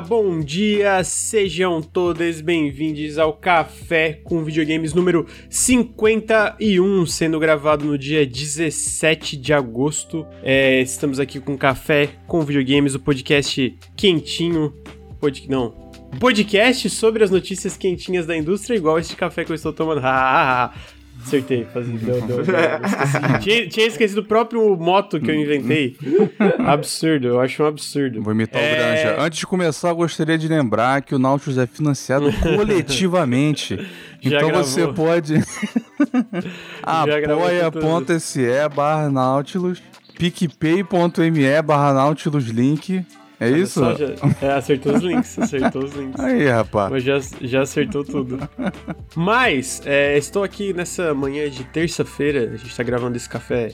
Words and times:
bom 0.00 0.40
dia, 0.40 1.02
sejam 1.02 1.80
todos 1.80 2.40
bem-vindos 2.40 3.18
ao 3.18 3.32
Café 3.32 4.20
com 4.24 4.44
Videogames 4.44 4.92
número 4.92 5.26
51, 5.48 7.06
sendo 7.06 7.40
gravado 7.40 7.84
no 7.84 7.96
dia 7.96 8.26
17 8.26 9.36
de 9.36 9.54
agosto. 9.54 10.26
É, 10.42 10.80
estamos 10.82 11.18
aqui 11.18 11.40
com 11.40 11.56
Café 11.56 12.10
com 12.26 12.42
Videogames, 12.42 12.94
o 12.94 13.00
podcast 13.00 13.74
quentinho, 13.96 14.74
pod... 15.18 15.48
não, 15.48 15.70
podcast 16.20 16.90
sobre 16.90 17.24
as 17.24 17.30
notícias 17.30 17.76
quentinhas 17.76 18.26
da 18.26 18.36
indústria, 18.36 18.76
igual 18.76 18.98
este 18.98 19.16
café 19.16 19.44
que 19.44 19.52
eu 19.52 19.56
estou 19.56 19.72
tomando. 19.72 20.02
Acertei, 21.26 21.66
fazia, 21.74 21.98
deu, 21.98 22.20
deu, 22.22 22.44
deu. 22.44 22.46
Tinha, 23.42 23.68
tinha, 23.68 23.86
esquecido 23.86 24.20
o 24.20 24.24
próprio 24.24 24.76
moto 24.76 25.18
que 25.18 25.28
eu 25.28 25.34
inventei. 25.34 25.96
absurdo, 26.64 27.26
eu 27.26 27.40
acho 27.40 27.64
um 27.64 27.66
absurdo. 27.66 28.22
Vou 28.22 28.32
imitar 28.32 28.62
é... 28.62 28.72
o 28.72 28.76
Granja. 28.76 29.22
Antes 29.22 29.40
de 29.40 29.46
começar, 29.46 29.88
eu 29.88 29.96
gostaria 29.96 30.38
de 30.38 30.46
lembrar 30.46 31.02
que 31.02 31.14
o 31.14 31.18
Nautilus 31.18 31.58
é 31.58 31.66
financiado 31.66 32.32
coletivamente. 32.34 33.74
Então 34.22 34.48
gravou. 34.48 34.64
você 34.64 34.86
pode 34.86 35.34
apoia.se 36.82 38.46
barra 38.74 39.10
Nautilus, 39.10 39.82
picpay.me 40.16 41.62
barra 41.62 41.92
Nautilus 41.92 42.44
link 42.44 43.04
é 43.38 43.46
Olha 43.46 43.56
isso? 43.56 43.80
já, 43.80 44.46
é, 44.46 44.52
acertou 44.52 44.94
os 44.94 45.02
links, 45.02 45.38
acertou 45.38 45.84
os 45.84 45.94
links. 45.94 46.20
Aí, 46.20 46.48
rapaz. 46.48 46.90
Mas 46.90 47.02
já, 47.02 47.18
já 47.40 47.62
acertou 47.62 48.04
tudo. 48.04 48.38
Mas, 49.14 49.82
é, 49.84 50.16
estou 50.16 50.42
aqui 50.42 50.72
nessa 50.72 51.12
manhã 51.14 51.48
de 51.50 51.64
terça-feira, 51.64 52.50
a 52.52 52.56
gente 52.56 52.68
está 52.70 52.82
gravando 52.82 53.16
esse 53.16 53.28
café 53.28 53.72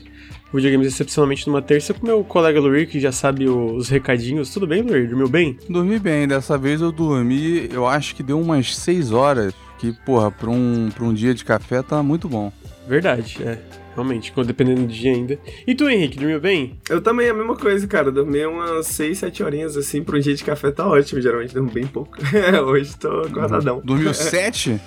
videogames 0.53 0.89
excepcionalmente 0.89 1.47
numa 1.47 1.62
terça 1.62 1.95
com 1.95 2.06
meu 2.06 2.23
colega 2.23 2.61
Luir, 2.61 2.86
que 2.89 3.01
já 3.01 3.11
sabe 3.11 3.48
os 3.48 3.89
recadinhos. 3.89 4.53
Tudo 4.53 4.67
bem, 4.67 4.83
Luir? 4.83 5.09
Dormiu 5.09 5.28
bem? 5.28 5.59
Dormi 5.69 5.98
bem, 5.98 6.29
dessa 6.29 6.58
vez 6.58 6.81
eu 6.81 6.92
dormi, 6.92 7.69
eu 7.73 7.86
acho 7.86 8.14
que 8.14 8.23
deu 8.23 8.39
umas 8.39 8.77
6 8.77 9.12
horas, 9.12 9.55
que, 9.79 9.92
porra, 10.05 10.31
pra 10.31 10.51
um, 10.51 10.91
pra 10.95 11.05
um 11.05 11.14
dia 11.14 11.34
de 11.34 11.45
café 11.45 11.83
tá 11.83 12.03
muito 12.03 12.29
bom. 12.29 12.53
Verdade, 12.86 13.39
é. 13.42 13.58
Realmente, 13.95 14.33
dependendo 14.47 14.83
do 14.83 14.87
dia 14.93 15.12
ainda. 15.12 15.39
E 15.67 15.75
tu, 15.75 15.89
Henrique, 15.89 16.19
dormiu 16.19 16.41
bem? 16.41 16.79
Eu 16.89 17.01
também, 17.01 17.29
a 17.29 17.35
mesma 17.35 17.55
coisa, 17.57 17.87
cara. 17.87 18.11
Dormi 18.11 18.45
umas 18.47 18.87
6, 18.87 19.19
7 19.19 19.43
horinhas 19.43 19.77
assim, 19.77 20.03
pra 20.03 20.17
um 20.17 20.21
dia 20.21 20.35
de 20.35 20.43
café 20.43 20.71
tá 20.71 20.87
ótimo. 20.87 21.21
Geralmente 21.21 21.53
durmo 21.53 21.71
bem 21.71 21.87
pouco. 21.87 22.17
Hoje 22.67 22.97
tô 22.97 23.20
acordadão. 23.20 23.83
Dormiu 23.85 24.13
7? 24.15 24.81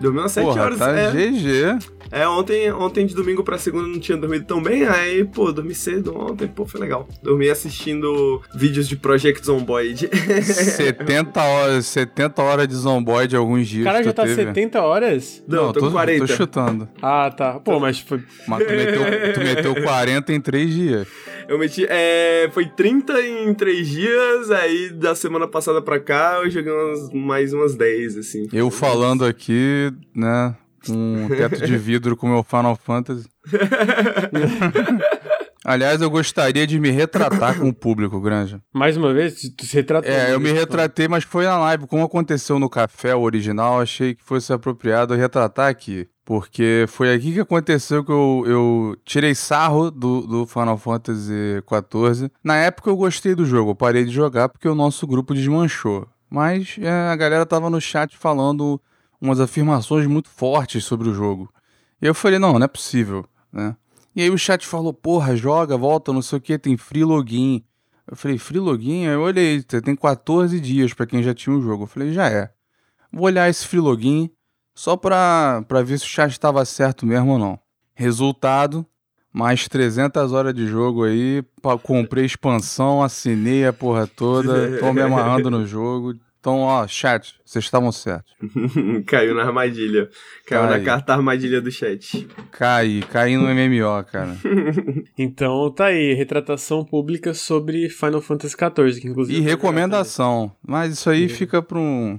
Dormi 0.00 0.18
umas 0.18 0.32
7 0.32 0.46
horas. 0.46 0.78
Tá 0.78 0.90
é. 0.90 1.10
GG. 1.10 2.00
É, 2.10 2.26
ontem, 2.26 2.72
ontem 2.72 3.06
de 3.06 3.14
domingo 3.14 3.44
pra 3.44 3.56
segunda 3.56 3.86
não 3.86 4.00
tinha 4.00 4.18
dormido 4.18 4.44
tão 4.44 4.60
bem, 4.60 4.84
aí, 4.84 5.24
pô, 5.24 5.52
dormi 5.52 5.74
cedo 5.74 6.16
ontem, 6.16 6.48
pô, 6.48 6.66
foi 6.66 6.80
legal. 6.80 7.08
Dormi 7.22 7.48
assistindo 7.48 8.42
vídeos 8.52 8.88
de 8.88 8.96
Project 8.96 9.46
Zomboid. 9.46 10.10
70 10.42 11.40
horas, 11.40 11.86
70 11.86 12.42
horas 12.42 12.66
de 12.66 12.74
Zomboid 12.74 13.36
alguns 13.36 13.68
dias. 13.68 13.84
Cara, 13.84 14.02
já 14.02 14.12
tá 14.12 14.24
teve. 14.24 14.34
70 14.34 14.80
horas? 14.80 15.44
Não, 15.46 15.66
não 15.66 15.72
tô, 15.72 15.80
tô 15.80 15.90
40. 15.92 16.26
Tô 16.26 16.32
chutando. 16.34 16.88
Ah, 17.00 17.30
tá. 17.30 17.60
Pô, 17.60 17.78
mas 17.78 18.00
foi... 18.00 18.20
Mas 18.48 18.66
tu 18.66 18.72
meteu, 18.72 19.32
tu 19.34 19.40
meteu 19.40 19.82
40 19.82 20.32
em 20.32 20.40
3 20.40 20.74
dias. 20.74 21.08
Eu 21.50 21.58
meti. 21.58 21.84
É, 21.88 22.48
foi 22.52 22.64
30 22.64 23.20
em 23.22 23.52
3 23.52 23.88
dias, 23.88 24.50
aí 24.52 24.90
da 24.90 25.16
semana 25.16 25.48
passada 25.48 25.82
pra 25.82 25.98
cá 25.98 26.40
eu 26.44 26.48
joguei 26.48 26.72
umas, 26.72 27.12
mais 27.12 27.52
umas 27.52 27.74
10, 27.74 28.18
assim. 28.18 28.48
Eu 28.52 28.70
falando 28.70 29.24
aqui, 29.24 29.89
né? 30.14 30.54
um 30.88 31.28
teto 31.28 31.66
de 31.66 31.76
vidro 31.76 32.16
com 32.16 32.28
meu 32.28 32.42
Final 32.42 32.76
Fantasy. 32.76 33.28
Aliás, 35.62 36.00
eu 36.00 36.08
gostaria 36.08 36.66
de 36.66 36.80
me 36.80 36.90
retratar 36.90 37.58
com 37.58 37.68
o 37.68 37.74
público, 37.74 38.18
Granja. 38.18 38.62
Mais 38.72 38.96
uma 38.96 39.12
vez? 39.12 39.42
Tu 39.56 39.66
se 39.66 39.76
retratou? 39.76 40.10
É, 40.10 40.32
eu 40.32 40.40
me 40.40 40.50
retratei, 40.50 41.06
mas 41.06 41.22
foi 41.22 41.44
na 41.44 41.58
live. 41.58 41.86
Como 41.86 42.02
aconteceu 42.02 42.58
no 42.58 42.70
café 42.70 43.14
original, 43.14 43.78
achei 43.78 44.14
que 44.14 44.24
fosse 44.24 44.50
apropriado 44.54 45.14
retratar 45.14 45.68
aqui. 45.68 46.08
Porque 46.24 46.86
foi 46.88 47.12
aqui 47.12 47.34
que 47.34 47.40
aconteceu 47.40 48.02
que 48.02 48.10
eu, 48.10 48.44
eu 48.46 48.96
tirei 49.04 49.34
sarro 49.34 49.90
do, 49.90 50.22
do 50.22 50.46
Final 50.46 50.78
Fantasy 50.78 51.62
XIV. 51.68 52.30
Na 52.42 52.56
época 52.56 52.88
eu 52.88 52.96
gostei 52.96 53.34
do 53.34 53.44
jogo, 53.44 53.72
eu 53.72 53.74
parei 53.74 54.04
de 54.04 54.12
jogar 54.12 54.48
porque 54.48 54.68
o 54.68 54.74
nosso 54.74 55.06
grupo 55.06 55.34
desmanchou. 55.34 56.08
Mas 56.30 56.76
é, 56.80 56.90
a 56.90 57.16
galera 57.16 57.44
tava 57.44 57.68
no 57.68 57.80
chat 57.80 58.16
falando 58.16 58.80
umas 59.20 59.40
afirmações 59.40 60.06
muito 60.06 60.28
fortes 60.28 60.84
sobre 60.84 61.08
o 61.08 61.14
jogo. 61.14 61.52
E 62.00 62.06
eu 62.06 62.14
falei, 62.14 62.38
não, 62.38 62.58
não 62.58 62.64
é 62.64 62.68
possível, 62.68 63.26
né? 63.52 63.76
E 64.14 64.22
aí 64.22 64.30
o 64.30 64.38
chat 64.38 64.66
falou, 64.66 64.92
porra, 64.92 65.36
joga, 65.36 65.76
volta, 65.76 66.12
não 66.12 66.22
sei 66.22 66.38
o 66.38 66.40
que, 66.40 66.58
tem 66.58 66.76
free 66.76 67.04
login. 67.04 67.62
Eu 68.06 68.16
falei, 68.16 68.38
free 68.38 68.58
login? 68.58 69.06
Aí 69.06 69.12
eu 69.12 69.20
olhei, 69.20 69.62
tem 69.62 69.94
14 69.94 70.58
dias 70.58 70.92
para 70.92 71.06
quem 71.06 71.22
já 71.22 71.32
tinha 71.32 71.54
o 71.54 71.62
jogo. 71.62 71.84
Eu 71.84 71.86
falei, 71.86 72.12
já 72.12 72.28
é. 72.28 72.50
Vou 73.12 73.26
olhar 73.26 73.48
esse 73.48 73.66
free 73.66 73.80
login 73.80 74.30
só 74.74 74.96
pra, 74.96 75.62
pra 75.68 75.82
ver 75.82 75.98
se 75.98 76.06
o 76.06 76.08
chat 76.08 76.32
estava 76.32 76.64
certo 76.64 77.06
mesmo 77.06 77.32
ou 77.32 77.38
não. 77.38 77.58
Resultado, 77.94 78.84
mais 79.32 79.68
300 79.68 80.32
horas 80.32 80.54
de 80.54 80.66
jogo 80.66 81.04
aí, 81.04 81.44
comprei 81.82 82.24
expansão, 82.24 83.02
assinei 83.02 83.66
a 83.66 83.72
porra 83.72 84.06
toda, 84.06 84.78
tô 84.78 84.92
me 84.92 85.02
amarrando 85.02 85.50
no 85.50 85.66
jogo, 85.66 86.14
então, 86.40 86.60
ó, 86.60 86.88
chat, 86.88 87.34
vocês 87.44 87.66
estavam 87.66 87.92
certos. 87.92 88.34
Caiu 89.06 89.34
na 89.34 89.42
armadilha. 89.42 90.08
Caiu 90.46 90.62
Cai. 90.62 90.78
na 90.78 90.84
carta 90.84 91.12
armadilha 91.12 91.60
do 91.60 91.70
chat. 91.70 92.26
Cai, 92.50 93.04
cai 93.12 93.36
no 93.36 93.42
MMO, 93.42 94.02
cara. 94.10 94.34
então 95.18 95.70
tá 95.70 95.86
aí, 95.86 96.14
retratação 96.14 96.82
pública 96.82 97.34
sobre 97.34 97.90
Final 97.90 98.22
Fantasy 98.22 98.56
XIV, 98.56 99.00
que 99.02 99.08
inclusive. 99.08 99.38
E 99.38 99.42
recomendação. 99.42 100.50
Mas 100.66 100.94
isso 100.94 101.10
aí 101.10 101.28
fica 101.28 101.60
pra 101.60 101.78
um, 101.78 102.18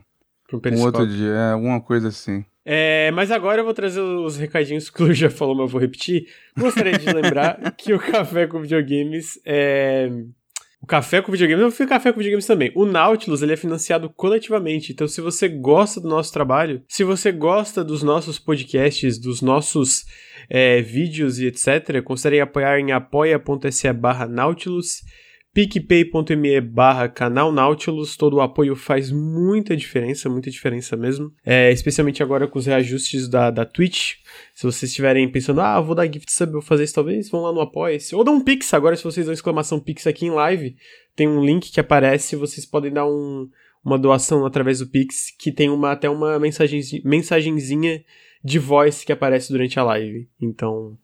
pra 0.61 0.71
um, 0.71 0.75
um 0.77 0.81
outro 0.81 1.07
dia, 1.07 1.31
é 1.31 1.51
alguma 1.53 1.81
coisa 1.81 2.09
assim. 2.09 2.45
É, 2.63 3.09
mas 3.09 3.31
agora 3.31 3.61
eu 3.61 3.65
vou 3.65 3.73
trazer 3.73 4.01
os 4.01 4.37
recadinhos 4.37 4.87
que 4.87 5.01
o 5.01 5.07
Lu 5.07 5.13
já 5.13 5.31
falou, 5.31 5.55
mas 5.55 5.63
eu 5.63 5.67
vou 5.69 5.81
repetir. 5.81 6.27
Gostaria 6.55 6.95
de 6.95 7.11
lembrar 7.11 7.59
que 7.75 7.91
o 7.91 7.99
Café 7.99 8.45
com 8.45 8.61
Videogames 8.61 9.39
é 9.43 10.11
o 10.81 10.87
Café 10.87 11.21
com 11.21 11.31
Videogames, 11.31 11.63
eu 11.63 11.71
fiz 11.71 11.87
Café 11.87 12.11
com 12.11 12.17
Videogames 12.17 12.47
também. 12.47 12.71
O 12.73 12.85
Nautilus, 12.85 13.43
ele 13.43 13.53
é 13.53 13.57
financiado 13.57 14.09
coletivamente. 14.09 14.91
Então, 14.91 15.07
se 15.07 15.21
você 15.21 15.47
gosta 15.47 16.01
do 16.01 16.09
nosso 16.09 16.33
trabalho, 16.33 16.81
se 16.87 17.03
você 17.03 17.31
gosta 17.31 17.83
dos 17.83 18.01
nossos 18.01 18.39
podcasts, 18.39 19.19
dos 19.19 19.43
nossos 19.43 20.05
é, 20.49 20.81
vídeos 20.81 21.39
e 21.39 21.45
etc., 21.45 22.01
considere 22.03 22.41
apoiar 22.41 22.79
em 22.79 22.91
apoia.se 22.91 23.93
barra 23.93 24.27
Nautilus 24.27 25.03
picpay.me 25.53 26.61
barra 26.61 27.09
canal 27.09 27.51
Nautilus, 27.51 28.15
todo 28.15 28.35
o 28.37 28.41
apoio 28.41 28.75
faz 28.75 29.11
muita 29.11 29.75
diferença, 29.75 30.29
muita 30.29 30.49
diferença 30.49 30.95
mesmo, 30.95 31.33
é, 31.45 31.71
especialmente 31.71 32.23
agora 32.23 32.47
com 32.47 32.57
os 32.57 32.65
reajustes 32.65 33.27
da, 33.27 33.51
da 33.51 33.65
Twitch, 33.65 34.15
se 34.55 34.63
vocês 34.63 34.89
estiverem 34.89 35.29
pensando, 35.29 35.59
ah, 35.59 35.79
vou 35.81 35.93
dar 35.93 36.11
gift 36.11 36.31
sub, 36.31 36.53
vou 36.53 36.61
fazer 36.61 36.85
isso 36.85 36.95
talvez, 36.95 37.29
vão 37.29 37.41
lá 37.41 37.51
no 37.51 37.59
apoia-se, 37.59 38.15
ou 38.15 38.23
dá 38.23 38.31
um 38.31 38.41
pix 38.41 38.73
agora, 38.73 38.95
se 38.95 39.03
vocês 39.03 39.25
dão 39.25 39.33
exclamação 39.33 39.79
pix 39.79 40.07
aqui 40.07 40.25
em 40.25 40.31
live, 40.31 40.75
tem 41.15 41.27
um 41.27 41.43
link 41.43 41.69
que 41.69 41.79
aparece, 41.79 42.37
vocês 42.37 42.65
podem 42.65 42.91
dar 42.91 43.05
um, 43.05 43.49
uma 43.83 43.99
doação 43.99 44.45
através 44.45 44.79
do 44.79 44.87
pix, 44.87 45.35
que 45.37 45.51
tem 45.51 45.69
uma, 45.69 45.91
até 45.91 46.09
uma 46.09 46.39
mensagenzinha, 46.39 47.01
mensagenzinha 47.03 48.03
de 48.43 48.57
voz 48.57 49.03
que 49.03 49.11
aparece 49.11 49.51
durante 49.51 49.77
a 49.79 49.83
live, 49.83 50.29
então... 50.39 50.97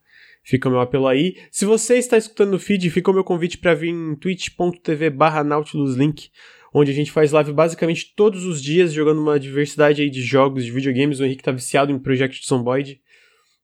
Fica 0.48 0.66
o 0.66 0.72
meu 0.72 0.80
apelo 0.80 1.06
aí. 1.06 1.36
Se 1.50 1.66
você 1.66 1.98
está 1.98 2.16
escutando 2.16 2.52
no 2.52 2.58
feed, 2.58 2.88
fica 2.88 3.10
o 3.10 3.12
meu 3.12 3.22
convite 3.22 3.58
para 3.58 3.74
vir 3.74 3.90
em 3.90 4.16
twitch.tv 4.16 5.10
barra 5.10 5.44
nautiluslink, 5.44 6.30
onde 6.72 6.90
a 6.90 6.94
gente 6.94 7.12
faz 7.12 7.32
live 7.32 7.52
basicamente 7.52 8.14
todos 8.16 8.46
os 8.46 8.62
dias, 8.62 8.94
jogando 8.94 9.20
uma 9.20 9.38
diversidade 9.38 10.00
aí 10.00 10.08
de 10.08 10.22
jogos, 10.22 10.64
de 10.64 10.70
videogames. 10.70 11.20
O 11.20 11.24
Henrique 11.26 11.42
tá 11.42 11.52
viciado 11.52 11.92
em 11.92 11.98
Project 11.98 12.48
Zomboid. 12.48 12.98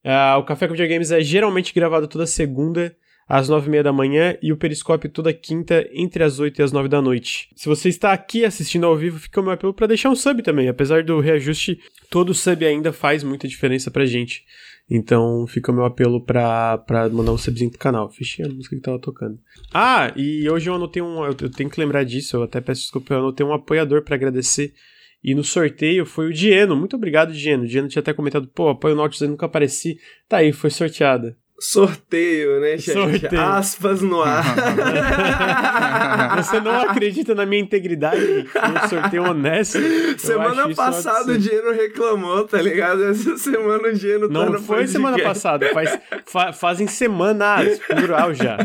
Uh, 0.05 0.39
o 0.39 0.45
Café 0.45 0.67
com 0.67 0.75
Videogames 0.75 1.11
é 1.11 1.23
geralmente 1.23 1.73
gravado 1.73 2.07
toda 2.07 2.27
segunda, 2.27 2.95
às 3.27 3.49
nove 3.49 3.69
e 3.69 3.71
meia 3.71 3.83
da 3.83 3.91
manhã, 3.91 4.37
e 4.43 4.53
o 4.53 4.57
Periscópio 4.59 5.09
toda 5.09 5.33
quinta, 5.33 5.89
entre 5.91 6.23
as 6.23 6.39
oito 6.39 6.61
e 6.61 6.63
as 6.63 6.71
nove 6.71 6.91
da 6.91 7.01
noite. 7.01 7.49
Se 7.57 7.67
você 7.67 7.89
está 7.89 8.13
aqui 8.13 8.45
assistindo 8.45 8.85
ao 8.85 8.95
vivo, 8.95 9.19
fica 9.19 9.41
o 9.41 9.43
meu 9.43 9.55
apelo 9.55 9.73
para 9.73 9.87
deixar 9.87 10.11
um 10.11 10.15
sub 10.15 10.43
também. 10.43 10.69
Apesar 10.69 11.03
do 11.03 11.19
reajuste, 11.19 11.81
todo 12.11 12.35
sub 12.35 12.63
ainda 12.63 12.93
faz 12.93 13.25
muita 13.25 13.49
diferença 13.49 13.91
pra 13.91 14.05
gente. 14.05 14.45
Então 14.89 15.47
fica 15.47 15.73
o 15.73 15.75
meu 15.75 15.85
apelo 15.85 16.23
pra, 16.23 16.79
pra 16.79 17.09
mandar 17.09 17.33
um 17.33 17.39
subzinho 17.39 17.71
pro 17.71 17.79
canal. 17.79 18.11
Fechei 18.11 18.45
a 18.45 18.49
música 18.49 18.77
que 18.77 18.83
tava 18.83 18.99
tocando. 18.99 19.39
Ah, 19.73 20.13
e 20.15 20.49
hoje 20.49 20.69
eu 20.69 20.75
anotei 20.75 21.03
um. 21.03 21.25
Eu 21.25 21.51
tenho 21.51 21.71
que 21.71 21.81
lembrar 21.81 22.05
disso, 22.05 22.37
eu 22.37 22.43
até 22.43 22.61
peço 22.61 22.83
desculpa, 22.83 23.15
eu 23.15 23.19
anotei 23.19 23.45
um 23.47 23.53
apoiador 23.53 24.03
para 24.03 24.15
agradecer. 24.15 24.75
E 25.23 25.35
no 25.35 25.43
sorteio 25.43 26.05
foi 26.05 26.29
o 26.29 26.33
Dieno. 26.33 26.77
Muito 26.77 26.97
obrigado, 26.97 27.33
Dieno. 27.33 27.65
O 27.65 27.67
Dieno 27.67 27.89
tinha 27.89 28.01
até 28.01 28.13
comentado, 28.13 28.47
pô, 28.49 28.69
apoio 28.69 28.95
Nautilus 28.95 29.23
eu 29.23 29.31
nunca 29.31 29.47
apareci. 29.47 29.99
Tá 30.29 30.39
aí, 30.39 30.53
foi 30.53 30.69
sorteada. 30.69 31.35
Sorteio, 31.59 32.61
né, 32.61 32.77
gente? 32.77 32.93
Sorteio. 32.93 33.41
Aspas 33.41 34.03
no 34.03 34.21
ar. 34.21 34.45
Você 36.43 36.61
não 36.61 36.83
acredita 36.83 37.35
na 37.35 37.47
minha 37.47 37.63
integridade? 37.63 38.21
Um 38.21 38.89
sorteio 38.89 39.23
honesto. 39.23 39.79
Semana 40.19 40.75
passada 40.75 41.33
o 41.33 41.39
Geno 41.39 41.73
reclamou, 41.73 42.45
tá 42.45 42.61
ligado? 42.61 43.05
Essa 43.05 43.37
semana 43.39 43.89
o 43.89 43.95
Geno 43.95 44.29
tá 44.29 44.33
Não 44.33 44.61
foi 44.61 44.87
semana 44.87 45.19
passada, 45.23 45.73
faz, 45.73 45.99
fa, 46.27 46.53
fazem 46.53 46.89
semanas, 46.89 47.79
plural 47.79 48.35
já. 48.35 48.59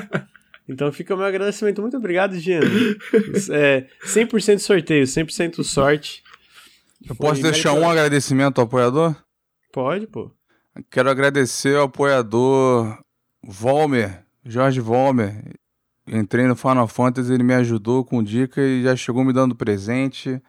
Então 0.68 0.92
fica 0.92 1.13
o 1.13 1.18
meu 1.18 1.25
agradecimento. 1.25 1.81
Muito 1.81 1.97
obrigado, 1.97 2.35
Giano. 2.38 2.68
é, 3.51 3.85
100% 4.06 4.59
sorteio, 4.59 5.03
100% 5.03 5.63
sorte. 5.63 6.24
Eu 7.07 7.15
posso 7.15 7.42
deixar 7.42 7.74
um 7.74 7.89
agradecimento 7.89 8.59
ao 8.59 8.65
apoiador? 8.65 9.15
Pode, 9.71 10.07
pô. 10.07 10.31
Quero 10.90 11.10
agradecer 11.10 11.76
ao 11.78 11.86
apoiador 11.86 12.98
Volmer, 13.44 14.24
Jorge 14.44 14.80
Volmer. 14.80 15.54
Entrei 16.08 16.48
no 16.48 16.56
Final 16.56 16.88
Fantasy, 16.88 17.31
ele 17.31 17.44
me 17.44 17.54
ajudou 17.54 18.04
com 18.04 18.24
dica 18.24 18.62
e 18.62 18.84
já 18.84 18.96
chegou 18.96 19.24
me 19.24 19.34
dando 19.34 19.56
presente. 19.56 20.42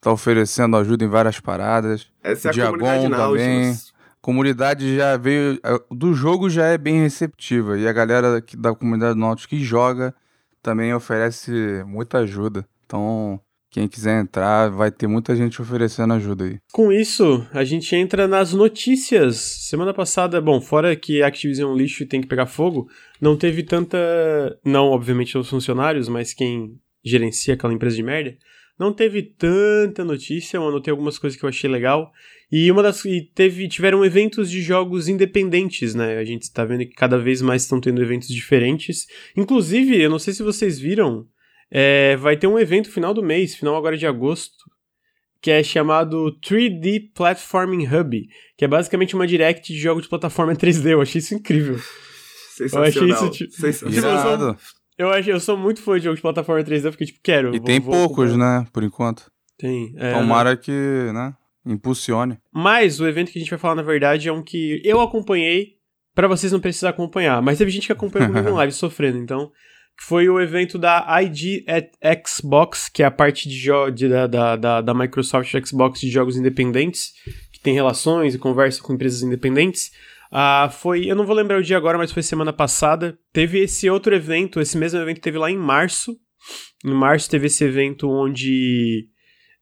Tá 0.00 0.10
oferecendo 0.10 0.76
ajuda 0.76 1.04
em 1.04 1.08
várias 1.08 1.38
paradas. 1.38 2.08
Essa 2.22 2.48
é 2.48 2.50
a 2.50 2.52
Diagon 2.52 2.78
comunidade 2.78 3.10
também. 3.10 3.66
Nautilus. 3.66 3.92
comunidade 4.20 4.96
já 4.96 5.16
veio. 5.16 5.60
Do 5.90 6.14
jogo 6.14 6.48
já 6.48 6.66
é 6.66 6.78
bem 6.78 7.00
receptiva. 7.02 7.78
E 7.78 7.86
a 7.86 7.92
galera 7.92 8.42
da 8.56 8.74
comunidade 8.74 9.14
do 9.14 9.20
Nautilus 9.20 9.46
que 9.46 9.62
joga 9.62 10.14
também 10.62 10.94
oferece 10.94 11.84
muita 11.86 12.18
ajuda. 12.18 12.66
Então, 12.86 13.40
quem 13.72 13.88
quiser 13.88 14.20
entrar, 14.20 14.70
vai 14.70 14.90
ter 14.90 15.06
muita 15.06 15.34
gente 15.34 15.60
oferecendo 15.60 16.12
ajuda 16.12 16.44
aí. 16.44 16.58
Com 16.70 16.92
isso, 16.92 17.46
a 17.52 17.64
gente 17.64 17.96
entra 17.96 18.28
nas 18.28 18.52
notícias. 18.52 19.36
Semana 19.36 19.94
passada, 19.94 20.40
bom, 20.42 20.60
fora 20.60 20.94
que 20.94 21.22
Activision 21.22 21.70
é 21.70 21.72
um 21.72 21.76
lixo 21.76 22.02
e 22.02 22.06
tem 22.06 22.20
que 22.20 22.26
pegar 22.28 22.44
fogo, 22.44 22.86
não 23.18 23.34
teve 23.34 23.62
tanta. 23.62 23.98
Não, 24.62 24.88
obviamente, 24.88 25.38
os 25.38 25.48
funcionários, 25.48 26.06
mas 26.06 26.34
quem 26.34 26.78
gerencia 27.02 27.54
aquela 27.54 27.72
empresa 27.72 27.96
de 27.96 28.02
merda. 28.02 28.36
Não 28.78 28.92
teve 28.92 29.22
tanta 29.22 30.04
notícia, 30.04 30.56
eu 30.56 30.68
anotei 30.68 30.90
algumas 30.90 31.18
coisas 31.18 31.38
que 31.38 31.44
eu 31.44 31.48
achei 31.48 31.70
legal. 31.70 32.12
E 32.50 32.70
uma 32.70 32.82
das. 32.82 33.02
E 33.06 33.22
teve, 33.34 33.68
tiveram 33.68 34.04
eventos 34.04 34.50
de 34.50 34.60
jogos 34.60 35.08
independentes, 35.08 35.94
né? 35.94 36.18
A 36.18 36.24
gente 36.24 36.52
tá 36.52 36.64
vendo 36.64 36.80
que 36.80 36.94
cada 36.94 37.16
vez 37.18 37.40
mais 37.40 37.62
estão 37.62 37.80
tendo 37.80 38.02
eventos 38.02 38.28
diferentes. 38.28 39.06
Inclusive, 39.34 39.98
eu 39.98 40.10
não 40.10 40.18
sei 40.18 40.34
se 40.34 40.42
vocês 40.42 40.78
viram, 40.78 41.26
é, 41.74 42.14
vai 42.16 42.36
ter 42.36 42.46
um 42.46 42.58
evento 42.58 42.90
final 42.90 43.14
do 43.14 43.22
mês, 43.22 43.54
final 43.54 43.74
agora 43.76 43.96
de 43.96 44.06
agosto, 44.06 44.70
que 45.40 45.50
é 45.50 45.62
chamado 45.62 46.36
3D 46.46 47.10
Platforming 47.14 47.86
Hub, 47.86 48.28
que 48.56 48.64
é 48.64 48.68
basicamente 48.68 49.14
uma 49.16 49.26
direct 49.26 49.72
de 49.72 49.78
jogo 49.80 50.02
de 50.02 50.08
plataforma 50.08 50.52
3D. 50.54 50.90
Eu 50.90 51.00
achei 51.00 51.18
isso 51.20 51.34
incrível. 51.34 51.78
Sensacional. 52.56 52.84
Eu 52.84 52.88
achei 52.88 53.08
isso, 53.10 53.30
tipo- 53.30 53.52
Sensacional. 53.54 54.26
Irado. 54.26 54.56
Eu, 54.98 55.08
acho, 55.10 55.30
eu 55.30 55.40
sou 55.40 55.56
muito 55.56 55.80
fã 55.82 55.96
de 55.98 56.04
jogo 56.04 56.16
de 56.16 56.22
plataforma 56.22 56.62
3D, 56.62 56.84
eu 56.84 56.92
fiquei 56.92 57.06
tipo, 57.06 57.20
quero. 57.22 57.48
E 57.54 57.58
vou- 57.58 57.66
tem 57.66 57.80
vou 57.80 57.92
poucos, 57.94 58.36
né? 58.36 58.66
Por 58.72 58.84
enquanto. 58.84 59.30
Tem. 59.58 59.92
é, 59.96 60.12
Tomara 60.12 60.56
que, 60.56 60.70
né? 60.70 61.34
Impulsione. 61.64 62.38
Mas 62.52 63.00
o 63.00 63.06
evento 63.06 63.30
que 63.32 63.38
a 63.38 63.40
gente 63.40 63.50
vai 63.50 63.58
falar, 63.58 63.76
na 63.76 63.82
verdade, 63.82 64.28
é 64.28 64.32
um 64.32 64.42
que 64.42 64.80
eu 64.84 65.00
acompanhei 65.00 65.76
pra 66.14 66.26
vocês 66.28 66.52
não 66.52 66.60
precisarem 66.60 66.92
acompanhar. 66.94 67.40
Mas 67.40 67.58
teve 67.58 67.70
gente 67.70 67.86
que 67.86 67.92
acompanhou 67.92 68.28
comigo 68.28 68.50
no 68.50 68.56
live 68.56 68.72
sofrendo, 68.72 69.18
então. 69.18 69.50
Que 69.98 70.04
foi 70.04 70.28
o 70.28 70.40
evento 70.40 70.78
da 70.78 71.06
ID 71.22 71.64
at 71.68 71.90
Xbox, 72.26 72.88
que 72.88 73.02
é 73.02 73.06
a 73.06 73.10
parte 73.10 73.48
de 73.48 73.62
de- 73.94 74.08
da, 74.08 74.56
da, 74.56 74.80
da, 74.80 74.94
Microsoft 74.94 75.52
Xbox 75.64 76.00
de 76.00 76.10
jogos 76.10 76.36
independentes, 76.36 77.12
que 77.52 77.60
tem 77.60 77.74
relações 77.74 78.34
e 78.34 78.38
conversa 78.38 78.82
com 78.82 78.94
empresas 78.94 79.22
independentes. 79.22 79.92
Ah, 80.30 80.70
foi, 80.72 81.04
eu 81.04 81.14
não 81.14 81.26
vou 81.26 81.36
lembrar 81.36 81.58
o 81.58 81.62
dia 81.62 81.76
agora, 81.76 81.98
mas 81.98 82.10
foi 82.10 82.22
semana 82.22 82.52
passada. 82.52 83.18
Teve 83.32 83.58
esse 83.60 83.88
outro 83.90 84.14
evento, 84.14 84.60
esse 84.60 84.78
mesmo 84.78 84.98
evento 84.98 85.20
teve 85.20 85.36
lá 85.38 85.50
em 85.50 85.58
março. 85.58 86.16
Em 86.84 86.94
março 86.94 87.28
teve 87.30 87.46
esse 87.46 87.62
evento 87.62 88.08
onde 88.10 89.08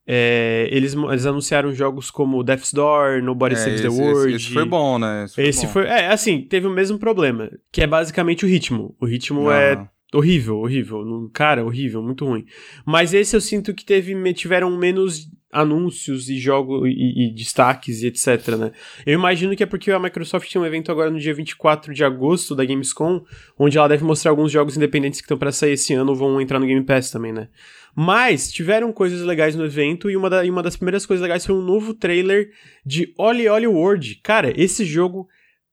é, 0.07 0.67
eles, 0.71 0.95
eles 0.95 1.25
anunciaram 1.25 1.73
jogos 1.73 2.09
como 2.09 2.43
Death's 2.43 2.73
Door, 2.73 3.21
Nobody 3.21 3.55
É, 3.55 3.57
Saves 3.57 3.81
the 3.81 3.87
esse, 3.87 4.01
World. 4.01 4.33
esse, 4.35 4.45
esse 4.45 4.53
foi 4.53 4.65
bom, 4.65 4.97
né? 4.97 5.25
Esse 5.25 5.35
foi 5.35 5.43
Esse 5.47 5.67
foi. 5.67 5.85
É, 5.85 6.07
assim, 6.07 6.41
teve 6.41 6.65
o 6.67 6.71
mesmo 6.71 6.97
problema, 6.97 7.51
que 7.71 7.81
é 7.81 7.87
basicamente 7.87 8.45
o 8.45 8.47
ritmo. 8.47 8.95
O 8.99 9.05
ritmo 9.05 9.51
é 9.51 9.73
Aham. 9.73 9.89
Horrível, 10.13 10.57
horrível. 10.57 11.29
Cara, 11.33 11.65
horrível, 11.65 12.01
muito 12.01 12.25
ruim. 12.25 12.45
Mas 12.85 13.13
esse 13.13 13.35
eu 13.35 13.41
sinto 13.41 13.73
que 13.73 13.85
teve, 13.85 14.15
tiveram 14.33 14.75
menos 14.77 15.29
anúncios 15.53 16.29
e 16.29 16.37
jogos 16.39 16.87
e, 16.87 17.27
e 17.27 17.33
destaques 17.33 18.01
e 18.01 18.07
etc, 18.07 18.55
né? 18.57 18.71
Eu 19.05 19.13
imagino 19.15 19.55
que 19.55 19.61
é 19.63 19.65
porque 19.65 19.91
a 19.91 19.99
Microsoft 19.99 20.49
tem 20.51 20.61
um 20.61 20.65
evento 20.65 20.89
agora 20.91 21.11
no 21.11 21.19
dia 21.19 21.33
24 21.33 21.93
de 21.93 22.03
agosto 22.05 22.55
da 22.55 22.63
Gamescom, 22.63 23.21
onde 23.59 23.77
ela 23.77 23.89
deve 23.89 24.03
mostrar 24.03 24.31
alguns 24.31 24.49
jogos 24.51 24.77
independentes 24.77 25.19
que 25.19 25.25
estão 25.25 25.37
para 25.37 25.51
sair 25.51 25.73
esse 25.73 25.93
ano 25.93 26.15
vão 26.15 26.39
entrar 26.39 26.57
no 26.59 26.65
Game 26.65 26.83
Pass 26.85 27.11
também, 27.11 27.33
né? 27.33 27.49
Mas 27.93 28.49
tiveram 28.49 28.93
coisas 28.93 29.21
legais 29.21 29.53
no 29.55 29.65
evento 29.65 30.09
e 30.09 30.15
uma, 30.15 30.29
da- 30.29 30.45
e 30.45 30.49
uma 30.49 30.63
das 30.63 30.77
primeiras 30.77 31.05
coisas 31.05 31.21
legais 31.21 31.45
foi 31.45 31.53
um 31.53 31.61
novo 31.61 31.93
trailer 31.93 32.49
de 32.85 33.13
Oli 33.17 33.49
Oli 33.49 33.67
World. 33.67 34.15
Cara, 34.23 34.53
esse 34.55 34.85
jogo 34.85 35.27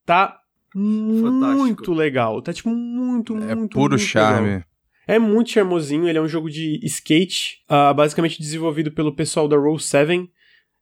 tá 0.05 0.38
muito 0.75 1.93
legal. 1.93 2.41
Tá 2.43 2.53
tipo 2.53 2.71
muito, 2.71 3.37
É 3.37 3.55
muito, 3.55 3.73
puro 3.75 3.91
muito 3.95 3.99
charme. 4.05 4.47
legal. 4.49 4.63
É 5.07 5.19
muito 5.19 5.51
charmosinho, 5.51 6.07
ele 6.07 6.19
é 6.19 6.21
um 6.21 6.29
jogo 6.29 6.51
de 6.51 6.79
skate, 6.85 7.61
ah, 7.67 7.95
basicamente 7.95 8.39
desenvolvido 8.39 8.91
pelo 8.93 9.15
pessoal 9.15 9.49
da 9.49 9.57
Roll 9.57 9.79
7. 9.79 10.29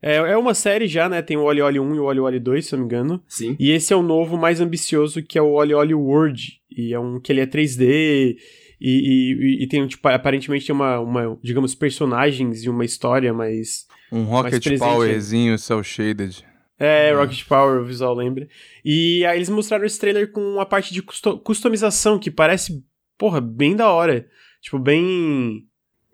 É, 0.02 0.16
é 0.16 0.36
uma 0.36 0.52
série 0.52 0.88
já, 0.88 1.08
né? 1.08 1.22
Tem 1.22 1.36
o 1.36 1.44
Oli 1.44 1.62
Oli 1.62 1.78
1 1.78 1.94
e 1.94 1.98
o 2.00 2.04
Oli 2.04 2.20
Oli 2.20 2.40
2, 2.40 2.66
se 2.66 2.74
eu 2.74 2.78
não 2.78 2.86
me 2.86 2.92
engano. 2.92 3.22
Sim. 3.28 3.56
E 3.58 3.70
esse 3.70 3.92
é 3.92 3.96
o 3.96 4.02
novo, 4.02 4.36
mais 4.36 4.60
ambicioso, 4.60 5.22
que 5.22 5.38
é 5.38 5.42
o 5.42 5.52
Oli 5.52 5.72
Oli 5.74 5.94
World. 5.94 6.60
E 6.76 6.92
é 6.92 6.98
um 6.98 7.20
que 7.20 7.32
ele 7.32 7.40
é 7.40 7.46
3D. 7.46 7.84
E, 7.88 8.36
e, 8.80 9.62
e 9.64 9.66
tem, 9.68 9.86
tipo, 9.86 10.06
aparentemente 10.08 10.66
tem 10.66 10.74
uma, 10.74 10.98
uma, 11.00 11.38
digamos, 11.42 11.74
personagens 11.74 12.62
e 12.64 12.68
uma 12.68 12.84
história, 12.84 13.32
mas. 13.32 13.86
Um 14.12 14.24
Rocket 14.24 14.62
presente- 14.62 14.78
Powerzinho 14.80 15.56
cel 15.58 15.82
shaded. 15.82 16.44
É, 16.78 17.12
Rocket 17.12 17.44
Power, 17.44 17.80
o 17.80 17.84
visual 17.84 18.14
lembra. 18.14 18.46
E 18.84 19.24
aí 19.24 19.38
eles 19.38 19.48
mostraram 19.48 19.84
esse 19.84 19.98
trailer 19.98 20.30
com 20.30 20.60
a 20.60 20.66
parte 20.66 20.92
de 20.92 21.02
custo- 21.02 21.38
customização, 21.38 22.18
que 22.18 22.30
parece, 22.30 22.84
porra, 23.16 23.40
bem 23.40 23.74
da 23.74 23.88
hora. 23.90 24.26
Tipo, 24.60 24.78
bem. 24.78 25.66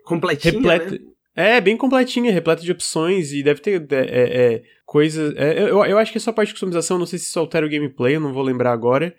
Completinha, 0.05 0.53
repleta. 0.53 0.91
né? 0.91 0.99
É, 1.35 1.59
bem 1.59 1.75
completinha, 1.75 2.31
repleta 2.31 2.61
de 2.61 2.71
opções 2.71 3.33
e 3.33 3.41
deve 3.41 3.59
ter 3.59 3.85
é, 3.91 3.95
é, 3.95 4.53
é, 4.53 4.63
coisas. 4.85 5.33
é, 5.35 5.63
eu, 5.63 5.83
eu 5.83 5.97
acho 5.97 6.11
que 6.11 6.17
é 6.17 6.21
só 6.21 6.29
a 6.29 6.33
parte 6.33 6.49
de 6.49 6.53
customização, 6.53 6.99
não 6.99 7.07
sei 7.07 7.17
se 7.17 7.25
isso 7.25 7.39
altera 7.39 7.65
o 7.65 7.69
gameplay, 7.69 8.15
eu 8.15 8.19
não 8.19 8.31
vou 8.33 8.43
lembrar 8.43 8.71
agora. 8.71 9.15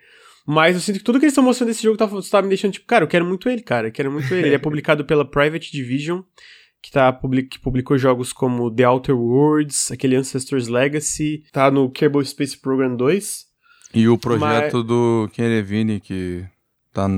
Mas 0.47 0.76
eu 0.76 0.81
sinto 0.81 0.99
que 0.99 1.05
tudo 1.05 1.19
que 1.19 1.25
eles 1.25 1.32
estão 1.32 1.43
mostrando 1.43 1.69
desse 1.70 1.82
jogo 1.82 1.97
tá, 1.97 2.08
tá 2.31 2.43
me 2.43 2.49
deixando 2.49 2.73
tipo, 2.73 2.87
cara, 2.87 3.02
eu 3.05 3.08
quero 3.08 3.25
muito 3.25 3.49
ele, 3.49 3.62
cara, 3.62 3.88
eu 3.88 3.93
quero 3.93 4.12
muito 4.12 4.32
ele. 4.32 4.49
Ele 4.49 4.55
é 4.55 4.58
publicado 4.61 5.05
pela 5.05 5.29
Private 5.29 5.73
Division, 5.73 6.20
que, 6.85 6.91
tá, 6.91 7.11
public, 7.11 7.49
que 7.49 7.59
publicou 7.59 7.97
jogos 7.97 8.31
como 8.31 8.71
The 8.71 8.87
Outer 8.87 9.17
Worlds, 9.19 9.91
aquele 9.91 10.17
Ancestors 10.17 10.69
Legacy, 10.69 11.43
tá 11.51 11.71
no 11.71 11.91
Kerbal 11.91 12.23
Space 12.25 12.61
Program 12.61 12.95
2. 12.95 13.47
E 13.95 14.07
o 14.07 14.19
projeto 14.19 14.83
do 14.83 15.31
Ken 15.33 15.45
Levine, 15.49 15.99
que 15.99 16.45
tá 16.93 17.09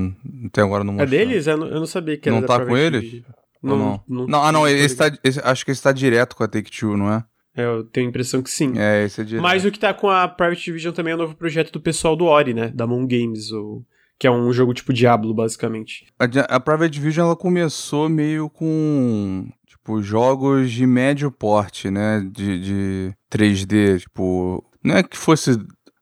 até 0.45 0.61
agora 0.61 0.85
não 0.85 0.93
É 0.93 0.97
mostrou. 0.99 1.19
deles? 1.19 1.47
Eu 1.47 1.57
não, 1.57 1.67
eu 1.67 1.79
não 1.81 1.85
sabia 1.85 2.17
que 2.17 2.29
era 2.29 2.39
Não 2.39 2.47
tá 2.47 2.65
com 2.65 2.77
eles? 2.77 3.01
Division. 3.01 3.31
Ou 3.63 3.77
não? 3.77 4.27
Não, 4.27 4.43
ah, 4.43 4.51
não, 4.53 4.65
esse 4.67 4.95
tá, 4.95 5.11
esse- 5.21 5.41
acho 5.43 5.65
que 5.65 5.71
esse 5.71 5.81
tá 5.83 5.91
direto 5.91 6.35
com 6.37 6.43
a 6.43 6.47
Take-Two, 6.47 6.95
não 6.95 7.11
é? 7.11 7.25
É, 7.55 7.65
eu 7.65 7.83
tenho 7.83 8.05
a 8.05 8.09
impressão 8.09 8.41
que 8.41 8.49
sim. 8.51 8.71
É, 8.77 9.03
esse 9.03 9.19
é 9.19 9.23
direto. 9.25 9.41
Mas 9.43 9.65
o 9.65 9.71
que 9.71 9.79
tá 9.79 9.93
com 9.93 10.09
a 10.09 10.27
Private 10.29 10.63
Division 10.63 10.93
também 10.93 11.11
é 11.11 11.15
o 11.15 11.19
novo 11.19 11.35
projeto 11.35 11.71
do 11.73 11.81
pessoal 11.81 12.15
do 12.15 12.23
Ori, 12.25 12.53
né? 12.53 12.69
Da 12.73 12.85
Moon 12.87 13.05
Games, 13.07 13.51
o... 13.51 13.83
que 14.19 14.27
é 14.27 14.31
um 14.31 14.53
jogo 14.53 14.73
tipo 14.75 14.93
Diablo, 14.93 15.33
basicamente. 15.33 16.05
A, 16.19 16.55
a 16.55 16.59
Private 16.59 16.91
Division, 16.91 17.25
ela 17.25 17.35
começou 17.35 18.07
meio 18.07 18.47
com, 18.47 19.49
tipo, 19.87 20.01
jogos 20.03 20.71
de 20.71 20.85
médio 20.85 21.31
porte, 21.31 21.89
né? 21.89 22.19
De, 22.31 22.59
de 22.59 23.13
3D, 23.31 23.99
tipo... 24.01 24.63
Não 24.83 24.95
é 24.97 25.03
que 25.03 25.17
fosse 25.17 25.57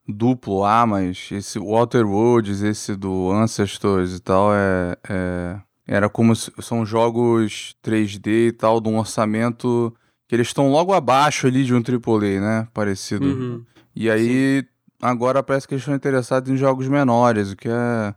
duplo 0.08 0.64
A, 0.64 0.86
mas 0.86 1.30
esse 1.32 1.60
Outer 1.60 2.06
Worlds, 2.06 2.62
esse 2.62 2.96
do 2.96 3.32
Ancestors 3.32 4.16
e 4.16 4.20
tal, 4.20 4.50
é... 4.54 4.98
é- 5.10 5.60
era 5.88 6.10
como... 6.10 6.36
se- 6.36 6.52
São 6.62 6.84
jogos 6.84 7.76
3D 7.86 8.48
e 8.48 8.52
tal, 8.52 8.82
de 8.82 8.90
um 8.90 8.98
orçamento... 8.98 9.94
Que 10.28 10.34
eles 10.34 10.48
estão 10.48 10.72
logo 10.72 10.92
abaixo 10.92 11.46
ali 11.46 11.64
de 11.64 11.72
um 11.76 11.78
AAA, 11.78 12.42
né? 12.42 12.68
Parecido. 12.74 13.24
Uhum. 13.28 13.64
E 13.96 14.10
aí, 14.10 14.66
agora 15.00 15.44
parece 15.44 15.68
que 15.68 15.76
eles 15.76 15.84
estão 15.84 15.94
interessados 15.94 16.50
em 16.50 16.58
jogos 16.58 16.88
menores, 16.88 17.52
o 17.52 17.56
que 17.56 17.70
é, 17.70 18.16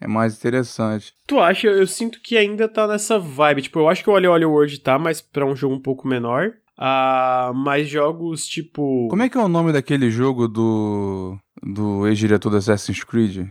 é 0.00 0.06
mais 0.06 0.36
interessante. 0.36 1.12
Tu 1.26 1.38
acha? 1.40 1.66
Eu 1.68 1.86
sinto 1.86 2.20
que 2.22 2.36
ainda 2.36 2.68
tá 2.68 2.86
nessa 2.86 3.18
vibe. 3.18 3.62
Tipo, 3.62 3.80
eu 3.80 3.88
acho 3.88 4.02
que 4.04 4.10
o 4.10 4.12
Oli 4.12 4.26
Oli 4.26 4.44
World 4.44 4.80
tá, 4.80 4.98
mas 4.98 5.20
pra 5.20 5.44
um 5.46 5.56
jogo 5.56 5.74
um 5.74 5.80
pouco 5.82 6.06
menor. 6.06 6.52
Ah, 6.76 7.50
mas 7.54 7.88
jogos 7.88 8.46
tipo. 8.46 9.08
Como 9.10 9.22
é 9.22 9.28
que 9.28 9.36
é 9.36 9.40
o 9.40 9.48
nome 9.48 9.72
daquele 9.72 10.10
jogo 10.10 10.46
do, 10.46 11.36
do 11.62 12.06
ex-diretor 12.06 12.50
do 12.50 12.56
Assassin's 12.56 13.02
Creed? 13.02 13.48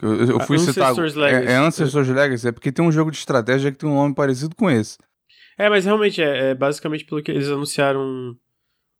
Eu, 0.00 0.14
eu- 0.14 0.26
eu 0.30 0.40
fui 0.40 0.58
citar. 0.58 0.84
Ancestors 0.92 1.14
Legacy. 1.14 1.46
É, 1.46 1.52
é 1.52 1.56
Ancestors 1.56 2.08
Legacy, 2.08 2.48
é 2.48 2.52
porque 2.52 2.72
tem 2.72 2.82
um 2.82 2.90
jogo 2.90 3.10
de 3.10 3.18
estratégia 3.18 3.70
que 3.70 3.76
tem 3.76 3.88
um 3.88 3.94
nome 3.96 4.14
parecido 4.14 4.56
com 4.56 4.70
esse. 4.70 4.96
É, 5.58 5.68
mas 5.68 5.84
realmente 5.84 6.22
é, 6.22 6.52
é 6.52 6.54
basicamente 6.54 7.04
pelo 7.04 7.22
que 7.22 7.30
eles 7.30 7.48
anunciaram. 7.48 8.34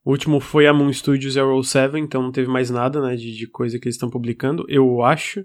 O 0.05 0.11
último 0.11 0.41
foi 0.41 0.67
a 0.67 0.75
Moon 0.75 0.93
Studios 0.93 1.37
e 1.37 1.41
a 1.41 1.43
Roll 1.43 1.63
7, 1.63 1.99
então 1.99 2.23
não 2.23 2.33
teve 2.33 2.49
mais 2.51 2.69
nada, 2.71 3.01
né, 3.01 3.17
de, 3.17 3.35
de 3.35 3.47
coisa 3.47 3.79
que 3.79 3.87
eles 3.87 3.95
estão 3.97 4.11
publicando, 4.11 4.65
eu 4.69 5.03
acho. 5.03 5.43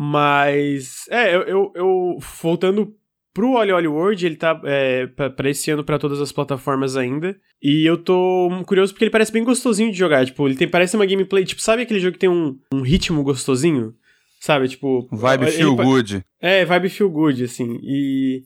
Mas, 0.00 1.06
é, 1.10 1.34
eu, 1.34 1.42
eu, 1.42 1.72
eu 1.74 2.18
voltando 2.40 2.94
pro 3.34 3.54
Oli 3.54 3.72
Oli 3.72 3.88
World, 3.88 4.24
ele 4.24 4.36
tá 4.36 4.60
é, 4.64 5.08
pra, 5.08 5.50
esse 5.50 5.72
ano 5.72 5.82
pra 5.82 5.98
todas 5.98 6.20
as 6.20 6.30
plataformas 6.30 6.96
ainda. 6.96 7.36
E 7.60 7.84
eu 7.84 7.98
tô 7.98 8.48
curioso 8.64 8.92
porque 8.92 9.04
ele 9.04 9.10
parece 9.10 9.32
bem 9.32 9.42
gostosinho 9.42 9.90
de 9.90 9.98
jogar. 9.98 10.24
Tipo, 10.24 10.46
ele 10.46 10.54
tem, 10.54 10.68
parece 10.68 10.94
uma 10.94 11.04
gameplay. 11.04 11.44
Tipo, 11.44 11.60
sabe 11.60 11.82
aquele 11.82 11.98
jogo 11.98 12.12
que 12.12 12.18
tem 12.20 12.28
um, 12.28 12.56
um 12.72 12.80
ritmo 12.80 13.24
gostosinho? 13.24 13.92
Sabe, 14.40 14.68
tipo. 14.68 15.08
Vibe 15.10 15.42
ele 15.42 15.50
feel 15.50 15.76
pa- 15.76 15.82
good. 15.82 16.24
É, 16.40 16.64
vibe 16.64 16.88
feel 16.90 17.10
good, 17.10 17.42
assim. 17.42 17.80
E. 17.82 18.44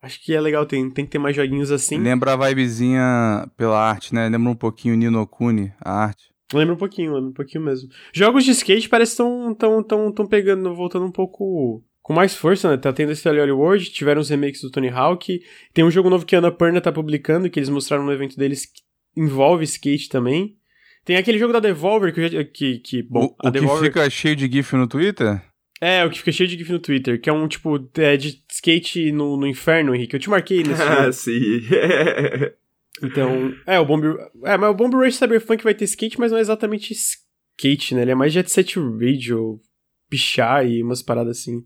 Acho 0.00 0.22
que 0.22 0.34
é 0.34 0.40
legal, 0.40 0.64
tem, 0.64 0.90
tem 0.90 1.04
que 1.04 1.10
ter 1.10 1.18
mais 1.18 1.36
joguinhos 1.36 1.70
assim. 1.70 1.98
Lembra 1.98 2.32
a 2.32 2.36
vibezinha 2.48 3.46
pela 3.56 3.78
arte, 3.78 4.14
né? 4.14 4.28
Lembra 4.28 4.50
um 4.50 4.56
pouquinho 4.56 4.94
Nino 4.96 5.26
Kuni, 5.26 5.70
a 5.80 5.92
arte. 5.92 6.33
Lembra 6.54 6.74
um 6.74 6.78
pouquinho, 6.78 7.12
lembra 7.14 7.30
um 7.30 7.34
pouquinho 7.34 7.64
mesmo. 7.64 7.88
Jogos 8.12 8.44
de 8.44 8.50
skate 8.52 8.88
parece 8.88 9.10
que 9.16 9.22
estão 9.22 9.54
tão, 9.54 9.82
tão, 9.82 10.12
tão 10.12 10.26
pegando, 10.26 10.74
voltando 10.74 11.04
um 11.04 11.10
pouco 11.10 11.82
com 12.02 12.12
mais 12.12 12.34
força, 12.36 12.70
né? 12.70 12.76
Tá 12.76 12.92
tendo 12.92 13.12
esse 13.12 13.26
World, 13.28 13.90
tiveram 13.90 14.20
os 14.20 14.28
remakes 14.28 14.60
do 14.60 14.70
Tony 14.70 14.88
Hawk. 14.88 15.40
Tem 15.72 15.84
um 15.84 15.90
jogo 15.90 16.10
novo 16.10 16.26
que 16.26 16.34
a 16.36 16.38
Ana 16.38 16.52
Perna 16.52 16.80
tá 16.80 16.92
publicando, 16.92 17.48
que 17.48 17.58
eles 17.58 17.68
mostraram 17.70 18.04
no 18.04 18.12
evento 18.12 18.36
deles, 18.36 18.66
que 18.66 18.82
envolve 19.16 19.64
skate 19.64 20.08
também. 20.08 20.56
Tem 21.04 21.16
aquele 21.16 21.38
jogo 21.38 21.52
da 21.52 21.60
Devolver 21.60 22.12
que, 22.14 22.20
eu 22.20 22.28
já- 22.28 22.44
que, 22.44 22.78
que 22.78 23.02
bom, 23.02 23.26
o 23.42 23.46
a 23.46 23.48
o 23.48 23.52
que 23.52 23.60
Devolver... 23.60 23.84
fica 23.92 24.08
cheio 24.10 24.34
de 24.36 24.50
GIF 24.50 24.74
no 24.74 24.86
Twitter? 24.86 25.42
É, 25.80 26.04
o 26.04 26.08
que 26.10 26.18
fica 26.18 26.32
cheio 26.32 26.48
de 26.48 26.56
GIF 26.56 26.72
no 26.72 26.78
Twitter, 26.78 27.20
que 27.20 27.28
é 27.28 27.32
um 27.32 27.46
tipo 27.46 27.78
é, 27.96 28.16
de 28.16 28.42
skate 28.50 29.12
no, 29.12 29.36
no 29.36 29.46
inferno, 29.46 29.94
Henrique. 29.94 30.16
Eu 30.16 30.20
te 30.20 30.30
marquei 30.30 30.62
nesse 30.62 30.80
jogo. 30.82 31.00
Ah, 31.00 31.12
sim. 31.12 31.60
Então, 33.02 33.52
é, 33.66 33.78
o 33.78 33.84
Bomb... 33.84 34.04
É, 34.44 34.56
mas 34.56 34.70
o 34.70 34.74
Bomb 34.74 34.94
Rush 34.94 35.16
Cyberpunk 35.16 35.64
vai 35.64 35.74
ter 35.74 35.84
skate, 35.84 36.18
mas 36.18 36.30
não 36.30 36.38
é 36.38 36.40
exatamente 36.40 36.92
skate, 36.92 37.94
né? 37.94 38.02
Ele 38.02 38.12
é 38.12 38.14
mais 38.14 38.32
Jet 38.32 38.50
Set 38.50 38.78
Radio, 38.78 39.60
pichar 40.08 40.66
e 40.66 40.82
umas 40.82 41.02
paradas 41.02 41.38
assim. 41.38 41.64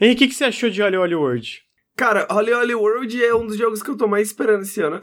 Henrique, 0.00 0.24
o 0.24 0.28
que, 0.28 0.34
você 0.34 0.44
achou 0.44 0.70
de 0.70 0.80
Olho 0.82 1.00
Olho 1.00 1.20
World? 1.20 1.62
Cara, 1.98 2.28
Holy 2.30 2.54
Holy 2.54 2.74
World 2.76 3.24
é 3.24 3.34
um 3.34 3.44
dos 3.44 3.56
jogos 3.56 3.82
que 3.82 3.90
eu 3.90 3.96
tô 3.96 4.06
mais 4.06 4.28
esperando 4.28 4.62
esse 4.62 4.80
ano. 4.80 5.00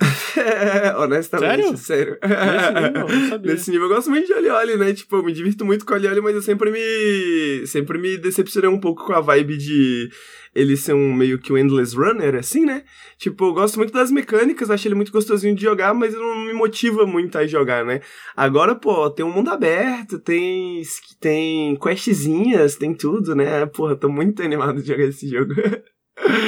Honestamente, 0.97 1.77
sério. 1.77 2.17
Nesse 2.23 2.71
nível? 2.71 3.09
Eu 3.09 3.19
sabia. 3.27 3.51
Nesse 3.51 3.71
nível, 3.71 3.87
eu 3.89 3.95
gosto 3.95 4.09
muito 4.09 4.27
de 4.27 4.33
Oli 4.33 4.49
Oli, 4.49 4.77
né? 4.77 4.93
Tipo, 4.93 5.17
eu 5.17 5.23
me 5.23 5.33
divirto 5.33 5.65
muito 5.65 5.85
com 5.85 5.93
Oli 5.93 6.07
Oli, 6.07 6.21
mas 6.21 6.35
eu 6.35 6.41
sempre 6.41 6.71
me. 6.71 7.67
Sempre 7.67 7.97
me 7.97 8.17
decepcionei 8.17 8.69
um 8.69 8.79
pouco 8.79 9.05
com 9.05 9.11
a 9.11 9.19
vibe 9.19 9.57
de 9.57 10.09
ele 10.55 10.77
ser 10.77 10.93
um 10.93 11.13
meio 11.13 11.37
que 11.37 11.51
um 11.51 11.57
endless 11.57 11.95
runner, 11.95 12.35
assim, 12.35 12.65
né? 12.65 12.83
Tipo, 13.17 13.45
eu 13.45 13.53
gosto 13.53 13.77
muito 13.77 13.91
das 13.91 14.09
mecânicas, 14.09 14.71
acho 14.71 14.87
ele 14.87 14.95
muito 14.95 15.11
gostosinho 15.11 15.53
de 15.53 15.61
jogar, 15.61 15.93
mas 15.93 16.13
ele 16.13 16.23
não 16.23 16.45
me 16.45 16.53
motiva 16.53 17.05
muito 17.05 17.37
a 17.37 17.45
jogar, 17.45 17.83
né? 17.83 17.99
Agora, 18.35 18.73
pô, 18.73 19.09
tem 19.09 19.25
um 19.25 19.33
mundo 19.33 19.49
aberto, 19.49 20.17
tem. 20.17 20.81
tem 21.19 21.75
questzinhas, 21.75 22.77
tem 22.77 22.93
tudo, 22.93 23.35
né? 23.35 23.65
Porra, 23.65 23.97
tô 23.97 24.07
muito 24.07 24.41
animado 24.41 24.81
de 24.81 24.87
jogar 24.87 25.03
esse 25.03 25.27
jogo. 25.27 25.53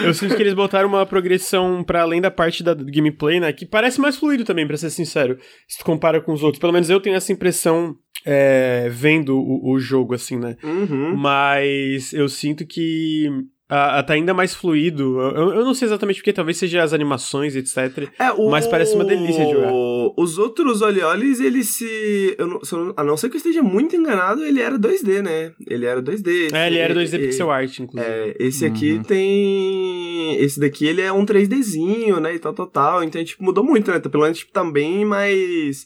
Eu 0.02 0.14
sinto 0.14 0.34
que 0.34 0.42
eles 0.42 0.54
botaram 0.54 0.88
uma 0.88 1.06
progressão 1.06 1.84
pra 1.84 2.02
além 2.02 2.22
da 2.22 2.32
parte 2.32 2.64
da 2.64 2.74
gameplay, 2.74 3.38
né? 3.38 3.52
Que 3.52 3.66
parece 3.66 4.00
mais 4.00 4.16
fluido 4.16 4.46
também, 4.46 4.66
pra 4.66 4.78
ser 4.78 4.90
sincero. 4.90 5.38
Se 5.68 5.80
tu 5.80 5.84
compara 5.84 6.22
com 6.22 6.32
os 6.32 6.42
outros. 6.42 6.60
Pelo 6.60 6.72
menos 6.72 6.90
eu 6.90 7.02
tenho 7.02 7.18
essa 7.18 7.34
impressão 7.34 7.94
é, 8.26 8.88
vendo 8.90 9.38
o, 9.38 9.74
o 9.74 9.78
jogo, 9.78 10.14
assim, 10.14 10.38
né? 10.38 10.56
Uhum. 10.64 11.18
Mas 11.18 12.14
eu 12.14 12.30
sinto 12.30 12.66
que 12.66 13.28
ah, 13.70 14.02
tá 14.04 14.14
ainda 14.14 14.34
mais 14.34 14.54
fluido. 14.56 15.20
Eu, 15.20 15.54
eu 15.56 15.66
não 15.66 15.74
sei 15.74 15.88
exatamente 15.88 16.18
porque, 16.18 16.32
talvez 16.32 16.58
seja 16.58 16.82
as 16.84 16.94
animações, 16.94 17.56
etc. 17.56 18.10
É, 18.18 18.32
o... 18.32 18.50
Mas 18.50 18.66
parece 18.68 18.96
uma 18.96 19.04
delícia 19.04 19.46
de 19.46 19.52
jogar. 19.52 19.72
Os 20.16 20.38
outros 20.38 20.82
Oliolis, 20.82 21.40
ele 21.42 21.64
se. 21.64 22.36
Eu 22.38 22.48
não, 22.48 22.60
eu 22.72 22.78
não- 22.86 22.94
a 22.96 23.04
não 23.04 23.18
ser 23.18 23.30
que 23.30 23.36
eu 23.36 23.40
esteja 23.40 23.62
muito 23.62 23.96
enganado, 23.96 24.44
ele 24.46 24.62
era 24.62 24.78
2D, 24.80 25.22
né? 25.22 25.52
Ele 25.68 25.86
era 25.86 26.02
2D. 26.02 26.50
É, 26.54 26.68
ele 26.68 26.78
era 26.78 26.94
2D 26.94 27.04
Esse- 27.18 27.20
pixel 27.28 27.52
art, 27.52 27.80
inclusive. 27.80 28.10
É, 28.12 28.36
esse 28.40 28.66
aqui 28.66 28.94
Uhum. 28.94 29.04
tem. 29.04 30.36
Esse 30.42 30.60
daqui 30.60 30.86
ele 30.88 31.02
é 31.02 31.12
um 31.12 31.26
3Dzinho, 31.26 32.20
né? 32.20 32.34
E 32.36 32.40
tal, 32.40 32.54
tal, 32.54 32.68
tal. 32.68 33.04
Então, 33.04 33.24
tipo, 33.24 33.44
mudou 33.44 33.64
muito, 33.64 33.92
né? 33.92 34.00
Pelo 34.00 34.24
menos, 34.24 34.38
tipo, 34.40 34.52
tá 34.52 34.64
bem 34.64 35.04
mais. 35.04 35.84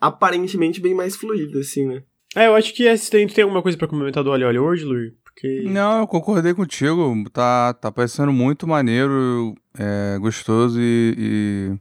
Aparentemente 0.00 0.80
bem 0.80 0.94
mais 0.94 1.16
fluido, 1.16 1.58
assim, 1.60 1.86
né? 1.86 2.02
É, 2.34 2.46
eu 2.46 2.54
acho 2.54 2.74
que 2.74 2.84
esse 2.84 3.10
tem, 3.10 3.26
tem 3.26 3.42
alguma 3.44 3.62
coisa 3.62 3.76
pra 3.78 3.86
complementar 3.86 4.24
do 4.24 4.30
Olho 4.30 4.46
Olho 4.48 4.62
World, 4.64 4.84
Lur? 4.84 5.12
Porque. 5.34 5.62
Não, 5.62 6.00
eu 6.00 6.06
concordei 6.06 6.54
contigo. 6.54 7.14
Tá, 7.32 7.72
tá 7.74 7.90
parecendo 7.90 8.32
muito 8.32 8.66
maneiro, 8.66 9.54
é, 9.78 10.18
gostoso 10.18 10.78
e, 10.80 11.78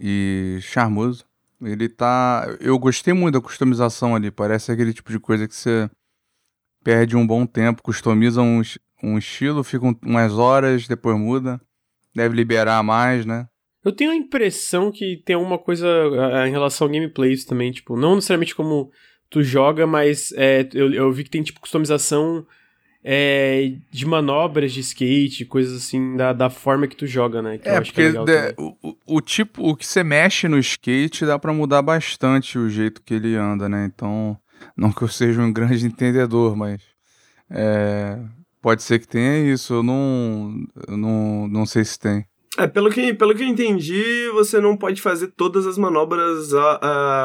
e, 0.00 0.56
e 0.56 0.60
charmoso. 0.60 1.24
Ele 1.60 1.88
tá. 1.88 2.46
Eu 2.60 2.78
gostei 2.78 3.12
muito 3.14 3.34
da 3.34 3.40
customização 3.40 4.14
ali. 4.14 4.30
Parece 4.30 4.70
aquele 4.70 4.92
tipo 4.92 5.10
de 5.10 5.18
coisa 5.18 5.46
que 5.48 5.54
você 5.54 5.90
perde 6.84 7.16
um 7.16 7.26
bom 7.26 7.44
tempo, 7.44 7.82
customiza 7.82 8.40
um, 8.40 8.62
um 9.02 9.18
estilo, 9.18 9.64
fica 9.64 9.84
um- 9.86 9.94
umas 10.04 10.32
horas, 10.32 10.86
depois 10.86 11.18
muda. 11.18 11.60
Deve 12.14 12.34
liberar 12.36 12.82
mais, 12.82 13.26
né? 13.26 13.46
Eu 13.84 13.92
tenho 13.92 14.10
a 14.10 14.16
impressão 14.16 14.90
que 14.90 15.22
tem 15.24 15.36
alguma 15.36 15.58
coisa 15.58 15.86
em 16.46 16.50
relação 16.50 16.86
ao 16.86 16.92
gameplays 16.92 17.44
também, 17.44 17.70
tipo, 17.72 17.96
não 17.96 18.16
necessariamente 18.16 18.54
como 18.54 18.90
tu 19.30 19.42
joga, 19.42 19.86
mas 19.86 20.32
é, 20.32 20.68
eu, 20.74 20.92
eu 20.92 21.12
vi 21.12 21.24
que 21.24 21.30
tem, 21.30 21.42
tipo, 21.42 21.60
customização 21.60 22.46
é, 23.04 23.72
de 23.90 24.06
manobras 24.06 24.72
de 24.72 24.80
skate, 24.80 25.44
coisas 25.44 25.76
assim, 25.82 26.16
da, 26.16 26.32
da 26.32 26.50
forma 26.50 26.86
que 26.86 26.96
tu 26.96 27.06
joga, 27.06 27.40
né? 27.40 27.58
Que 27.58 27.68
eu 27.68 27.72
É, 27.72 27.76
é 27.76 27.80
porque 27.80 28.12
também. 28.12 28.54
o, 28.58 28.96
o- 29.06 29.20
tipo, 29.20 29.68
o 29.68 29.76
que 29.76 29.86
você 29.86 30.02
mexe 30.02 30.48
no 30.48 30.58
skate 30.58 31.24
dá 31.24 31.38
pra 31.38 31.52
mudar 31.52 31.82
bastante 31.82 32.58
o 32.58 32.68
jeito 32.68 33.02
que 33.02 33.14
ele 33.14 33.34
anda, 33.36 33.68
né? 33.68 33.86
Então, 33.86 34.38
não 34.76 34.92
que 34.92 35.02
eu 35.02 35.08
seja 35.08 35.40
um 35.42 35.52
grande 35.52 35.86
entendedor, 35.86 36.56
mas 36.56 36.80
é, 37.50 38.18
pode 38.60 38.82
ser 38.82 38.98
que 38.98 39.08
tenha 39.08 39.38
isso. 39.52 39.74
Eu 39.74 39.82
não, 39.82 40.54
eu 40.88 40.96
não, 40.96 41.48
não 41.48 41.66
sei 41.66 41.84
se 41.84 41.98
tem. 41.98 42.26
É, 42.58 42.66
pelo 42.66 42.90
que, 42.90 43.14
pelo 43.14 43.34
que 43.34 43.42
eu 43.42 43.46
entendi, 43.46 44.28
você 44.32 44.60
não 44.60 44.76
pode 44.76 45.00
fazer 45.00 45.28
todas 45.36 45.64
as 45.66 45.78
manobras 45.78 46.52
a, 46.52 46.78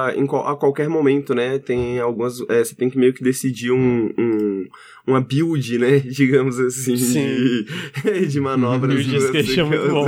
a, 0.09 0.13
em 0.15 0.25
a 0.25 0.55
qualquer 0.55 0.87
momento, 0.87 1.33
né? 1.33 1.57
Tem 1.57 1.99
algumas. 1.99 2.39
é, 2.49 2.63
você 2.63 2.75
tem 2.75 2.89
que 2.89 2.97
meio 2.99 3.13
que 3.13 3.23
decidir 3.23 3.71
um, 3.71 4.11
um- 4.17 4.65
uma 5.07 5.19
build, 5.19 5.77
né? 5.79 5.99
Digamos 6.05 6.59
assim, 6.59 6.95
Sim. 6.95 7.65
de, 8.03 8.27
de 8.29 8.39
manobras. 8.39 8.93
Build 8.95 9.09
de 9.09 9.17
skate 9.17 9.59
é 9.59 9.63
muito 9.63 9.89
bom. 9.89 10.05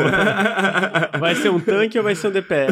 Vai 1.20 1.36
ser 1.36 1.50
um 1.50 1.60
tanque 1.60 1.98
ou 1.98 2.04
vai 2.04 2.14
ser 2.16 2.28
um 2.28 2.32
DPS? 2.32 2.72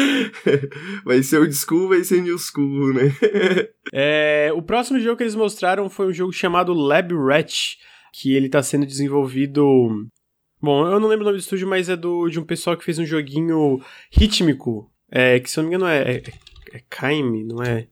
vai 1.04 1.22
ser 1.22 1.38
old 1.38 1.54
school, 1.54 1.88
vai 1.88 2.02
ser 2.04 2.20
new 2.22 2.38
school, 2.38 2.92
né? 2.92 3.12
É, 3.92 4.50
o 4.54 4.62
próximo 4.62 4.98
jogo 5.00 5.16
que 5.16 5.22
eles 5.22 5.34
mostraram 5.34 5.88
foi 5.88 6.06
um 6.08 6.12
jogo 6.12 6.32
chamado 6.32 6.72
Lab 6.74 7.14
Rat, 7.14 7.54
que 8.12 8.34
ele 8.34 8.48
tá 8.48 8.62
sendo 8.62 8.84
desenvolvido. 8.86 9.62
Bom, 10.62 10.86
eu 10.86 11.00
não 11.00 11.08
lembro 11.08 11.24
o 11.24 11.28
nome 11.28 11.38
do 11.38 11.42
estúdio, 11.42 11.66
mas 11.66 11.88
é 11.88 11.96
do, 11.96 12.28
de 12.28 12.38
um 12.38 12.44
pessoal 12.44 12.76
que 12.76 12.84
fez 12.84 12.98
um 12.98 13.06
joguinho 13.06 13.80
rítmico. 14.10 14.90
É, 15.10 15.40
que 15.40 15.50
se 15.50 15.58
eu 15.58 15.62
não 15.62 15.70
me 15.70 15.76
engano 15.76 15.90
é. 15.90 16.02
É, 16.02 16.22
é 16.74 16.80
Kaime, 16.88 17.44
não 17.44 17.62
é? 17.62 17.86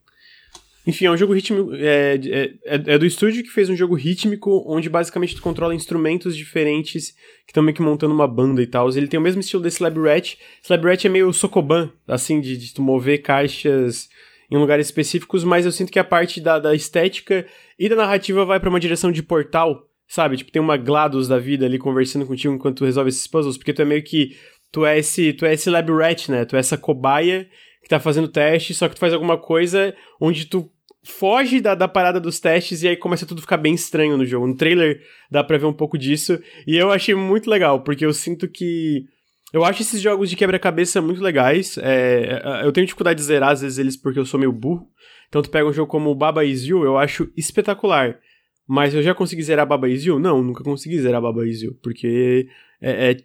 Enfim, 0.86 1.06
é 1.06 1.10
um 1.10 1.16
jogo 1.16 1.34
rítmico. 1.34 1.74
É, 1.74 2.14
é, 2.14 2.44
é- 2.64 2.94
é 2.94 2.98
do 2.98 3.04
estúdio 3.04 3.42
que 3.42 3.50
fez 3.50 3.68
um 3.68 3.76
jogo 3.76 3.94
rítmico, 3.94 4.64
onde 4.66 4.88
basicamente 4.88 5.34
tu 5.34 5.42
controla 5.42 5.74
instrumentos 5.74 6.36
diferentes 6.36 7.10
que 7.46 7.50
estão 7.50 7.62
meio 7.62 7.74
que 7.74 7.82
montando 7.82 8.14
uma 8.14 8.28
banda 8.28 8.62
e 8.62 8.66
tal. 8.66 8.88
Ele 8.90 9.08
tem 9.08 9.18
o 9.18 9.22
mesmo 9.22 9.40
estilo 9.40 9.62
desse 9.62 9.82
Lab 9.82 9.98
Rat. 10.00 10.36
Esse 10.62 10.72
Lab 10.72 10.86
Rat 10.86 11.04
é 11.04 11.08
meio 11.08 11.32
Sokoban, 11.32 11.90
assim, 12.06 12.40
de, 12.40 12.56
de 12.56 12.72
tu 12.72 12.82
mover 12.82 13.22
caixas 13.22 14.08
em 14.50 14.56
lugares 14.56 14.86
específicos, 14.86 15.44
mas 15.44 15.66
eu 15.66 15.72
sinto 15.72 15.92
que 15.92 15.98
a 15.98 16.04
parte 16.04 16.40
da, 16.40 16.58
da 16.58 16.74
estética 16.74 17.46
e 17.78 17.86
da 17.88 17.96
narrativa 17.96 18.46
vai 18.46 18.58
pra 18.58 18.70
uma 18.70 18.80
direção 18.80 19.12
de 19.12 19.22
portal, 19.22 19.86
sabe? 20.08 20.38
Tipo, 20.38 20.50
tem 20.50 20.60
uma 20.60 20.76
GLaDOS 20.76 21.28
da 21.28 21.38
vida 21.38 21.66
ali 21.66 21.78
conversando 21.78 22.26
contigo 22.26 22.54
enquanto 22.54 22.78
tu 22.78 22.84
resolve 22.84 23.10
esses 23.10 23.26
puzzles, 23.26 23.58
porque 23.58 23.74
tu 23.74 23.82
é 23.82 23.84
meio 23.84 24.02
que. 24.02 24.36
Tu 24.72 24.84
é 24.84 24.98
esse, 24.98 25.32
tu 25.32 25.46
é 25.46 25.54
esse 25.54 25.70
lab 25.70 25.90
rat, 25.92 26.28
né? 26.28 26.44
Tu 26.44 26.56
é 26.56 26.58
essa 26.58 26.76
cobaia 26.76 27.48
que 27.82 27.88
tá 27.88 28.00
fazendo 28.00 28.28
teste, 28.28 28.74
só 28.74 28.88
que 28.88 28.94
tu 28.94 28.98
faz 28.98 29.12
alguma 29.12 29.38
coisa 29.38 29.94
onde 30.20 30.46
tu 30.46 30.70
foge 31.04 31.60
da, 31.60 31.74
da 31.74 31.88
parada 31.88 32.20
dos 32.20 32.38
testes 32.38 32.82
e 32.82 32.88
aí 32.88 32.96
começa 32.96 33.24
tudo 33.24 33.40
ficar 33.40 33.56
bem 33.56 33.74
estranho 33.74 34.16
no 34.16 34.26
jogo. 34.26 34.46
No 34.46 34.56
trailer 34.56 35.00
dá 35.30 35.42
pra 35.42 35.56
ver 35.56 35.66
um 35.66 35.72
pouco 35.72 35.96
disso, 35.96 36.38
e 36.66 36.76
eu 36.76 36.90
achei 36.90 37.14
muito 37.14 37.48
legal, 37.48 37.82
porque 37.82 38.04
eu 38.04 38.12
sinto 38.12 38.48
que. 38.48 39.04
Eu 39.50 39.64
acho 39.64 39.80
esses 39.80 40.02
jogos 40.02 40.28
de 40.28 40.36
quebra-cabeça 40.36 41.00
muito 41.00 41.22
legais. 41.22 41.78
É, 41.78 42.42
eu 42.64 42.70
tenho 42.70 42.86
dificuldade 42.86 43.18
de 43.18 43.24
zerar, 43.24 43.52
às 43.52 43.62
vezes, 43.62 43.78
eles 43.78 43.96
porque 43.96 44.18
eu 44.18 44.26
sou 44.26 44.38
meio 44.38 44.52
burro. 44.52 44.86
Então, 45.26 45.40
tu 45.40 45.48
pega 45.48 45.66
um 45.66 45.72
jogo 45.72 45.90
como 45.90 46.14
Baba 46.14 46.44
Is 46.44 46.64
You, 46.64 46.84
eu 46.84 46.98
acho 46.98 47.32
espetacular. 47.34 48.18
Mas 48.68 48.92
eu 48.92 49.02
já 49.02 49.14
consegui 49.14 49.42
zerar 49.42 49.66
Baba 49.66 49.88
Is 49.88 50.04
You? 50.04 50.18
Não, 50.18 50.42
nunca 50.42 50.62
consegui 50.62 51.00
zerar 51.00 51.22
Baba 51.22 51.46
Is 51.46 51.62
You, 51.62 51.74
porque 51.82 52.46
é, 52.82 53.12
é 53.12 53.16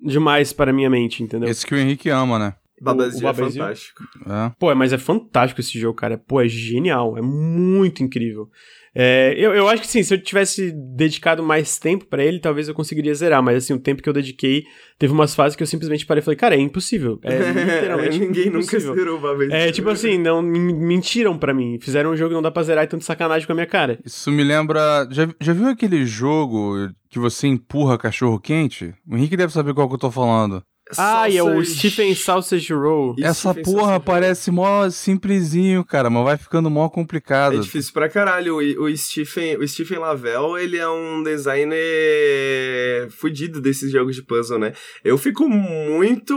demais 0.00 0.54
para 0.54 0.70
a 0.70 0.74
minha 0.74 0.88
mente, 0.88 1.22
entendeu? 1.22 1.50
Esse 1.50 1.66
que 1.66 1.74
o 1.74 1.78
Henrique 1.78 2.08
ama, 2.08 2.38
né? 2.38 2.54
Babazinho 2.80 3.24
o 3.24 3.28
é 3.28 3.32
Babazinho? 3.32 3.64
fantástico. 3.64 4.02
É. 4.26 4.52
Pô, 4.58 4.74
mas 4.74 4.92
é 4.92 4.98
fantástico 4.98 5.60
esse 5.60 5.78
jogo, 5.78 5.94
cara. 5.94 6.18
Pô, 6.18 6.40
é 6.40 6.48
genial, 6.48 7.16
é 7.16 7.22
muito 7.22 8.02
incrível. 8.02 8.50
É, 8.94 9.34
eu, 9.36 9.52
eu 9.54 9.68
acho 9.68 9.82
que 9.82 9.88
sim, 9.88 10.02
se 10.02 10.14
eu 10.14 10.22
tivesse 10.22 10.70
dedicado 10.96 11.42
mais 11.42 11.78
tempo 11.78 12.06
pra 12.06 12.22
ele, 12.24 12.38
talvez 12.38 12.68
eu 12.68 12.74
conseguiria 12.74 13.14
zerar, 13.14 13.42
mas 13.42 13.56
assim, 13.64 13.72
o 13.74 13.78
tempo 13.78 14.00
que 14.02 14.08
eu 14.08 14.12
dediquei, 14.12 14.62
teve 14.98 15.12
umas 15.12 15.34
fases 15.34 15.56
que 15.56 15.62
eu 15.62 15.66
simplesmente 15.66 16.06
parei 16.06 16.20
e 16.20 16.24
falei, 16.24 16.36
cara, 16.36 16.54
é 16.54 16.60
impossível. 16.60 17.18
É 17.24 17.36
literalmente 17.52 18.18
Ninguém 18.22 18.44
nunca 18.46 18.58
impossível. 18.58 18.94
zerou 18.94 19.20
Babazinho. 19.20 19.52
É, 19.54 19.72
tipo 19.72 19.88
assim, 19.90 20.16
não 20.18 20.40
men- 20.40 20.74
mentiram 20.78 21.36
pra 21.36 21.52
mim. 21.52 21.78
Fizeram 21.80 22.10
um 22.12 22.16
jogo 22.16 22.30
que 22.30 22.34
não 22.34 22.42
dá 22.42 22.50
pra 22.50 22.62
zerar 22.62 22.84
e 22.84 22.86
tão 22.86 22.98
de 22.98 23.04
sacanagem 23.04 23.46
com 23.46 23.52
a 23.52 23.56
minha 23.56 23.66
cara. 23.66 23.98
Isso 24.04 24.30
me 24.30 24.44
lembra. 24.44 25.08
Já, 25.10 25.28
já 25.40 25.52
viu 25.52 25.68
aquele 25.68 26.06
jogo 26.06 26.88
que 27.10 27.18
você 27.18 27.46
empurra 27.48 27.98
cachorro 27.98 28.38
quente? 28.38 28.94
O 29.10 29.16
Henrique 29.16 29.36
deve 29.36 29.52
saber 29.52 29.74
qual 29.74 29.88
que 29.88 29.94
eu 29.94 29.98
tô 29.98 30.10
falando. 30.10 30.62
Ah, 30.98 31.28
e 31.30 31.36
é 31.38 31.42
o 31.42 31.46
Sausage- 31.46 31.74
Stephen 31.78 32.14
Sausage 32.14 32.72
Roll. 32.74 33.16
Essa 33.18 33.52
Stephen 33.52 33.62
porra 33.64 33.80
Sausage. 33.82 34.04
parece 34.04 34.50
mó 34.50 34.90
simplesinho, 34.90 35.82
cara, 35.84 36.10
mas 36.10 36.24
vai 36.24 36.36
ficando 36.36 36.68
mó 36.68 36.88
complicado. 36.90 37.56
É 37.56 37.60
difícil 37.60 37.92
pra 37.94 38.08
caralho. 38.08 38.56
O, 38.56 38.84
o 38.84 38.96
Stephen, 38.96 39.56
o 39.56 39.66
Stephen 39.66 39.98
Lavelle, 39.98 40.62
ele 40.62 40.76
é 40.76 40.86
um 40.88 41.22
designer 41.22 43.08
fudido 43.10 43.60
desses 43.60 43.90
jogos 43.90 44.14
de 44.16 44.22
puzzle, 44.22 44.58
né? 44.58 44.72
Eu 45.02 45.16
fico 45.16 45.48
muito 45.48 46.34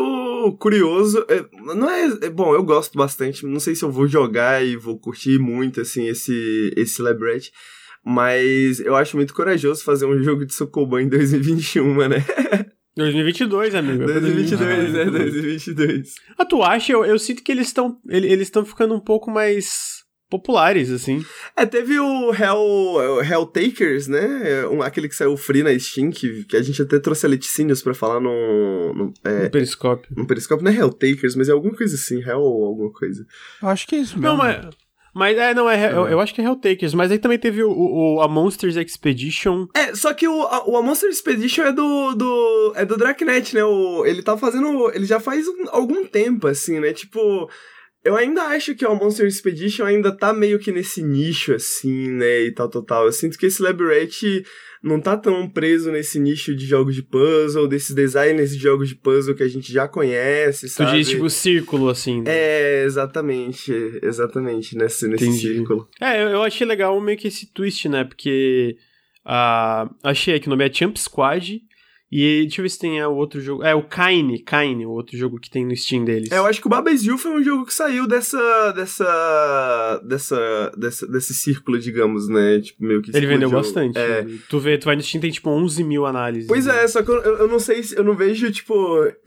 curioso. 0.59 1.25
é, 1.29 1.43
Não 1.75 1.89
é, 1.89 2.05
é- 2.23 2.29
Bom, 2.29 2.53
eu 2.53 2.63
gosto 2.63 2.97
bastante. 2.97 3.45
Não 3.45 3.59
sei 3.59 3.75
se 3.75 3.83
eu 3.83 3.91
vou 3.91 4.07
jogar 4.07 4.65
e 4.65 4.75
vou 4.75 4.97
curtir 4.99 5.37
muito, 5.39 5.81
assim, 5.81 6.07
esse, 6.07 6.73
esse 6.77 7.01
Labret. 7.01 7.51
Mas 8.05 8.79
eu 8.79 8.95
acho 8.95 9.17
muito 9.17 9.33
corajoso 9.33 9.83
fazer 9.83 10.05
um 10.05 10.23
jogo 10.23 10.45
de 10.45 10.53
Sokoban 10.53 11.01
em 11.01 11.09
2021, 11.09 12.07
né? 12.07 12.23
2022, 12.97 13.75
amigo. 13.75 14.03
é 14.03 14.05
pra 14.05 14.19
2022, 14.19 14.93
né? 14.93 15.05
2022. 15.05 15.33
2022. 15.33 16.15
Ah, 16.37 16.45
tu 16.45 16.61
acha? 16.63 16.91
Eu, 16.91 17.05
eu 17.05 17.17
sinto 17.19 17.43
que 17.43 17.51
eles 17.51 17.67
estão 17.67 17.97
eles 18.07 18.47
estão 18.47 18.65
ficando 18.65 18.93
um 18.93 18.99
pouco 18.99 19.29
mais 19.31 19.97
populares, 20.29 20.91
assim. 20.91 21.23
É, 21.55 21.65
teve 21.65 21.97
o 21.99 22.33
Hell, 22.33 22.57
o 22.57 23.21
Helltakers, 23.21 24.07
né? 24.07 24.67
Um, 24.67 24.81
aquele 24.81 25.07
que 25.07 25.15
saiu 25.15 25.37
free 25.37 25.63
na 25.63 25.77
Steam, 25.79 26.09
que, 26.11 26.43
que 26.43 26.57
a 26.57 26.61
gente 26.61 26.81
até 26.81 26.99
trouxe 26.99 27.25
a 27.25 27.29
Leticínios 27.29 27.81
pra 27.81 27.93
falar 27.93 28.19
no, 28.19 28.93
no, 28.93 29.13
é, 29.23 29.43
No 29.43 29.49
periscópio. 29.49 30.13
no 30.15 30.27
Periscope. 30.27 30.63
Não 30.63 30.71
é 30.71 30.75
Helltakers, 30.75 31.35
mas 31.35 31.47
é 31.47 31.53
alguma 31.53 31.73
coisa 31.73 31.95
assim, 31.95 32.21
Hell 32.21 32.41
ou 32.41 32.65
alguma 32.65 32.91
coisa. 32.91 33.25
Eu 33.61 33.69
acho 33.69 33.87
que 33.87 33.95
é 33.95 33.99
isso 33.99 34.19
mesmo. 34.19 34.27
Não, 34.27 34.37
mas. 34.37 34.65
Mas 35.17 35.37
é, 35.37 35.53
não, 35.53 35.69
é, 35.69 35.91
eu, 35.91 36.07
eu 36.07 36.19
acho 36.19 36.33
que 36.33 36.41
é 36.41 36.43
Helltakers, 36.45 36.93
mas 36.93 37.11
aí 37.11 37.17
também 37.17 37.39
teve 37.39 37.63
o, 37.63 37.71
o- 37.71 38.21
a 38.21 38.27
Monsters 38.27 38.75
Expedition. 38.75 39.67
É, 39.73 39.95
só 39.95 40.13
que 40.13 40.27
o, 40.27 40.41
a, 40.43 40.67
o 40.69 40.77
A 40.77 40.81
Monster 40.81 41.09
Expedition 41.09 41.63
é 41.65 41.71
do, 41.73 42.13
do, 42.13 42.73
é 42.75 42.85
do 42.85 42.95
Dragnet, 42.97 43.55
né? 43.55 43.63
O, 43.63 44.05
ele 44.05 44.21
tá 44.21 44.37
fazendo, 44.37 44.91
ele 44.93 45.05
já 45.05 45.19
faz 45.19 45.47
um- 45.47 45.65
algum 45.69 46.05
tempo, 46.05 46.47
assim, 46.47 46.79
né? 46.79 46.93
Tipo... 46.93 47.49
Eu 48.05 48.15
ainda 48.15 48.43
acho 48.43 48.73
que 48.73 48.85
o 48.85 48.95
Monster 48.95 49.25
Expedition 49.27 49.83
ainda 49.83 50.15
tá 50.15 50.31
meio 50.31 50.59
que 50.59 50.71
nesse 50.71 51.01
nicho, 51.03 51.53
assim, 51.53 52.09
né, 52.11 52.41
e 52.43 52.51
tal, 52.53 52.69
tal, 52.69 52.81
tal. 52.83 53.05
Eu 53.05 53.11
sinto 53.11 53.37
que 53.37 53.47
esse 53.47 53.61
Labyrinth 53.61 54.45
não 54.83 54.99
tá 54.99 55.17
tão 55.17 55.49
preso 55.49 55.91
nesse 55.91 56.19
nicho 56.19 56.55
de 56.55 56.65
jogos 56.65 56.93
de 56.95 57.01
puzzle, 57.03 57.67
desses 57.67 57.95
designers 57.95 58.51
de 58.51 58.57
jogos 58.61 58.89
de 58.89 58.95
puzzle 58.95 59.33
que 59.35 59.43
a 59.43 59.47
gente 59.47 59.71
já 59.71 59.87
conhece, 59.87 60.67
Tu 60.67 60.71
sabe? 60.73 60.97
diz, 60.97 61.09
tipo, 61.09 61.29
círculo, 61.29 61.89
assim. 61.89 62.21
né? 62.21 62.31
É, 62.31 62.83
exatamente, 62.85 63.71
exatamente, 64.03 64.77
nesse, 64.77 65.07
nesse 65.07 65.25
Entendi. 65.25 65.41
círculo. 65.41 65.87
É, 65.99 66.23
eu, 66.23 66.29
eu 66.29 66.43
achei 66.43 66.65
legal 66.65 66.99
meio 67.01 67.17
que 67.17 67.27
esse 67.27 67.51
twist, 67.53 67.87
né? 67.89 68.03
Porque. 68.03 68.77
ah, 69.25 69.89
achei 70.03 70.35
aqui 70.35 70.47
o 70.47 70.49
nome 70.49 70.67
é 70.67 70.73
Champ 70.73 70.95
Squad. 70.97 71.61
E 72.09 72.43
deixa 72.43 72.61
eu 72.61 72.63
ver 72.63 72.69
se 72.69 72.79
tem 72.79 72.99
é, 72.99 73.07
o 73.07 73.15
outro 73.15 73.41
jogo. 73.41 73.63
É 73.63 73.75
o 73.75 73.83
Kaine, 73.83 74.39
Kaine, 74.39 74.85
o 74.85 74.91
outro 74.91 75.17
jogo 75.17 75.39
que 75.39 75.49
tem 75.49 75.65
no 75.65 75.75
Steam 75.75 76.05
deles. 76.05 76.31
É, 76.31 76.37
eu 76.37 76.45
acho 76.45 76.61
que 76.61 76.67
o 76.67 76.69
Babas 76.69 77.03
You 77.03 77.17
foi 77.17 77.31
um 77.31 77.43
jogo 77.43 77.65
que 77.65 77.73
saiu 77.73 78.07
dessa, 78.07 78.71
dessa, 78.71 80.01
dessa, 80.05 80.71
dessa, 80.77 81.07
desse 81.07 81.33
círculo, 81.33 81.77
digamos, 81.77 82.29
né, 82.29 82.61
tipo, 82.61 82.83
meio 82.83 83.01
que 83.01 83.15
Ele 83.15 83.27
vendeu 83.27 83.49
bastante. 83.49 83.97
É. 83.97 84.25
Tu 84.49 84.59
vê, 84.59 84.77
tu 84.77 84.85
vai 84.85 84.95
no 84.95 85.01
Steam 85.03 85.19
tem 85.19 85.31
tipo 85.31 85.49
11 85.49 85.83
mil 85.83 86.05
análises. 86.05 86.47
Pois 86.47 86.65
né? 86.65 86.83
é, 86.83 86.87
só 86.87 87.03
que 87.03 87.09
eu, 87.11 87.21
eu 87.21 87.47
não 87.47 87.59
sei, 87.59 87.83
se- 87.83 87.97
eu 87.97 88.03
não 88.03 88.15
vejo, 88.15 88.49
tipo, 88.51 88.73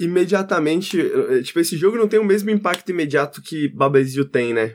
imediatamente, 0.01 0.99
eh, 1.01 1.43
tipo, 1.43 1.61
esse 1.61 1.77
jogo 1.77 1.97
não 1.99 2.09
tem 2.09 2.19
o 2.19 2.25
mesmo 2.25 2.51
impacto 2.51 2.91
imediato 2.91 3.43
que 3.43 3.69
Babas 3.69 4.15
You 4.15 4.25
tem, 4.25 4.55
né? 4.55 4.75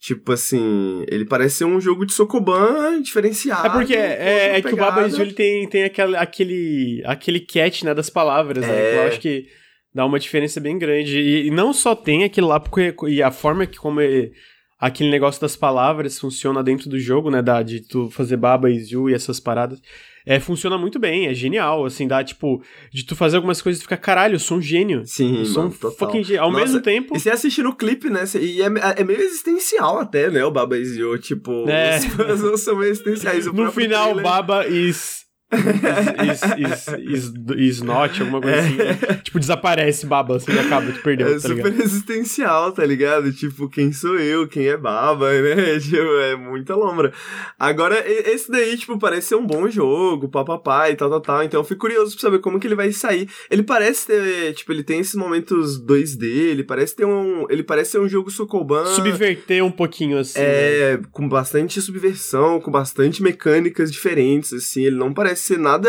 Tipo 0.00 0.32
assim, 0.32 1.04
ele 1.08 1.24
parece 1.24 1.56
ser 1.56 1.64
um 1.64 1.80
jogo 1.80 2.06
de 2.06 2.12
Sokoban 2.12 3.02
diferenciado. 3.02 3.66
É 3.66 3.70
porque 3.70 3.96
é, 3.96 4.56
é 4.56 4.62
que 4.62 4.72
o 4.72 4.76
Baba. 4.76 5.00
Azul 5.02 5.22
ele 5.22 5.32
tem, 5.32 5.68
tem 5.68 5.82
aquele, 5.82 6.16
aquele, 6.16 7.02
aquele 7.04 7.40
catch 7.40 7.82
né, 7.82 7.92
das 7.92 8.08
palavras, 8.08 8.64
né? 8.64 8.72
É. 8.72 8.90
que 8.90 8.96
Eu 8.96 9.02
acho 9.08 9.20
que 9.20 9.46
dá 9.92 10.06
uma 10.06 10.20
diferença 10.20 10.60
bem 10.60 10.78
grande. 10.78 11.18
E, 11.18 11.48
e 11.48 11.50
não 11.50 11.72
só 11.72 11.96
tem 11.96 12.22
aquilo 12.22 12.46
lá, 12.46 12.60
porque 12.60 12.94
e 13.08 13.20
a 13.20 13.32
forma 13.32 13.66
que 13.66 13.76
como 13.76 14.00
é- 14.00 14.30
aquele 14.78 15.10
negócio 15.10 15.40
das 15.40 15.56
palavras 15.56 16.16
funciona 16.16 16.62
dentro 16.62 16.88
do 16.88 16.98
jogo, 17.00 17.28
né? 17.28 17.42
Da, 17.42 17.60
de 17.62 17.80
tu 17.80 18.08
fazer 18.08 18.36
Baba 18.36 18.70
e 18.70 18.78
Zhu 18.78 19.10
e 19.10 19.14
essas 19.14 19.40
paradas. 19.40 19.80
É, 20.28 20.38
funciona 20.38 20.76
muito 20.76 20.98
bem, 20.98 21.26
é 21.26 21.32
genial, 21.34 21.84
assim, 21.86 22.06
dá, 22.06 22.22
tipo, 22.22 22.62
de 22.92 23.04
tu 23.04 23.16
fazer 23.16 23.36
algumas 23.36 23.62
coisas 23.62 23.80
e 23.80 23.82
ficar, 23.82 23.96
caralho, 23.96 24.34
eu 24.34 24.38
sou 24.38 24.58
um 24.58 24.62
gênio. 24.62 25.02
Sim, 25.06 25.38
Eu 25.38 25.44
sou 25.46 25.62
um 25.62 25.66
mano, 25.68 25.78
total. 25.78 25.96
fucking 26.08 26.22
gênio. 26.24 26.42
Ao 26.42 26.52
Nossa, 26.52 26.64
mesmo 26.64 26.80
tempo... 26.80 27.16
E 27.16 27.20
você 27.20 27.30
assistir 27.30 27.62
no 27.62 27.74
clipe, 27.74 28.10
né? 28.10 28.24
E 28.40 28.60
é, 28.62 28.66
é 29.00 29.04
meio 29.04 29.20
existencial 29.20 29.98
até, 29.98 30.30
né? 30.30 30.44
O 30.44 30.50
Baba 30.50 30.76
Is 30.76 30.96
You, 30.96 31.18
tipo, 31.18 31.68
É. 31.68 31.96
os 31.98 32.04
puzzles 32.06 32.60
são 32.60 32.76
meio 32.76 32.90
existenciais. 32.90 33.46
O 33.46 33.52
No 33.52 33.72
final, 33.72 34.04
trailer- 34.14 34.22
Baba 34.24 34.66
is. 34.68 35.26
Is, 35.50 36.42
is, 36.58 36.88
is, 36.98 37.32
is 37.56 37.82
not, 37.82 38.20
alguma 38.20 38.40
coisa 38.40 38.58
assim. 38.60 38.76
Tipo, 39.22 39.38
desaparece 39.40 40.04
Baba, 40.06 40.36
assim, 40.36 40.52
acaba, 40.52 40.92
tu 40.92 41.00
perdeu, 41.02 41.28
É 41.28 41.32
tá 41.34 41.40
super 41.40 41.54
ligado? 41.72 41.82
existencial, 41.82 42.72
tá 42.72 42.84
ligado? 42.84 43.32
Tipo, 43.32 43.68
quem 43.68 43.90
sou 43.92 44.18
eu, 44.18 44.46
quem 44.46 44.66
é 44.68 44.76
Baba, 44.76 45.30
né? 45.40 45.78
Tipo, 45.80 45.96
é 46.20 46.36
muita 46.36 46.74
lombra. 46.74 47.12
Agora, 47.58 48.02
esse 48.06 48.50
daí, 48.50 48.76
tipo, 48.76 48.98
parece 48.98 49.28
ser 49.28 49.34
um 49.36 49.46
bom 49.46 49.68
jogo, 49.70 50.28
papapá 50.28 50.90
e 50.90 50.96
tal, 50.96 51.08
tal, 51.08 51.20
tal. 51.20 51.42
Então 51.42 51.60
eu 51.60 51.64
fico 51.64 51.80
curioso 51.80 52.12
pra 52.12 52.20
saber 52.20 52.40
como 52.40 52.60
que 52.60 52.66
ele 52.66 52.74
vai 52.74 52.92
sair. 52.92 53.28
Ele 53.50 53.62
parece 53.62 54.06
ter, 54.06 54.52
tipo, 54.54 54.70
ele 54.72 54.82
tem 54.84 55.00
esses 55.00 55.14
momentos 55.14 55.80
2D, 55.82 56.24
ele 56.24 56.64
parece 56.64 56.94
ter 56.94 57.06
um... 57.06 57.46
Ele 57.48 57.62
parece 57.62 57.92
ser 57.92 58.00
um 58.00 58.08
jogo 58.08 58.30
Sokoban... 58.30 58.84
Subverter 58.86 59.64
um 59.64 59.70
pouquinho, 59.70 60.18
assim. 60.18 60.38
né? 60.38 60.44
É, 60.46 61.00
com 61.10 61.26
bastante 61.28 61.80
subversão, 61.80 62.60
com 62.60 62.70
bastante 62.70 63.22
mecânicas 63.22 63.90
diferentes, 63.90 64.52
assim, 64.52 64.82
ele 64.84 64.96
não 64.96 65.14
parece 65.14 65.37
ser 65.38 65.58
nada 65.58 65.88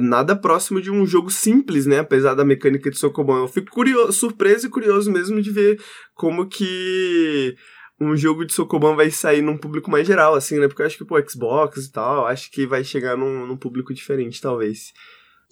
nada 0.00 0.36
próximo 0.36 0.80
de 0.82 0.90
um 0.90 1.06
jogo 1.06 1.30
simples, 1.30 1.86
né, 1.86 2.00
apesar 2.00 2.34
da 2.34 2.44
mecânica 2.44 2.90
de 2.90 2.98
Sokoban. 2.98 3.38
Eu 3.40 3.48
fico 3.48 3.70
curioso, 3.70 4.12
surpreso 4.12 4.66
e 4.66 4.70
curioso 4.70 5.10
mesmo 5.10 5.40
de 5.40 5.50
ver 5.50 5.80
como 6.14 6.46
que 6.46 7.54
um 7.98 8.14
jogo 8.16 8.44
de 8.44 8.52
Sokoban 8.52 8.94
vai 8.96 9.10
sair 9.10 9.40
num 9.42 9.56
público 9.56 9.90
mais 9.90 10.06
geral, 10.06 10.34
assim, 10.34 10.58
né, 10.58 10.68
porque 10.68 10.82
eu 10.82 10.86
acho 10.86 10.98
que, 10.98 11.04
pô, 11.04 11.16
Xbox 11.26 11.86
e 11.86 11.92
tal, 11.92 12.16
eu 12.22 12.26
acho 12.26 12.50
que 12.50 12.66
vai 12.66 12.84
chegar 12.84 13.16
num, 13.16 13.46
num 13.46 13.56
público 13.56 13.94
diferente, 13.94 14.40
talvez. 14.40 14.92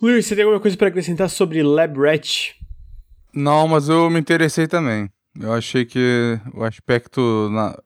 Luiz, 0.01 0.27
você 0.27 0.35
tem 0.35 0.45
alguma 0.45 0.61
coisa 0.61 0.77
pra 0.77 0.89
acrescentar 0.89 1.29
sobre 1.31 1.63
Lab 1.63 1.99
Rat? 1.99 2.55
Não, 3.35 3.67
mas 3.69 3.89
eu 3.89 4.09
me 4.11 4.21
interessei 4.21 4.67
também. 4.67 5.09
Eu 5.41 5.53
achei 5.53 5.85
que 5.85 6.39
o 6.55 6.65
aspecto 6.65 7.49
na- 7.51 7.77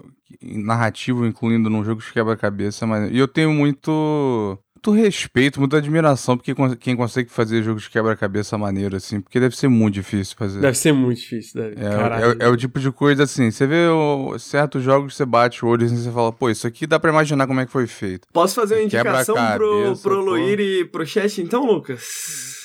narrativo, 0.42 1.26
incluindo 1.26 1.68
num 1.68 1.84
jogo 1.84 2.00
de 2.00 2.12
quebra-cabeça, 2.12 2.86
mas. 2.86 3.10
E 3.10 3.18
eu 3.18 3.28
tenho 3.28 3.52
muito. 3.52 4.58
Muito 4.84 5.00
respeito, 5.00 5.60
muita 5.60 5.76
admiração 5.76 6.36
porque 6.36 6.52
quem 6.80 6.96
consegue 6.96 7.30
fazer 7.30 7.62
jogos 7.62 7.84
de 7.84 7.90
quebra-cabeça 7.90 8.58
maneiro, 8.58 8.96
assim, 8.96 9.20
porque 9.20 9.38
deve 9.38 9.56
ser 9.56 9.68
muito 9.68 9.94
difícil 9.94 10.34
fazer. 10.36 10.60
Deve 10.60 10.76
ser 10.76 10.92
muito 10.92 11.18
difícil, 11.20 11.62
deve. 11.62 11.76
É, 11.80 12.42
é- 12.42 12.46
é 12.46 12.48
o 12.48 12.56
tipo 12.56 12.80
de 12.80 12.90
coisa 12.90 13.22
assim, 13.22 13.48
você 13.52 13.64
vê 13.64 13.86
o- 13.86 14.36
certos 14.40 14.82
jogos, 14.82 15.14
você 15.14 15.24
bate 15.24 15.64
o 15.64 15.68
olho 15.68 15.86
assim, 15.86 15.96
você 15.96 16.10
fala, 16.10 16.32
pô, 16.32 16.50
isso 16.50 16.66
aqui 16.66 16.84
dá 16.84 16.98
pra 16.98 17.10
imaginar 17.12 17.46
como 17.46 17.60
é 17.60 17.66
que 17.66 17.70
foi 17.70 17.86
feito. 17.86 18.26
Posso 18.32 18.56
fazer 18.56 18.74
uma 18.74 18.82
indicação 18.82 19.36
pro, 19.54 19.94
pô. 20.02 20.14
Luir 20.16 20.58
e 20.58 20.84
pro 20.84 21.06
chat, 21.06 21.40
então, 21.40 21.64
Lucas? 21.64 22.02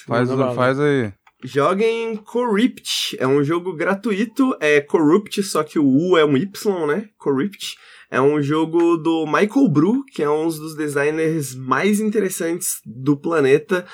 Faz, 0.08 0.28
Manda 0.28 0.42
bala. 0.44 0.56
faz 0.56 0.80
aí. 0.80 1.14
Joguem 1.44 2.16
Corrupt. 2.16 3.16
É 3.20 3.28
um 3.28 3.44
jogo 3.44 3.76
gratuito. 3.76 4.58
É 4.60 4.82
Corrupt, 4.82 5.44
só 5.44 5.62
que 5.62 5.78
o 5.78 5.86
U 5.86 6.18
é 6.18 6.26
um 6.26 6.36
Y, 6.36 6.88
né? 6.88 7.10
Corrupt. 7.16 7.78
É 8.10 8.22
um 8.22 8.42
jogo 8.42 8.98
do 8.98 9.26
Michael 9.26 9.68
Bru, 9.70 10.04
que 10.06 10.24
é 10.24 10.30
um 10.30 10.48
dos 10.48 10.76
designers 10.76 11.54
mais 11.56 12.00
interessantes 12.00 12.80
do 12.86 13.18
planeta. 13.18 13.86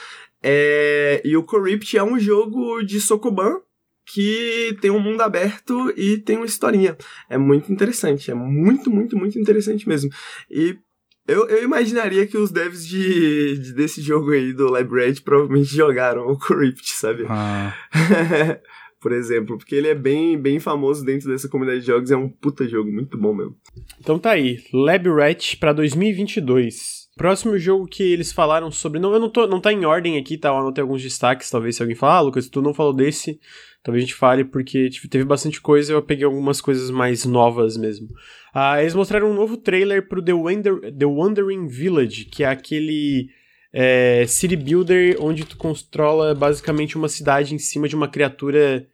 É... 0.42 1.22
E 1.26 1.36
o 1.38 1.44
Corrupt 1.44 1.98
é 1.98 2.04
um 2.04 2.20
jogo 2.20 2.82
de 2.84 3.00
Sokoban 3.00 3.60
que 4.06 4.78
tem 4.82 4.92
um 4.92 5.00
mundo 5.00 5.22
aberto 5.22 5.92
e 5.96 6.18
tem 6.18 6.36
uma 6.38 6.46
historinha. 6.46 6.98
É 7.30 7.38
muito 7.38 7.72
interessante. 7.72 8.30
É 8.30 8.34
muito, 8.34 8.92
muito, 8.92 9.18
muito 9.18 9.40
interessante 9.40 9.88
mesmo. 9.88 10.10
E 10.52 10.78
eu, 11.26 11.48
eu 11.48 11.64
imaginaria 11.64 12.28
que 12.28 12.38
os 12.38 12.52
devs 12.52 12.86
de, 12.86 13.58
de- 13.58 13.74
desse 13.74 14.02
jogo 14.02 14.32
aí, 14.32 14.52
do 14.52 14.76
Library, 14.76 15.22
provavelmente 15.22 15.74
jogaram 15.74 16.28
o 16.28 16.38
Corrupt, 16.38 16.94
sabe? 16.94 17.26
Ah, 17.30 17.74
Por 19.04 19.12
exemplo, 19.12 19.58
porque 19.58 19.76
ele 19.76 19.90
é 19.90 19.94
bem, 19.94 20.38
bem 20.38 20.62
famoso 20.62 21.04
dentro 21.04 21.30
dessa 21.30 21.50
comunidade 21.50 21.82
de 21.82 21.88
jogos, 21.88 22.10
é 22.10 22.16
um 22.16 22.30
puta 22.30 22.66
jogo, 22.66 22.90
muito 22.90 23.18
bom 23.18 23.34
mesmo. 23.34 23.54
Então 24.00 24.18
tá 24.18 24.32
aí, 24.32 24.64
Lab 24.74 25.10
Rat 25.10 25.58
pra 25.58 25.74
2022. 25.74 27.04
Próximo 27.18 27.58
jogo 27.58 27.86
que 27.86 28.02
eles 28.02 28.32
falaram 28.32 28.72
sobre. 28.72 29.02
Não, 29.02 29.12
eu 29.12 29.20
não 29.20 29.30
tô. 29.30 29.46
Não 29.46 29.60
tá 29.60 29.74
em 29.74 29.84
ordem 29.84 30.18
aqui, 30.18 30.38
tá? 30.38 30.48
Eu 30.48 30.56
anotei 30.56 30.82
alguns 30.82 31.04
destaques. 31.04 31.50
Talvez 31.50 31.76
se 31.76 31.84
alguém 31.84 31.98
falar, 31.98 32.16
ah, 32.16 32.22
Lucas, 32.22 32.48
tu 32.48 32.62
não 32.62 32.74
falou 32.74 32.94
desse. 32.94 33.42
Talvez 33.84 34.04
a 34.04 34.08
gente 34.08 34.16
fale, 34.16 34.46
porque 34.46 34.90
tipo, 34.90 35.10
teve 35.10 35.26
bastante 35.26 35.60
coisa 35.60 35.92
eu 35.92 36.02
peguei 36.02 36.24
algumas 36.24 36.62
coisas 36.62 36.90
mais 36.90 37.26
novas 37.26 37.76
mesmo. 37.76 38.08
Ah, 38.54 38.80
eles 38.80 38.96
mostraram 38.96 39.30
um 39.30 39.34
novo 39.34 39.58
trailer 39.58 40.08
pro 40.08 40.24
The, 40.24 40.34
Wander, 40.34 40.80
The 40.98 41.06
Wandering 41.06 41.68
Village, 41.68 42.24
que 42.26 42.46
é 42.46 42.48
aquele 42.48 43.28
é, 43.74 44.24
city 44.28 44.56
builder 44.56 45.18
onde 45.20 45.44
tu 45.44 45.58
controla 45.58 46.36
basicamente 46.36 46.96
uma 46.96 47.10
cidade 47.10 47.56
em 47.56 47.58
cima 47.58 47.90
de 47.90 47.96
uma 47.96 48.08
criatura. 48.08 48.88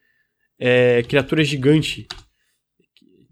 É, 0.60 1.04
criatura 1.04 1.43
gigante. 1.43 2.08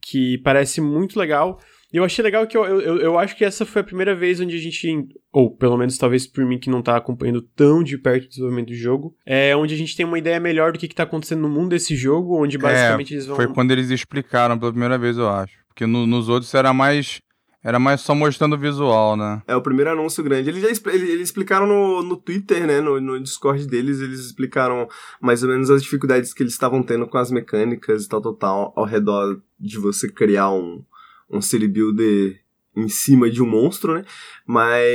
Que 0.02 0.38
parece 0.40 0.80
muito 0.80 1.20
legal. 1.20 1.60
E 1.92 1.98
eu 1.98 2.04
achei 2.04 2.22
legal 2.22 2.46
que 2.46 2.58
eu, 2.58 2.66
eu, 2.66 2.98
eu 2.98 3.18
acho 3.18 3.36
que 3.36 3.46
essa 3.46 3.66
foi 3.66 3.82
a 3.82 3.86
primeira 3.86 4.13
vez 4.13 4.42
onde 4.42 4.56
a 4.56 4.60
gente, 4.60 5.08
ou 5.32 5.56
pelo 5.56 5.78
menos 5.78 5.98
talvez 5.98 6.28
por 6.28 6.46
mim 6.46 6.60
que 6.60 6.70
não 6.70 6.82
tá 6.82 6.98
acompanhando 6.98 7.42
tão 7.42 7.82
de 7.82 7.98
perto 7.98 8.26
o 8.26 8.30
desenvolvimento 8.30 8.68
do 8.68 8.76
jogo, 8.76 9.16
é 9.26 9.56
onde 9.56 9.74
a 9.74 9.78
gente 9.78 9.96
tem 9.96 10.06
uma 10.06 10.20
ideia 10.20 10.40
melhor 10.40 10.74
do 10.74 10.80
que, 10.80 10.88
que 10.88 10.96
tá 10.96 11.04
acontecendo 11.04 11.42
no 11.42 11.50
mundo 11.50 11.70
desse 11.70 11.96
jogo, 11.96 12.42
onde 12.42 12.58
basicamente 12.58 13.13
é, 13.13 13.16
eles 13.16 13.26
vão. 13.26 13.38
Foi 13.38 13.48
quando 13.48 13.72
eles 13.72 13.90
explicaram 13.90 14.60
pela 14.60 14.72
primeira 14.72 14.98
vez, 14.98 15.18
eu 15.18 15.30
acho. 15.30 15.54
Porque 15.70 15.86
no, 15.86 16.06
nos 16.06 16.28
outros 16.28 16.54
era 16.54 16.74
mais 16.74 17.22
era 17.67 17.80
mais 17.80 17.99
só 17.99 18.15
mostrando 18.15 18.53
o 18.53 18.58
visual, 18.58 19.17
né? 19.17 19.43
É 19.45 19.53
o 19.53 19.62
primeiro 19.62 19.91
anúncio 19.91 20.23
grande. 20.23 20.49
Eles 20.49 20.62
já 20.62 20.69
eles, 20.93 21.19
explicaram 21.19 21.67
no, 21.67 22.01
no 22.01 22.15
Twitter, 22.15 22.65
né? 22.65 22.80
No, 22.80 23.01
no 23.01 23.21
Discord 23.21 23.67
deles, 23.67 23.99
eles 23.99 24.21
explicaram 24.21 24.88
mais 25.19 25.43
ou 25.43 25.49
menos 25.49 25.69
as 25.69 25.84
dificuldades 25.84 26.34
que 26.34 26.41
eles 26.41 26.53
estavam 26.53 26.82
tendo 26.82 27.06
com 27.06 27.17
as 27.17 27.30
mecânicas 27.30 28.06
e 28.06 28.08
tal, 28.08 28.21
tal, 28.21 28.36
tal, 28.36 28.73
ao 28.73 28.86
redor 28.86 29.41
de 29.60 29.77
você 29.77 30.10
criar 30.10 30.49
um, 30.49 30.82
um 31.30 31.41
city 31.41 31.67
builder 31.67 32.39
em 32.78 32.88
cima 32.88 33.30
de 33.30 33.42
um 33.42 33.50
monstro, 33.50 33.96
né? 33.96 34.04
Mas 34.46 34.86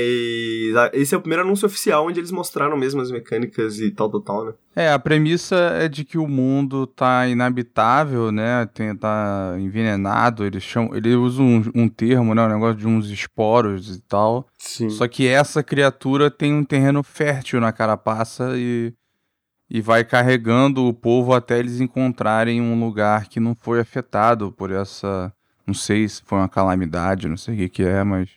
esse 0.93 1.15
é 1.15 1.19
o 1.19 1.21
primeiro 1.21 1.43
anúncio 1.43 1.67
oficial 1.67 2.07
onde 2.07 2.21
eles 2.21 2.31
mostraram 2.31 2.77
mesmo 2.77 3.01
as 3.01 3.11
mecânicas 3.11 3.81
e 3.81 3.91
tal, 3.91 4.09
tal, 4.09 4.21
tal, 4.21 4.45
né? 4.47 4.53
É, 4.75 4.93
a 4.93 4.99
premissa 4.99 5.57
é 5.57 5.89
de 5.89 6.05
que 6.05 6.17
o 6.17 6.29
mundo 6.29 6.87
tá 6.87 7.27
inabitável, 7.27 8.31
né? 8.31 8.67
Tem, 8.73 8.95
tá 8.97 9.57
envenenado, 9.59 10.45
eles 10.45 10.63
chamam, 10.63 10.95
ele 10.95 11.15
usa 11.15 11.43
um, 11.43 11.63
um 11.75 11.89
termo, 11.89 12.35
né? 12.35 12.45
Um 12.45 12.49
negócio 12.49 12.77
de 12.77 12.87
uns 12.87 13.11
esporos 13.11 13.95
e 13.95 14.01
tal. 14.03 14.47
Sim. 14.57 14.89
Só 14.89 15.09
que 15.09 15.27
essa 15.27 15.63
criatura 15.63 16.31
tem 16.31 16.55
um 16.55 16.65
terreno 16.65 17.03
fértil 17.03 17.61
na 17.61 17.73
carapaça 17.73 18.53
e 18.57 18.95
e 19.75 19.81
vai 19.81 20.05
carregando 20.05 20.85
o 20.87 20.93
povo 20.93 21.33
até 21.33 21.59
eles 21.59 21.81
encontrarem 21.81 22.61
um 22.61 22.79
lugar 22.79 23.27
que 23.27 23.41
não 23.41 23.55
foi 23.59 23.81
afetado 23.81 24.53
por 24.53 24.71
essa 24.71 25.33
não 25.67 25.75
sei 25.75 26.09
se 26.09 26.23
foi 26.25 26.39
uma 26.39 26.49
calamidade, 26.49 27.29
não 27.29 27.37
sei 27.37 27.55
o 27.55 27.57
que, 27.59 27.69
que 27.69 27.83
é, 27.83 28.03
mas 28.05 28.31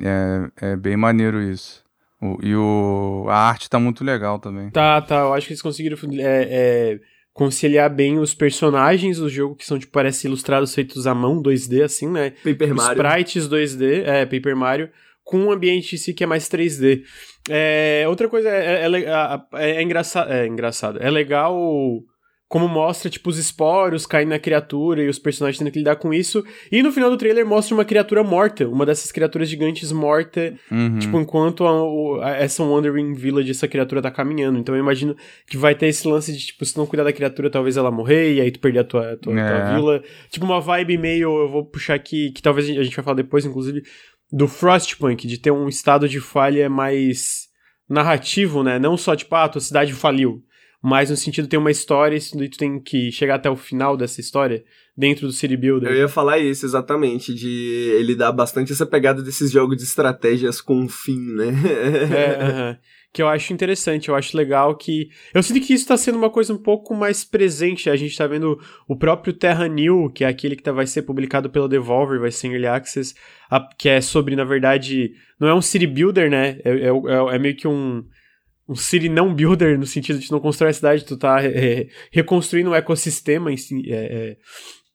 é, 0.00 0.50
é 0.72 0.76
bem 0.76 0.96
maneiro 0.96 1.42
isso. 1.42 1.84
O, 2.20 2.38
e 2.42 2.54
o, 2.54 3.26
a 3.28 3.36
arte 3.36 3.68
tá 3.68 3.78
muito 3.78 4.02
legal 4.02 4.38
também. 4.38 4.70
Tá, 4.70 5.00
tá. 5.02 5.20
Eu 5.20 5.34
acho 5.34 5.46
que 5.46 5.52
eles 5.52 5.62
conseguiram 5.62 5.98
é, 6.18 6.48
é, 6.50 7.00
conciliar 7.32 7.90
bem 7.90 8.18
os 8.18 8.34
personagens 8.34 9.18
do 9.18 9.28
jogo, 9.28 9.54
que 9.54 9.66
são, 9.66 9.78
tipo, 9.78 9.92
parece 9.92 10.26
ilustrados 10.26 10.74
feitos 10.74 11.06
à 11.06 11.14
mão, 11.14 11.42
2D, 11.42 11.84
assim, 11.84 12.08
né? 12.08 12.30
Paper 12.42 12.70
os 12.70 12.76
Mario. 12.76 13.02
Sprites 13.02 13.48
2D, 13.48 14.04
é, 14.06 14.24
Paper 14.24 14.56
Mario, 14.56 14.90
com 15.22 15.38
um 15.40 15.52
ambiente 15.52 15.94
em 15.94 15.98
si 15.98 16.14
que 16.14 16.24
é 16.24 16.26
mais 16.26 16.48
3D. 16.48 17.02
É, 17.48 18.04
outra 18.08 18.28
coisa 18.28 18.48
é, 18.48 18.86
é, 18.86 19.40
é, 19.54 19.70
é, 19.78 19.82
engraçado, 19.82 20.32
é 20.32 20.46
engraçado. 20.46 20.98
É 21.02 21.10
legal 21.10 22.02
como 22.48 22.68
mostra, 22.68 23.10
tipo, 23.10 23.28
os 23.28 23.38
esporos 23.38 24.06
caindo 24.06 24.28
na 24.28 24.38
criatura 24.38 25.02
e 25.02 25.08
os 25.08 25.18
personagens 25.18 25.58
tendo 25.58 25.70
que 25.70 25.80
lidar 25.80 25.96
com 25.96 26.14
isso. 26.14 26.44
E 26.70 26.80
no 26.80 26.92
final 26.92 27.10
do 27.10 27.16
trailer 27.16 27.44
mostra 27.44 27.74
uma 27.74 27.84
criatura 27.84 28.22
morta, 28.22 28.68
uma 28.68 28.86
dessas 28.86 29.10
criaturas 29.10 29.48
gigantes 29.48 29.90
morta, 29.90 30.54
uhum. 30.70 30.98
tipo, 30.98 31.18
enquanto 31.20 31.66
a, 31.66 32.28
a, 32.28 32.36
essa 32.36 32.62
Wandering 32.62 33.14
Village, 33.14 33.50
essa 33.50 33.66
criatura 33.66 34.00
tá 34.00 34.12
caminhando. 34.12 34.58
Então 34.58 34.76
eu 34.76 34.80
imagino 34.80 35.16
que 35.48 35.56
vai 35.56 35.74
ter 35.74 35.88
esse 35.88 36.06
lance 36.06 36.32
de, 36.32 36.46
tipo, 36.46 36.64
se 36.64 36.78
não 36.78 36.86
cuidar 36.86 37.02
da 37.02 37.12
criatura, 37.12 37.50
talvez 37.50 37.76
ela 37.76 37.90
morrer, 37.90 38.34
e 38.34 38.40
aí 38.40 38.50
tu 38.52 38.60
perder 38.60 38.80
a 38.80 38.84
tua, 38.84 39.16
tua, 39.16 39.40
é. 39.40 39.48
tua 39.48 39.74
vila. 39.74 40.02
Tipo, 40.30 40.46
uma 40.46 40.60
vibe 40.60 40.98
meio, 40.98 41.36
eu 41.36 41.50
vou 41.50 41.64
puxar 41.64 41.94
aqui, 41.94 42.30
que 42.30 42.40
talvez 42.40 42.70
a 42.70 42.82
gente 42.84 42.94
vai 42.94 43.04
falar 43.04 43.16
depois, 43.16 43.44
inclusive, 43.44 43.82
do 44.30 44.46
Frostpunk, 44.46 45.26
de 45.26 45.38
ter 45.38 45.50
um 45.50 45.68
estado 45.68 46.08
de 46.08 46.20
falha 46.20 46.70
mais 46.70 47.48
narrativo, 47.88 48.62
né? 48.62 48.78
Não 48.78 48.96
só, 48.96 49.16
tipo, 49.16 49.34
ah, 49.34 49.44
a 49.44 49.48
tua 49.48 49.60
cidade 49.60 49.92
faliu 49.92 50.44
mas 50.82 51.10
no 51.10 51.16
sentido 51.16 51.48
tem 51.48 51.58
uma 51.58 51.70
história 51.70 52.16
e 52.16 52.48
tu 52.48 52.58
tem 52.58 52.80
que 52.80 53.10
chegar 53.10 53.36
até 53.36 53.50
o 53.50 53.56
final 53.56 53.96
dessa 53.96 54.20
história 54.20 54.64
dentro 54.96 55.26
do 55.26 55.32
City 55.32 55.56
Builder. 55.56 55.90
Eu 55.90 55.96
ia 55.96 56.08
falar 56.08 56.38
isso, 56.38 56.64
exatamente, 56.64 57.34
de 57.34 57.90
ele 57.98 58.14
dar 58.14 58.32
bastante 58.32 58.72
essa 58.72 58.86
pegada 58.86 59.22
desses 59.22 59.50
jogos 59.50 59.76
de 59.76 59.82
estratégias 59.82 60.60
com 60.60 60.88
fim, 60.88 61.20
né? 61.34 61.48
é, 61.48 62.72
uh 62.72 62.72
-huh. 62.72 62.78
que 63.12 63.20
eu 63.20 63.28
acho 63.28 63.52
interessante, 63.52 64.08
eu 64.08 64.14
acho 64.14 64.36
legal 64.36 64.74
que... 64.74 65.10
Eu 65.34 65.42
sinto 65.42 65.60
que 65.60 65.74
isso 65.74 65.84
está 65.84 65.96
sendo 65.96 66.16
uma 66.16 66.30
coisa 66.30 66.54
um 66.54 66.58
pouco 66.58 66.94
mais 66.94 67.24
presente, 67.24 67.90
a 67.90 67.96
gente 67.96 68.12
está 68.12 68.26
vendo 68.26 68.58
o 68.88 68.96
próprio 68.96 69.34
Terra 69.34 69.68
New, 69.68 70.10
que 70.10 70.24
é 70.24 70.28
aquele 70.28 70.56
que 70.56 70.62
tá, 70.62 70.72
vai 70.72 70.86
ser 70.86 71.02
publicado 71.02 71.50
pela 71.50 71.68
Devolver, 71.68 72.20
vai 72.20 72.30
ser 72.30 72.46
em 72.46 72.52
Early 72.52 72.68
Access, 72.68 73.14
a, 73.50 73.60
que 73.76 73.88
é 73.88 74.00
sobre, 74.00 74.34
na 74.34 74.44
verdade, 74.44 75.12
não 75.38 75.48
é 75.48 75.54
um 75.54 75.62
City 75.62 75.86
Builder, 75.86 76.30
né? 76.30 76.58
É, 76.64 76.70
é, 76.70 76.88
é, 76.88 77.34
é 77.34 77.38
meio 77.38 77.54
que 77.54 77.68
um 77.68 78.02
um 78.68 78.74
city 78.74 79.08
não 79.08 79.32
builder, 79.34 79.78
no 79.78 79.86
sentido 79.86 80.18
de 80.18 80.30
não 80.30 80.40
constrói 80.40 80.70
a 80.70 80.74
cidade, 80.74 81.04
tu 81.04 81.16
tá 81.16 81.42
é, 81.44 81.88
reconstruindo 82.10 82.70
um 82.70 82.74
ecossistema 82.74 83.52
em 83.52 83.56
si, 83.56 83.84
é, 83.90 84.36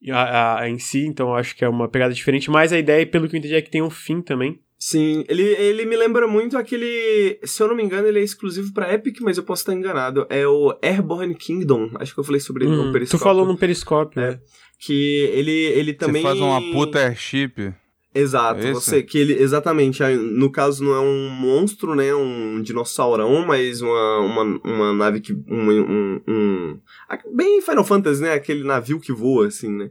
é, 0.06 0.12
a, 0.12 0.60
a, 0.60 0.70
em 0.70 0.80
si, 0.80 1.06
então 1.06 1.30
eu 1.30 1.36
acho 1.36 1.56
que 1.56 1.64
é 1.64 1.70
uma 1.70 1.88
pegada 1.88 2.14
diferente, 2.14 2.50
mas 2.50 2.74
a 2.74 2.80
ideia, 2.80 3.06
pelo 3.06 3.28
que 3.30 3.36
eu 3.36 3.40
entendi, 3.40 3.56
é 3.56 3.62
que 3.62 3.72
tem 3.72 3.82
um 3.82 3.90
fim 3.90 4.22
também. 4.22 4.60
Sim, 4.78 5.24
ele, 5.30 5.44
ele 5.44 5.86
me 5.86 5.96
lembra 5.96 6.28
muito 6.28 6.58
aquele. 6.58 7.40
Se 7.44 7.62
eu 7.62 7.68
não 7.68 7.76
me 7.76 7.84
engano, 7.84 8.08
ele 8.08 8.20
é 8.20 8.24
exclusivo 8.24 8.74
pra 8.74 8.92
Epic, 8.92 9.22
mas 9.22 9.38
eu 9.38 9.44
posso 9.44 9.62
estar 9.62 9.76
enganado. 9.76 10.26
É 10.28 10.48
o 10.48 10.76
Airborne 10.82 11.36
Kingdom. 11.36 11.92
Acho 12.00 12.16
que 12.16 12.20
eu 12.20 12.24
falei 12.24 12.42
sobre 12.42 12.66
ele 12.66 12.74
hum, 12.74 12.86
no 12.86 12.92
Periscópio. 12.92 13.20
Tu 13.20 13.24
falou 13.24 13.46
no 13.46 13.56
Periscópio, 13.56 14.20
é. 14.20 14.30
é. 14.32 14.40
Que 14.80 15.30
ele, 15.36 15.52
ele 15.52 15.94
também. 15.94 16.24
Você 16.24 16.28
faz 16.30 16.42
uma 16.42 16.60
puta 16.72 16.98
airship. 16.98 17.72
Exato, 18.14 18.60
é 18.60 18.74
você 18.74 19.02
que 19.02 19.18
ele 19.18 19.42
exatamente, 19.42 20.04
no 20.04 20.52
caso 20.52 20.84
não 20.84 20.94
é 20.94 21.00
um 21.00 21.30
monstro, 21.30 21.96
né, 21.96 22.14
um 22.14 22.62
dinossaurão, 22.62 23.46
mas 23.46 23.82
uma, 23.82 24.20
uma, 24.20 24.60
uma 24.66 24.94
nave 24.94 25.22
que 25.22 25.32
um, 25.32 25.72
um, 25.72 26.22
um, 26.28 26.80
bem 27.34 27.62
Final 27.62 27.86
Fantasy, 27.86 28.22
né, 28.22 28.34
aquele 28.34 28.66
navio 28.66 29.00
que 29.00 29.14
voa 29.14 29.48
assim, 29.48 29.70
né? 29.70 29.90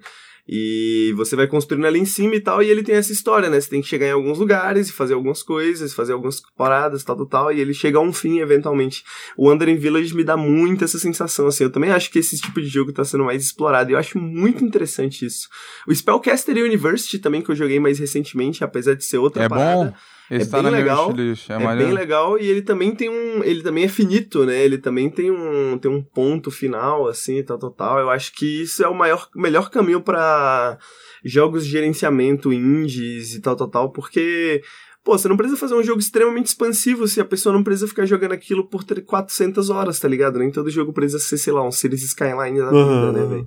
E 0.53 1.13
você 1.17 1.37
vai 1.37 1.47
construindo 1.47 1.87
ali 1.87 2.01
em 2.01 2.05
cima 2.05 2.35
e 2.35 2.41
tal, 2.41 2.61
e 2.61 2.69
ele 2.69 2.83
tem 2.83 2.97
essa 2.97 3.13
história, 3.13 3.49
né? 3.49 3.61
Você 3.61 3.71
tem 3.71 3.81
que 3.81 3.87
chegar 3.87 4.09
em 4.09 4.11
alguns 4.11 4.37
lugares 4.37 4.89
e 4.89 4.93
fazer 4.93 5.15
algumas 5.15 5.45
coisas, 5.45 5.95
fazer 5.95 6.13
algumas 6.13 6.43
paradas, 6.57 7.05
tal, 7.05 7.15
tal, 7.15 7.27
tal, 7.27 7.53
e 7.53 7.61
ele 7.61 7.73
chega 7.73 7.99
a 7.99 8.01
um 8.01 8.13
fim 8.13 8.41
eventualmente. 8.41 9.05
O 9.37 9.49
Wandering 9.49 9.77
Village 9.77 10.13
me 10.13 10.25
dá 10.25 10.37
muito 10.37 10.85
essa 10.85 10.99
sensação, 10.99 11.47
assim. 11.47 11.63
Eu 11.63 11.71
também 11.71 11.93
acho 11.93 12.11
que 12.11 12.19
esse 12.19 12.37
tipo 12.37 12.61
de 12.61 12.67
jogo 12.67 12.93
tá 12.93 13.05
sendo 13.05 13.25
mais 13.25 13.45
explorado, 13.45 13.91
e 13.91 13.93
eu 13.93 13.99
acho 13.99 14.19
muito 14.19 14.65
interessante 14.65 15.25
isso. 15.25 15.49
O 15.87 15.95
Spellcaster 15.95 16.57
University 16.57 17.21
também, 17.21 17.43
que 17.43 17.51
eu 17.53 17.55
joguei 17.55 17.79
mais 17.79 18.01
recentemente, 18.01 18.65
apesar 18.65 18.95
de 18.95 19.05
ser 19.05 19.19
outra 19.19 19.45
é 19.45 19.49
parada. 19.49 19.91
Bom. 19.91 19.95
Esse 20.31 20.49
é 20.49 20.51
tá 20.51 20.62
bem 20.62 20.71
legal. 20.71 21.12
É, 21.49 21.53
é 21.55 21.77
bem 21.77 21.93
legal 21.93 22.38
e 22.38 22.47
ele 22.47 22.62
também 22.62 22.95
tem 22.95 23.09
um, 23.09 23.43
ele 23.43 23.62
também 23.62 23.85
é 23.85 23.88
finito, 23.88 24.47
né? 24.47 24.64
Ele 24.64 24.79
também 24.79 25.11
tem 25.11 25.31
um, 25.31 25.77
tem 25.77 25.90
um 25.90 26.01
ponto 26.01 26.51
final 26.51 27.09
assim, 27.09 27.43
tal, 27.43 27.59
tal, 27.59 27.71
tal. 27.71 27.99
Eu 27.99 28.11
acho 28.11 28.33
que 28.33 28.62
isso 28.62 28.85
é 28.85 28.88
o 28.88 28.95
maior, 28.95 29.29
melhor 29.35 29.71
caminho 29.71 30.01
para 30.01 30.79
jogos 31.25 31.64
de 31.64 31.73
gerenciamento 31.73 32.53
indies 32.53 33.35
e 33.35 33.40
tal, 33.40 33.57
tal, 33.57 33.69
tal, 33.69 33.90
porque 33.90 34.62
Pô, 35.11 35.18
você 35.18 35.27
não 35.27 35.37
precisa 35.37 35.59
fazer 35.59 35.75
um 35.75 35.83
jogo 35.83 35.99
extremamente 35.99 36.46
expansivo 36.46 37.05
se 37.09 37.20
a 37.20 37.25
pessoa 37.25 37.53
não 37.53 37.64
precisa 37.64 37.88
ficar 37.88 38.07
jogando 38.07 38.31
aquilo 38.31 38.64
por 38.64 38.85
400 38.85 39.68
horas, 39.68 39.99
tá 39.99 40.07
ligado? 40.07 40.38
Nem 40.38 40.53
todo 40.53 40.70
jogo 40.70 40.92
precisa 40.92 41.18
ser, 41.18 41.37
sei 41.37 41.53
lá, 41.53 41.66
um 41.66 41.73
Cities 41.73 42.05
Skyline 42.05 42.61
da 42.61 42.70
vida, 42.70 43.12
né, 43.12 43.27
velho? 43.27 43.46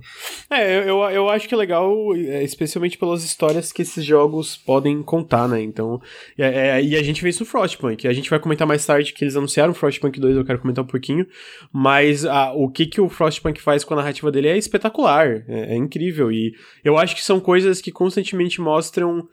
É, 0.50 0.90
eu, 0.90 0.98
eu 1.04 1.30
acho 1.30 1.48
que 1.48 1.54
é 1.54 1.56
legal, 1.56 1.90
é, 2.14 2.44
especialmente 2.44 2.98
pelas 2.98 3.24
histórias 3.24 3.72
que 3.72 3.80
esses 3.80 4.04
jogos 4.04 4.58
podem 4.58 5.02
contar, 5.02 5.48
né? 5.48 5.62
Então, 5.62 6.02
é, 6.36 6.68
é, 6.68 6.84
e 6.84 6.96
a 6.96 7.02
gente 7.02 7.22
vê 7.22 7.30
isso 7.30 7.44
no 7.44 7.46
Frostpunk. 7.46 8.06
A 8.06 8.12
gente 8.12 8.28
vai 8.28 8.38
comentar 8.38 8.68
mais 8.68 8.84
tarde 8.84 9.14
que 9.14 9.24
eles 9.24 9.34
anunciaram 9.34 9.70
o 9.70 9.74
Frostpunk 9.74 10.20
2, 10.20 10.36
eu 10.36 10.44
quero 10.44 10.58
comentar 10.58 10.84
um 10.84 10.86
pouquinho. 10.86 11.26
Mas 11.72 12.26
a, 12.26 12.52
o 12.52 12.68
que, 12.68 12.84
que 12.84 13.00
o 13.00 13.08
Frostpunk 13.08 13.62
faz 13.62 13.84
com 13.84 13.94
a 13.94 13.96
narrativa 13.96 14.30
dele 14.30 14.48
é 14.48 14.58
espetacular, 14.58 15.42
é, 15.48 15.72
é 15.72 15.76
incrível. 15.76 16.30
E 16.30 16.52
eu 16.84 16.98
acho 16.98 17.16
que 17.16 17.24
são 17.24 17.40
coisas 17.40 17.80
que 17.80 17.90
constantemente 17.90 18.60
mostram 18.60 19.26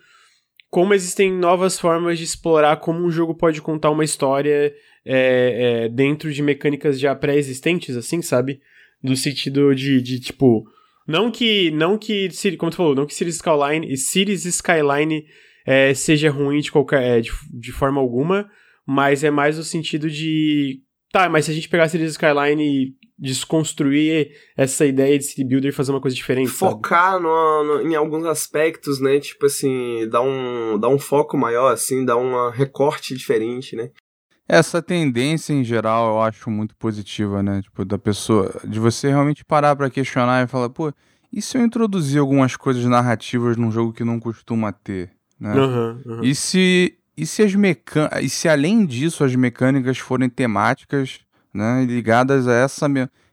como 0.71 0.93
existem 0.93 1.29
novas 1.33 1.77
formas 1.77 2.17
de 2.17 2.23
explorar 2.23 2.77
como 2.77 3.05
um 3.05 3.11
jogo 3.11 3.35
pode 3.35 3.61
contar 3.61 3.91
uma 3.91 4.05
história 4.05 4.73
é, 5.05 5.83
é, 5.85 5.89
dentro 5.89 6.31
de 6.31 6.41
mecânicas 6.41 6.97
já 6.97 7.13
pré-existentes, 7.13 7.97
assim, 7.97 8.21
sabe? 8.21 8.61
No 9.03 9.15
sentido 9.17 9.75
de, 9.75 10.01
de, 10.01 10.19
tipo. 10.21 10.63
Não 11.05 11.29
que. 11.29 11.71
Não 11.71 11.97
que. 11.97 12.29
Como 12.57 12.71
tu 12.71 12.77
falou, 12.77 12.95
não 12.95 13.05
que 13.05 13.13
Cities 13.13 13.35
Skyline, 13.35 13.97
Cities 13.97 14.45
Skyline 14.45 15.25
é, 15.65 15.93
seja 15.93 16.29
ruim 16.29 16.61
de 16.61 16.71
qualquer. 16.71 17.03
É, 17.03 17.21
de, 17.21 17.31
de 17.51 17.71
forma 17.73 17.99
alguma. 17.99 18.49
Mas 18.87 19.25
é 19.25 19.29
mais 19.29 19.57
no 19.57 19.63
sentido 19.63 20.09
de. 20.09 20.81
Tá, 21.11 21.29
mas 21.29 21.45
se 21.45 21.51
a 21.51 21.53
gente 21.53 21.69
pegar 21.69 21.89
Cities 21.89 22.11
Skyline 22.11 22.63
e 22.63 22.95
desconstruir 23.21 24.31
essa 24.57 24.83
ideia 24.83 25.17
de 25.17 25.23
city 25.23 25.43
builder 25.43 25.69
e 25.69 25.75
fazer 25.75 25.91
uma 25.91 26.01
coisa 26.01 26.15
diferente. 26.15 26.49
Focar 26.49 27.19
no, 27.19 27.63
no, 27.63 27.87
em 27.87 27.93
alguns 27.93 28.25
aspectos, 28.25 28.99
né? 28.99 29.19
Tipo 29.19 29.45
assim, 29.45 30.09
dar 30.09 30.21
um, 30.21 30.79
dar 30.79 30.89
um 30.89 30.97
foco 30.97 31.37
maior, 31.37 31.71
assim, 31.71 32.03
dar 32.03 32.17
um 32.17 32.49
recorte 32.49 33.15
diferente, 33.15 33.75
né? 33.75 33.91
Essa 34.47 34.81
tendência 34.81 35.53
em 35.53 35.63
geral 35.63 36.15
eu 36.15 36.21
acho 36.21 36.49
muito 36.49 36.75
positiva, 36.75 37.43
né? 37.43 37.61
Tipo, 37.61 37.85
da 37.85 37.97
pessoa, 37.97 38.59
de 38.63 38.79
você 38.79 39.07
realmente 39.09 39.45
parar 39.45 39.75
para 39.75 39.89
questionar 39.89 40.43
e 40.43 40.47
falar, 40.47 40.69
pô, 40.69 40.91
e 41.31 41.41
se 41.41 41.57
eu 41.57 41.63
introduzir 41.63 42.19
algumas 42.19 42.55
coisas 42.55 42.83
narrativas 42.85 43.55
num 43.55 43.71
jogo 43.71 43.93
que 43.93 44.03
não 44.03 44.19
costuma 44.19 44.71
ter, 44.71 45.11
né? 45.39 45.55
Uhum, 45.55 46.01
uhum. 46.05 46.23
E 46.23 46.33
se 46.33 46.97
e 47.21 47.25
se 47.27 47.43
as 47.43 47.53
mecan... 47.53 48.09
e 48.19 48.27
se 48.27 48.49
além 48.49 48.83
disso 48.83 49.23
as 49.23 49.35
mecânicas 49.35 49.99
forem 49.99 50.27
temáticas 50.27 51.19
né, 51.53 51.85
ligadas 51.87 52.47
a 52.47 52.53
essa, 52.53 52.87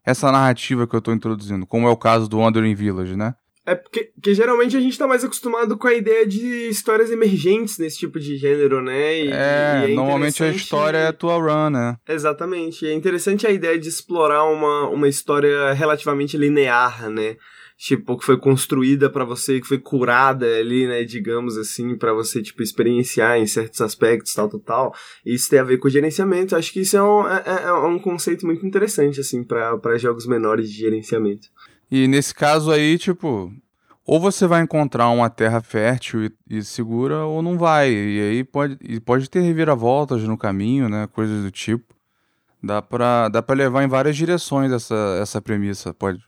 essa 0.05 0.31
narrativa 0.31 0.87
que 0.87 0.95
eu 0.95 0.99
estou 0.99 1.15
introduzindo, 1.15 1.67
como 1.67 1.89
é 1.89 1.91
o 1.91 1.97
caso 1.97 2.29
do 2.29 2.39
Wandering 2.39 2.75
Village, 2.75 3.17
né? 3.17 3.35
É 3.65 3.75
porque, 3.75 4.11
porque, 4.15 4.35
geralmente 4.35 4.77
a 4.77 4.81
gente 4.81 4.99
tá 4.99 5.07
mais 5.07 5.25
acostumado 5.25 5.77
com 5.77 5.87
a 5.87 5.95
ideia 5.95 6.27
de 6.27 6.69
histórias 6.69 7.11
emergentes 7.11 7.79
nesse 7.79 7.99
tipo 7.99 8.21
de 8.21 8.37
gênero, 8.37 8.83
né? 8.83 9.21
E, 9.21 9.31
é, 9.31 9.87
e 9.89 9.93
é 9.93 9.95
normalmente 9.95 10.43
a 10.43 10.49
história 10.49 10.99
é 10.99 11.13
tua 11.13 11.37
run, 11.37 11.71
né? 11.71 11.97
Exatamente. 12.07 12.87
É 12.87 12.93
interessante 12.93 13.47
a 13.47 13.51
ideia 13.51 13.79
de 13.79 13.89
explorar 13.89 14.45
uma, 14.45 14.89
uma 14.89 15.09
história 15.09 15.73
relativamente 15.73 16.37
linear, 16.37 17.09
né? 17.11 17.37
Tipo, 17.79 18.19
que 18.19 18.27
foi 18.27 18.37
construída 18.37 19.09
para 19.09 19.25
você, 19.25 19.61
que 19.61 19.69
foi 19.69 19.79
curada 19.79 20.45
ali, 20.59 20.89
né, 20.89 21.05
digamos 21.05 21.57
assim, 21.57 21.97
para 21.97 22.13
você, 22.13 22.43
tipo, 22.43 22.61
experienciar 22.61 23.39
em 23.39 23.47
certos 23.47 23.81
aspectos, 23.81 24.35
tal, 24.35 24.49
tal, 24.49 24.61
tal. 24.61 24.95
Isso 25.25 25.49
tem 25.49 25.61
a 25.61 25.65
ver 25.65 25.79
com 25.79 25.89
gerenciamento. 25.89 26.57
Acho 26.57 26.73
que 26.73 26.81
isso 26.81 26.97
é 26.97 27.03
um, 27.03 27.29
é, 27.29 27.43
é, 27.47 27.63
é 27.69 27.73
um 27.73 28.01
conceito 28.01 28.45
muito 28.45 28.67
interessante, 28.67 29.21
assim, 29.21 29.45
para 29.45 29.97
jogos 29.97 30.27
menores 30.27 30.69
de 30.69 30.77
gerenciamento. 30.77 31.47
E 31.89 32.09
nesse 32.09 32.35
caso 32.35 32.73
aí, 32.73 32.99
tipo, 32.99 33.53
ou 34.05 34.19
você 34.19 34.47
vai 34.47 34.63
encontrar 34.63 35.11
uma 35.11 35.31
terra 35.31 35.61
fértil 35.61 36.25
e, 36.25 36.33
e, 36.49 36.63
segura, 36.65 37.27
ou 37.27 37.43
não 37.43 37.57
vai. 37.57 37.93
E 37.93 38.21
aí 38.21 38.43
pode, 38.43 38.77
e 38.81 38.99
pode 38.99 39.31
ter 39.31 39.41
reviravoltas 39.41 40.25
no 40.25 40.37
caminho, 40.37 40.89
né? 40.89 41.07
Coisas 41.13 41.45
do 41.45 41.51
tipo. 41.51 41.95
Dá 42.61 42.83
pra, 42.83 43.29
dá 43.29 43.41
pra 43.41 43.55
levar 43.55 43.85
em 43.85 43.89
várias 43.89 44.17
direções 44.17 44.73
essa, 44.73 45.19
essa 45.23 45.41
premissa. 45.41 45.95
Pode, 45.95 46.21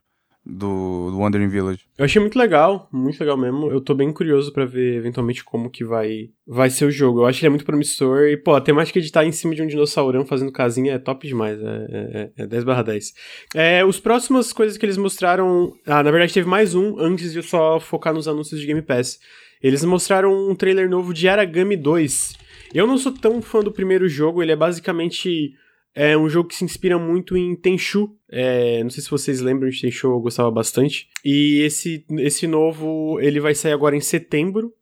do, 0.50 1.10
do 1.10 1.18
Wandering 1.18 1.48
Village. 1.48 1.80
Eu 1.96 2.04
achei 2.04 2.20
muito 2.20 2.38
legal, 2.38 2.88
muito 2.92 3.18
legal 3.20 3.36
mesmo. 3.36 3.70
Eu 3.70 3.80
tô 3.80 3.94
bem 3.94 4.12
curioso 4.12 4.52
para 4.52 4.64
ver 4.64 4.96
eventualmente 4.96 5.44
como 5.44 5.70
que 5.70 5.84
vai 5.84 6.30
vai 6.46 6.68
ser 6.68 6.84
o 6.84 6.90
jogo. 6.90 7.20
Eu 7.20 7.26
acho 7.26 7.38
que 7.38 7.44
ele 7.44 7.48
é 7.48 7.50
muito 7.50 7.64
promissor 7.64 8.22
e, 8.24 8.36
pô, 8.36 8.54
a 8.54 8.60
temática 8.60 9.00
de 9.00 9.06
estar 9.06 9.24
em 9.24 9.32
cima 9.32 9.54
de 9.54 9.62
um 9.62 9.66
dinossaurão 9.66 10.26
fazendo 10.26 10.50
casinha 10.50 10.94
é 10.94 10.98
top 10.98 11.26
demais. 11.26 11.60
É, 11.60 12.30
é, 12.36 12.42
é 12.42 12.46
10 12.46 12.64
barra 12.64 12.82
10. 12.82 13.14
É, 13.54 13.84
os 13.84 14.00
próximas 14.00 14.52
coisas 14.52 14.76
que 14.76 14.84
eles 14.84 14.96
mostraram... 14.96 15.72
Ah, 15.86 16.02
na 16.02 16.10
verdade 16.10 16.34
teve 16.34 16.48
mais 16.48 16.74
um 16.74 16.98
antes 16.98 17.32
de 17.32 17.38
eu 17.38 17.42
só 17.42 17.78
focar 17.78 18.12
nos 18.12 18.26
anúncios 18.26 18.60
de 18.60 18.66
Game 18.66 18.82
Pass. 18.82 19.20
Eles 19.62 19.84
mostraram 19.84 20.32
um 20.50 20.54
trailer 20.54 20.88
novo 20.88 21.14
de 21.14 21.28
Aragami 21.28 21.76
2. 21.76 22.32
Eu 22.74 22.86
não 22.86 22.96
sou 22.96 23.12
tão 23.12 23.42
fã 23.42 23.60
do 23.60 23.72
primeiro 23.72 24.08
jogo, 24.08 24.42
ele 24.42 24.52
é 24.52 24.56
basicamente 24.56 25.52
é 25.94 26.16
um 26.16 26.29
jogo 26.29 26.48
que 26.48 26.57
se 26.57 26.64
inspira 26.64 26.98
muito 26.98 27.37
em 27.37 27.55
Tenchu. 27.57 28.14
É, 28.31 28.83
não 28.83 28.90
sei 28.90 29.03
se 29.03 29.11
vocês 29.11 29.40
lembram 29.40 29.68
de 29.68 29.81
Tenchu, 29.81 30.09
eu 30.09 30.20
gostava 30.20 30.50
bastante. 30.50 31.09
E 31.24 31.62
esse, 31.62 32.05
esse 32.18 32.46
novo, 32.46 33.18
ele 33.20 33.40
vai 33.40 33.55
sair 33.55 33.72
agora 33.72 33.96
em 33.96 34.00
setembro. 34.00 34.72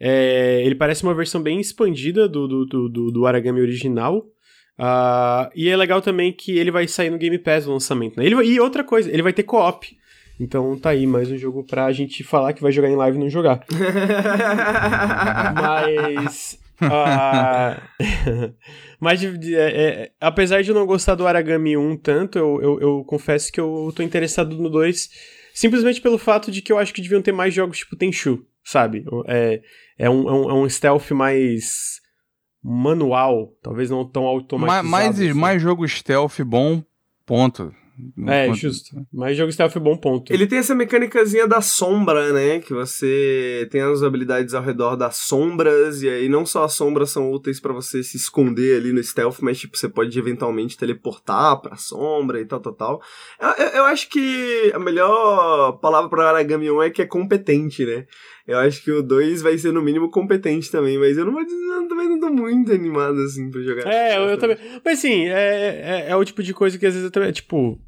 É, 0.00 0.62
ele 0.64 0.74
parece 0.74 1.02
uma 1.02 1.14
versão 1.14 1.42
bem 1.42 1.60
expandida 1.60 2.28
do, 2.28 2.48
do, 2.48 2.88
do, 2.88 3.10
do 3.10 3.26
Aragami 3.26 3.60
original. 3.60 4.26
Uh, 4.78 5.46
e 5.54 5.68
é 5.68 5.76
legal 5.76 6.02
também 6.02 6.32
que 6.32 6.58
ele 6.58 6.70
vai 6.70 6.88
sair 6.88 7.10
no 7.10 7.18
Game 7.18 7.38
Pass 7.38 7.66
no 7.66 7.74
lançamento. 7.74 8.18
Né? 8.18 8.26
Ele 8.26 8.34
vai, 8.34 8.46
e 8.46 8.58
outra 8.58 8.82
coisa, 8.82 9.10
ele 9.10 9.22
vai 9.22 9.32
ter 9.32 9.44
co-op. 9.44 9.96
Então 10.40 10.76
tá 10.76 10.90
aí 10.90 11.06
mais 11.06 11.30
um 11.30 11.38
jogo 11.38 11.62
pra 11.64 11.92
gente 11.92 12.24
falar 12.24 12.52
que 12.54 12.62
vai 12.62 12.72
jogar 12.72 12.90
em 12.90 12.96
live 12.96 13.16
e 13.16 13.20
não 13.20 13.28
jogar. 13.28 13.64
Mas 15.54 16.58
ah, 16.90 17.80
mas 19.00 19.22
é, 19.22 19.56
é, 19.56 20.12
apesar 20.20 20.62
de 20.62 20.70
eu 20.70 20.74
não 20.74 20.86
gostar 20.86 21.14
do 21.14 21.26
Aragami 21.26 21.76
1 21.76 21.96
tanto, 21.98 22.38
eu, 22.38 22.60
eu, 22.62 22.80
eu, 22.80 23.04
confesso 23.04 23.52
que 23.52 23.60
eu 23.60 23.92
tô 23.94 24.02
interessado 24.02 24.56
no 24.56 24.68
2 24.68 25.08
simplesmente 25.54 26.00
pelo 26.00 26.18
fato 26.18 26.50
de 26.50 26.60
que 26.60 26.72
eu 26.72 26.78
acho 26.78 26.92
que 26.92 27.00
deviam 27.00 27.22
ter 27.22 27.32
mais 27.32 27.54
jogos 27.54 27.78
tipo 27.78 27.96
Tenchu, 27.96 28.44
sabe? 28.64 29.04
É, 29.26 29.62
é, 29.98 30.10
um, 30.10 30.28
é, 30.28 30.32
um, 30.32 30.50
é 30.50 30.54
um 30.54 30.68
stealth 30.68 31.10
mais 31.12 32.00
manual, 32.62 33.52
talvez 33.62 33.90
não 33.90 34.08
tão 34.08 34.24
automatizado. 34.24 34.88
Mais, 34.88 35.06
mais, 35.06 35.20
assim. 35.20 35.38
mais 35.38 35.62
jogo 35.62 35.86
stealth 35.86 36.40
bom, 36.40 36.82
ponto. 37.26 37.72
É, 38.26 38.52
justo. 38.54 38.90
Mas 39.12 39.36
jogo 39.36 39.52
stealth 39.52 39.76
é 39.76 39.80
bom 39.80 39.96
ponto. 39.96 40.32
Ele 40.32 40.46
tem 40.46 40.58
essa 40.58 40.74
mecânicazinha 40.74 41.46
da 41.46 41.60
sombra, 41.60 42.32
né? 42.32 42.58
Que 42.58 42.72
você 42.72 43.68
tem 43.70 43.80
as 43.80 44.02
habilidades 44.02 44.52
ao 44.52 44.62
redor 44.62 44.96
das 44.96 45.16
sombras, 45.16 46.02
e 46.02 46.08
aí 46.08 46.28
não 46.28 46.44
só 46.44 46.64
as 46.64 46.74
sombras 46.74 47.10
são 47.10 47.30
úteis 47.30 47.60
para 47.60 47.72
você 47.72 48.02
se 48.02 48.16
esconder 48.16 48.78
ali 48.78 48.92
no 48.92 49.02
stealth, 49.02 49.38
mas 49.40 49.58
tipo, 49.58 49.76
você 49.76 49.88
pode 49.88 50.18
eventualmente 50.18 50.76
teleportar 50.76 51.60
pra 51.60 51.76
sombra 51.76 52.40
e 52.40 52.44
tal, 52.44 52.60
tal, 52.60 52.72
tal. 52.72 53.02
Eu, 53.40 53.64
eu, 53.64 53.72
eu 53.74 53.84
acho 53.84 54.08
que 54.08 54.72
a 54.74 54.78
melhor 54.78 55.72
palavra 55.78 56.10
pra 56.10 56.28
Aragami 56.30 56.70
1 56.70 56.82
é 56.82 56.90
que 56.90 57.02
é 57.02 57.06
competente, 57.06 57.84
né? 57.84 58.06
Eu 58.46 58.58
acho 58.58 58.82
que 58.84 58.90
o 58.90 59.02
2 59.02 59.40
vai 59.40 59.56
ser 59.56 59.72
no 59.72 59.80
mínimo 59.80 60.10
competente 60.10 60.70
também, 60.70 60.98
mas 60.98 61.16
eu 61.16 61.24
não 61.24 61.32
vou 61.32 61.44
dizer, 61.44 61.56
não, 61.56 61.88
também 61.88 62.08
não 62.08 62.20
tô 62.20 62.28
muito 62.28 62.72
animado 62.72 63.18
assim 63.20 63.50
pra 63.50 63.62
jogar. 63.62 63.86
É, 63.90 64.18
eu, 64.18 64.22
eu 64.22 64.38
também. 64.38 64.58
Mas 64.84 64.98
assim, 64.98 65.28
é, 65.28 66.04
é, 66.06 66.10
é, 66.10 66.16
o 66.16 66.24
tipo 66.24 66.42
de 66.42 66.52
coisa 66.52 66.78
que 66.78 66.84
às 66.84 66.92
vezes 66.92 67.06
eu 67.06 67.10
também, 67.10 67.32
tipo. 67.32 67.80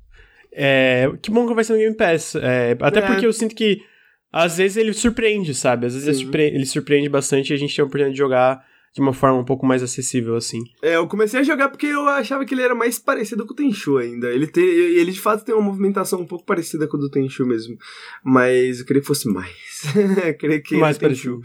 É, 0.51 1.13
que 1.21 1.31
bom 1.31 1.47
que 1.47 1.53
vai 1.53 1.63
ser 1.63 1.75
no 1.75 1.79
Game 1.79 1.95
Pass. 1.95 2.35
É, 2.37 2.75
até 2.81 3.01
é. 3.01 3.03
porque 3.07 3.27
eu 3.27 3.33
sinto 3.33 3.55
que 3.55 3.83
às 4.33 4.57
vezes 4.57 4.79
ele 4.79 4.95
surpreende, 4.95 5.55
sabe? 5.55 5.87
Às 5.87 5.93
vezes 5.93 6.09
ele 6.09 6.17
surpreende, 6.17 6.57
ele 6.57 6.67
surpreende 6.67 7.09
bastante 7.11 7.51
e 7.51 7.55
a 7.55 7.59
gente 7.59 7.77
tem 7.77 7.83
a 7.83 7.87
oportunidade 7.87 8.15
de 8.15 8.19
jogar 8.19 8.65
de 8.97 9.03
uma 9.03 9.13
forma 9.13 9.39
um 9.39 9.45
pouco 9.45 9.67
mais 9.67 9.83
acessível, 9.83 10.37
assim. 10.37 10.65
É, 10.81 10.97
eu 10.97 11.07
comecei 11.07 11.39
a 11.39 11.43
jogar 11.43 11.69
porque 11.69 11.85
eu 11.85 12.09
achava 12.09 12.47
que 12.47 12.55
ele 12.55 12.63
era 12.63 12.75
mais 12.75 12.99
parecido 12.99 13.45
com 13.45 13.53
o 13.53 13.55
Tenchu 13.55 13.99
ainda. 13.99 14.33
Ele, 14.33 14.47
tem, 14.47 14.65
ele 14.65 15.13
de 15.13 15.21
fato 15.21 15.45
tem 15.45 15.55
uma 15.55 15.65
movimentação 15.65 16.19
um 16.19 16.25
pouco 16.25 16.47
parecida 16.47 16.89
com 16.89 16.97
o 16.97 17.01
do 17.01 17.11
Tenchu 17.11 17.45
mesmo. 17.45 17.77
Mas 18.25 18.81
eu 18.81 18.87
queria 18.87 19.03
que 19.03 19.07
fosse 19.07 19.29
mais. 19.29 19.53
queria 20.41 20.63
que 20.63 20.79
mais 20.79 20.97
parecido. 20.97 21.43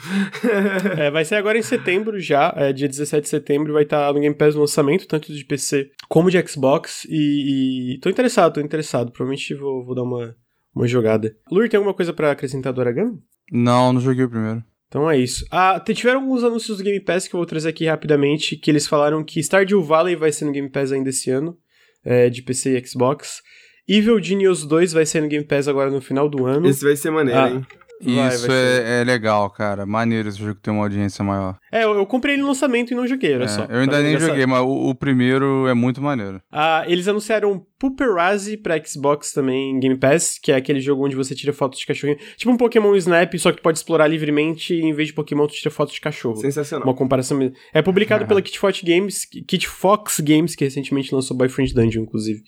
é, 0.98 1.12
vai 1.12 1.26
ser 1.26 1.36
agora 1.36 1.58
em 1.58 1.62
setembro 1.62 2.22
já, 2.22 2.54
é, 2.56 2.72
dia 2.72 2.88
17 2.88 3.24
de 3.24 3.28
setembro, 3.28 3.74
vai 3.74 3.84
estar 3.84 4.14
no 4.14 4.22
Game 4.22 4.34
Pass 4.34 4.56
no 4.56 4.62
lançamento, 4.62 5.06
tanto 5.06 5.34
de 5.34 5.44
PC 5.44 5.92
como 6.08 6.32
de 6.32 6.42
Xbox. 6.48 7.06
E, 7.10 7.96
e 7.96 8.00
tô 8.00 8.10
interessado, 8.10 8.54
tô 8.54 8.62
interessado. 8.62 9.12
Provavelmente 9.12 9.54
vou, 9.56 9.84
vou 9.84 9.94
dar 9.94 10.04
uma, 10.04 10.34
uma 10.74 10.88
jogada. 10.88 11.36
Lur, 11.52 11.68
tem 11.68 11.78
alguma 11.78 11.94
coisa 11.94 12.14
para 12.14 12.32
acrescentar 12.32 12.72
do 12.72 12.80
Aragami? 12.80 13.20
Não, 13.52 13.92
não 13.92 14.00
joguei 14.00 14.24
o 14.24 14.30
primeiro. 14.30 14.64
Então 14.92 15.10
é 15.10 15.18
isso. 15.18 15.46
Ah, 15.50 15.80
tiveram 15.80 16.20
alguns 16.20 16.44
anúncios 16.44 16.78
do 16.78 16.84
Game 16.84 17.00
Pass 17.00 17.26
que 17.26 17.34
eu 17.34 17.38
vou 17.38 17.46
trazer 17.46 17.70
aqui 17.70 17.86
rapidamente, 17.86 18.58
que 18.58 18.70
eles 18.70 18.86
falaram 18.86 19.24
que 19.24 19.40
Stardew 19.40 19.82
Valley 19.82 20.18
vai 20.18 20.34
ser 20.34 20.44
no 20.44 20.52
Game 20.52 20.70
Pass 20.70 20.92
ainda 20.92 21.10
esse 21.10 21.32
ano, 21.32 21.58
é, 22.04 22.30
de 22.30 22.42
PC 22.42 22.78
e 22.78 22.86
Xbox. 22.86 23.42
Evil 23.88 24.22
Genius 24.22 24.66
2 24.66 24.92
vai 24.92 25.06
ser 25.06 25.22
no 25.22 25.30
Game 25.30 25.46
Pass 25.46 25.70
agora 25.70 25.90
no 25.90 26.02
final 26.02 26.28
do 26.28 26.46
ano. 26.46 26.68
Esse 26.68 26.84
vai 26.84 26.98
ser 26.98 27.10
maneiro, 27.10 27.40
ah, 27.40 27.50
hein? 27.50 27.66
Vai, 28.02 28.36
Isso 28.36 28.48
vai 28.48 28.58
é, 28.58 29.00
é, 29.00 29.04
legal, 29.06 29.50
cara. 29.52 29.86
Maneiro 29.86 30.28
esse 30.28 30.40
jogo 30.40 30.56
ter 30.56 30.72
uma 30.72 30.84
audiência 30.84 31.24
maior. 31.24 31.58
É, 31.72 31.84
eu, 31.86 31.94
eu 31.96 32.06
comprei 32.06 32.36
ele 32.36 32.42
no 32.42 32.50
lançamento 32.50 32.92
e 32.92 32.96
não 32.96 33.08
joguei, 33.08 33.32
era 33.34 33.46
é, 33.46 33.48
só. 33.48 33.66
Eu 33.66 33.80
ainda 33.80 34.02
nem 34.02 34.20
joguei, 34.20 34.46
mas 34.46 34.62
o, 34.62 34.90
o, 34.90 34.96
primeiro 34.96 35.68
é 35.68 35.74
muito 35.74 36.02
maneiro. 36.02 36.42
Ah, 36.52 36.84
eles 36.86 37.08
anunciaram 37.08 37.66
Pupperazzi 37.80 38.58
pra 38.58 38.80
Xbox 38.84 39.32
também 39.32 39.72
em 39.72 39.80
Game 39.80 39.98
Pass, 39.98 40.38
que 40.38 40.52
é 40.52 40.56
aquele 40.56 40.80
jogo 40.80 41.06
onde 41.06 41.16
você 41.16 41.34
tira 41.34 41.54
fotos 41.54 41.80
de 41.80 41.86
cachorrinho. 41.88 42.20
Tipo 42.36 42.52
um 42.52 42.58
Pokémon 42.58 42.94
Snap, 42.96 43.34
só 43.40 43.52
que 43.52 43.62
pode 43.62 43.78
explorar 43.78 44.08
livremente 44.08 44.74
e 44.74 44.82
em 44.82 44.94
vez 44.94 45.08
de 45.08 45.14
Pokémon 45.14 45.48
tu 45.48 45.54
tira 45.54 45.72
fotos 45.72 45.94
de 45.94 46.02
cachorro. 46.02 46.36
Sensacional. 46.36 46.86
Uma 46.86 46.94
comparação 46.94 47.38
mesmo. 47.38 47.56
É 47.74 47.82
publicado 47.82 48.28
pela 48.28 48.42
Kit 48.42 48.60
Fox 48.60 48.82
Games, 48.84 49.26
Kit 49.26 49.68
Fox 49.68 50.20
Games, 50.20 50.56
que 50.56 50.64
recentemente 50.64 51.16
lançou 51.16 51.36
Boyfriend 51.36 51.74
Dungeon, 51.74 52.04
inclusive. 52.04 52.44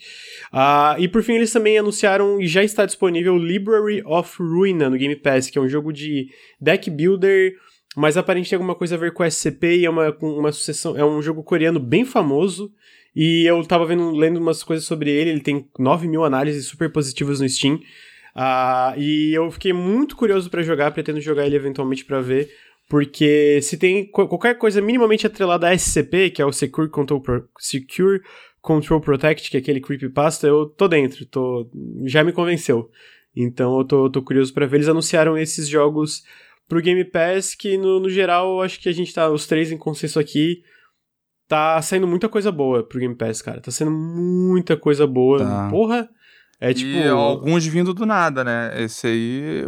Ah, 0.52 0.96
e 1.00 1.08
por 1.08 1.24
fim 1.24 1.34
eles 1.34 1.52
também 1.52 1.78
anunciaram 1.78 2.40
e 2.40 2.46
já 2.46 2.64
está 2.64 2.86
disponível 2.86 3.38
Library 3.38 4.04
of 4.06 4.36
Ruina 4.38 4.90
no 4.90 4.98
Game 4.98 5.16
Pass, 5.16 5.50
que 5.50 5.58
é 5.58 5.62
um 5.62 5.68
jogo 5.68 5.92
de 5.92 6.28
deck 6.62 6.92
builder, 6.92 7.54
mas 7.96 8.18
aparentemente 8.18 8.50
tem 8.50 8.58
alguma 8.58 8.76
coisa 8.76 8.96
a 8.96 8.98
ver 8.98 9.14
com 9.14 9.24
SCP 9.24 9.78
e 9.78 9.86
é 9.86 9.90
uma, 9.90 10.16
uma 10.22 10.52
sucessão. 10.52 10.98
É 10.98 11.06
um 11.06 11.22
jogo 11.22 11.44
coreano 11.44 11.80
bem 11.80 12.06
famoso. 12.06 12.72
E 13.16 13.46
eu 13.48 13.64
tava 13.64 13.86
vendo, 13.86 14.12
lendo 14.12 14.40
umas 14.40 14.64
coisas 14.64 14.86
sobre 14.86 15.12
ele, 15.12 15.30
ele 15.30 15.42
tem 15.42 15.68
9 15.78 16.08
mil 16.08 16.24
análises 16.24 16.66
super 16.66 16.92
positivas 16.92 17.40
no 17.40 17.48
Steam. 17.48 17.76
Uh, 18.36 18.98
e 18.98 19.32
eu 19.36 19.52
fiquei 19.52 19.72
muito 19.72 20.16
curioso 20.16 20.50
para 20.50 20.64
jogar, 20.64 20.92
pretendo 20.92 21.22
jogar 21.22 21.46
ele 21.46 21.56
eventualmente 21.56 22.04
para 22.04 22.22
ver. 22.22 22.50
Porque 22.90 23.60
se 23.62 23.78
tem 23.78 24.06
qualquer 24.06 24.58
coisa 24.58 24.82
minimamente 24.82 25.26
atrelada 25.26 25.68
a 25.68 25.78
SCP, 25.78 26.32
que 26.32 26.42
é 26.42 26.46
o 26.46 26.52
Secure 26.52 26.90
Control, 26.90 27.22
Pro 27.22 27.48
Secure 27.58 28.22
Control 28.62 29.00
Protect, 29.00 29.50
que 29.50 29.58
é 29.58 29.60
aquele 29.60 29.80
creepypasta, 29.80 30.48
eu 30.48 30.66
tô 30.66 30.88
dentro, 30.88 31.26
tô, 31.26 31.70
já 32.06 32.24
me 32.24 32.32
convenceu. 32.32 32.90
Então 33.36 33.78
eu 33.80 33.86
tô, 33.86 34.10
tô 34.10 34.22
curioso 34.22 34.54
para 34.54 34.66
ver. 34.66 34.78
Eles 34.78 34.90
anunciaram 34.90 35.38
esses 35.38 35.68
jogos 35.68 36.24
pro 36.68 36.82
Game 36.82 37.04
Pass, 37.06 37.56
que 37.56 37.78
no, 37.78 38.00
no 38.00 38.10
geral 38.10 38.62
acho 38.62 38.80
que 38.80 38.90
a 38.90 38.94
gente 38.94 39.14
tá 39.14 39.30
os 39.30 39.48
três 39.48 39.72
em 39.72 39.78
consenso 39.78 40.20
aqui. 40.20 40.64
Tá 41.48 41.82
saindo 41.82 42.08
muita 42.08 42.30
coisa 42.30 42.52
boa 42.52 42.84
pro 42.84 43.00
Game 43.00 43.16
Pass, 43.16 43.42
cara. 43.42 43.62
Tá 43.62 43.72
sendo 43.72 43.92
muita 43.92 44.78
coisa 44.78 45.06
boa. 45.06 45.40
Tá. 45.40 45.70
Porra! 45.70 46.10
É 46.60 46.74
tipo. 46.74 46.90
E 46.90 47.08
alguns 47.08 47.66
vindo 47.66 47.94
do 47.94 48.06
nada, 48.06 48.44
né? 48.44 48.72
Esse 48.82 49.08
aí. 49.08 49.66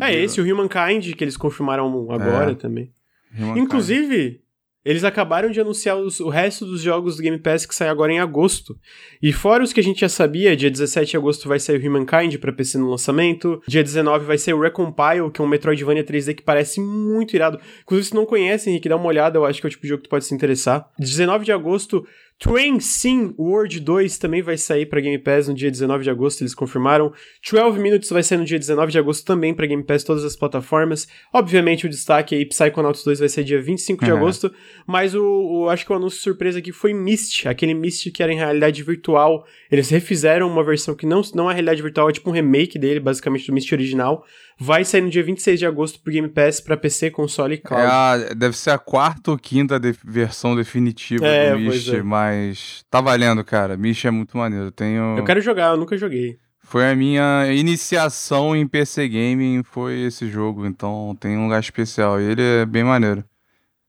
É, 0.00 0.14
esse, 0.14 0.40
o 0.40 0.44
Humankind, 0.44 1.14
que 1.14 1.24
eles 1.24 1.36
confirmaram 1.36 1.88
agora 2.12 2.52
é. 2.52 2.54
também. 2.54 2.92
Humankind. 3.36 3.64
Inclusive, 3.64 4.42
eles 4.84 5.04
acabaram 5.04 5.50
de 5.50 5.60
anunciar 5.60 5.96
os, 5.96 6.20
o 6.20 6.28
resto 6.28 6.64
dos 6.64 6.80
jogos 6.80 7.16
do 7.16 7.22
Game 7.22 7.38
Pass 7.38 7.66
que 7.66 7.74
sai 7.74 7.88
agora 7.88 8.12
em 8.12 8.18
agosto. 8.18 8.78
E 9.22 9.32
fora 9.32 9.62
os 9.62 9.72
que 9.72 9.80
a 9.80 9.82
gente 9.82 10.00
já 10.00 10.08
sabia, 10.08 10.56
dia 10.56 10.70
17 10.70 11.10
de 11.10 11.16
agosto 11.16 11.48
vai 11.48 11.58
sair 11.58 11.82
o 11.82 11.86
Humankind 11.86 12.38
para 12.38 12.52
PC 12.52 12.78
no 12.78 12.90
lançamento. 12.90 13.62
Dia 13.66 13.82
19 13.82 14.24
vai 14.24 14.38
ser 14.38 14.54
o 14.54 14.60
Recompile, 14.60 15.30
que 15.32 15.40
é 15.40 15.44
um 15.44 15.48
Metroidvania 15.48 16.04
3D 16.04 16.34
que 16.34 16.42
parece 16.42 16.80
muito 16.80 17.34
irado. 17.34 17.60
Inclusive, 17.82 18.08
se 18.08 18.14
não 18.14 18.24
conhece, 18.24 18.70
Henrique, 18.70 18.88
dá 18.88 18.96
uma 18.96 19.06
olhada, 19.06 19.38
eu 19.38 19.44
acho 19.44 19.60
que 19.60 19.66
é 19.66 19.68
o 19.68 19.70
tipo 19.70 19.82
de 19.82 19.88
jogo 19.88 20.02
que 20.02 20.08
tu 20.08 20.10
pode 20.10 20.24
se 20.24 20.34
interessar. 20.34 20.88
19 20.98 21.44
de 21.44 21.52
agosto 21.52 22.06
Train 22.40 22.80
Sim 22.80 23.34
World 23.38 23.80
2 23.80 24.16
também 24.16 24.40
vai 24.40 24.56
sair 24.56 24.86
para 24.86 24.98
Game 24.98 25.18
Pass 25.18 25.46
no 25.46 25.52
dia 25.52 25.70
19 25.70 26.04
de 26.04 26.08
agosto, 26.08 26.40
eles 26.40 26.54
confirmaram. 26.54 27.12
12 27.46 27.78
Minutes 27.78 28.08
vai 28.08 28.22
sair 28.22 28.38
no 28.38 28.46
dia 28.46 28.58
19 28.58 28.90
de 28.90 28.98
agosto 28.98 29.26
também 29.26 29.52
para 29.52 29.66
Game 29.66 29.84
Pass, 29.84 30.04
todas 30.04 30.24
as 30.24 30.34
plataformas. 30.34 31.06
Obviamente 31.34 31.84
o 31.84 31.88
destaque 31.90 32.34
aí, 32.34 32.46
Psychonauts 32.46 33.04
2 33.04 33.20
vai 33.20 33.28
ser 33.28 33.44
dia 33.44 33.60
25 33.60 34.02
de 34.02 34.10
uhum. 34.10 34.16
agosto, 34.16 34.50
mas 34.86 35.14
o, 35.14 35.22
o, 35.22 35.68
acho 35.68 35.84
que 35.84 35.92
o 35.92 35.96
anúncio 35.96 36.18
surpresa 36.18 36.60
aqui 36.60 36.72
foi 36.72 36.94
Myst, 36.94 37.46
aquele 37.46 37.74
Myst 37.74 38.10
que 38.10 38.22
era 38.22 38.32
em 38.32 38.36
realidade 38.36 38.82
virtual. 38.82 39.44
Eles 39.70 39.90
refizeram 39.90 40.48
uma 40.48 40.64
versão 40.64 40.94
que 40.94 41.04
não, 41.04 41.20
não 41.34 41.50
é 41.50 41.52
realidade 41.52 41.82
virtual, 41.82 42.08
é 42.08 42.12
tipo 42.12 42.30
um 42.30 42.32
remake 42.32 42.78
dele, 42.78 43.00
basicamente 43.00 43.46
do 43.48 43.52
Myst 43.52 43.70
original. 43.70 44.24
Vai 44.58 44.84
sair 44.84 45.00
no 45.00 45.10
dia 45.10 45.22
26 45.22 45.58
de 45.58 45.66
agosto 45.66 46.00
pro 46.00 46.12
Game 46.12 46.28
Pass 46.28 46.60
para 46.60 46.76
PC, 46.76 47.10
console 47.10 47.54
e 47.54 47.58
cloud. 47.58 47.82
É 47.82 47.86
a, 47.86 48.34
deve 48.34 48.56
ser 48.56 48.70
a 48.70 48.78
quarta 48.78 49.30
ou 49.30 49.38
quinta 49.38 49.78
de, 49.80 49.94
versão 50.04 50.54
definitiva 50.54 51.26
é, 51.26 51.52
do 51.52 51.58
Myst, 51.58 51.88
é. 51.88 52.02
mas 52.02 52.29
mas 52.30 52.84
tá 52.88 53.00
valendo, 53.00 53.44
cara. 53.44 53.76
Mish 53.76 54.04
é 54.04 54.10
muito 54.10 54.36
maneiro. 54.36 54.66
Eu 54.66 54.72
tenho. 54.72 55.18
Eu 55.18 55.24
quero 55.24 55.40
jogar, 55.40 55.72
eu 55.72 55.76
nunca 55.76 55.96
joguei. 55.96 56.38
Foi 56.62 56.88
a 56.88 56.94
minha 56.94 57.52
iniciação 57.52 58.54
em 58.54 58.66
PC 58.66 59.08
Gaming, 59.08 59.62
foi 59.64 60.02
esse 60.02 60.28
jogo, 60.28 60.64
então 60.66 61.16
tem 61.18 61.36
um 61.36 61.44
lugar 61.44 61.60
especial. 61.60 62.20
E 62.20 62.24
ele 62.24 62.42
é 62.42 62.66
bem 62.66 62.84
maneiro. 62.84 63.24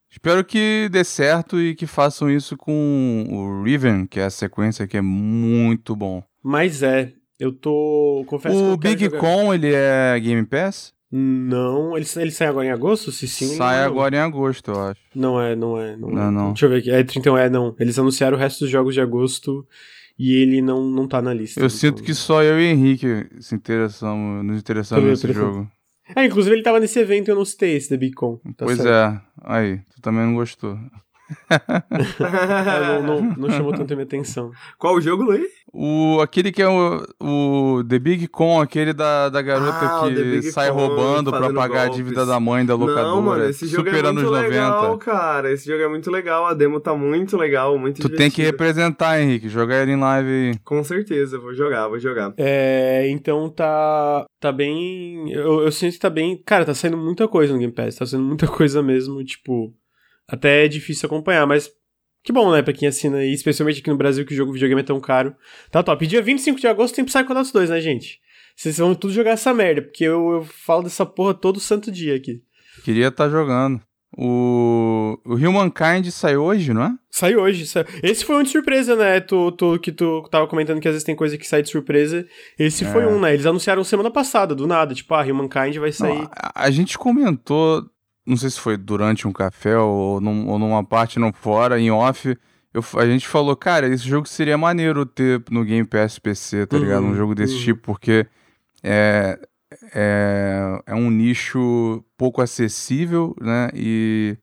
Espero 0.10 0.44
que 0.44 0.90
dê 0.92 1.04
certo 1.04 1.62
e 1.62 1.76
que 1.76 1.86
façam 1.86 2.30
isso 2.30 2.58
com 2.58 3.26
o 3.30 3.64
Riven, 3.64 4.06
que 4.06 4.20
é 4.20 4.26
a 4.26 4.30
sequência 4.30 4.88
que 4.88 4.98
é 4.98 5.02
muito 5.02 5.96
bom. 5.96 6.24
Mas 6.44 6.82
é, 6.82 7.14
eu 7.40 7.52
tô. 7.52 8.26
Confesso 8.28 8.74
o 8.74 8.78
que 8.78 8.90
Big 8.90 9.10
Con, 9.18 9.54
ele 9.54 9.72
é 9.74 10.20
Game 10.20 10.46
Pass? 10.46 10.94
Não, 11.12 11.98
ele, 11.98 12.06
ele 12.16 12.32
sai 12.32 12.48
agora 12.48 12.68
em 12.68 12.72
agosto? 12.72 13.12
Se 13.12 13.28
sim, 13.28 13.58
sai 13.58 13.80
não. 13.80 13.86
agora 13.86 14.16
em 14.16 14.20
agosto, 14.20 14.72
eu 14.72 14.80
acho. 14.80 15.02
Não 15.14 15.42
é, 15.42 15.56
não 15.56 15.78
é. 15.78 15.98
Não, 15.98 16.10
não, 16.10 16.28
é. 16.28 16.32
não. 16.32 16.48
Deixa 16.54 16.66
eu 16.66 16.70
ver 16.70 16.78
aqui. 16.78 16.90
É 16.90 17.04
31, 17.04 17.38
é, 17.38 17.50
não. 17.50 17.76
Eles 17.78 18.00
anunciaram 18.00 18.38
o 18.38 18.40
resto 18.40 18.62
dos 18.62 18.70
jogos 18.70 18.94
de 18.94 19.02
agosto 19.02 19.68
e 20.18 20.36
ele 20.36 20.62
não, 20.62 20.84
não 20.84 21.08
tá 21.08 21.22
na 21.22 21.34
lista. 21.34 21.60
Eu 21.60 21.66
então... 21.66 21.78
sinto 21.78 22.02
que 22.02 22.14
só 22.14 22.42
eu 22.42 22.60
e 22.62 22.66
Henrique 22.66 23.28
se 23.42 23.56
interessamos, 23.56 24.46
nos 24.46 24.60
interessamos 24.60 25.04
nesse 25.04 25.34
jogo. 25.34 25.70
É, 26.16 26.26
inclusive 26.26 26.56
ele 26.56 26.64
tava 26.64 26.80
nesse 26.80 27.00
evento 27.00 27.28
e 27.28 27.32
eu 27.32 27.36
não 27.36 27.46
citei 27.46 27.76
esse 27.76 27.90
da 27.90 27.98
Beacon. 27.98 28.38
Tá 28.56 28.66
pois 28.66 28.78
certo. 28.78 28.90
é. 28.90 29.22
Aí, 29.44 29.80
tu 29.94 30.02
também 30.02 30.26
não 30.26 30.36
gostou. 30.36 30.78
É, 31.50 33.02
não, 33.02 33.22
não, 33.22 33.36
não, 33.38 33.50
chamou 33.52 33.74
tanto 33.74 33.94
a 33.94 33.96
minha 33.96 34.06
atenção. 34.06 34.52
Qual 34.78 34.96
o 34.96 35.02
jogo, 35.02 35.24
Luiz? 35.24 35.50
O, 35.74 36.20
aquele 36.22 36.52
que 36.52 36.62
é 36.62 36.68
o, 36.68 37.06
o 37.22 37.84
The 37.86 37.98
Big 37.98 38.28
Con, 38.28 38.60
aquele 38.60 38.92
da, 38.92 39.30
da 39.30 39.42
garota 39.42 39.78
ah, 39.80 40.10
que 40.10 40.42
sai 40.52 40.70
Con, 40.70 40.76
roubando 40.76 41.32
pra 41.32 41.52
pagar 41.54 41.86
golpes. 41.86 41.94
a 41.94 41.96
dívida 41.96 42.26
da 42.26 42.40
mãe 42.40 42.66
da 42.66 42.76
locadora. 42.76 43.08
Não, 43.08 43.22
mano, 43.22 43.46
esse 43.46 43.68
jogo 43.68 43.88
é 43.88 44.12
muito 44.12 44.30
legal, 44.30 44.84
90. 44.84 45.06
cara. 45.06 45.52
Esse 45.52 45.68
jogo 45.68 45.82
é 45.82 45.88
muito 45.88 46.12
legal. 46.12 46.46
A 46.46 46.54
demo 46.54 46.80
tá 46.80 46.94
muito 46.94 47.38
legal, 47.38 47.78
muito 47.78 47.98
Tu 48.02 48.10
divertido. 48.10 48.18
tem 48.18 48.32
que 48.32 48.42
representar, 48.42 49.22
Henrique. 49.22 49.48
Jogar 49.48 49.82
ele 49.82 49.94
em 49.94 50.00
live. 50.00 50.60
Com 50.66 50.84
certeza, 50.84 51.40
vou 51.40 51.54
jogar, 51.54 51.88
vou 51.88 52.00
jogar. 52.00 52.34
É, 52.38 53.08
então 53.10 53.50
tá, 53.50 54.26
tá 54.40 54.52
bem... 54.52 55.32
Eu, 55.32 55.62
eu 55.62 55.72
sinto 55.72 55.94
que 55.94 56.00
tá 56.00 56.10
bem... 56.10 56.42
Cara, 56.46 56.66
tá 56.66 56.74
saindo 56.74 56.98
muita 56.98 57.28
coisa 57.28 57.54
no 57.54 57.60
Game 57.60 57.74
Pass. 57.74 57.96
Tá 57.96 58.06
saindo 58.06 58.26
muita 58.26 58.48
coisa 58.50 58.84
mesmo, 58.84 59.24
tipo... 59.24 59.74
Até 60.32 60.64
é 60.64 60.68
difícil 60.70 61.08
acompanhar, 61.08 61.46
mas 61.46 61.70
que 62.24 62.32
bom, 62.32 62.52
né, 62.52 62.62
pra 62.62 62.74
quem 62.74 62.88
assina 62.88 63.18
aí, 63.18 63.34
especialmente 63.34 63.82
aqui 63.82 63.90
no 63.90 63.98
Brasil, 63.98 64.26
que 64.26 64.34
o 64.34 64.38
jogo 64.38 64.54
videogame 64.54 64.82
é 64.82 64.86
tão 64.86 65.00
caro. 65.02 65.36
Tá 65.70 65.84
top. 65.84 66.06
E 66.06 66.08
dia 66.08 66.22
25 66.22 66.60
de 66.60 66.68
agosto 66.68 66.96
tem 66.96 67.04
Psychonauts 67.04 67.52
2, 67.52 67.70
né, 67.70 67.82
gente? 67.82 68.20
Vocês 68.56 68.78
vão 68.78 68.96
tudo 68.96 69.14
jogar 69.14 69.32
essa 69.32 69.54
merda, 69.54 69.82
porque 69.82 70.06
eu, 70.06 70.34
eu 70.34 70.44
falo 70.44 70.84
dessa 70.84 71.06
porra 71.06 71.34
todo 71.34 71.60
santo 71.60 71.92
dia 71.92 72.16
aqui. 72.16 72.42
Queria 72.84 73.08
estar 73.08 73.26
tá 73.26 73.30
jogando. 73.30 73.82
O, 74.18 75.18
o 75.26 75.36
Humankind 75.36 76.10
saiu 76.12 76.44
hoje, 76.44 76.74
não 76.74 76.84
é? 76.84 76.92
Saiu 77.10 77.40
hoje. 77.40 77.66
Saiu. 77.66 77.86
Esse 78.04 78.26
foi 78.26 78.36
um 78.36 78.44
de 78.44 78.50
surpresa, 78.50 78.96
né? 78.96 79.22
Tu, 79.22 79.52
tu, 79.54 79.80
que 79.80 79.92
tu 79.92 80.28
tava 80.30 80.48
comentando 80.48 80.82
que 80.82 80.88
às 80.88 80.94
vezes 80.94 81.06
tem 81.06 81.16
coisa 81.16 81.38
que 81.38 81.48
sai 81.48 81.62
de 81.62 81.70
surpresa. 81.70 82.28
Esse 82.60 82.84
é. 82.84 82.92
foi 82.92 83.06
um, 83.06 83.20
né? 83.22 83.34
Eles 83.34 83.46
anunciaram 83.46 83.84
semana 83.86 84.12
passada, 84.12 84.54
do 84.54 84.68
nada. 84.68 84.94
Tipo, 84.94 85.14
ah, 85.14 85.24
Humankind 85.24 85.78
vai 85.78 85.94
sair. 85.94 86.20
Não, 86.20 86.30
a, 86.36 86.66
a, 86.66 86.72
gente 86.72 86.98
comentou 86.98 87.86
não 88.26 88.38
sei 88.38 88.50
se 88.50 88.60
foi 88.60 88.78
durante 88.78 89.28
um 89.28 89.32
café 89.32 89.78
ou, 89.78 90.22
num, 90.22 90.48
ou 90.48 90.60
numa 90.60 90.84
parte 90.84 91.20
não 91.20 91.34
fora, 91.34 91.80
em 91.80 91.92
off, 91.92 92.38
eu, 92.74 92.84
a 92.98 93.06
gente 93.06 93.28
falou, 93.28 93.56
cara, 93.56 93.88
esse 93.88 94.08
jogo 94.08 94.28
seria 94.28 94.58
maneiro 94.58 95.06
ter 95.06 95.44
no 95.50 95.66
Game 95.66 95.86
Pass 95.86 96.20
PC, 96.20 96.66
tá 96.68 96.78
uhum, 96.78 96.84
ligado? 96.84 97.04
Um 97.04 97.16
jogo 97.16 97.36
desse 97.36 97.56
uhum. 97.56 97.64
tipo, 97.64 97.82
porque 97.82 98.26
é, 98.82 99.40
é, 99.94 100.82
é 100.86 100.96
um 100.96 101.10
nicho 101.10 102.04
pouco 102.18 102.42
acessível, 102.42 103.36
né? 103.42 103.70
E 103.74 104.38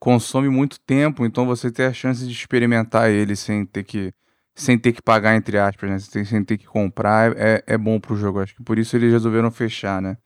consome 0.00 0.48
muito 0.48 0.80
tempo, 0.80 1.24
então 1.24 1.46
você 1.46 1.70
tem 1.70 1.86
a 1.86 1.92
chance 1.92 2.24
de 2.26 2.32
experimentar 2.32 3.10
ele 3.10 3.36
sem 3.36 3.64
ter 3.64 3.84
que 3.84 4.12
sem 4.54 4.76
ter 4.76 4.92
que 4.92 5.00
pagar, 5.00 5.36
entre 5.36 5.56
aspas, 5.56 5.88
né? 5.88 5.98
Sem, 6.00 6.24
sem 6.24 6.42
ter 6.42 6.58
que 6.58 6.66
comprar, 6.66 7.32
é, 7.36 7.62
é 7.64 7.78
bom 7.78 8.00
pro 8.00 8.16
jogo. 8.16 8.40
Acho 8.40 8.56
que 8.56 8.62
por 8.62 8.76
isso 8.76 8.96
eles 8.96 9.12
resolveram 9.12 9.52
fechar, 9.52 10.02
né? 10.02 10.16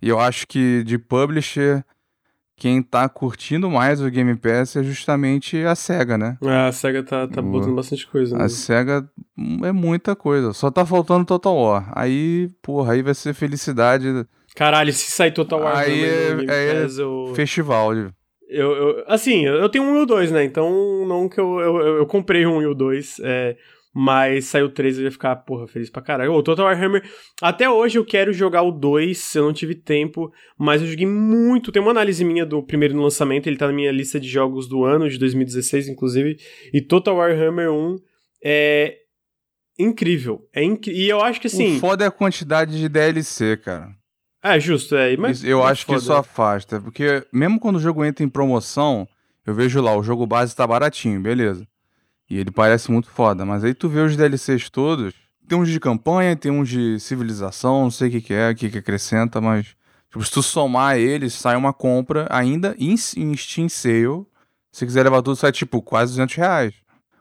E 0.00 0.08
eu 0.08 0.18
acho 0.18 0.46
que 0.48 0.82
de 0.84 0.98
publisher 0.98 1.84
quem 2.62 2.80
tá 2.80 3.08
curtindo 3.08 3.68
mais 3.68 4.00
o 4.00 4.08
Game 4.08 4.36
Pass 4.36 4.76
é 4.76 4.84
justamente 4.84 5.56
a 5.64 5.74
SEGA, 5.74 6.16
né? 6.16 6.38
É, 6.40 6.68
a 6.68 6.70
SEGA 6.70 7.02
tá, 7.02 7.26
tá 7.26 7.42
botando 7.42 7.74
bastante 7.74 8.06
coisa. 8.06 8.38
Né? 8.38 8.44
A 8.44 8.48
SEGA 8.48 9.04
é 9.64 9.72
muita 9.72 10.14
coisa. 10.14 10.52
Só 10.52 10.70
tá 10.70 10.86
faltando 10.86 11.24
Total 11.24 11.56
War. 11.56 11.92
Aí, 11.92 12.48
porra, 12.62 12.92
aí 12.92 13.02
vai 13.02 13.14
ser 13.14 13.34
felicidade. 13.34 14.06
Caralho, 14.54 14.92
se 14.92 15.10
sair 15.10 15.32
Total 15.32 15.58
War 15.58 15.76
aí 15.76 16.04
é, 16.04 16.28
Game 16.36 16.46
é 16.48 16.82
Pass, 16.82 16.98
eu... 16.98 17.32
festival. 17.34 17.94
Eu, 17.94 18.12
eu, 18.48 19.04
assim, 19.08 19.44
eu 19.44 19.68
tenho 19.68 19.82
um 19.82 19.98
e 19.98 20.02
o 20.02 20.06
dois, 20.06 20.30
né? 20.30 20.44
Então, 20.44 21.04
não 21.04 21.28
que 21.28 21.40
eu, 21.40 21.58
eu, 21.58 21.96
eu, 21.96 22.06
comprei 22.06 22.46
um 22.46 22.62
e 22.62 22.66
o 22.66 22.74
dois. 22.74 23.16
É, 23.24 23.56
mas 23.94 24.46
saiu 24.46 24.66
o 24.66 24.70
3 24.70 24.98
eu 24.98 25.04
ia 25.04 25.10
ficar, 25.10 25.36
porra, 25.36 25.66
feliz 25.66 25.90
pra 25.90 26.00
caralho. 26.00 26.32
O 26.32 26.42
Total 26.42 26.64
Warhammer, 26.64 27.02
até 27.42 27.68
hoje 27.68 27.98
eu 27.98 28.04
quero 28.04 28.32
jogar 28.32 28.62
o 28.62 28.72
2, 28.72 29.34
eu 29.34 29.44
não 29.44 29.52
tive 29.52 29.74
tempo, 29.74 30.32
mas 30.58 30.80
eu 30.80 30.88
joguei 30.88 31.06
muito. 31.06 31.70
Tem 31.70 31.82
uma 31.82 31.90
análise 31.90 32.24
minha 32.24 32.46
do 32.46 32.62
primeiro 32.62 32.94
no 32.94 33.02
lançamento, 33.02 33.46
ele 33.46 33.58
tá 33.58 33.66
na 33.66 33.72
minha 33.72 33.92
lista 33.92 34.18
de 34.18 34.28
jogos 34.28 34.66
do 34.66 34.84
ano, 34.84 35.08
de 35.10 35.18
2016, 35.18 35.88
inclusive. 35.88 36.36
E 36.72 36.80
Total 36.80 37.14
Warhammer 37.14 37.70
1 37.70 37.96
é 38.44 38.96
incrível. 39.78 40.48
É 40.54 40.62
inc... 40.62 40.86
E 40.86 41.08
eu 41.08 41.20
acho 41.20 41.40
que 41.40 41.48
assim. 41.48 41.76
O 41.76 41.80
foda 41.80 42.04
é 42.04 42.08
a 42.08 42.12
quantidade 42.12 42.78
de 42.78 42.88
DLC, 42.88 43.58
cara. 43.58 43.90
É, 44.42 44.58
justo, 44.58 44.96
é. 44.96 45.16
Mas 45.16 45.44
eu 45.44 45.62
acho 45.62 45.84
foda. 45.84 45.98
que 45.98 46.04
isso 46.04 46.12
afasta, 46.12 46.80
porque 46.80 47.24
mesmo 47.32 47.60
quando 47.60 47.76
o 47.76 47.80
jogo 47.80 48.04
entra 48.04 48.24
em 48.24 48.28
promoção, 48.28 49.06
eu 49.46 49.54
vejo 49.54 49.80
lá, 49.80 49.96
o 49.96 50.02
jogo 50.02 50.26
base 50.26 50.56
tá 50.56 50.66
baratinho, 50.66 51.20
beleza. 51.20 51.66
E 52.32 52.38
ele 52.38 52.50
parece 52.50 52.90
muito 52.90 53.10
foda. 53.10 53.44
Mas 53.44 53.62
aí 53.62 53.74
tu 53.74 53.90
vê 53.90 54.00
os 54.00 54.16
DLCs 54.16 54.70
todos. 54.70 55.12
Tem 55.46 55.58
uns 55.58 55.68
de 55.68 55.78
campanha, 55.78 56.34
tem 56.34 56.50
uns 56.50 56.66
de 56.66 56.98
civilização, 56.98 57.82
não 57.82 57.90
sei 57.90 58.08
o 58.08 58.10
que, 58.10 58.22
que 58.22 58.32
é, 58.32 58.50
o 58.50 58.54
que, 58.54 58.70
que 58.70 58.78
acrescenta, 58.78 59.38
mas. 59.38 59.76
Tipo, 60.10 60.24
se 60.24 60.30
tu 60.30 60.42
somar 60.42 60.96
eles, 60.96 61.34
sai 61.34 61.56
uma 61.56 61.74
compra 61.74 62.26
ainda 62.30 62.74
em, 62.78 62.94
em 63.18 63.36
Steam 63.36 63.68
Sale. 63.68 64.24
Se 64.70 64.86
quiser 64.86 65.02
levar 65.02 65.20
tudo, 65.20 65.36
sai 65.36 65.52
tipo 65.52 65.82
quase 65.82 66.12
200 66.12 66.34
reais. 66.36 66.74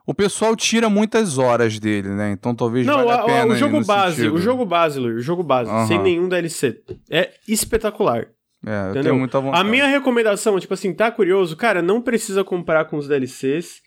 O 0.06 0.14
pessoal 0.14 0.56
tira 0.56 0.90
muitas 0.90 1.38
horas 1.38 1.78
dele, 1.78 2.08
né? 2.08 2.32
Então 2.32 2.56
talvez 2.56 2.88
não, 2.88 3.04
valha 3.04 3.12
a, 3.12 3.22
a 3.22 3.26
pena. 3.26 3.54
O 3.54 3.56
jogo 3.58 3.84
base, 3.84 4.16
sentido. 4.16 4.36
o 4.36 4.40
jogo 4.40 4.66
base, 4.66 4.98
Luiz, 4.98 5.18
o 5.18 5.22
jogo 5.22 5.44
base, 5.44 5.70
uhum. 5.70 5.88
sem 5.88 6.02
nenhum 6.02 6.30
DLC. 6.30 6.82
É 7.10 7.32
espetacular. 7.46 8.28
É, 8.66 8.98
eu 8.98 9.04
tenho 9.04 9.18
muita 9.18 9.42
vontade. 9.42 9.62
A 9.62 9.70
minha 9.70 9.88
recomendação, 9.88 10.58
tipo 10.58 10.74
assim, 10.74 10.94
tá 10.94 11.12
curioso? 11.12 11.58
Cara, 11.58 11.82
não 11.82 12.02
precisa 12.02 12.46
comprar 12.46 12.86
com 12.86 12.96
os 12.96 13.10
DLCs 13.10 13.82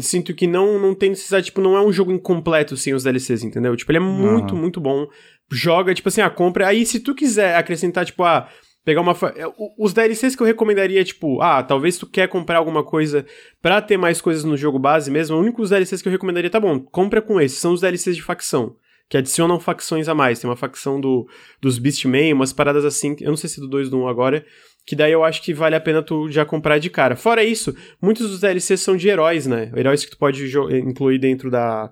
sinto 0.00 0.34
que 0.34 0.46
não, 0.46 0.78
não 0.78 0.94
tem 0.94 1.10
necessidade, 1.10 1.46
tipo, 1.46 1.60
não 1.60 1.76
é 1.76 1.84
um 1.84 1.92
jogo 1.92 2.12
incompleto 2.12 2.76
sem 2.76 2.94
os 2.94 3.04
DLCs, 3.04 3.44
entendeu? 3.44 3.76
Tipo, 3.76 3.92
ele 3.92 3.98
é 3.98 4.00
muito, 4.00 4.54
uhum. 4.54 4.60
muito 4.60 4.80
bom. 4.80 5.06
Joga, 5.50 5.94
tipo 5.94 6.08
assim, 6.08 6.22
a 6.22 6.30
compra. 6.30 6.68
Aí, 6.68 6.86
se 6.86 7.00
tu 7.00 7.14
quiser 7.14 7.56
acrescentar, 7.56 8.06
tipo, 8.06 8.22
ah, 8.22 8.48
pegar 8.84 9.02
uma. 9.02 9.12
É, 9.36 9.44
os 9.78 9.92
DLCs 9.92 10.34
que 10.34 10.42
eu 10.42 10.46
recomendaria, 10.46 11.04
tipo, 11.04 11.42
ah, 11.42 11.62
talvez 11.62 11.98
tu 11.98 12.06
quer 12.06 12.28
comprar 12.28 12.58
alguma 12.58 12.82
coisa 12.82 13.26
pra 13.60 13.82
ter 13.82 13.98
mais 13.98 14.20
coisas 14.20 14.44
no 14.44 14.56
jogo 14.56 14.78
base 14.78 15.10
mesmo. 15.10 15.36
O 15.36 15.40
único 15.40 15.62
DLCs 15.66 16.00
que 16.00 16.08
eu 16.08 16.12
recomendaria, 16.12 16.48
tá 16.48 16.60
bom, 16.60 16.80
compra 16.80 17.20
com 17.20 17.40
esses. 17.40 17.58
São 17.58 17.72
os 17.72 17.80
DLCs 17.80 18.16
de 18.16 18.22
facção. 18.22 18.76
Que 19.10 19.18
adicionam 19.18 19.60
facções 19.60 20.08
a 20.08 20.14
mais. 20.14 20.38
Tem 20.38 20.48
uma 20.48 20.56
facção 20.56 20.98
do, 20.98 21.28
dos 21.60 21.78
Beastmen, 21.78 22.32
umas 22.32 22.50
paradas 22.50 22.82
assim. 22.82 23.14
Eu 23.20 23.28
não 23.28 23.36
sei 23.36 23.50
se 23.50 23.60
é 23.60 23.62
do 23.62 23.68
2 23.68 23.90
do 23.90 23.98
1 23.98 24.08
agora 24.08 24.42
que 24.84 24.96
daí 24.96 25.12
eu 25.12 25.22
acho 25.22 25.42
que 25.42 25.54
vale 25.54 25.76
a 25.76 25.80
pena 25.80 26.02
tu 26.02 26.30
já 26.30 26.44
comprar 26.44 26.78
de 26.78 26.90
cara. 26.90 27.14
Fora 27.14 27.44
isso, 27.44 27.74
muitos 28.00 28.30
dos 28.30 28.40
DLCs 28.40 28.80
são 28.80 28.96
de 28.96 29.08
heróis, 29.08 29.46
né? 29.46 29.70
Heróis 29.76 30.04
que 30.04 30.10
tu 30.10 30.18
pode 30.18 30.44
incluir 30.78 31.18
dentro 31.18 31.50
da, 31.50 31.90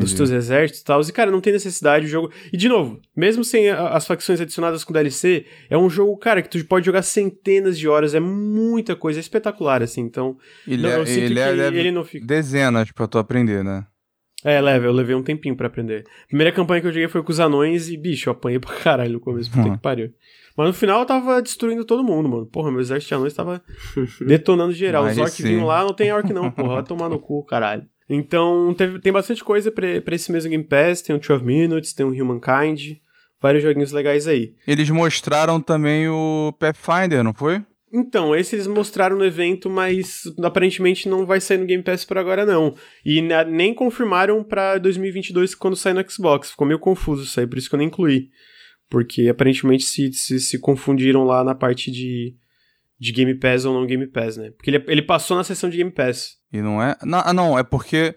dos 0.00 0.12
teus 0.12 0.30
exércitos 0.30 0.80
e 0.80 0.84
tal. 0.84 1.00
E, 1.00 1.12
cara, 1.12 1.30
não 1.30 1.40
tem 1.40 1.52
necessidade 1.52 2.06
o 2.06 2.08
jogo. 2.08 2.32
E, 2.52 2.56
de 2.56 2.68
novo, 2.68 3.00
mesmo 3.16 3.44
sem 3.44 3.70
as 3.70 4.06
facções 4.06 4.40
adicionadas 4.40 4.82
com 4.82 4.92
DLC, 4.92 5.46
é 5.70 5.78
um 5.78 5.88
jogo, 5.88 6.16
cara, 6.16 6.42
que 6.42 6.48
tu 6.48 6.64
pode 6.66 6.86
jogar 6.86 7.02
centenas 7.02 7.78
de 7.78 7.88
horas. 7.88 8.14
É 8.14 8.20
muita 8.20 8.96
coisa, 8.96 9.18
é 9.18 9.22
espetacular, 9.22 9.82
assim. 9.82 10.00
Então, 10.00 10.36
ele, 10.66 10.82
não, 10.82 10.90
eu 10.90 11.02
é, 11.02 11.06
sinto 11.06 11.24
ele, 11.24 11.34
que 11.34 11.40
é, 11.40 11.66
ele 11.66 11.92
não 11.92 12.04
fica. 12.04 12.26
Dezenas 12.26 12.90
pra 12.90 13.06
tu 13.06 13.18
aprender, 13.18 13.62
né? 13.62 13.86
É, 14.44 14.60
leve, 14.60 14.86
eu 14.86 14.92
levei 14.92 15.14
um 15.14 15.22
tempinho 15.22 15.56
para 15.56 15.68
aprender. 15.68 16.04
A 16.24 16.26
primeira 16.26 16.50
campanha 16.50 16.80
que 16.80 16.88
eu 16.88 16.92
joguei 16.92 17.08
foi 17.08 17.22
com 17.22 17.30
os 17.30 17.38
anões 17.38 17.88
e, 17.88 17.96
bicho, 17.96 18.28
eu 18.28 18.32
apanhei 18.32 18.58
pra 18.58 18.74
caralho 18.74 19.12
no 19.12 19.20
começo, 19.20 19.48
puta 19.48 19.68
uhum. 19.68 19.76
que 19.76 19.80
pariu. 19.80 20.12
Mas 20.56 20.66
no 20.68 20.72
final 20.74 21.00
eu 21.00 21.06
tava 21.06 21.40
destruindo 21.40 21.84
todo 21.84 22.04
mundo, 22.04 22.28
mano. 22.28 22.46
Porra, 22.46 22.70
meu 22.70 22.80
exército 22.80 23.08
de 23.08 23.14
anões 23.14 23.34
tava 23.34 23.62
detonando 24.26 24.72
geral. 24.72 25.04
Os 25.04 25.18
orcs 25.18 25.40
vinham 25.40 25.66
lá, 25.66 25.82
não 25.82 25.94
tem 25.94 26.12
orc 26.12 26.32
não, 26.32 26.50
porra. 26.50 26.74
Vai 26.74 26.84
tomar 26.84 27.08
no 27.08 27.18
cu, 27.18 27.44
caralho. 27.44 27.84
Então, 28.08 28.74
teve, 28.76 28.98
tem 28.98 29.12
bastante 29.12 29.42
coisa 29.42 29.70
pra, 29.70 30.00
pra 30.02 30.14
esse 30.14 30.30
mesmo 30.30 30.50
Game 30.50 30.64
Pass. 30.64 31.02
Tem 31.02 31.16
o 31.16 31.18
12 31.18 31.44
Minutes, 31.44 31.94
tem 31.94 32.04
o 32.04 32.10
Humankind, 32.10 32.96
vários 33.40 33.62
joguinhos 33.62 33.92
legais 33.92 34.28
aí. 34.28 34.54
Eles 34.66 34.90
mostraram 34.90 35.60
também 35.60 36.08
o 36.08 36.52
Pathfinder, 36.58 37.24
não 37.24 37.32
foi? 37.32 37.64
Então, 37.94 38.34
esse 38.34 38.56
eles 38.56 38.66
mostraram 38.66 39.16
no 39.18 39.24
evento, 39.24 39.68
mas 39.68 40.22
aparentemente 40.42 41.08
não 41.08 41.26
vai 41.26 41.40
sair 41.40 41.58
no 41.58 41.66
Game 41.66 41.82
Pass 41.82 42.06
por 42.06 42.16
agora 42.16 42.46
não. 42.46 42.74
E 43.04 43.20
nem 43.20 43.74
confirmaram 43.74 44.42
pra 44.42 44.78
2022 44.78 45.54
quando 45.54 45.76
sair 45.76 45.92
no 45.92 46.10
Xbox. 46.10 46.50
Ficou 46.52 46.66
meio 46.66 46.78
confuso 46.78 47.24
isso 47.24 47.38
aí, 47.38 47.46
por 47.46 47.58
isso 47.58 47.68
que 47.68 47.74
eu 47.74 47.78
nem 47.78 47.88
incluí. 47.88 48.30
Porque 48.92 49.26
aparentemente 49.26 49.84
se, 49.84 50.12
se, 50.12 50.38
se 50.38 50.58
confundiram 50.58 51.24
lá 51.24 51.42
na 51.42 51.54
parte 51.54 51.90
de, 51.90 52.36
de 53.00 53.10
Game 53.10 53.34
Pass 53.36 53.64
ou 53.64 53.72
não 53.72 53.86
Game 53.86 54.06
Pass, 54.06 54.36
né? 54.36 54.50
Porque 54.50 54.68
ele, 54.68 54.84
ele 54.86 55.00
passou 55.00 55.34
na 55.34 55.42
sessão 55.42 55.70
de 55.70 55.78
Game 55.78 55.90
Pass. 55.90 56.36
E 56.52 56.60
não 56.60 56.82
é? 56.82 56.94
Não, 57.02 57.22
ah, 57.24 57.32
não 57.32 57.58
é 57.58 57.62
porque 57.62 58.14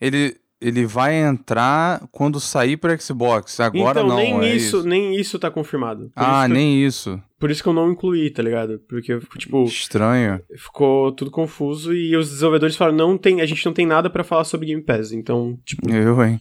ele, 0.00 0.36
ele 0.60 0.84
vai 0.84 1.14
entrar 1.14 2.08
quando 2.10 2.40
sair 2.40 2.76
para 2.76 2.98
Xbox. 2.98 3.60
Agora 3.60 4.00
então, 4.00 4.08
não. 4.08 4.16
nem 4.16 4.40
é 4.40 4.56
isso, 4.56 4.78
isso, 4.78 4.88
nem 4.88 5.14
isso 5.14 5.38
tá 5.38 5.48
confirmado. 5.48 6.10
Por 6.12 6.12
ah, 6.16 6.44
isso 6.44 6.54
nem 6.54 6.82
eu, 6.82 6.88
isso. 6.88 7.22
Por 7.38 7.48
isso 7.48 7.62
que 7.62 7.68
eu 7.68 7.72
não 7.72 7.92
incluí, 7.92 8.28
tá 8.28 8.42
ligado? 8.42 8.80
Porque 8.88 9.16
tipo, 9.38 9.62
estranho. 9.62 10.42
Ficou 10.56 11.12
tudo 11.12 11.30
confuso 11.30 11.94
e 11.94 12.16
os 12.16 12.30
desenvolvedores 12.30 12.74
falaram, 12.74 12.96
não 12.96 13.16
tem, 13.16 13.40
a 13.40 13.46
gente 13.46 13.64
não 13.64 13.72
tem 13.72 13.86
nada 13.86 14.10
para 14.10 14.24
falar 14.24 14.42
sobre 14.42 14.66
Game 14.66 14.82
Pass. 14.82 15.12
Então, 15.12 15.56
tipo, 15.64 15.88
eu, 15.88 16.20
hein. 16.24 16.40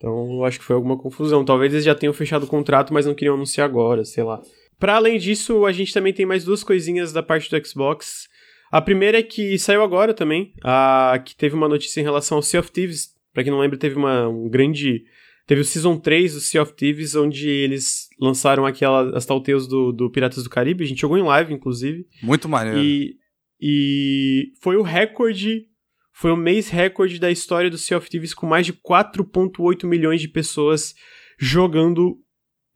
Então, 0.00 0.36
eu 0.36 0.44
acho 0.46 0.58
que 0.58 0.64
foi 0.64 0.74
alguma 0.74 0.96
confusão. 0.96 1.44
Talvez 1.44 1.74
eles 1.74 1.84
já 1.84 1.94
tenham 1.94 2.14
fechado 2.14 2.44
o 2.44 2.48
contrato, 2.48 2.92
mas 2.92 3.04
não 3.04 3.14
queriam 3.14 3.34
anunciar 3.34 3.66
agora, 3.66 4.02
sei 4.02 4.24
lá. 4.24 4.40
Para 4.78 4.96
além 4.96 5.18
disso, 5.18 5.66
a 5.66 5.72
gente 5.72 5.92
também 5.92 6.10
tem 6.10 6.24
mais 6.24 6.42
duas 6.42 6.64
coisinhas 6.64 7.12
da 7.12 7.22
parte 7.22 7.50
do 7.50 7.66
Xbox. 7.66 8.26
A 8.72 8.80
primeira 8.80 9.18
é 9.18 9.22
que 9.22 9.58
saiu 9.58 9.82
agora 9.82 10.14
também, 10.14 10.54
a, 10.64 11.22
que 11.22 11.36
teve 11.36 11.54
uma 11.54 11.68
notícia 11.68 12.00
em 12.00 12.02
relação 12.02 12.38
ao 12.38 12.42
Sea 12.42 12.60
of 12.60 12.72
Thieves. 12.72 13.10
Pra 13.34 13.42
quem 13.44 13.52
não 13.52 13.60
lembra, 13.60 13.78
teve 13.78 13.94
uma, 13.94 14.26
um 14.26 14.48
grande... 14.48 15.04
Teve 15.46 15.60
o 15.60 15.64
Season 15.64 15.98
3 15.98 16.32
do 16.32 16.40
Sea 16.40 16.62
of 16.62 16.72
Thieves, 16.72 17.14
onde 17.14 17.46
eles 17.46 18.08
lançaram 18.18 18.64
aquela, 18.64 19.14
as 19.14 19.26
Telltales 19.26 19.66
do, 19.66 19.92
do 19.92 20.10
Piratas 20.10 20.42
do 20.44 20.48
Caribe. 20.48 20.82
A 20.82 20.86
gente 20.86 21.00
jogou 21.02 21.18
em 21.18 21.22
live, 21.22 21.52
inclusive. 21.52 22.06
Muito 22.22 22.48
maneiro. 22.48 22.78
E, 22.78 23.16
e 23.60 24.52
foi 24.62 24.76
o 24.76 24.82
recorde... 24.82 25.66
Foi 26.20 26.30
o 26.30 26.36
mês 26.36 26.68
recorde 26.68 27.18
da 27.18 27.30
história 27.30 27.70
do 27.70 27.78
Sea 27.78 27.96
of 27.96 28.10
Thieves 28.10 28.34
com 28.34 28.46
mais 28.46 28.66
de 28.66 28.74
4.8 28.74 29.86
milhões 29.86 30.20
de 30.20 30.28
pessoas 30.28 30.94
jogando 31.38 32.18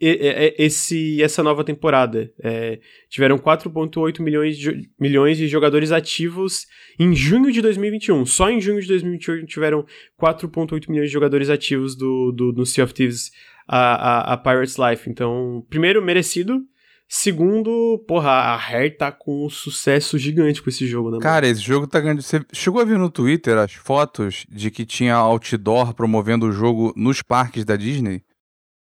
esse, 0.01 1.23
essa 1.23 1.43
nova 1.43 1.63
temporada. 1.63 2.33
É, 2.43 2.81
tiveram 3.11 3.37
4,8 3.37 4.23
milhões 4.23 4.57
de, 4.57 4.89
milhões 4.99 5.37
de 5.37 5.47
jogadores 5.47 5.93
ativos 5.93 6.65
em 6.99 7.15
junho 7.15 7.53
de 7.53 7.61
2021. 7.61 8.25
Só 8.25 8.49
em 8.49 8.63
junho 8.63 8.81
de 8.81 8.89
2021 8.89 9.45
tiveram 9.45 9.85
4,8 10.19 10.89
milhões 10.89 11.11
de 11.11 11.13
jogadores 11.13 11.51
ativos 11.51 11.95
do, 11.95 12.33
do, 12.33 12.51
do 12.51 12.65
Sea 12.65 12.85
of 12.85 12.95
Thieves 12.95 13.31
a, 13.69 13.79
a, 13.79 14.33
a, 14.33 14.37
Pirates 14.39 14.77
Life. 14.79 15.11
Então, 15.11 15.63
primeiro, 15.69 16.03
merecido. 16.03 16.63
Segundo, 17.09 18.03
porra, 18.09 18.31
a 18.31 18.57
Rare 18.57 18.91
tá 18.91 19.13
com 19.13 19.47
um 19.47 19.51
sucesso 19.51 20.19
gigante 20.19 20.63
com 20.63 20.71
esse 20.71 20.87
jogo, 20.87 21.11
né? 21.11 21.19
Cara, 21.21 21.47
esse 21.47 21.61
jogo 21.61 21.87
tá 21.87 22.01
grande. 22.01 22.23
Você 22.23 22.45
chegou 22.53 22.81
a 22.81 22.85
ver 22.85 22.99
no 22.99 23.11
Twitter 23.11 23.57
as 23.59 23.73
fotos 23.73 24.45
de 24.49 24.71
que 24.71 24.85
tinha 24.85 25.15
outdoor 25.15 25.95
promovendo 25.95 26.47
o 26.47 26.53
jogo 26.53 26.93
nos 26.97 27.23
parques 27.23 27.65
da 27.65 27.77
Disney? 27.77 28.23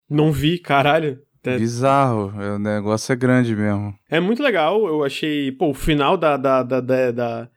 Não 0.09 0.31
vi, 0.31 0.57
caralho. 0.59 1.19
É... 1.43 1.57
Bizarro, 1.57 2.33
o 2.55 2.57
negócio 2.57 3.13
é 3.13 3.15
grande 3.15 3.55
mesmo. 3.55 3.93
É 4.09 4.19
muito 4.19 4.41
legal, 4.41 4.87
eu 4.87 5.03
achei, 5.03 5.51
pô, 5.51 5.69
o 5.69 5.73
final 5.75 6.17
da. 6.17 6.37
da, 6.37 6.63
da, 6.63 6.81
da, 6.81 7.11
da... 7.11 7.49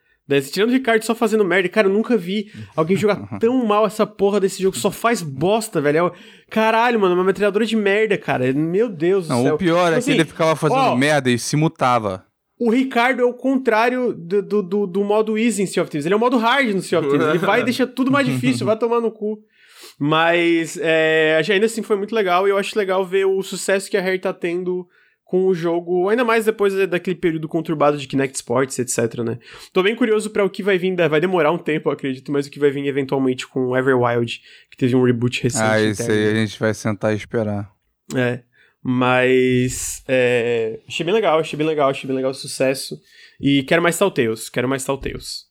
Tirando 0.51 0.71
o 0.71 0.73
Ricardo 0.73 1.03
só 1.05 1.15
fazendo 1.15 1.45
merda, 1.45 1.69
cara, 1.69 1.89
eu 1.89 1.93
nunca 1.93 2.17
vi 2.17 2.53
alguém 2.77 2.97
jogar 2.97 3.17
tão 3.41 3.65
mal 3.65 3.87
essa 3.87 4.07
porra 4.07 4.39
desse 4.39 4.63
jogo, 4.63 4.77
só 4.77 4.91
faz 4.91 5.23
bosta, 5.23 5.81
velho. 5.81 6.07
É 6.07 6.13
caralho, 6.51 7.01
mano, 7.01 7.15
uma 7.15 7.25
metralhadora 7.25 7.65
de 7.65 7.75
merda, 7.75 8.19
cara. 8.19 8.53
Meu 8.53 8.89
Deus 8.89 9.29
Não, 9.29 9.39
do 9.39 9.43
céu. 9.45 9.55
O 9.55 9.59
pior 9.59 9.85
tipo 9.85 9.95
é 9.95 9.99
assim, 9.99 10.13
que 10.13 10.17
ele 10.19 10.25
ficava 10.25 10.55
fazendo 10.55 10.81
ó, 10.81 10.97
merda 10.97 11.31
e 11.31 11.39
se 11.39 11.57
mutava. 11.57 12.27
O 12.61 12.71
Ricardo 12.71 13.23
é 13.23 13.25
o 13.25 13.33
contrário 13.33 14.13
do, 14.13 14.43
do, 14.43 14.63
do, 14.63 14.87
do 14.87 15.05
modo 15.05 15.39
easy 15.39 15.63
em 15.63 15.67
Sea 15.67 15.83
of 15.83 15.91
Thieves. 15.91 16.05
Ele 16.05 16.15
é 16.15 16.17
o 16.17 16.21
modo 16.21 16.37
hard 16.37 16.75
no 16.75 16.83
Sea 16.83 16.99
of 16.99 17.09
Thieves. 17.09 17.29
Ele 17.29 17.39
vai 17.39 17.61
e 17.61 17.65
deixa 17.65 17.87
tudo 17.87 18.11
mais 18.11 18.27
difícil, 18.27 18.67
vai 18.67 18.77
tomar 18.77 19.01
no 19.01 19.13
cu. 19.13 19.39
Mas 19.99 20.79
é, 20.81 21.41
ainda 21.49 21.67
assim 21.67 21.83
foi 21.83 21.97
muito 21.97 22.15
legal 22.15 22.47
e 22.47 22.51
eu 22.51 22.59
acho 22.59 22.79
legal 22.79 23.05
ver 23.05 23.27
o 23.27 23.43
sucesso 23.43 23.91
que 23.91 23.97
a 23.97 24.03
Rare 24.03 24.19
tá 24.19 24.33
tendo 24.33 24.87
com 25.29 25.47
o 25.47 25.55
jogo, 25.55 26.09
ainda 26.09 26.25
mais 26.25 26.47
depois 26.47 26.73
daquele 26.89 27.15
período 27.15 27.47
conturbado 27.47 27.99
de 27.99 28.09
Kinect 28.09 28.35
Sports, 28.37 28.79
etc, 28.79 29.19
né? 29.19 29.39
Tô 29.75 29.83
bem 29.83 29.95
curioso 29.95 30.31
para 30.31 30.43
o 30.43 30.49
que 30.49 30.63
vai 30.63 30.79
vir, 30.79 30.97
vai 31.07 31.21
demorar 31.21 31.53
um 31.53 31.59
tempo, 31.59 31.91
eu 31.91 31.93
acredito, 31.93 32.33
mas 32.33 32.47
o 32.47 32.51
que 32.51 32.59
vai 32.59 32.71
vir 32.71 32.87
eventualmente 32.87 33.47
com 33.47 33.77
Everwild, 33.77 34.41
que 34.71 34.77
teve 34.79 34.97
um 34.97 35.05
reboot 35.05 35.43
recente. 35.43 35.63
Ah, 35.63 35.83
isso 35.83 36.11
aí 36.11 36.29
a 36.29 36.35
gente 36.35 36.59
vai 36.59 36.73
sentar 36.73 37.13
e 37.13 37.17
esperar. 37.19 37.71
É, 38.17 38.41
mas 38.83 40.03
é, 40.09 40.81
achei 40.89 41.05
bem 41.05 41.15
legal, 41.15 41.39
achei 41.39 41.59
bem 41.59 41.67
legal, 41.67 41.91
achei 41.91 42.09
bem 42.09 42.17
legal 42.17 42.31
o 42.31 42.35
sucesso. 42.35 42.99
E 43.39 43.63
quero 43.65 43.83
mais 43.83 43.99
Telltales, 43.99 44.49
quero 44.49 44.67
mais 44.67 44.83
Telltales. 44.83 45.45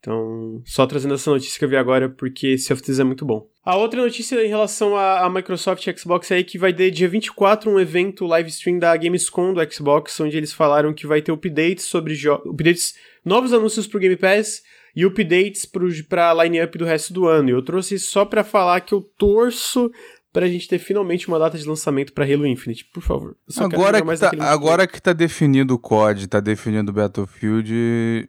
Então, 0.00 0.62
só 0.66 0.86
trazendo 0.86 1.14
essa 1.14 1.30
notícia 1.30 1.58
que 1.58 1.64
eu 1.64 1.68
vi 1.70 1.76
agora, 1.76 2.10
porque 2.10 2.58
Sea 2.58 2.74
of 2.74 2.82
Thieves 2.82 3.00
é 3.00 3.04
muito 3.04 3.24
bom. 3.24 3.48
A 3.64 3.76
outra 3.76 4.02
notícia 4.02 4.44
em 4.44 4.48
relação 4.48 4.94
à, 4.94 5.28
Microsoft 5.30 5.86
e 5.86 5.98
Xbox 5.98 6.30
é 6.30 6.42
que 6.42 6.58
vai 6.58 6.72
ter 6.72 6.90
dia 6.90 7.08
24 7.08 7.70
um 7.70 7.80
evento 7.80 8.26
live 8.26 8.50
stream 8.50 8.78
da 8.78 8.94
Gamescom 8.94 9.54
do 9.54 9.72
Xbox, 9.72 10.20
onde 10.20 10.36
eles 10.36 10.52
falaram 10.52 10.92
que 10.92 11.06
vai 11.06 11.22
ter 11.22 11.32
updates 11.32 11.86
sobre 11.86 12.14
updates, 12.28 12.94
novos 13.24 13.54
anúncios 13.54 13.86
pro 13.86 13.98
Game 13.98 14.16
Pass 14.16 14.62
e 14.94 15.06
updates 15.06 15.64
pro, 15.64 15.88
pra 16.04 16.34
line-up 16.44 16.76
do 16.76 16.84
resto 16.84 17.14
do 17.14 17.26
ano. 17.26 17.48
E 17.48 17.52
eu 17.52 17.62
trouxe 17.62 17.98
só 17.98 18.26
para 18.26 18.44
falar 18.44 18.82
que 18.82 18.92
eu 18.92 19.00
torço 19.00 19.90
pra 20.30 20.46
gente 20.46 20.68
ter 20.68 20.78
finalmente 20.78 21.26
uma 21.28 21.38
data 21.38 21.56
de 21.56 21.66
lançamento 21.66 22.12
para 22.12 22.26
Halo 22.26 22.46
Infinite, 22.46 22.84
por 22.92 23.02
favor. 23.02 23.34
Agora, 23.56 24.02
que 24.02 24.16
tá, 24.18 24.32
agora 24.40 24.86
que 24.86 25.00
tá 25.00 25.12
definido 25.14 25.74
o 25.74 25.78
COD, 25.78 26.26
tá 26.26 26.40
definido 26.40 26.90
o 26.90 26.94
Battlefield, 26.94 28.28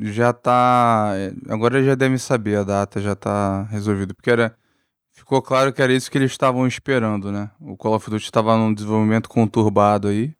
já 0.00 0.32
tá. 0.32 1.12
Agora 1.48 1.82
já 1.82 1.94
devem 1.94 2.18
saber 2.18 2.56
a 2.56 2.64
data, 2.64 3.00
já 3.00 3.14
tá 3.14 3.64
resolvido. 3.64 4.14
Porque 4.14 4.30
era. 4.30 4.54
Ficou 5.30 5.42
claro 5.42 5.72
que 5.72 5.80
era 5.80 5.92
isso 5.92 6.10
que 6.10 6.18
eles 6.18 6.32
estavam 6.32 6.66
esperando, 6.66 7.30
né? 7.30 7.52
O 7.60 7.76
Call 7.76 7.94
of 7.94 8.10
Duty 8.10 8.24
estava 8.24 8.56
num 8.56 8.74
desenvolvimento 8.74 9.28
conturbado 9.28 10.08
aí. 10.08 10.34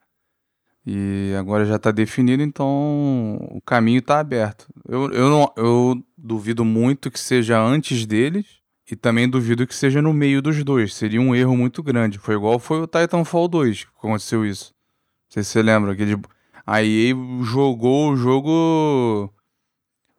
E 0.84 1.32
agora 1.38 1.64
já 1.64 1.78
tá 1.78 1.92
definido, 1.92 2.42
então 2.42 3.36
o 3.52 3.60
caminho 3.64 4.02
tá 4.02 4.18
aberto. 4.18 4.66
Eu, 4.88 5.08
eu, 5.12 5.30
não, 5.30 5.52
eu 5.56 6.04
duvido 6.18 6.64
muito 6.64 7.08
que 7.08 7.20
seja 7.20 7.56
antes 7.62 8.04
deles. 8.04 8.46
E 8.90 8.96
também 8.96 9.28
duvido 9.28 9.64
que 9.64 9.76
seja 9.76 10.02
no 10.02 10.12
meio 10.12 10.42
dos 10.42 10.64
dois. 10.64 10.92
Seria 10.92 11.20
um 11.20 11.36
erro 11.36 11.56
muito 11.56 11.84
grande. 11.84 12.18
Foi 12.18 12.34
igual 12.34 12.58
foi 12.58 12.80
o 12.80 12.88
Titanfall 12.88 13.46
2 13.46 13.84
que 13.84 13.90
aconteceu 13.96 14.44
isso. 14.44 14.74
Não 15.28 15.34
sei 15.34 15.44
se 15.44 15.50
você 15.50 15.62
lembra. 15.62 15.94
Que 15.94 16.02
ele, 16.02 16.20
a 16.66 16.82
EA 16.82 17.14
jogou 17.44 18.10
o 18.10 18.16
jogo 18.16 19.32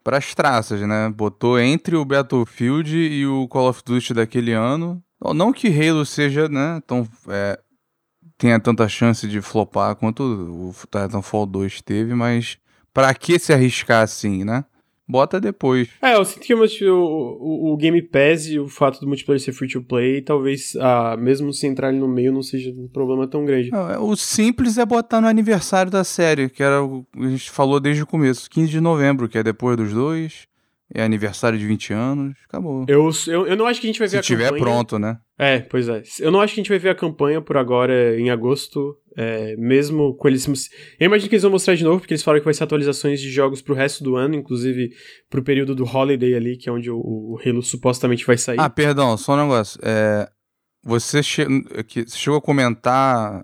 pras 0.04 0.34
traças, 0.34 0.82
né? 0.82 1.10
Botou 1.10 1.60
entre 1.60 1.96
o 1.96 2.06
Battlefield 2.06 2.98
e 2.98 3.26
o 3.26 3.48
Call 3.48 3.70
of 3.70 3.82
Duty 3.86 4.14
daquele 4.14 4.54
ano. 4.54 5.04
Não 5.36 5.54
que 5.54 5.68
Halo 5.68 6.06
seja, 6.06 6.50
né, 6.50 6.82
tão, 6.88 7.08
é, 7.30 7.60
tenha 8.38 8.60
tanta 8.60 8.90
chance 8.90 9.28
de 9.28 9.40
flopar 9.40 9.96
quanto 9.96 10.24
o 10.24 10.74
Titanfall 10.74 11.46
2 11.46 11.82
teve, 11.82 12.16
mas 12.16 12.58
para 12.92 13.14
que 13.14 13.38
se 13.38 13.54
arriscar 13.54 14.04
assim, 14.04 14.44
né? 14.44 14.66
Bota 15.08 15.40
depois. 15.40 15.90
É, 16.02 16.16
eu 16.16 16.24
sinto 16.24 16.42
que 16.42 16.54
o, 16.54 16.64
o, 16.94 17.74
o, 17.74 17.78
Game 17.78 18.02
Pass 18.02 18.48
e 18.48 18.60
o 18.60 18.68
fato 18.68 19.00
do 19.00 19.08
multiplayer 19.08 19.40
ser 19.40 19.52
free 19.52 19.68
to 19.68 19.82
play, 19.82 20.22
talvez, 20.22 20.76
ah, 20.80 21.18
mesmo 21.18 21.52
se 21.52 21.68
entrar 21.68 21.90
ali 21.90 22.00
no 22.00 22.08
meio, 22.08 22.32
não 22.32 22.42
seja 22.42 22.72
um 22.72 22.88
problema 22.88 23.28
tão 23.28 23.46
grande. 23.46 23.70
É, 23.74 24.00
o 24.00 24.16
simples 24.16 24.78
é 24.78 24.86
botar 24.86 25.20
no 25.22 25.28
aniversário 25.28 25.92
da 25.92 26.04
série, 26.04 26.50
que 26.50 26.64
era 26.64 26.84
o 26.84 27.06
que 27.12 27.26
a 27.26 27.30
gente 27.30 27.52
falou 27.52 27.80
desde 27.80 28.04
o 28.04 28.08
começo, 28.08 28.50
15 28.50 28.72
de 28.72 28.80
novembro, 28.80 29.28
que 29.28 29.38
é 29.38 29.44
depois 29.44 29.76
dos 29.78 29.94
dois. 29.94 30.50
É 30.94 31.04
aniversário 31.04 31.58
de 31.58 31.66
20 31.66 31.94
anos, 31.94 32.36
acabou. 32.50 32.84
Eu, 32.86 33.10
eu, 33.28 33.48
eu 33.48 33.56
não 33.56 33.66
acho 33.66 33.80
que 33.80 33.88
a 33.88 33.90
gente 33.90 34.00
vai 34.00 34.10
ver 34.10 34.22
Se 34.22 34.34
a 34.34 34.36
campanha. 34.36 34.50
Se 34.50 34.54
tiver 34.56 34.62
pronto, 34.62 35.00
né? 35.00 35.18
É, 35.42 35.60
pois 35.60 35.90
é. 35.90 36.04
Eu 36.20 36.30
não 36.30 36.40
acho 36.40 36.54
que 36.54 36.60
a 36.60 36.64
gente 36.64 36.70
vai 36.70 36.78
ver 36.78 36.90
a 36.90 36.96
campanha 36.96 37.42
por 37.42 37.58
agora 37.58 38.16
em 38.20 38.30
agosto. 38.30 38.96
É, 39.18 39.58
mesmo 39.58 40.16
com 40.16 40.28
eles. 40.28 40.48
Eu 41.00 41.08
imagino 41.08 41.28
que 41.28 41.36
eles 41.36 41.42
vão 41.42 41.52
mostrar 41.52 41.74
de 41.74 41.84
novo, 41.84 42.00
porque 42.00 42.14
eles 42.14 42.24
falaram 42.24 42.40
que 42.40 42.46
vai 42.46 42.54
ser 42.54 42.64
atualizações 42.64 43.20
de 43.20 43.30
jogos 43.30 43.62
pro 43.62 43.74
resto 43.74 44.04
do 44.04 44.16
ano, 44.16 44.36
inclusive 44.36 44.92
pro 45.30 45.44
período 45.44 45.76
do 45.76 45.84
Holiday 45.84 46.36
ali, 46.36 46.56
que 46.56 46.70
é 46.70 46.72
onde 46.72 46.90
o, 46.90 46.98
o 46.98 47.40
Halo 47.44 47.62
supostamente 47.62 48.26
vai 48.26 48.38
sair. 48.38 48.60
Ah, 48.60 48.70
perdão, 48.70 49.18
só 49.18 49.34
um 49.34 49.42
negócio. 49.42 49.82
É, 49.84 50.30
você, 50.84 51.22
che... 51.22 51.44
você 51.44 52.18
chegou 52.18 52.38
a 52.38 52.42
comentar 52.42 53.44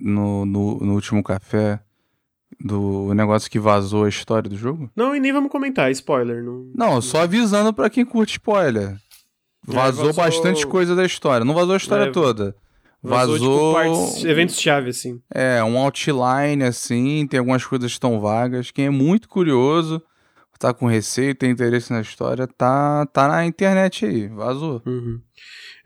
no, 0.00 0.44
no, 0.46 0.80
no 0.80 0.94
último 0.94 1.22
café 1.22 1.80
do 2.58 3.12
negócio 3.14 3.50
que 3.50 3.58
vazou 3.58 4.04
a 4.04 4.08
história 4.08 4.48
do 4.48 4.56
jogo? 4.56 4.90
Não, 4.96 5.14
e 5.14 5.20
nem 5.20 5.32
vamos 5.32 5.50
comentar, 5.50 5.90
spoiler. 5.92 6.42
Não, 6.42 6.72
não 6.74 7.00
só 7.00 7.22
avisando 7.22 7.72
para 7.72 7.90
quem 7.90 8.04
curte 8.04 8.32
spoiler. 8.32 8.96
É, 9.68 9.72
vazou, 9.72 10.06
vazou, 10.06 10.24
bastante 10.24 10.66
coisa 10.66 10.94
da 10.94 11.04
história. 11.04 11.44
Não 11.44 11.54
vazou 11.54 11.74
a 11.74 11.76
história 11.76 12.04
é, 12.04 12.10
toda. 12.10 12.54
Vazou, 13.02 13.72
vazou 13.72 14.14
tipo, 14.14 14.26
eventos-chave, 14.26 14.90
assim. 14.90 15.20
É, 15.34 15.62
um 15.62 15.76
outline, 15.76 16.64
assim, 16.64 17.26
tem 17.26 17.38
algumas 17.38 17.64
coisas 17.64 17.90
que 17.90 17.96
estão 17.96 18.18
vagas. 18.18 18.70
Quem 18.70 18.86
é 18.86 18.90
muito 18.90 19.28
curioso, 19.28 20.02
tá 20.58 20.72
com 20.72 20.86
receio, 20.86 21.34
tem 21.34 21.50
interesse 21.50 21.92
na 21.92 22.00
história, 22.00 22.46
tá, 22.46 23.04
tá 23.06 23.28
na 23.28 23.44
internet 23.44 24.06
aí, 24.06 24.28
vazou. 24.28 24.80
Uhum. 24.86 25.20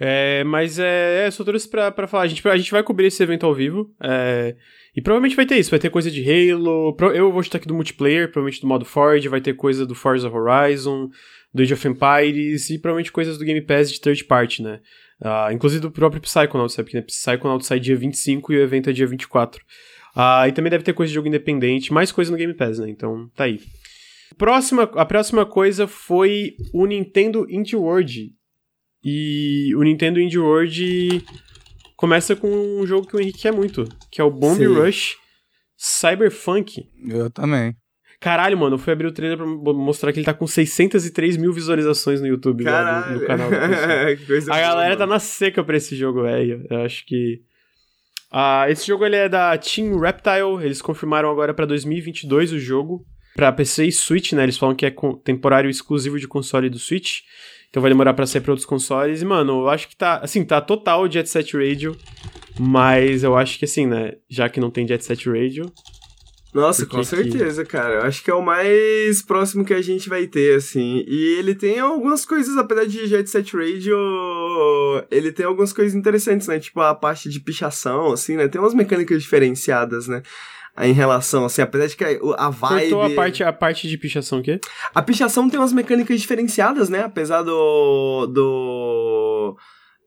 É, 0.00 0.44
mas 0.44 0.78
é, 0.78 1.26
é 1.26 1.30
só 1.30 1.42
isso 1.52 1.68
pra, 1.68 1.90
pra 1.90 2.06
falar. 2.06 2.24
A 2.24 2.26
gente, 2.26 2.46
a 2.46 2.56
gente 2.56 2.70
vai 2.70 2.82
cobrir 2.82 3.06
esse 3.06 3.22
evento 3.22 3.44
ao 3.44 3.54
vivo. 3.54 3.92
É, 4.02 4.54
e 4.96 5.02
provavelmente 5.02 5.36
vai 5.36 5.46
ter 5.46 5.56
isso, 5.56 5.70
vai 5.70 5.78
ter 5.78 5.90
coisa 5.90 6.10
de 6.10 6.22
Halo. 6.22 6.96
Eu 7.14 7.32
vou 7.32 7.40
estar 7.40 7.58
aqui 7.58 7.66
do 7.66 7.74
multiplayer, 7.74 8.30
provavelmente 8.30 8.60
do 8.60 8.66
modo 8.66 8.84
Ford, 8.84 9.24
vai 9.26 9.40
ter 9.40 9.54
coisa 9.54 9.84
do 9.84 9.94
Forza 9.94 10.28
Horizon, 10.28 11.08
do 11.52 11.62
Age 11.62 11.74
of 11.74 11.88
Empires 11.88 12.70
e 12.70 12.78
provavelmente 12.78 13.12
coisas 13.12 13.38
do 13.38 13.44
Game 13.44 13.60
Pass 13.60 13.92
de 13.92 14.00
third 14.00 14.24
party, 14.24 14.62
né? 14.62 14.80
Uh, 15.20 15.52
inclusive 15.52 15.80
do 15.80 15.90
próprio 15.90 16.22
Psychonauts, 16.22 16.74
sabe? 16.74 16.86
Porque 16.86 16.96
né, 16.96 17.02
Psychonauts 17.02 17.66
sai 17.66 17.80
dia 17.80 17.96
25 17.96 18.52
e 18.52 18.56
o 18.56 18.62
evento 18.62 18.90
é 18.90 18.92
dia 18.92 19.06
24. 19.06 19.62
Uh, 20.16 20.48
e 20.48 20.52
também 20.52 20.70
deve 20.70 20.84
ter 20.84 20.92
coisa 20.92 21.10
de 21.10 21.14
jogo 21.14 21.28
independente, 21.28 21.92
mais 21.92 22.12
coisa 22.12 22.30
no 22.30 22.36
Game 22.36 22.54
Pass, 22.54 22.78
né? 22.78 22.88
Então 22.88 23.28
tá 23.34 23.44
aí. 23.44 23.60
Próxima, 24.36 24.82
a 24.82 25.04
próxima 25.04 25.44
coisa 25.46 25.86
foi 25.86 26.54
o 26.72 26.86
Nintendo 26.86 27.46
Indie 27.50 27.76
World. 27.76 28.32
E 29.10 29.74
o 29.74 29.82
Nintendo 29.82 30.20
Indie 30.20 30.38
World 30.38 31.24
começa 31.96 32.36
com 32.36 32.48
um 32.48 32.86
jogo 32.86 33.06
que 33.06 33.16
o 33.16 33.20
Henrique 33.20 33.40
quer 33.40 33.52
muito, 33.52 33.88
que 34.10 34.20
é 34.20 34.24
o 34.24 34.30
Bomb 34.30 34.58
Sim. 34.58 34.66
Rush 34.66 35.16
Cyberpunk. 35.78 36.86
Eu 37.08 37.30
também. 37.30 37.74
Caralho, 38.20 38.58
mano, 38.58 38.74
eu 38.74 38.78
fui 38.78 38.92
abrir 38.92 39.06
o 39.06 39.12
trailer 39.12 39.38
pra 39.38 39.46
mostrar 39.46 40.12
que 40.12 40.18
ele 40.18 40.26
tá 40.26 40.34
com 40.34 40.46
603 40.46 41.36
mil 41.36 41.52
visualizações 41.52 42.20
no 42.20 42.26
YouTube 42.26 42.64
lá, 42.64 43.08
no, 43.08 43.20
no, 43.20 43.26
canal. 43.26 43.48
a 44.50 44.60
galera 44.60 44.96
tá 44.96 45.06
na 45.06 45.20
seca 45.20 45.62
pra 45.62 45.76
esse 45.76 45.96
jogo, 45.96 46.22
velho. 46.22 46.66
Eu 46.68 46.82
acho 46.82 47.06
que. 47.06 47.40
Ah, 48.30 48.66
esse 48.68 48.86
jogo 48.86 49.06
ele 49.06 49.16
é 49.16 49.28
da 49.28 49.56
Team 49.56 49.98
Reptile, 49.98 50.62
eles 50.62 50.82
confirmaram 50.82 51.30
agora 51.30 51.54
para 51.54 51.64
2022 51.64 52.52
o 52.52 52.58
jogo. 52.58 53.06
Pra 53.34 53.52
PC 53.52 53.86
e 53.86 53.92
Switch, 53.92 54.32
né? 54.32 54.42
Eles 54.42 54.58
falam 54.58 54.74
que 54.74 54.84
é 54.84 54.92
temporário 55.22 55.70
exclusivo 55.70 56.18
de 56.18 56.26
console 56.26 56.68
do 56.68 56.78
Switch. 56.78 57.20
Então 57.70 57.82
vai 57.82 57.90
demorar 57.90 58.14
para 58.14 58.26
sair 58.26 58.40
pra 58.40 58.52
outros 58.52 58.66
consoles. 58.66 59.22
E, 59.22 59.24
mano, 59.24 59.62
eu 59.62 59.68
acho 59.68 59.88
que 59.88 59.96
tá. 59.96 60.18
Assim, 60.18 60.44
tá 60.44 60.60
total 60.60 61.10
Jet 61.10 61.28
Set 61.28 61.56
Radio. 61.56 61.96
Mas 62.58 63.22
eu 63.22 63.36
acho 63.36 63.58
que, 63.58 63.64
assim, 63.64 63.86
né? 63.86 64.14
Já 64.28 64.48
que 64.48 64.58
não 64.58 64.70
tem 64.70 64.86
Jet 64.86 65.04
Set 65.04 65.28
Radio, 65.28 65.72
nossa, 66.52 66.86
com 66.86 67.04
certeza, 67.04 67.64
que... 67.64 67.70
cara. 67.70 67.94
Eu 67.94 68.02
acho 68.02 68.24
que 68.24 68.30
é 68.30 68.34
o 68.34 68.42
mais 68.42 69.22
próximo 69.22 69.64
que 69.64 69.74
a 69.74 69.82
gente 69.82 70.08
vai 70.08 70.26
ter, 70.26 70.56
assim. 70.56 71.04
E 71.06 71.36
ele 71.38 71.54
tem 71.54 71.78
algumas 71.78 72.24
coisas, 72.24 72.56
apesar 72.56 72.86
de 72.86 73.06
Jet 73.06 73.28
Set 73.28 73.54
Radio, 73.54 73.96
ele 75.10 75.30
tem 75.30 75.44
algumas 75.44 75.72
coisas 75.72 75.94
interessantes, 75.94 76.48
né? 76.48 76.58
Tipo 76.58 76.80
a 76.80 76.94
parte 76.94 77.28
de 77.28 77.38
pichação, 77.38 78.12
assim, 78.12 78.36
né? 78.36 78.48
Tem 78.48 78.60
umas 78.60 78.74
mecânicas 78.74 79.22
diferenciadas, 79.22 80.08
né? 80.08 80.22
Em 80.80 80.92
relação, 80.92 81.44
assim, 81.44 81.60
apesar 81.62 81.86
de 81.86 81.96
que 81.96 82.04
a 82.36 82.50
vibe... 82.50 82.90
Cortou 82.90 83.02
a 83.02 83.10
parte, 83.10 83.42
a 83.42 83.52
parte 83.52 83.88
de 83.88 83.98
pichação 83.98 84.38
o 84.38 84.42
quê? 84.42 84.60
A 84.94 85.02
pichação 85.02 85.48
tem 85.48 85.58
umas 85.58 85.72
mecânicas 85.72 86.20
diferenciadas, 86.20 86.88
né? 86.88 87.02
Apesar 87.02 87.42
do... 87.42 88.26
do 88.26 89.56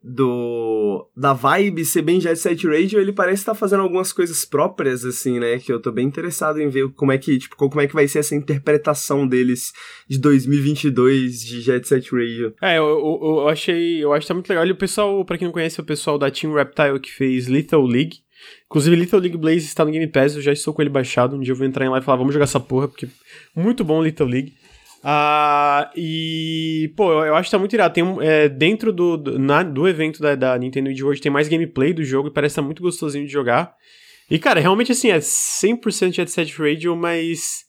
do 0.02 1.08
da 1.16 1.32
vibe 1.32 1.84
ser 1.84 2.02
bem 2.02 2.20
Jet 2.20 2.36
Set 2.36 2.66
Radio, 2.66 3.00
ele 3.00 3.12
parece 3.12 3.42
estar 3.42 3.52
tá 3.52 3.58
fazendo 3.58 3.82
algumas 3.82 4.12
coisas 4.12 4.44
próprias 4.44 5.04
assim, 5.04 5.38
né, 5.38 5.58
que 5.58 5.72
eu 5.72 5.80
tô 5.80 5.92
bem 5.92 6.06
interessado 6.06 6.60
em 6.60 6.68
ver 6.68 6.88
como 6.94 7.12
é 7.12 7.18
que, 7.18 7.38
tipo, 7.38 7.54
como 7.56 7.80
é 7.80 7.86
que 7.86 7.94
vai 7.94 8.08
ser 8.08 8.18
essa 8.18 8.34
interpretação 8.34 9.26
deles 9.26 9.72
de 10.08 10.18
2022 10.18 11.40
de 11.40 11.60
Jet 11.60 11.86
Set 11.86 12.10
Radio. 12.12 12.54
É, 12.60 12.78
eu, 12.78 12.84
eu, 12.84 13.20
eu 13.22 13.48
achei, 13.48 14.02
eu 14.02 14.12
acho 14.12 14.22
que 14.22 14.28
tá 14.28 14.34
muito 14.34 14.48
legal. 14.48 14.66
E 14.66 14.72
o 14.72 14.76
pessoal, 14.76 15.24
para 15.24 15.38
quem 15.38 15.46
não 15.46 15.52
conhece, 15.52 15.80
o 15.80 15.84
pessoal 15.84 16.18
da 16.18 16.30
Team 16.30 16.52
Reptile 16.54 16.98
que 17.00 17.12
fez 17.12 17.46
Lethal 17.46 17.86
League. 17.86 18.21
Inclusive, 18.66 18.96
Lethal 18.96 19.20
League 19.20 19.36
Blaze 19.36 19.66
está 19.66 19.84
no 19.84 19.90
Game 19.90 20.06
Pass, 20.06 20.36
eu 20.36 20.42
já 20.42 20.52
estou 20.52 20.72
com 20.72 20.82
ele 20.82 20.90
baixado. 20.90 21.36
Um 21.36 21.40
dia 21.40 21.52
eu 21.52 21.56
vou 21.56 21.66
entrar 21.66 21.84
em 21.84 21.88
lá 21.88 21.98
e 21.98 22.02
falar, 22.02 22.18
vamos 22.18 22.32
jogar 22.32 22.44
essa 22.44 22.60
porra, 22.60 22.88
porque 22.88 23.08
muito 23.54 23.84
bom 23.84 24.00
Lethal 24.00 24.26
League. 24.26 24.54
Uh, 25.04 25.90
e, 25.96 26.92
pô, 26.96 27.12
eu, 27.12 27.26
eu, 27.26 27.34
acho 27.34 27.48
que 27.48 27.50
tá 27.50 27.58
muito 27.58 27.74
irado. 27.74 27.92
Tem 27.92 28.04
um, 28.04 28.22
é, 28.22 28.48
dentro 28.48 28.92
do, 28.92 29.16
do, 29.16 29.38
na, 29.38 29.62
do 29.62 29.88
evento 29.88 30.22
da, 30.22 30.34
da 30.34 30.56
Nintendo 30.56 30.94
de 30.94 31.04
hoje 31.04 31.20
tem 31.20 31.32
mais 31.32 31.48
gameplay 31.48 31.92
do 31.92 32.04
jogo 32.04 32.28
e 32.28 32.32
parece 32.32 32.52
estar 32.52 32.62
tá 32.62 32.66
muito 32.66 32.82
gostosinho 32.82 33.26
de 33.26 33.32
jogar. 33.32 33.74
E, 34.30 34.38
cara, 34.38 34.60
realmente 34.60 34.92
assim, 34.92 35.10
é 35.10 35.18
100% 35.18 36.12
Jet 36.12 36.30
Set 36.30 36.56
Radio, 36.56 36.96
mas 36.96 37.64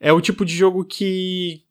é 0.00 0.12
o 0.12 0.20
tipo 0.20 0.44
de 0.44 0.54
jogo 0.54 0.84
que 0.84 1.62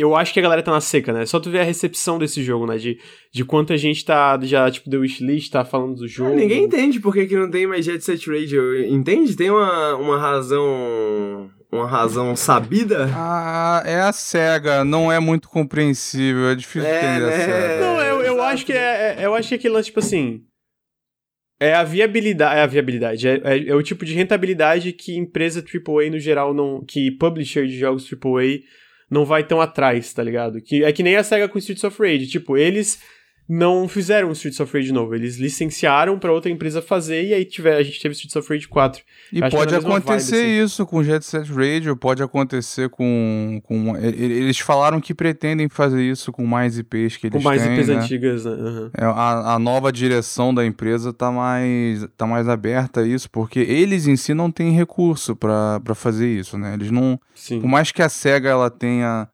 eu 0.00 0.16
acho 0.16 0.32
que 0.32 0.38
a 0.38 0.42
galera 0.42 0.62
tá 0.62 0.70
na 0.70 0.80
seca, 0.80 1.12
né? 1.12 1.26
Só 1.26 1.38
tu 1.38 1.50
ver 1.50 1.60
a 1.60 1.64
recepção 1.64 2.18
desse 2.18 2.42
jogo, 2.42 2.66
né? 2.66 2.76
De, 2.76 2.98
de 3.32 3.44
quanta 3.44 3.76
gente 3.76 4.04
tá 4.04 4.38
já, 4.42 4.70
tipo, 4.70 4.88
deu 4.88 5.00
wishlist, 5.00 5.50
tá 5.50 5.64
falando 5.64 5.96
do 5.96 6.08
jogo. 6.08 6.32
Ah, 6.32 6.36
ninguém 6.36 6.64
entende 6.64 7.00
por 7.00 7.12
que, 7.12 7.26
que 7.26 7.36
não 7.36 7.50
tem 7.50 7.66
mais 7.66 7.84
Jet 7.84 8.02
Set 8.04 8.28
Radio. 8.28 8.86
Entende? 8.88 9.36
Tem 9.36 9.50
uma, 9.50 9.96
uma 9.96 10.18
razão 10.18 11.50
uma 11.72 11.86
razão 11.86 12.34
sabida? 12.34 13.08
Ah, 13.14 13.82
é 13.86 14.00
a 14.00 14.12
SEGA, 14.12 14.84
não 14.84 15.10
é 15.10 15.20
muito 15.20 15.48
compreensível, 15.48 16.48
é 16.48 16.54
difícil 16.54 16.88
é, 16.88 16.98
entender 16.98 17.26
né? 17.26 17.34
a 17.34 17.38
SEGA. 17.38 17.80
Não, 17.80 18.00
eu, 18.00 18.20
eu 18.22 18.42
acho 18.42 18.66
que 18.66 18.72
é, 18.72 19.16
é, 19.18 19.26
eu 19.26 19.34
acho 19.34 19.48
que 19.48 19.54
aquilo 19.54 19.78
é 19.78 19.82
tipo 19.82 20.00
assim, 20.00 20.42
é 21.60 21.74
a 21.74 21.84
viabilidade, 21.84 22.58
é 22.58 22.62
a 22.62 22.66
viabilidade, 22.66 23.28
é, 23.28 23.40
é, 23.44 23.68
é, 23.68 23.74
o 23.74 23.82
tipo 23.82 24.04
de 24.04 24.14
rentabilidade 24.14 24.92
que 24.92 25.16
empresa 25.16 25.62
AAA 25.62 26.10
no 26.10 26.18
geral 26.18 26.52
não, 26.52 26.84
que 26.84 27.10
publisher 27.12 27.66
de 27.66 27.78
jogos 27.78 28.10
AAA 28.10 28.60
não 29.10 29.24
vai 29.24 29.44
tão 29.44 29.60
atrás, 29.60 30.12
tá 30.12 30.22
ligado? 30.22 30.60
Que 30.60 30.84
é 30.84 30.92
que 30.92 31.02
nem 31.02 31.16
a 31.16 31.24
SEGA 31.24 31.48
com 31.48 31.58
Streets 31.58 31.84
of 31.84 32.00
Rage, 32.00 32.28
tipo, 32.28 32.56
eles 32.56 33.02
não 33.50 33.88
fizeram 33.88 34.28
o 34.28 34.32
Streets 34.32 34.60
of 34.60 34.72
Rage 34.72 34.86
de 34.86 34.92
novo. 34.92 35.12
Eles 35.12 35.36
licenciaram 35.36 36.16
para 36.20 36.32
outra 36.32 36.48
empresa 36.48 36.80
fazer 36.80 37.24
e 37.24 37.34
aí 37.34 37.44
tiver, 37.44 37.76
a 37.76 37.82
gente 37.82 38.00
teve 38.00 38.12
Streets 38.12 38.36
of 38.36 38.48
Rage 38.48 38.68
4. 38.68 39.02
E 39.32 39.40
pode 39.50 39.74
acontecer 39.74 40.36
vibe, 40.36 40.50
assim. 40.50 40.64
isso 40.64 40.86
com 40.86 41.02
Jet 41.02 41.24
Set 41.24 41.52
Radio, 41.52 41.96
pode 41.96 42.22
acontecer 42.22 42.88
com, 42.88 43.60
com. 43.64 43.96
Eles 43.96 44.60
falaram 44.60 45.00
que 45.00 45.12
pretendem 45.12 45.68
fazer 45.68 46.00
isso 46.00 46.30
com 46.30 46.46
mais 46.46 46.78
IPs 46.78 47.16
que 47.16 47.26
eles 47.26 47.32
têm. 47.32 47.42
Com 47.42 47.42
mais 47.42 47.60
têm, 47.60 47.74
IPs 47.74 47.88
né? 47.88 47.94
antigas, 47.96 48.44
né? 48.44 48.52
Uhum. 48.52 48.90
É, 48.96 49.04
a, 49.04 49.54
a 49.54 49.58
nova 49.58 49.90
direção 49.90 50.54
da 50.54 50.64
empresa 50.64 51.12
tá 51.12 51.32
mais, 51.32 52.06
tá 52.16 52.28
mais 52.28 52.48
aberta 52.48 53.00
a 53.00 53.06
isso, 53.06 53.28
porque 53.28 53.58
eles 53.58 54.06
em 54.06 54.14
si 54.14 54.32
não 54.32 54.48
têm 54.48 54.70
recurso 54.70 55.34
para 55.34 55.94
fazer 55.96 56.28
isso, 56.28 56.56
né? 56.56 56.74
Eles 56.74 56.92
não. 56.92 57.18
Sim. 57.34 57.60
Por 57.60 57.66
mais 57.66 57.90
que 57.90 58.00
a 58.00 58.08
SEGA 58.08 58.48
ela 58.48 58.70
tenha 58.70 59.28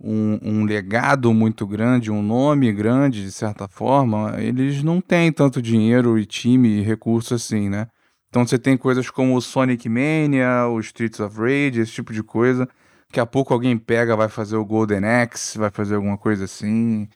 um, 0.00 0.38
um, 0.42 0.64
legado 0.64 1.32
muito 1.32 1.66
grande, 1.66 2.10
um 2.10 2.22
nome 2.22 2.72
grande, 2.72 3.22
de 3.24 3.32
certa 3.32 3.66
forma, 3.66 4.34
eles 4.38 4.82
não 4.82 5.00
têm 5.00 5.32
tanto 5.32 5.62
dinheiro 5.62 6.18
e 6.18 6.26
time 6.26 6.68
e 6.68 6.82
recurso 6.82 7.34
assim, 7.34 7.68
né? 7.68 7.88
Então 8.28 8.46
você 8.46 8.58
tem 8.58 8.76
coisas 8.76 9.08
como 9.08 9.36
o 9.36 9.40
Sonic 9.40 9.88
Mania, 9.88 10.66
o 10.68 10.78
Streets 10.80 11.20
of 11.20 11.38
Rage, 11.38 11.80
esse 11.80 11.92
tipo 11.92 12.12
de 12.12 12.22
coisa. 12.22 12.68
Daqui 13.08 13.20
a 13.20 13.26
pouco 13.26 13.54
alguém 13.54 13.78
pega, 13.78 14.16
vai 14.16 14.28
fazer 14.28 14.56
o 14.56 14.64
Golden 14.64 15.04
Axe, 15.04 15.56
vai 15.58 15.70
fazer 15.70 15.94
alguma 15.94 16.18
coisa 16.18 16.44
assim. 16.44 17.08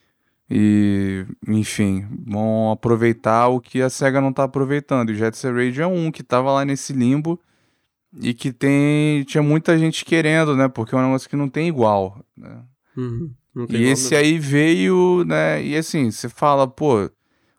E, 0.49 1.27
enfim, 1.47 2.07
vão 2.27 2.73
aproveitar 2.73 3.49
o 3.49 3.61
que 3.61 3.83
a 3.83 3.91
SEGA 3.91 4.21
não 4.21 4.31
está 4.31 4.45
aproveitando. 4.45 5.11
E 5.11 5.13
o 5.13 5.17
Jet 5.17 5.37
Set 5.37 5.53
Radio 5.53 5.83
é 5.83 5.87
um 5.87 6.11
que 6.11 6.23
estava 6.23 6.51
lá 6.53 6.65
nesse 6.65 6.93
limbo 6.93 7.39
e 8.19 8.35
que 8.35 8.53
tem 8.53 9.23
tinha 9.25 9.43
muita 9.43 9.79
gente 9.79 10.05
querendo, 10.05 10.57
né? 10.57 10.69
Porque 10.69 10.95
é 10.95 10.99
um 10.99 11.03
negócio 11.03 11.29
que 11.29 11.37
não 11.37 11.49
tem 11.49 11.69
igual, 11.69 12.25
né? 12.37 12.63
Uhum, 12.97 13.33
e 13.69 13.85
esse 13.85 14.15
aí 14.15 14.39
veio, 14.39 15.25
né? 15.25 15.63
E 15.63 15.77
assim, 15.77 16.11
você 16.11 16.29
fala, 16.29 16.67
pô, 16.67 17.11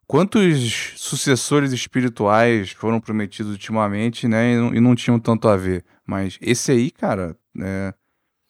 quantos 0.07 0.93
sucessores 0.97 1.71
espirituais 1.71 2.71
foram 2.71 2.99
prometidos 2.99 3.51
ultimamente, 3.51 4.27
né? 4.27 4.53
E 4.53 4.57
não, 4.57 4.75
e 4.75 4.79
não 4.79 4.95
tinham 4.95 5.19
tanto 5.19 5.47
a 5.47 5.55
ver. 5.55 5.85
Mas 6.05 6.37
esse 6.41 6.71
aí, 6.71 6.91
cara, 6.91 7.35
é. 7.59 7.93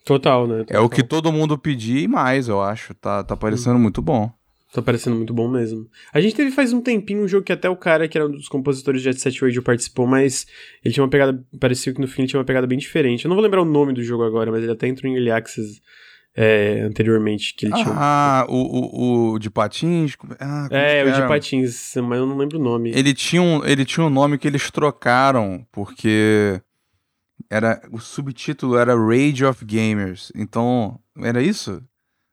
Total, 0.04 0.48
né? 0.48 0.60
Total. 0.60 0.78
É 0.78 0.80
o 0.84 0.90
que 0.90 1.04
todo 1.04 1.32
mundo 1.32 1.58
pedia 1.58 2.02
e 2.02 2.08
mais, 2.08 2.48
eu 2.48 2.62
acho. 2.62 2.94
Tá, 2.96 3.24
tá 3.24 3.38
parecendo 3.38 3.76
uhum. 3.76 3.82
muito 3.82 4.02
bom. 4.02 4.32
Tá 4.74 4.82
parecendo 4.82 5.18
muito 5.18 5.34
bom 5.34 5.50
mesmo. 5.50 5.90
A 6.14 6.22
gente 6.22 6.34
teve 6.34 6.50
faz 6.50 6.72
um 6.72 6.80
tempinho 6.80 7.24
um 7.24 7.28
jogo 7.28 7.44
que 7.44 7.52
até 7.52 7.70
o 7.70 7.76
cara 7.76 8.08
que 8.08 8.18
era 8.18 8.26
um 8.26 8.32
dos 8.32 8.48
compositores 8.48 9.02
de 9.02 9.06
Jet 9.06 9.20
Set 9.20 9.42
Radio 9.42 9.62
participou, 9.62 10.08
mas 10.08 10.46
ele 10.84 10.94
tinha 10.94 11.04
uma 11.04 11.10
pegada. 11.10 11.44
Parecia 11.60 11.94
que 11.94 12.00
no 12.00 12.08
fim 12.08 12.22
ele 12.22 12.30
tinha 12.30 12.40
uma 12.40 12.46
pegada 12.46 12.66
bem 12.66 12.78
diferente. 12.78 13.26
Eu 13.26 13.30
não 13.30 13.36
vou 13.36 13.44
lembrar 13.44 13.62
o 13.62 13.66
nome 13.66 13.92
do 13.92 14.02
jogo 14.02 14.24
agora, 14.24 14.50
mas 14.50 14.64
ele 14.64 14.72
até 14.72 14.88
entrou 14.88 15.12
em 15.12 15.16
Early 15.16 15.32
Access 15.32 15.82
é, 16.34 16.82
anteriormente 16.82 17.54
que 17.54 17.66
ele 17.66 17.74
ah, 17.74 17.78
tinha. 17.84 17.96
Ah, 17.98 18.46
o, 18.48 18.56
o, 18.56 19.34
o 19.34 19.40
de 19.40 19.50
patins? 19.50 20.16
Ah, 20.40 20.70
é, 20.72 21.04
o 21.04 21.12
de 21.12 21.28
patins, 21.28 21.94
mas 21.98 22.20
eu 22.20 22.26
não 22.26 22.38
lembro 22.38 22.58
o 22.58 22.64
nome. 22.64 22.92
Ele 22.96 23.14
tinha, 23.14 23.42
um, 23.42 23.66
ele 23.66 23.84
tinha 23.84 24.06
um 24.06 24.10
nome 24.10 24.38
que 24.38 24.48
eles 24.48 24.72
trocaram, 24.72 25.66
porque 25.70 26.62
era 27.50 27.82
o 27.92 28.00
subtítulo 28.00 28.78
era 28.78 28.96
Rage 28.96 29.44
of 29.44 29.66
Gamers. 29.66 30.32
Então, 30.34 30.98
era 31.18 31.42
isso? 31.42 31.84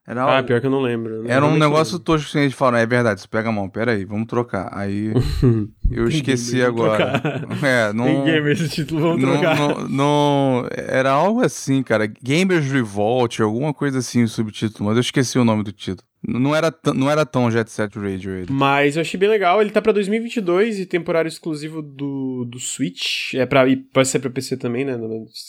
Era 0.09 0.39
ah, 0.39 0.43
pior 0.43 0.59
que 0.59 0.67
eu 0.67 0.71
não 0.71 0.81
lembro. 0.81 1.29
Era 1.29 1.45
um 1.45 1.59
negócio 1.59 1.99
tosco 1.99 2.33
que 2.33 2.39
a 2.39 2.43
gente 2.43 2.55
falou, 2.55 2.81
é 2.81 2.87
verdade, 2.87 3.21
você 3.21 3.29
pega 3.29 3.51
a 3.51 3.53
mão, 3.53 3.69
pera 3.69 3.93
aí, 3.93 4.07
vamos 4.07 4.27
trocar. 4.27 4.71
Aí 4.73 5.13
eu 5.93 6.09
esqueci 6.09 6.63
agora. 6.63 7.21
É, 7.63 7.93
não... 7.93 8.07
Tem 8.07 8.25
gamers 8.25 8.59
esse 8.59 8.77
título, 8.77 9.03
vamos 9.03 9.21
não, 9.21 9.33
trocar. 9.33 9.59
Não, 9.59 9.89
não, 9.89 10.69
era 10.71 11.11
algo 11.11 11.43
assim, 11.43 11.83
cara, 11.83 12.07
Gamers 12.07 12.73
Revolt, 12.73 13.41
alguma 13.41 13.75
coisa 13.75 13.99
assim 13.99 14.23
o 14.23 14.29
subtítulo, 14.29 14.89
mas 14.89 14.97
eu 14.97 15.03
esqueci 15.03 15.39
o 15.39 15.45
nome 15.45 15.63
do 15.63 15.73
título. 15.73 16.09
Não 16.27 16.57
era, 16.57 16.75
não 16.95 17.11
era 17.11 17.27
tão 17.27 17.51
Jet 17.51 17.71
Set 17.71 17.95
Radio 17.97 18.35
ele. 18.35 18.47
Mas 18.51 18.97
eu 18.97 19.03
achei 19.03 19.21
bem 19.21 19.29
legal. 19.29 19.61
Ele 19.61 19.71
tá 19.71 19.81
pra 19.81 19.93
2022 19.93 20.81
e 20.81 20.87
temporário 20.87 21.29
exclusivo 21.29 21.81
do, 21.81 22.45
do 22.45 22.59
Switch. 22.59 23.35
É 23.35 23.47
pra, 23.47 23.69
e 23.69 23.77
pode 23.77 24.09
ser 24.09 24.19
pra 24.19 24.29
PC 24.29 24.57
também, 24.57 24.85
né? 24.85 24.99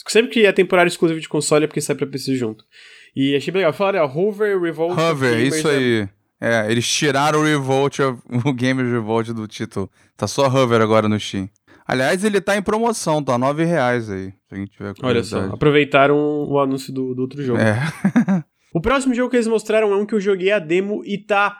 Sempre 0.06 0.30
que 0.30 0.46
é 0.46 0.52
temporário 0.52 0.88
exclusivo 0.88 1.18
de 1.18 1.28
console 1.28 1.64
é 1.64 1.66
porque 1.66 1.80
sai 1.80 1.96
pra 1.96 2.06
PC 2.06 2.36
junto. 2.36 2.64
E 3.14 3.36
achei 3.36 3.52
bem 3.52 3.60
legal. 3.60 3.72
Falaram, 3.72 4.04
ó, 4.04 4.06
Hover, 4.06 4.60
Revolt... 4.60 4.98
Hover, 4.98 5.38
isso 5.40 5.68
aí. 5.68 6.08
É, 6.40 6.70
eles 6.70 6.88
tiraram 6.88 7.40
o 7.40 7.44
Revolt, 7.44 7.98
o 8.44 8.52
Gamers 8.52 8.90
Revolt 8.90 9.28
do 9.28 9.46
título. 9.46 9.90
Tá 10.16 10.26
só 10.26 10.46
Hover 10.48 10.80
agora 10.80 11.08
no 11.08 11.20
Steam. 11.20 11.48
Aliás, 11.86 12.22
ele 12.24 12.40
tá 12.40 12.56
em 12.56 12.62
promoção, 12.62 13.22
tá 13.22 13.36
R$ 13.36 13.64
reais 13.64 14.08
aí. 14.08 14.32
Se 14.48 14.54
a 14.54 14.56
gente 14.56 14.70
tiver 14.70 14.94
Olha 15.02 15.24
só, 15.24 15.40
aproveitaram 15.46 16.16
o 16.16 16.58
anúncio 16.60 16.92
do, 16.92 17.14
do 17.14 17.22
outro 17.22 17.42
jogo. 17.42 17.58
É. 17.60 17.76
o 18.72 18.80
próximo 18.80 19.12
jogo 19.12 19.28
que 19.28 19.36
eles 19.36 19.48
mostraram 19.48 19.92
é 19.92 19.96
um 19.96 20.06
que 20.06 20.14
eu 20.14 20.20
joguei 20.20 20.52
a 20.52 20.60
demo 20.60 21.02
e 21.04 21.18
tá 21.18 21.58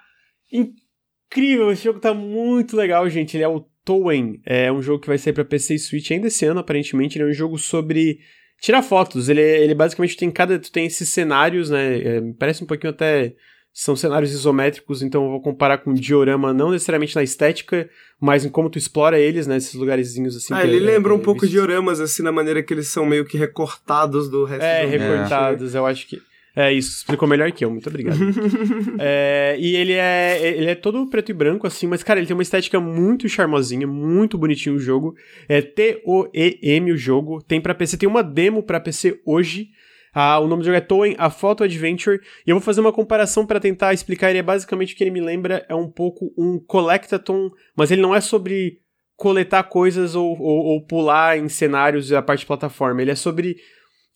incrível. 0.52 1.72
Esse 1.72 1.82
jogo 1.82 1.98
tá 1.98 2.14
muito 2.14 2.76
legal, 2.76 3.10
gente. 3.10 3.36
Ele 3.36 3.42
é 3.42 3.48
o 3.48 3.66
Towen. 3.84 4.40
É 4.46 4.70
um 4.70 4.80
jogo 4.80 5.00
que 5.00 5.08
vai 5.08 5.18
sair 5.18 5.32
pra 5.32 5.44
PC 5.44 5.74
e 5.74 5.78
Switch 5.80 6.12
ainda 6.12 6.28
esse 6.28 6.44
ano, 6.44 6.60
aparentemente. 6.60 7.18
Ele 7.18 7.24
é 7.24 7.30
um 7.30 7.34
jogo 7.34 7.58
sobre 7.58 8.20
tirar 8.60 8.82
fotos. 8.82 9.28
Ele, 9.28 9.40
ele 9.40 9.74
basicamente 9.74 10.16
tem 10.16 10.30
cada. 10.30 10.58
Tu 10.58 10.70
tem 10.70 10.86
esses 10.86 11.08
cenários, 11.08 11.70
né? 11.70 11.98
É, 11.98 12.20
parece 12.38 12.62
um 12.62 12.66
pouquinho 12.66 12.92
até 12.92 13.34
são 13.72 13.94
cenários 13.94 14.32
isométricos, 14.32 15.00
então 15.00 15.24
eu 15.24 15.30
vou 15.30 15.40
comparar 15.40 15.78
com 15.78 15.94
diorama 15.94 16.52
não 16.52 16.72
necessariamente 16.72 17.14
na 17.14 17.22
estética, 17.22 17.88
mas 18.20 18.44
em 18.44 18.48
como 18.48 18.68
tu 18.68 18.78
explora 18.78 19.18
eles, 19.18 19.46
né, 19.46 19.56
esses 19.56 19.74
lugarzinhos 19.74 20.36
assim. 20.36 20.52
Ah, 20.52 20.64
ele 20.64 20.76
é, 20.76 20.92
lembra 20.92 21.12
é, 21.12 21.16
um 21.16 21.20
pouco 21.20 21.46
dioramas, 21.46 22.00
assim, 22.00 22.22
na 22.22 22.32
maneira 22.32 22.62
que 22.62 22.74
eles 22.74 22.88
são 22.88 23.06
meio 23.06 23.24
que 23.24 23.38
recortados 23.38 24.28
do 24.28 24.44
resto 24.44 24.64
é, 24.64 24.86
do 24.86 24.92
É, 24.92 24.98
recortados, 24.98 25.74
eu 25.74 25.86
acho 25.86 26.06
que... 26.08 26.20
É, 26.54 26.72
isso 26.72 26.98
explicou 26.98 27.28
melhor 27.28 27.50
que 27.52 27.64
eu, 27.64 27.70
muito 27.70 27.88
obrigado. 27.88 28.18
é, 28.98 29.56
e 29.58 29.76
ele 29.76 29.92
é, 29.92 30.40
ele 30.42 30.70
é 30.70 30.74
todo 30.74 31.08
preto 31.08 31.30
e 31.30 31.34
branco, 31.34 31.66
assim, 31.66 31.86
mas, 31.86 32.02
cara, 32.02 32.18
ele 32.18 32.26
tem 32.26 32.34
uma 32.34 32.42
estética 32.42 32.80
muito 32.80 33.28
charmosinha, 33.28 33.86
muito 33.86 34.36
bonitinho 34.36 34.74
o 34.74 34.80
jogo. 34.80 35.14
É 35.48 35.62
T-O-E-M 35.62 36.92
o 36.92 36.96
jogo, 36.96 37.40
tem 37.42 37.60
pra 37.60 37.74
PC, 37.74 37.96
tem 37.96 38.08
uma 38.08 38.22
demo 38.22 38.62
pra 38.62 38.80
PC 38.80 39.20
hoje, 39.24 39.68
ah, 40.12 40.40
o 40.40 40.46
nome 40.46 40.62
do 40.62 40.66
jogo 40.66 40.76
é 40.76 40.80
Toen, 40.80 41.14
a 41.18 41.30
Photo 41.30 41.62
Adventure, 41.62 42.20
e 42.46 42.50
eu 42.50 42.56
vou 42.56 42.62
fazer 42.62 42.80
uma 42.80 42.92
comparação 42.92 43.46
para 43.46 43.60
tentar 43.60 43.94
explicar. 43.94 44.30
Ele 44.30 44.40
é 44.40 44.42
basicamente 44.42 44.94
o 44.94 44.96
que 44.96 45.04
ele 45.04 45.10
me 45.10 45.20
lembra 45.20 45.64
é 45.68 45.74
um 45.74 45.88
pouco 45.88 46.32
um 46.36 46.58
collectathon, 46.58 47.50
mas 47.76 47.90
ele 47.90 48.02
não 48.02 48.14
é 48.14 48.20
sobre 48.20 48.80
coletar 49.16 49.62
coisas 49.64 50.14
ou, 50.14 50.36
ou, 50.40 50.64
ou 50.64 50.86
pular 50.86 51.38
em 51.38 51.48
cenários 51.48 52.12
a 52.12 52.22
parte 52.22 52.40
de 52.40 52.46
plataforma. 52.46 53.02
Ele 53.02 53.10
é 53.10 53.14
sobre 53.14 53.56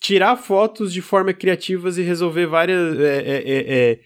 tirar 0.04 0.36
fotos 0.36 0.92
de 0.92 1.00
forma 1.00 1.32
criativas 1.32 1.96
e 1.96 2.02
resolver 2.02 2.44
várias 2.44 3.00
é, 3.00 3.16
é, 3.16 3.42
é, 3.46 3.90
é 3.92 4.00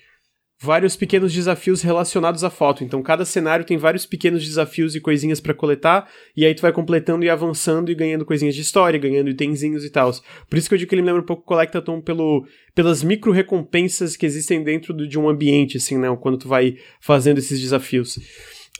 vários 0.60 0.94
pequenos 0.94 1.32
desafios 1.32 1.82
relacionados 1.82 2.44
à 2.44 2.50
foto. 2.50 2.84
Então, 2.84 3.02
cada 3.02 3.24
cenário 3.24 3.64
tem 3.64 3.76
vários 3.76 4.06
pequenos 4.06 4.44
desafios 4.44 4.94
e 4.94 5.00
coisinhas 5.00 5.40
para 5.40 5.54
coletar, 5.54 6.08
e 6.36 6.46
aí 6.46 6.54
tu 6.54 6.62
vai 6.62 6.72
completando 6.72 7.24
e 7.24 7.30
avançando 7.30 7.90
e 7.90 7.96
ganhando 7.96 8.24
coisinhas 8.24 8.54
de 8.54 8.60
história, 8.60 8.98
ganhando 8.98 9.28
itenzinhos 9.28 9.84
e 9.84 9.90
tal. 9.90 10.12
Por 10.48 10.56
isso 10.56 10.68
que 10.68 10.74
eu 10.74 10.78
digo 10.78 10.88
que 10.88 10.94
ele 10.94 11.02
me 11.02 11.08
lembra 11.08 11.22
um 11.22 11.26
pouco 11.26 11.42
Collectathon 11.42 12.00
pelo, 12.00 12.46
pelas 12.76 13.02
micro 13.02 13.32
recompensas 13.32 14.16
que 14.16 14.24
existem 14.24 14.62
dentro 14.62 14.94
de 14.94 15.18
um 15.18 15.28
ambiente, 15.28 15.78
assim, 15.78 15.98
né? 15.98 16.16
Quando 16.20 16.38
tu 16.38 16.46
vai 16.46 16.76
fazendo 17.00 17.38
esses 17.38 17.60
desafios. 17.60 18.20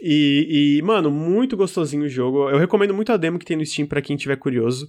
E, 0.00 0.78
e, 0.78 0.82
mano, 0.82 1.10
muito 1.10 1.56
gostosinho 1.56 2.04
o 2.04 2.08
jogo. 2.08 2.48
Eu 2.48 2.58
recomendo 2.58 2.94
muito 2.94 3.10
a 3.10 3.16
demo 3.16 3.40
que 3.40 3.44
tem 3.44 3.56
no 3.56 3.66
Steam 3.66 3.88
para 3.88 4.00
quem 4.00 4.16
tiver 4.16 4.36
curioso. 4.36 4.88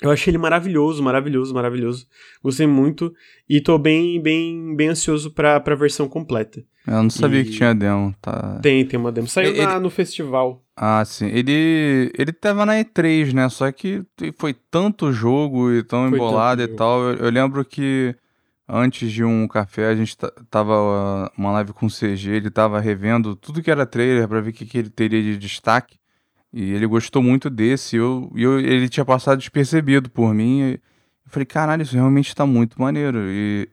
Eu 0.00 0.10
achei 0.12 0.30
ele 0.30 0.38
maravilhoso, 0.38 1.02
maravilhoso, 1.02 1.52
maravilhoso. 1.52 2.06
Gostei 2.42 2.66
muito 2.66 3.12
e 3.48 3.60
tô 3.60 3.76
bem, 3.76 4.22
bem, 4.22 4.76
bem 4.76 4.88
ansioso 4.88 5.32
pra, 5.32 5.58
pra 5.58 5.74
versão 5.74 6.08
completa. 6.08 6.62
Eu 6.86 7.02
não 7.02 7.10
sabia 7.10 7.40
e... 7.40 7.44
que 7.44 7.50
tinha 7.50 7.74
demo, 7.74 8.14
tá? 8.22 8.60
Tem, 8.62 8.84
tem 8.86 8.98
uma 8.98 9.10
demo. 9.10 9.26
Saiu 9.26 9.50
ele... 9.50 9.66
na, 9.66 9.80
no 9.80 9.90
festival. 9.90 10.62
Ah, 10.76 11.04
sim. 11.04 11.26
Ele 11.26 12.12
ele 12.16 12.32
tava 12.32 12.64
na 12.64 12.74
E3, 12.74 13.32
né? 13.32 13.48
Só 13.48 13.70
que 13.72 14.04
foi 14.36 14.54
tanto 14.70 15.12
jogo 15.12 15.72
e 15.72 15.82
tão 15.82 16.08
foi 16.08 16.16
embolado 16.16 16.62
e 16.62 16.68
tal. 16.68 17.02
Eu, 17.02 17.16
eu, 17.16 17.30
lembro 17.30 17.64
que 17.64 18.14
antes 18.68 19.10
de 19.10 19.24
um 19.24 19.48
café 19.48 19.88
a 19.88 19.96
gente 19.96 20.16
tava 20.48 21.30
uma 21.36 21.50
live 21.52 21.72
com 21.72 21.86
o 21.86 21.90
CG, 21.90 22.30
ele 22.30 22.50
tava 22.50 22.78
revendo 22.78 23.34
tudo 23.34 23.62
que 23.62 23.70
era 23.70 23.84
trailer 23.84 24.28
para 24.28 24.40
ver 24.40 24.50
o 24.50 24.52
que, 24.52 24.64
que 24.64 24.78
ele 24.78 24.90
teria 24.90 25.20
de 25.20 25.36
destaque. 25.36 25.98
E 26.52 26.72
ele 26.72 26.86
gostou 26.86 27.22
muito 27.22 27.50
desse, 27.50 27.96
e 27.96 27.98
eu, 27.98 28.32
eu, 28.34 28.58
ele 28.58 28.88
tinha 28.88 29.04
passado 29.04 29.38
despercebido 29.38 30.08
por 30.08 30.32
mim. 30.34 30.72
eu 30.72 30.80
falei, 31.26 31.44
caralho, 31.44 31.82
isso 31.82 31.94
realmente 31.94 32.34
tá 32.34 32.46
muito 32.46 32.80
maneiro. 32.80 33.18
E 33.30 33.68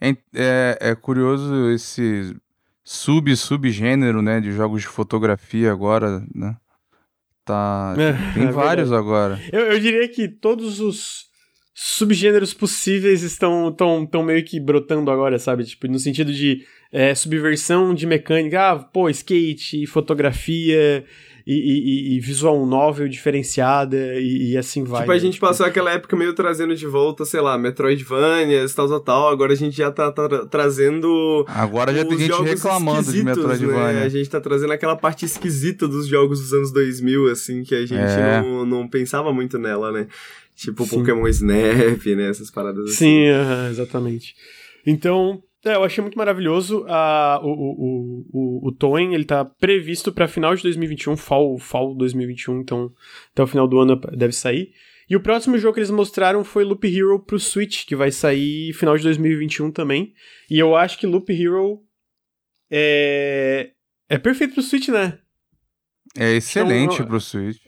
é, 0.00 0.10
é, 0.34 0.78
é 0.80 0.94
curioso 0.94 1.70
esse 1.70 2.36
sub-subgênero, 2.84 4.20
né, 4.20 4.40
de 4.40 4.52
jogos 4.52 4.82
de 4.82 4.88
fotografia 4.88 5.72
agora, 5.72 6.22
né? 6.34 6.56
Tá. 7.44 7.94
É, 7.98 8.34
tem 8.34 8.48
é 8.48 8.52
vários 8.52 8.90
verdade. 8.90 9.08
agora. 9.08 9.40
Eu, 9.52 9.72
eu 9.72 9.80
diria 9.80 10.06
que 10.08 10.28
todos 10.28 10.80
os 10.80 11.30
subgêneros 11.74 12.52
possíveis 12.52 13.22
estão 13.22 13.72
tão, 13.72 14.06
tão 14.06 14.22
meio 14.22 14.44
que 14.44 14.60
brotando 14.60 15.10
agora, 15.10 15.38
sabe? 15.38 15.64
Tipo, 15.64 15.88
no 15.88 15.98
sentido 15.98 16.32
de 16.32 16.64
é, 16.92 17.14
subversão 17.14 17.94
de 17.94 18.06
mecânica, 18.06 18.70
ah, 18.70 18.78
pô, 18.78 19.08
skate, 19.08 19.86
fotografia 19.86 21.04
e, 21.46 21.54
e, 21.54 22.16
e 22.16 22.20
visual 22.20 22.64
novel 22.64 23.08
diferenciada 23.08 23.96
e, 24.14 24.52
e, 24.52 24.58
assim 24.58 24.84
vai. 24.84 25.00
Tipo, 25.00 25.12
a 25.12 25.14
né? 25.14 25.20
gente 25.20 25.34
tipo... 25.34 25.46
passou 25.46 25.66
aquela 25.66 25.90
época 25.92 26.16
meio 26.16 26.32
trazendo 26.34 26.74
de 26.74 26.86
volta, 26.86 27.24
sei 27.24 27.40
lá, 27.40 27.58
Metroidvania, 27.58 28.64
tal, 28.74 28.88
tal, 28.88 29.00
tal. 29.00 29.28
Agora 29.28 29.52
a 29.52 29.56
gente 29.56 29.76
já 29.76 29.90
tá, 29.90 30.10
tá 30.12 30.46
trazendo. 30.46 31.44
Agora 31.48 31.92
já 31.92 32.04
tem 32.04 32.18
gente 32.18 32.42
reclamando 32.42 33.12
de 33.12 33.22
Metroidvania. 33.24 34.00
Né? 34.00 34.04
A 34.04 34.08
gente 34.08 34.28
tá 34.30 34.40
trazendo 34.40 34.72
aquela 34.72 34.96
parte 34.96 35.24
esquisita 35.24 35.88
dos 35.88 36.06
jogos 36.06 36.40
dos 36.40 36.52
anos 36.52 36.72
2000, 36.72 37.30
assim, 37.30 37.62
que 37.62 37.74
a 37.74 37.84
gente 37.84 37.94
é. 37.94 38.40
não, 38.42 38.64
não 38.64 38.88
pensava 38.88 39.32
muito 39.32 39.58
nela, 39.58 39.90
né? 39.90 40.06
Tipo 40.54 40.84
Sim. 40.84 40.98
Pokémon 40.98 41.26
Snap, 41.28 42.06
né? 42.16 42.28
Essas 42.28 42.50
paradas 42.50 42.84
assim. 42.84 42.96
Sim, 42.96 43.30
uh, 43.30 43.70
exatamente. 43.70 44.34
Então, 44.86 45.42
é, 45.64 45.74
eu 45.74 45.84
achei 45.84 46.02
muito 46.02 46.18
maravilhoso. 46.18 46.80
Uh, 46.80 47.38
o, 47.42 47.50
o, 47.50 48.26
o, 48.32 48.68
o 48.68 48.72
Toen, 48.72 49.12
ele 49.12 49.24
tá 49.24 49.44
previsto 49.44 50.12
para 50.12 50.26
final 50.26 50.54
de 50.54 50.62
2021, 50.62 51.16
fall, 51.16 51.58
fall 51.58 51.94
2021, 51.94 52.60
então 52.60 52.90
até 53.32 53.42
o 53.42 53.46
final 53.46 53.68
do 53.68 53.78
ano 53.78 53.96
deve 54.16 54.32
sair. 54.32 54.72
E 55.08 55.14
o 55.14 55.20
próximo 55.20 55.58
jogo 55.58 55.74
que 55.74 55.80
eles 55.80 55.90
mostraram 55.90 56.42
foi 56.42 56.64
Loop 56.64 56.84
Hero 56.86 57.20
pro 57.20 57.38
Switch, 57.38 57.84
que 57.86 57.94
vai 57.94 58.10
sair 58.10 58.72
final 58.72 58.96
de 58.96 59.02
2021 59.04 59.70
também. 59.70 60.14
E 60.50 60.58
eu 60.58 60.74
acho 60.74 60.98
que 60.98 61.06
Loop 61.06 61.30
Hero 61.30 61.82
é, 62.70 63.70
é 64.08 64.18
perfeito 64.18 64.54
pro 64.54 64.62
Switch, 64.62 64.88
né? 64.88 65.18
É 66.16 66.32
excelente 66.32 66.94
então, 66.94 67.06
pro 67.06 67.20
Switch. 67.20 67.60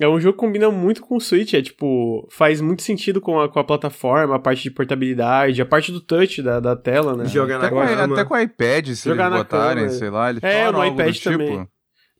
É 0.00 0.08
um 0.08 0.18
jogo 0.18 0.32
que 0.32 0.40
combina 0.40 0.70
muito 0.70 1.02
com 1.02 1.16
o 1.16 1.20
Switch, 1.20 1.52
é 1.52 1.60
tipo, 1.60 2.26
faz 2.30 2.60
muito 2.60 2.82
sentido 2.82 3.20
com 3.20 3.38
a, 3.38 3.48
com 3.48 3.58
a 3.58 3.64
plataforma, 3.64 4.36
a 4.36 4.38
parte 4.38 4.62
de 4.62 4.70
portabilidade, 4.70 5.60
a 5.60 5.66
parte 5.66 5.92
do 5.92 6.00
touch 6.00 6.40
da, 6.40 6.60
da 6.60 6.74
tela, 6.74 7.14
né? 7.14 7.26
Jogar 7.26 7.56
até, 7.56 7.66
na 7.66 7.70
com, 7.70 8.12
até 8.14 8.24
com 8.24 8.34
o 8.34 8.38
iPad, 8.38 8.88
se 8.88 9.08
Jogar 9.08 9.26
eles 9.26 9.38
botarem, 9.38 9.88
sei 9.90 10.08
lá, 10.08 10.30
eles 10.30 10.42
É, 10.42 10.72
no 10.72 10.84
iPad 10.84 11.18
também. 11.18 11.58
Tipo. 11.58 11.72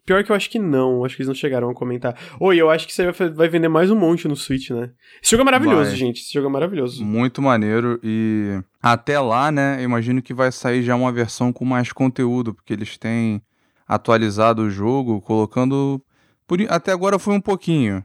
Pior 0.05 0.25
que 0.25 0.33
eu 0.33 0.37
acho 0.37 0.51
que 0.51 0.59
não, 0.59 1.05
acho 1.05 1.15
que 1.15 1.23
eles 1.23 1.29
não 1.29 1.35
chegaram 1.35 1.71
a 1.71 1.75
comentar. 1.75 2.19
Oi, 2.41 2.57
eu 2.57 2.69
acho 2.69 2.87
que 2.89 2.93
você 2.93 3.11
vai 3.31 3.49
vender 3.49 3.69
mais 3.69 3.89
um 3.89 3.97
monte 3.97 4.27
no 4.27 4.35
Switch, 4.35 4.71
né? 4.71 4.91
Esse 5.23 5.31
jogo 5.31 5.43
é 5.43 5.45
maravilhoso, 5.45 5.91
vai. 5.91 5.97
gente. 5.97 6.23
Esse 6.23 6.33
jogo 6.35 6.49
é 6.49 6.51
maravilhoso. 6.51 7.05
Muito 7.05 7.41
maneiro 7.41 8.01
e 8.03 8.61
até 8.83 9.19
lá, 9.21 9.53
né, 9.53 9.77
eu 9.79 9.85
imagino 9.85 10.21
que 10.21 10.35
vai 10.35 10.51
sair 10.51 10.83
já 10.83 10.97
uma 10.97 11.13
versão 11.13 11.53
com 11.53 11.65
mais 11.65 11.93
conteúdo, 11.93 12.53
porque 12.53 12.73
eles 12.73 12.99
têm 12.99 13.41
atualizado 13.87 14.63
o 14.63 14.71
jogo, 14.71 15.21
colocando 15.21 16.03
por, 16.47 16.61
até 16.69 16.93
agora 16.93 17.19
foi 17.19 17.35
um 17.35 17.41
pouquinho, 17.41 18.05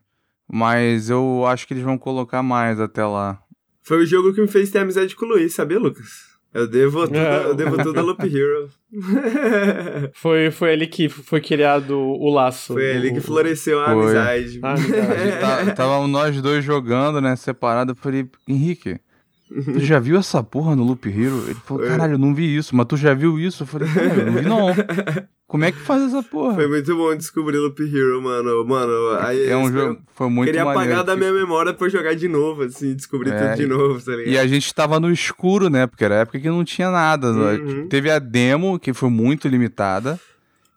mas 0.51 1.09
eu 1.09 1.45
acho 1.45 1.67
que 1.67 1.73
eles 1.73 1.83
vão 1.83 1.97
colocar 1.97 2.41
mais 2.41 2.79
até 2.79 3.05
lá. 3.05 3.41
Foi 3.81 4.03
o 4.03 4.05
jogo 4.05 4.33
que 4.33 4.41
me 4.41 4.47
fez 4.47 4.69
ter 4.69 4.79
amizade 4.79 5.15
com 5.15 5.25
o 5.25 5.29
Luiz, 5.29 5.53
sabia, 5.53 5.79
Lucas? 5.79 6.27
Eu 6.53 6.67
devo 6.67 7.05
tudo, 7.07 7.17
eu 7.17 7.55
devo 7.55 7.77
tudo 7.83 7.99
a 7.99 8.03
Loop 8.03 8.23
Hero. 8.23 8.69
foi, 10.13 10.49
foi 10.49 10.73
ali 10.73 10.87
que 10.87 11.07
foi 11.07 11.39
criado 11.39 11.97
o 11.97 12.29
laço. 12.33 12.73
Foi 12.73 12.91
ali 12.91 13.13
que 13.13 13.21
floresceu 13.21 13.79
a 13.79 13.93
foi. 13.93 14.17
amizade. 14.17 14.59
A 14.63 14.73
amizade. 14.73 15.39
tá, 15.39 15.73
tava 15.75 16.07
nós 16.07 16.41
dois 16.41 16.63
jogando, 16.63 17.21
né, 17.21 17.35
separado. 17.35 17.91
Eu 17.91 17.95
falei, 17.95 18.27
Henrique, 18.47 18.99
tu 19.47 19.79
já 19.79 19.99
viu 19.99 20.17
essa 20.17 20.41
porra 20.41 20.75
no 20.75 20.83
Loop 20.83 21.07
Hero? 21.07 21.43
Ele 21.45 21.59
falou, 21.63 21.85
caralho, 21.85 22.13
eu 22.13 22.17
não 22.17 22.33
vi 22.33 22.55
isso, 22.55 22.75
mas 22.75 22.87
tu 22.87 22.97
já 22.97 23.13
viu 23.13 23.39
isso? 23.39 23.63
Eu 23.63 23.67
falei, 23.67 23.87
eu 23.87 24.25
não 24.25 24.33
vi 24.33 24.41
não. 24.41 24.67
Como 25.47 25.63
é 25.63 25.71
que 25.71 25.79
faz 25.79 26.03
essa 26.03 26.21
porra? 26.21 26.55
Foi 26.55 26.67
muito 26.67 26.93
bom 26.93 27.15
descobrir 27.15 27.57
Loop 27.57 27.81
Hero, 27.81 28.21
mano. 28.21 28.65
Mano, 28.65 28.91
aí 29.21 29.47
é 29.47 29.55
um 29.55 29.71
jogo. 29.71 30.01
Foi 30.13 30.29
muito 30.29 30.47
Queria 30.47 30.65
maneiro, 30.65 30.91
apagar 30.91 31.05
da 31.05 31.15
minha 31.15 31.31
memória 31.31 31.73
pra 31.73 31.87
jogar 31.87 32.15
de 32.15 32.27
novo, 32.27 32.63
assim, 32.63 32.93
descobrir 32.93 33.31
é, 33.31 33.39
tudo 33.39 33.55
de 33.55 33.65
novo, 33.65 34.03
tá 34.03 34.11
ligado? 34.11 34.33
E 34.33 34.37
a 34.37 34.45
gente 34.45 34.75
tava 34.75 34.99
no 34.99 35.09
escuro, 35.09 35.69
né? 35.69 35.87
Porque 35.87 36.03
era 36.03 36.15
época 36.15 36.37
que 36.37 36.49
não 36.49 36.65
tinha 36.65 36.91
nada. 36.91 37.31
Uhum. 37.31 37.87
Teve 37.87 38.11
a 38.11 38.19
demo, 38.19 38.77
que 38.77 38.93
foi 38.93 39.09
muito 39.09 39.47
limitada. 39.47 40.19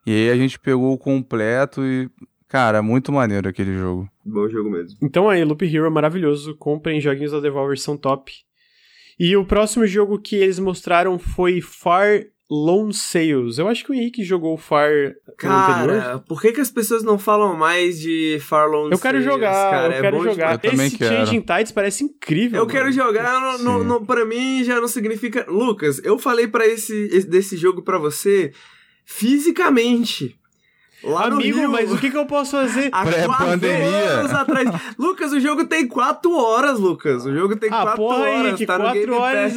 E 0.07 0.13
aí 0.13 0.31
a 0.31 0.37
gente 0.37 0.57
pegou 0.57 0.93
o 0.93 0.99
completo 0.99 1.85
e. 1.85 2.09
Cara, 2.47 2.81
muito 2.81 3.13
maneiro 3.13 3.49
aquele 3.49 3.77
jogo. 3.77 4.09
Bom 4.25 4.49
jogo 4.49 4.71
mesmo. 4.71 4.99
Então 5.03 5.29
aí, 5.29 5.45
Loop 5.45 5.65
Hero 5.65 5.87
é 5.87 5.91
maravilhoso. 5.91 6.55
Comprem 6.57 7.01
joguinhos 7.01 7.33
da 7.33 7.41
Devolver, 7.41 7.79
são 7.79 7.97
top. 7.97 8.33
E 9.19 9.37
o 9.37 9.45
próximo 9.45 9.85
jogo 9.85 10.19
que 10.19 10.37
eles 10.37 10.61
mostraram 10.61 11.19
foi 11.19 11.61
Far 11.61 12.25
Lone 12.51 12.93
Sales. 12.93 13.59
Eu 13.59 13.69
acho 13.69 13.85
que 13.85 13.93
o 13.93 13.95
Henrique 13.95 14.25
jogou 14.25 14.55
o 14.55 14.59
Far 14.59 14.91
Cara, 15.39 16.19
por 16.27 16.41
que, 16.41 16.51
que 16.53 16.61
as 16.61 16.71
pessoas 16.71 17.03
não 17.05 17.17
falam 17.19 17.57
mais 17.57 18.01
de 18.01 18.39
Far 18.41 18.69
Lone 18.69 18.91
Eu 18.93 18.99
quero 18.99 19.19
Sales, 19.19 19.25
jogar, 19.33 19.71
cara? 19.71 19.87
eu 19.95 19.99
É 19.99 20.01
quero 20.01 20.23
jogar. 20.25 20.61
Eu 20.65 20.73
Esse 20.73 20.99
quero. 20.99 21.17
Changing 21.17 21.41
Tides 21.43 21.73
parece 21.73 22.05
incrível. 22.05 22.59
Eu 22.59 22.67
mano. 22.67 22.73
quero 22.79 22.91
jogar, 22.93 23.59
no, 23.59 23.65
no, 23.79 23.85
no- 23.85 24.05
pra 24.07 24.25
mim 24.25 24.65
já 24.65 24.81
não 24.81 24.89
significa. 24.89 25.47
Lucas, 25.49 26.01
eu 26.05 26.19
falei 26.19 26.49
para 26.49 26.67
esse, 26.67 26.95
esse- 27.13 27.29
desse 27.29 27.57
jogo 27.57 27.83
pra 27.83 27.99
você 27.99 28.53
fisicamente. 29.05 30.37
Lá 31.03 31.25
Amigo, 31.27 31.59
Rio, 31.61 31.71
mas 31.71 31.91
o 31.91 31.97
que, 31.99 32.11
que 32.11 32.17
eu 32.17 32.27
posso 32.27 32.53
fazer? 32.53 32.89
há 32.93 33.05
Pré-pandemia. 33.05 33.79
quatro 33.79 34.19
anos 34.19 34.33
atrás. 34.33 34.69
Lucas, 34.99 35.33
o 35.33 35.41
jogo 35.41 35.65
tem 35.65 35.87
quatro 35.87 36.33
horas, 36.37 36.79
Lucas. 36.79 37.25
O 37.25 37.35
jogo 37.35 37.57
tem 37.57 37.71
Ah, 37.73 37.83
quatro 37.83 37.97
porra, 37.97 38.19
horas. 38.19 38.35
Henrique, 38.47 38.67
tá 38.67 38.79
no 38.79 38.85
quatro 38.85 39.01
Game 39.01 39.13
horas. 39.15 39.55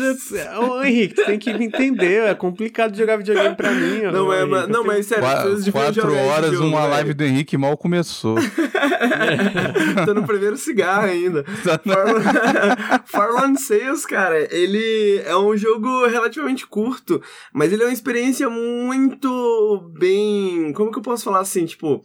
Ô, 0.58 0.84
Henrique, 0.84 1.16
tu 1.16 1.26
tem 1.26 1.38
que 1.40 1.54
me 1.54 1.66
entender. 1.66 2.24
É 2.30 2.34
complicado 2.34 2.96
jogar 2.96 3.18
videogame 3.18 3.56
pra 3.56 3.72
mim. 3.72 4.02
Não, 4.12 4.28
ô, 4.28 4.34
é, 4.34 4.42
Henrique, 4.44 4.52
não 4.56 4.68
tenho- 4.68 4.86
mas 4.88 5.06
sério, 5.06 5.24
Qua- 5.24 5.44
quatro 5.72 6.16
horas, 6.16 6.52
jogo, 6.52 6.66
uma 6.68 6.80
velho. 6.82 6.92
live 6.92 7.14
do 7.14 7.24
Henrique 7.24 7.58
mal 7.58 7.76
começou. 7.76 8.36
Tô 10.06 10.14
no 10.14 10.24
primeiro 10.26 10.58
cigarro 10.58 11.06
ainda. 11.08 11.44
Far- 11.84 13.04
Farland 13.06 13.60
Sales, 13.62 14.06
cara, 14.06 14.48
ele 14.54 15.22
é 15.26 15.36
um 15.36 15.56
jogo 15.58 16.06
relativamente 16.08 16.66
curto, 16.68 17.22
mas 17.54 17.72
ele 17.72 17.84
é 17.84 17.86
uma 17.88 17.94
experiência 17.94 18.50
muito 18.50 19.84
bem. 19.98 20.72
Como 20.74 20.92
que 20.92 20.98
eu 21.00 21.04
posso 21.04 21.24
falar 21.26 21.33
assim? 21.42 21.66
Tipo. 21.66 22.02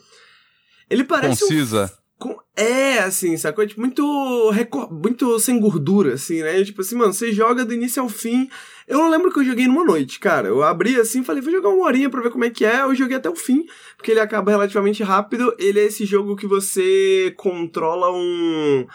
Ele 0.91 1.05
parece. 1.05 1.45
um 1.45 1.49
Concisa. 1.49 1.93
com- 2.18 2.37
É, 2.57 2.99
assim, 3.01 3.37
sacou? 3.37 3.64
Tipo, 3.66 3.81
muito, 3.81 4.51
recor- 4.51 4.93
muito 4.93 5.39
sem 5.39 5.61
gordura, 5.61 6.14
assim, 6.14 6.43
né? 6.43 6.64
Tipo 6.64 6.81
assim, 6.81 6.97
mano, 6.97 7.12
você 7.12 7.33
joga 7.33 7.64
do 7.64 7.72
início 7.74 8.03
ao 8.03 8.09
fim. 8.09 8.49
Eu 8.89 8.99
não 8.99 9.11
lembro 9.11 9.31
que 9.31 9.39
eu 9.39 9.45
joguei 9.45 9.66
numa 9.68 9.85
noite, 9.85 10.18
cara. 10.18 10.49
Eu 10.49 10.62
abri 10.64 10.97
assim, 10.99 11.22
falei, 11.22 11.41
vou 11.43 11.53
jogar 11.53 11.68
uma 11.68 11.85
horinha 11.85 12.09
pra 12.11 12.20
ver 12.22 12.31
como 12.31 12.45
é 12.45 12.51
que 12.51 12.64
é. 12.64 12.81
Eu 12.81 12.95
joguei 12.95 13.16
até 13.18 13.29
o 13.31 13.37
fim, 13.37 13.64
porque 13.97 14.11
ele 14.11 14.18
acaba 14.20 14.51
relativamente 14.51 15.03
rápido. 15.03 15.55
Ele 15.59 15.79
é 15.79 15.85
esse 15.85 16.05
jogo 16.07 16.35
que 16.35 16.47
você 16.47 17.33
controla 17.37 18.11
um. 18.11 18.87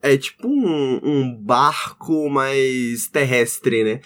É 0.00 0.16
tipo 0.16 0.46
um, 0.46 1.00
um 1.02 1.34
barco 1.34 2.28
mais 2.30 3.08
terrestre, 3.08 3.82
né? 3.82 4.00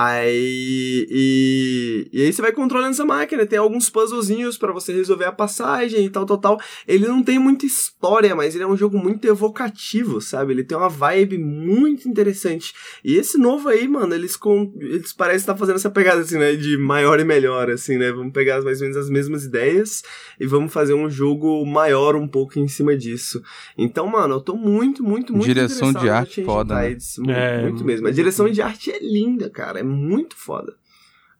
Aí. 0.00 1.06
E, 1.10 2.08
e 2.12 2.22
aí 2.22 2.32
você 2.32 2.40
vai 2.42 2.52
controlando 2.52 2.90
essa 2.90 3.04
máquina. 3.04 3.44
Tem 3.46 3.58
alguns 3.58 3.90
puzzlezinhos 3.90 4.56
pra 4.56 4.72
você 4.72 4.92
resolver 4.92 5.24
a 5.24 5.32
passagem 5.32 6.04
e 6.04 6.10
tal, 6.10 6.24
tal, 6.24 6.38
tal. 6.38 6.60
Ele 6.86 7.06
não 7.06 7.22
tem 7.22 7.38
muita 7.38 7.66
história, 7.66 8.34
mas 8.36 8.54
ele 8.54 8.64
é 8.64 8.66
um 8.66 8.76
jogo 8.76 8.98
muito 8.98 9.26
evocativo, 9.26 10.20
sabe? 10.20 10.52
Ele 10.52 10.64
tem 10.64 10.76
uma 10.78 10.88
vibe 10.88 11.38
muito 11.38 12.08
interessante. 12.08 12.72
E 13.04 13.16
esse 13.16 13.36
novo 13.38 13.68
aí, 13.68 13.88
mano, 13.88 14.14
eles, 14.14 14.36
com, 14.36 14.72
eles 14.80 15.12
parecem 15.12 15.40
estar 15.40 15.56
fazendo 15.56 15.76
essa 15.76 15.90
pegada, 15.90 16.20
assim, 16.20 16.38
né? 16.38 16.54
De 16.54 16.76
maior 16.78 17.18
e 17.20 17.24
melhor, 17.24 17.70
assim, 17.70 17.96
né? 17.98 18.12
Vamos 18.12 18.32
pegar 18.32 18.62
mais 18.62 18.80
ou 18.80 18.84
menos 18.88 18.96
as 18.96 19.10
mesmas 19.10 19.44
ideias 19.44 20.02
e 20.38 20.46
vamos 20.46 20.72
fazer 20.72 20.94
um 20.94 21.10
jogo 21.10 21.64
maior 21.66 22.14
um 22.16 22.28
pouco 22.28 22.58
em 22.58 22.68
cima 22.68 22.96
disso. 22.96 23.42
Então, 23.76 24.06
mano, 24.06 24.34
eu 24.36 24.40
tô 24.40 24.56
muito, 24.56 25.02
muito, 25.02 25.32
muito 25.32 25.46
Direção 25.48 25.92
de 25.92 26.08
arte 26.08 26.44
foda, 26.44 26.74
né? 26.74 26.88
Tides. 26.90 27.18
Mu- 27.18 27.30
É, 27.30 27.62
muito 27.62 27.84
mesmo. 27.84 28.06
A 28.06 28.10
direção 28.10 28.48
de 28.50 28.60
arte 28.62 28.90
é 28.90 28.98
linda, 29.00 29.48
cara. 29.50 29.80
É 29.80 29.82
muito 29.88 30.36
foda. 30.36 30.74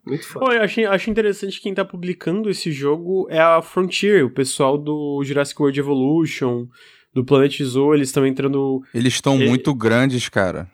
Muito 0.06 0.26
foda. 0.26 0.54
Eu 0.54 0.62
achei, 0.62 0.84
acho 0.86 1.10
interessante 1.10 1.60
quem 1.60 1.74
tá 1.74 1.84
publicando 1.84 2.48
esse 2.48 2.72
jogo 2.72 3.26
é 3.30 3.38
a 3.40 3.60
Frontier, 3.60 4.24
o 4.24 4.30
pessoal 4.30 4.78
do 4.78 5.22
Jurassic 5.22 5.60
World 5.60 5.78
Evolution, 5.78 6.66
do 7.12 7.24
Planet 7.24 7.60
Zoo, 7.62 7.94
eles 7.94 8.08
estão 8.08 8.26
entrando. 8.26 8.82
Eles 8.94 9.14
estão 9.14 9.40
E- 9.40 9.46
muito 9.46 9.74
grandes, 9.74 10.28
cara. 10.28 10.68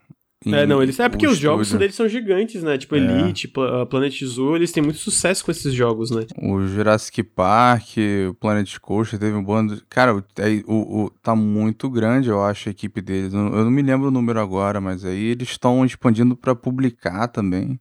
É, 0.46 0.66
não, 0.66 0.82
eles. 0.82 0.98
É 1.00 1.08
porque 1.08 1.26
os 1.26 1.38
jogos 1.38 1.68
estúdio. 1.68 1.78
deles 1.80 1.94
são 1.94 2.08
gigantes, 2.08 2.62
né? 2.62 2.76
Tipo 2.76 2.96
É. 2.96 2.98
Elite, 2.98 3.48
Pla- 3.48 3.82
uh, 3.82 3.86
Planet 3.86 4.22
Zoo, 4.24 4.56
eles 4.56 4.72
têm 4.72 4.82
muito 4.82 4.98
sucesso 4.98 5.44
com 5.44 5.50
esses 5.50 5.72
jogos, 5.72 6.10
né? 6.10 6.24
O 6.42 6.60
Jurassic 6.66 7.22
Park, 7.22 7.96
o 8.30 8.34
Planet 8.34 8.78
Coaster, 8.78 9.18
teve 9.18 9.34
um 9.36 9.42
bando. 9.42 9.80
Cara, 9.88 10.12
é, 10.38 10.62
o- 10.66 11.04
o- 11.04 11.10
tá 11.22 11.34
muito 11.34 11.88
grande, 11.88 12.28
eu 12.28 12.42
acho, 12.42 12.68
a 12.68 12.72
equipe 12.72 13.00
deles. 13.00 13.32
Eu, 13.32 13.40
não 13.64 13.70
me 13.70 13.82
lembro 13.82 14.08
o 14.08 14.10
número 14.10 14.38
agora, 14.40 14.80
mas 14.80 15.04
aí 15.04 15.24
eles 15.26 15.48
estão 15.50 15.84
expandindo 15.84 16.36
pra 16.36 16.54
publicar 16.54 17.26
também. 17.28 17.78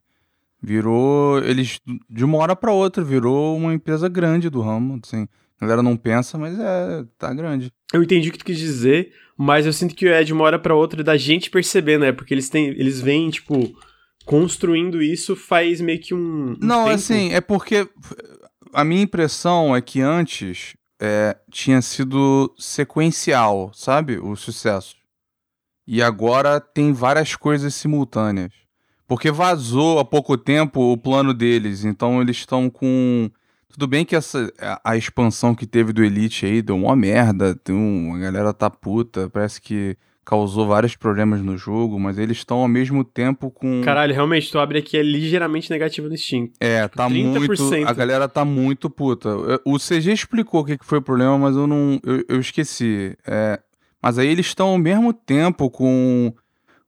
Virou. 0.62 1.38
Eles, 1.44 1.78
de 2.08 2.24
uma 2.24 2.38
hora 2.38 2.56
pra 2.56 2.72
outra, 2.72 3.04
virou 3.04 3.56
uma 3.56 3.74
empresa 3.74 4.08
grande 4.08 4.48
do 4.48 4.60
ramo. 4.62 4.98
Assim. 5.04 5.26
A 5.60 5.66
galera 5.66 5.82
não 5.82 5.96
pensa, 5.96 6.38
mas 6.38 6.58
é. 6.58 7.04
Tá 7.18 7.32
grande. 7.34 7.70
Eu 7.94 8.02
entendi 8.02 8.28
o 8.28 8.32
que 8.32 8.38
tu 8.38 8.44
quis 8.44 8.58
dizer, 8.58 9.12
mas 9.36 9.64
eu 9.64 9.72
sinto 9.72 9.94
que 9.94 10.06
é 10.08 10.22
de 10.24 10.32
uma 10.32 10.44
hora 10.44 10.58
pra 10.58 10.74
outra 10.74 11.02
da 11.02 11.16
gente 11.16 11.48
perceber, 11.50 11.98
né? 11.98 12.12
Porque 12.12 12.34
eles 12.34 12.48
têm. 12.48 12.66
Eles 12.68 13.00
vêm, 13.00 13.30
tipo, 13.30 13.74
construindo 14.24 15.02
isso 15.02 15.36
faz 15.36 15.80
meio 15.80 16.00
que 16.00 16.12
um. 16.14 16.52
um 16.52 16.56
Não, 16.60 16.84
tempo. 16.84 16.94
assim, 16.94 17.32
é 17.32 17.40
porque 17.40 17.88
a 18.72 18.84
minha 18.84 19.02
impressão 19.02 19.74
é 19.74 19.80
que 19.80 20.00
antes 20.00 20.74
é, 21.00 21.36
tinha 21.50 21.80
sido 21.80 22.52
sequencial, 22.58 23.70
sabe? 23.72 24.18
O 24.18 24.34
sucesso. 24.36 24.96
E 25.86 26.02
agora 26.02 26.60
tem 26.60 26.92
várias 26.92 27.36
coisas 27.36 27.74
simultâneas. 27.74 28.52
Porque 29.06 29.30
vazou 29.30 29.98
há 29.98 30.04
pouco 30.04 30.36
tempo 30.36 30.80
o 30.92 30.96
plano 30.96 31.34
deles, 31.34 31.84
então 31.84 32.20
eles 32.20 32.38
estão 32.38 32.70
com. 32.70 33.30
Tudo 33.74 33.88
bem 33.88 34.04
que 34.04 34.14
essa 34.14 34.52
a, 34.60 34.92
a 34.92 34.96
expansão 34.96 35.52
que 35.52 35.66
teve 35.66 35.92
do 35.92 36.04
Elite 36.04 36.46
aí 36.46 36.62
deu 36.62 36.76
uma 36.76 36.94
merda, 36.94 37.56
tem 37.56 37.74
um, 37.74 38.14
a 38.14 38.18
galera 38.20 38.54
tá 38.54 38.70
puta, 38.70 39.28
parece 39.28 39.60
que 39.60 39.96
causou 40.24 40.68
vários 40.68 40.94
problemas 40.94 41.42
no 41.42 41.58
jogo, 41.58 41.98
mas 41.98 42.16
eles 42.16 42.36
estão 42.36 42.58
ao 42.58 42.68
mesmo 42.68 43.02
tempo 43.02 43.50
com. 43.50 43.82
Caralho, 43.82 44.14
realmente, 44.14 44.48
tu 44.48 44.60
abre 44.60 44.78
aqui 44.78 44.96
é 44.96 45.02
ligeiramente 45.02 45.68
negativo 45.72 46.08
no 46.08 46.16
Steam. 46.16 46.48
É, 46.60 46.86
tá 46.86 47.10
30%. 47.10 47.10
muito. 47.10 47.88
A 47.88 47.92
galera 47.92 48.28
tá 48.28 48.44
muito 48.44 48.88
puta. 48.88 49.30
O 49.64 49.76
CG 49.76 50.12
explicou 50.12 50.60
o 50.60 50.64
que 50.64 50.78
que 50.78 50.86
foi 50.86 50.98
o 50.98 51.02
problema, 51.02 51.36
mas 51.36 51.56
eu 51.56 51.66
não. 51.66 52.00
Eu, 52.04 52.24
eu 52.28 52.38
esqueci. 52.38 53.18
É, 53.26 53.58
mas 54.00 54.18
aí 54.18 54.28
eles 54.28 54.46
estão 54.46 54.68
ao 54.68 54.78
mesmo 54.78 55.12
tempo 55.12 55.68
com 55.68 56.32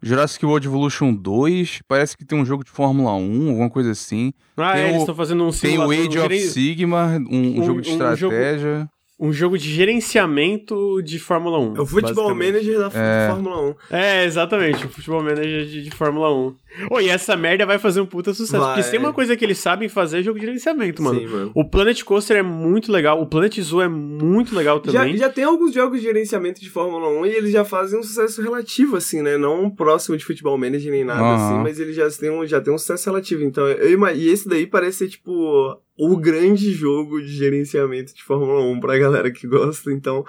Jurassic 0.02 0.44
World 0.44 0.66
Evolution 0.66 1.14
2. 1.14 1.80
Parece 1.88 2.16
que 2.16 2.24
tem 2.24 2.38
um 2.38 2.44
jogo 2.44 2.62
de 2.64 2.70
Fórmula 2.70 3.14
1, 3.14 3.48
alguma 3.50 3.70
coisa 3.70 3.90
assim. 3.92 4.32
Ah, 4.56 4.72
Tem 4.74 4.82
é, 4.82 4.84
o- 4.84 4.88
eles 4.90 5.00
estão 5.00 5.14
fazendo 5.14 5.44
um 5.44 5.50
Tem 5.50 5.78
o 5.78 5.90
Age 5.90 6.18
of 6.18 6.40
Sigma, 6.40 7.18
um, 7.30 7.36
um 7.36 7.60
um- 7.60 7.64
jogo 7.64 7.80
de 7.80 7.90
um 7.90 7.98
jogo- 7.98 8.12
estratégia. 8.34 8.88
Um 9.18 9.32
jogo 9.32 9.56
de 9.56 9.70
gerenciamento 9.72 11.00
de 11.02 11.18
Fórmula 11.18 11.58
1. 11.58 11.76
É 11.76 11.80
o 11.80 11.86
Futebol. 11.86 12.34
Manager 12.34 12.78
da 12.78 12.90
É. 12.98 13.28
Fórmula 13.30 13.70
1. 13.70 13.74
É, 13.90 14.24
exatamente, 14.24 14.84
o 14.84 14.88
Futebol 14.88 15.22
Manager 15.22 15.64
de, 15.64 15.82
de 15.84 15.90
Fórmula 15.90 16.32
1. 16.34 16.54
Ô, 16.90 17.00
e 17.00 17.08
essa 17.08 17.34
merda 17.34 17.64
vai 17.64 17.78
fazer 17.78 18.00
um 18.02 18.06
puta 18.06 18.34
sucesso. 18.34 18.58
Vai. 18.62 18.74
Porque 18.74 18.82
se 18.82 18.90
tem 18.90 19.00
uma 19.00 19.12
coisa 19.14 19.34
que 19.34 19.42
eles 19.44 19.56
sabem 19.56 19.88
fazer 19.88 20.18
é 20.18 20.22
jogo 20.22 20.38
de 20.38 20.44
gerenciamento, 20.44 21.02
mano. 21.02 21.18
Sim, 21.18 21.26
mano. 21.26 21.50
O 21.54 21.64
Planet 21.64 22.02
Coaster 22.02 22.36
é 22.36 22.42
muito 22.42 22.92
legal, 22.92 23.20
o 23.20 23.26
Planet 23.26 23.58
Zoo 23.60 23.80
é 23.80 23.88
muito 23.88 24.54
legal 24.54 24.82
Já, 24.84 25.00
também. 25.00 25.16
já 25.16 25.30
tem 25.30 25.44
alguns 25.44 25.72
jogos 25.72 25.98
de 26.00 26.06
gerenciamento 26.06 26.60
de 26.60 26.68
Fórmula 26.68 27.08
1 27.08 27.26
e 27.26 27.30
eles 27.30 27.52
já 27.52 27.64
fazem 27.64 27.98
um 27.98 28.02
sucesso 28.02 28.42
relativo, 28.42 28.96
assim, 28.96 29.22
né? 29.22 29.38
Não 29.38 29.70
próximo 29.70 30.16
de 30.18 30.24
Futebol 30.26 30.58
Manager 30.58 30.90
nem 30.92 31.04
nada, 31.04 31.20
Aham. 31.22 31.34
assim, 31.54 31.62
mas 31.62 31.80
eles 31.80 31.96
já 31.96 32.10
têm, 32.10 32.30
um, 32.30 32.46
já 32.46 32.60
têm 32.60 32.74
um 32.74 32.78
sucesso 32.78 33.08
relativo. 33.08 33.42
Então, 33.42 33.66
eu, 33.66 34.06
e 34.14 34.28
esse 34.28 34.46
daí 34.46 34.66
parece 34.66 34.98
ser, 34.98 35.08
tipo, 35.08 35.78
o 35.96 36.16
grande 36.16 36.72
jogo 36.72 37.20
de 37.20 37.28
gerenciamento 37.28 38.14
de 38.14 38.22
Fórmula 38.22 38.60
1 38.60 38.80
pra 38.80 38.98
galera 38.98 39.30
que 39.30 39.46
gosta. 39.46 39.92
Então, 39.92 40.24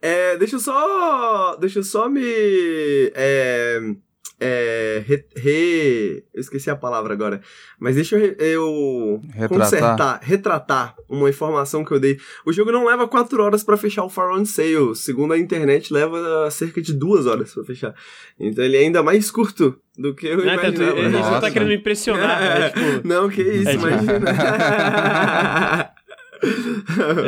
é, 0.00 0.36
deixa 0.36 0.56
eu 0.56 0.60
só. 0.60 1.56
Deixa 1.56 1.78
eu 1.78 1.84
só 1.84 2.08
me. 2.08 2.22
É, 3.14 3.80
é, 4.40 5.02
re, 5.06 5.24
re- 5.36 6.24
eu 6.34 6.40
esqueci 6.40 6.68
a 6.70 6.76
palavra 6.76 7.12
agora. 7.14 7.40
Mas 7.78 7.94
deixa 7.94 8.16
eu, 8.16 8.34
eu 8.38 9.20
Retratar. 9.32 9.48
consertar, 9.58 10.20
retratar 10.22 10.94
uma 11.08 11.28
informação 11.30 11.84
que 11.84 11.92
eu 11.92 12.00
dei. 12.00 12.18
O 12.44 12.52
jogo 12.52 12.70
não 12.72 12.84
leva 12.86 13.08
4 13.08 13.42
horas 13.42 13.64
pra 13.64 13.76
fechar 13.76 14.04
o 14.04 14.10
Far 14.10 14.30
On 14.32 14.44
Sale. 14.44 14.94
Segundo 14.94 15.32
a 15.32 15.38
internet, 15.38 15.92
leva 15.92 16.50
cerca 16.50 16.80
de 16.82 16.92
2 16.92 17.26
horas 17.26 17.54
pra 17.54 17.64
fechar. 17.64 17.94
Então 18.38 18.64
ele 18.64 18.76
é 18.76 18.80
ainda 18.80 19.02
mais 19.02 19.30
curto 19.30 19.78
do 19.96 20.14
que 20.14 20.26
eu 20.26 20.44
Né, 20.44 20.56
tanto- 20.58 20.82
imaginava. 20.82 21.00
a 21.00 21.10
gente 21.10 21.30
não 21.32 21.40
tá 21.40 21.50
querendo 21.50 21.68
me 21.68 21.76
impressionar, 21.76 22.40
né? 22.40 22.70
Tipo, 22.76 23.08
Não, 23.08 23.28
que 23.28 23.40
isso, 23.42 23.68
É, 23.68 23.72
tipo- 23.72 23.86
imagina. 23.86 24.20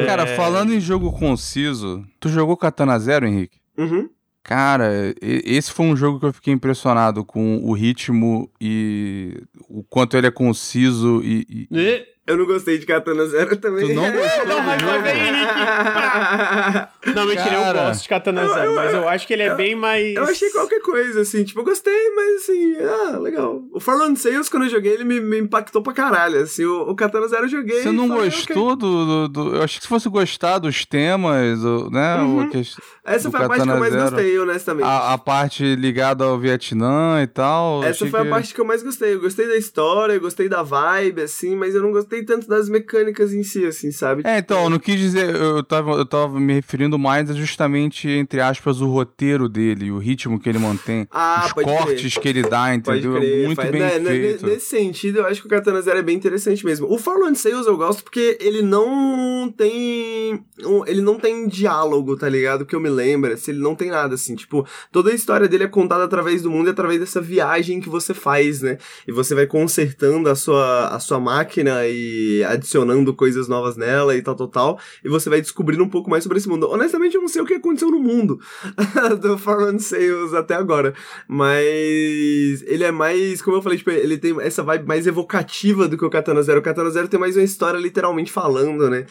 Cara, 0.07 0.23
É. 0.25 0.37
falando 0.37 0.73
em 0.73 0.81
jogo 0.81 1.11
conciso, 1.13 2.05
tu 2.21 2.29
jogou 2.29 2.57
Katana 2.57 2.99
Zero, 2.99 3.27
Henrique? 3.27 3.59
Uhum. 3.77 4.09
Cara, 4.49 5.15
esse 5.21 5.71
foi 5.71 5.85
um 5.85 5.95
jogo 5.95 6.19
que 6.19 6.25
eu 6.25 6.33
fiquei 6.33 6.55
impressionado 6.55 7.23
com 7.23 7.59
o 7.59 7.75
ritmo 7.75 8.51
e 8.59 9.43
o 9.69 9.85
quanto 9.85 10.17
ele 10.17 10.27
é 10.27 10.31
conciso 10.31 11.21
e, 11.23 11.45
e- 11.51 11.69
e- 11.71 12.07
Eu 12.29 12.37
não 12.37 12.47
gostei 12.47 12.79
de 12.79 12.85
Katana 12.87 13.27
Zero 13.27 13.57
também. 13.57 13.89
Tu 13.89 13.95
não 13.95 14.13
gostou 14.13 14.47
Não, 14.47 14.63
mas 14.63 14.79
do 14.83 14.87
vai 14.87 14.95
jogo? 14.95 15.03
ver, 15.05 15.17
Henrique. 15.17 17.15
Não, 17.15 17.27
mentira, 17.27 17.55
eu 17.55 17.73
gosto 17.75 18.03
de 18.03 18.09
Katana 18.09 18.43
Eu- 18.43 18.53
Zero, 18.55 18.65
eu- 18.67 18.75
mas 18.75 18.95
eu 18.95 19.09
acho 19.09 19.27
que 19.27 19.33
ele 19.33 19.43
é 19.45 19.51
eu- 19.51 19.57
bem 19.57 19.75
mais. 19.75 20.15
Eu 20.15 20.25
achei 20.25 20.51
qualquer 20.51 20.81
coisa, 20.81 21.21
assim, 21.23 21.43
tipo, 21.45 21.61
eu 21.61 21.65
gostei, 21.65 22.11
mas 22.15 22.43
assim, 22.43 22.77
ah, 22.81 23.19
legal. 23.19 23.63
O 23.73 23.81
Fallen 23.81 24.15
Sales, 24.17 24.49
quando 24.49 24.65
eu 24.65 24.69
joguei, 24.71 24.93
ele 24.93 25.05
me, 25.05 25.21
me 25.21 25.39
impactou 25.39 25.83
pra 25.83 25.93
caralho, 25.93 26.41
assim, 26.41 26.65
o, 26.65 26.83
o 26.91 26.95
Katana 26.95 27.27
Zero 27.29 27.45
eu 27.45 27.49
joguei. 27.49 27.83
Você 27.83 27.91
não 27.91 28.09
falei, 28.09 28.25
gostou 28.31 28.77
do, 28.77 29.07
do, 29.07 29.29
do- 29.29 29.57
Eu 29.57 29.63
achei 29.63 29.79
que 29.79 29.83
se 29.85 29.89
fosse 29.89 30.09
gostar 30.09 30.59
dos 30.59 30.85
temas, 30.85 31.65
o- 31.65 31.89
né? 31.91 32.17
Uhum. 32.17 32.43
o 32.45 32.51
que-. 32.51 32.59
Essa 33.05 33.31
do 33.31 33.37
foi 33.37 33.45
a 33.47 33.49
parte 33.49 33.63
que 33.65 33.71
eu 33.71 33.79
mais 33.79 33.93
Zero. 33.93 34.11
gostei, 34.11 34.39
honestamente. 34.39 34.87
a, 34.87 35.15
a 35.15 35.19
parte 35.19 35.75
ligada 35.77 36.25
ao 36.25 36.39
Vietnã 36.39 37.23
e 37.23 37.27
tal. 37.27 37.81
Essa 37.83 37.91
achei 37.91 38.11
foi 38.11 38.21
que- 38.21 38.27
a 38.27 38.31
parte 38.31 38.55
que 38.55 38.61
eu 38.61 38.65
mais 38.67 38.83
gostei. 38.83 39.15
Eu 39.15 39.21
gostei 39.21 39.49
da 39.49 39.57
história, 39.57 40.13
eu 40.13 40.21
gostei 40.21 40.47
da 40.49 40.63
vibe, 40.63 41.23
assim, 41.23 41.57
mas 41.57 41.75
eu 41.75 41.81
não 41.83 41.91
gostei 41.91 42.18
tanto 42.25 42.49
das 42.49 42.69
mecânicas 42.69 43.33
em 43.33 43.43
si, 43.43 43.65
assim, 43.67 43.91
sabe? 43.91 44.23
É, 44.25 44.39
então, 44.39 44.65
eu 44.65 44.71
não 44.71 44.79
quis 44.79 44.99
dizer, 44.99 45.35
eu 45.35 45.63
tava, 45.63 45.93
eu 45.93 46.07
tava 46.07 46.39
me 46.41 46.55
referindo 46.55 46.99
mais 46.99 47.31
a 47.31 47.35
justamente, 47.35 48.09
entre 48.09 48.41
aspas, 48.41 48.81
o 48.81 48.87
roteiro 48.87 49.49
dele, 49.49 49.91
o 49.91 49.99
ritmo 49.99 50.39
que 50.39 50.49
ele 50.49 50.59
mantém, 50.59 51.07
Ah, 51.11 51.45
os 51.47 51.53
pode 51.53 51.67
crer. 51.67 51.79
cortes 51.79 52.19
que 52.19 52.29
ele 52.29 52.43
dá, 52.43 52.65
Pode 52.83 52.99
entendeu? 52.99 53.13
crer, 53.21 53.45
Muito 53.47 53.57
faz- 53.57 53.71
bem 53.71 53.81
né, 53.81 53.99
né, 53.99 54.11
feito. 54.11 54.47
Nesse 54.47 54.67
sentido, 54.67 55.19
eu 55.19 55.27
acho 55.27 55.41
que 55.41 55.47
o 55.47 55.51
Katana 55.51 55.81
Zero 55.83 55.99
é 55.99 56.03
bem 56.03 56.17
interessante 56.17 56.65
mesmo. 56.65 56.87
O 56.93 56.99
Fallen 56.99 57.35
Sales 57.35 57.67
eu 57.67 57.77
gosto 57.77 58.03
porque 58.05 58.37
ele 58.41 58.63
não 58.63 59.53
tem. 59.57 60.45
Ele 60.87 61.01
não 61.01 61.19
tem 61.19 61.47
diálogo, 61.49 62.17
tá 62.17 62.29
ligado? 62.29 62.65
Que 62.67 62.75
eu 62.75 62.81
me 62.81 62.89
lembro. 62.89 63.37
Se 63.37 63.51
ele 63.51 63.61
não 63.61 63.75
tem 63.75 63.91
nada, 63.91 64.15
assim. 64.15 64.35
Tipo, 64.35 64.67
toda 64.93 65.11
a 65.11 65.15
história 65.15 65.49
dele 65.49 65.65
é 65.65 65.69
contada 65.69 66.05
através 66.05 66.43
do 66.43 66.51
mundo 66.51 66.69
e 66.69 66.71
através 66.71 67.01
dessa 67.01 67.21
viagem 67.21 67.81
que 67.81 67.89
você 67.89 68.13
faz, 68.15 68.63
né? 68.63 68.79
E 69.07 69.13
você 69.13 69.35
vai 69.35 69.47
consertando 69.47 70.29
a 70.29 70.35
sua, 70.35 70.89
a 70.89 70.99
sua 71.01 71.21
máquina 71.21 71.87
e 71.87 72.08
adicionando 72.49 73.15
coisas 73.15 73.49
novas 73.49 73.77
nela 73.77 74.17
e 74.17 74.23
tal, 74.23 74.35
tal, 74.35 74.49
tal. 74.49 74.81
E 75.05 75.09
você 75.09 75.29
vai 75.29 75.41
descobrindo 75.41 75.83
um 75.83 75.89
pouco 75.89 76.11
mais 76.11 76.23
sobre 76.23 76.39
esse 76.39 76.49
mundo. 76.49 76.69
Honestamente, 76.71 77.15
eu 77.15 77.21
não 77.21 77.29
sei 77.29 77.43
o 77.43 77.47
que 77.47 77.55
aconteceu 77.55 77.91
no 77.91 77.99
mundo 77.99 78.41
do 79.21 79.39
Fallen 79.39 79.79
Sales 79.79 80.35
até 80.35 80.55
agora. 80.55 80.95
Mas 81.27 82.63
ele 82.67 82.85
é 82.85 82.91
mais, 82.91 83.43
como 83.43 83.57
eu 83.57 83.63
falei, 83.63 83.79
tipo, 83.79 83.91
ele 83.91 84.19
tem 84.19 84.37
essa 84.41 84.63
vibe 84.63 84.87
mais 84.87 85.07
evocativa 85.07 85.89
do 85.89 85.97
que 85.97 86.05
o 86.05 86.11
Katana 86.11 86.43
Zero. 86.43 86.61
O 86.61 86.63
Katana 86.63 86.91
Zero 86.91 87.09
tem 87.09 87.19
mais 87.19 87.37
uma 87.37 87.45
história 87.45 87.79
literalmente 87.79 88.33
falando, 88.33 88.89
né? 88.91 89.07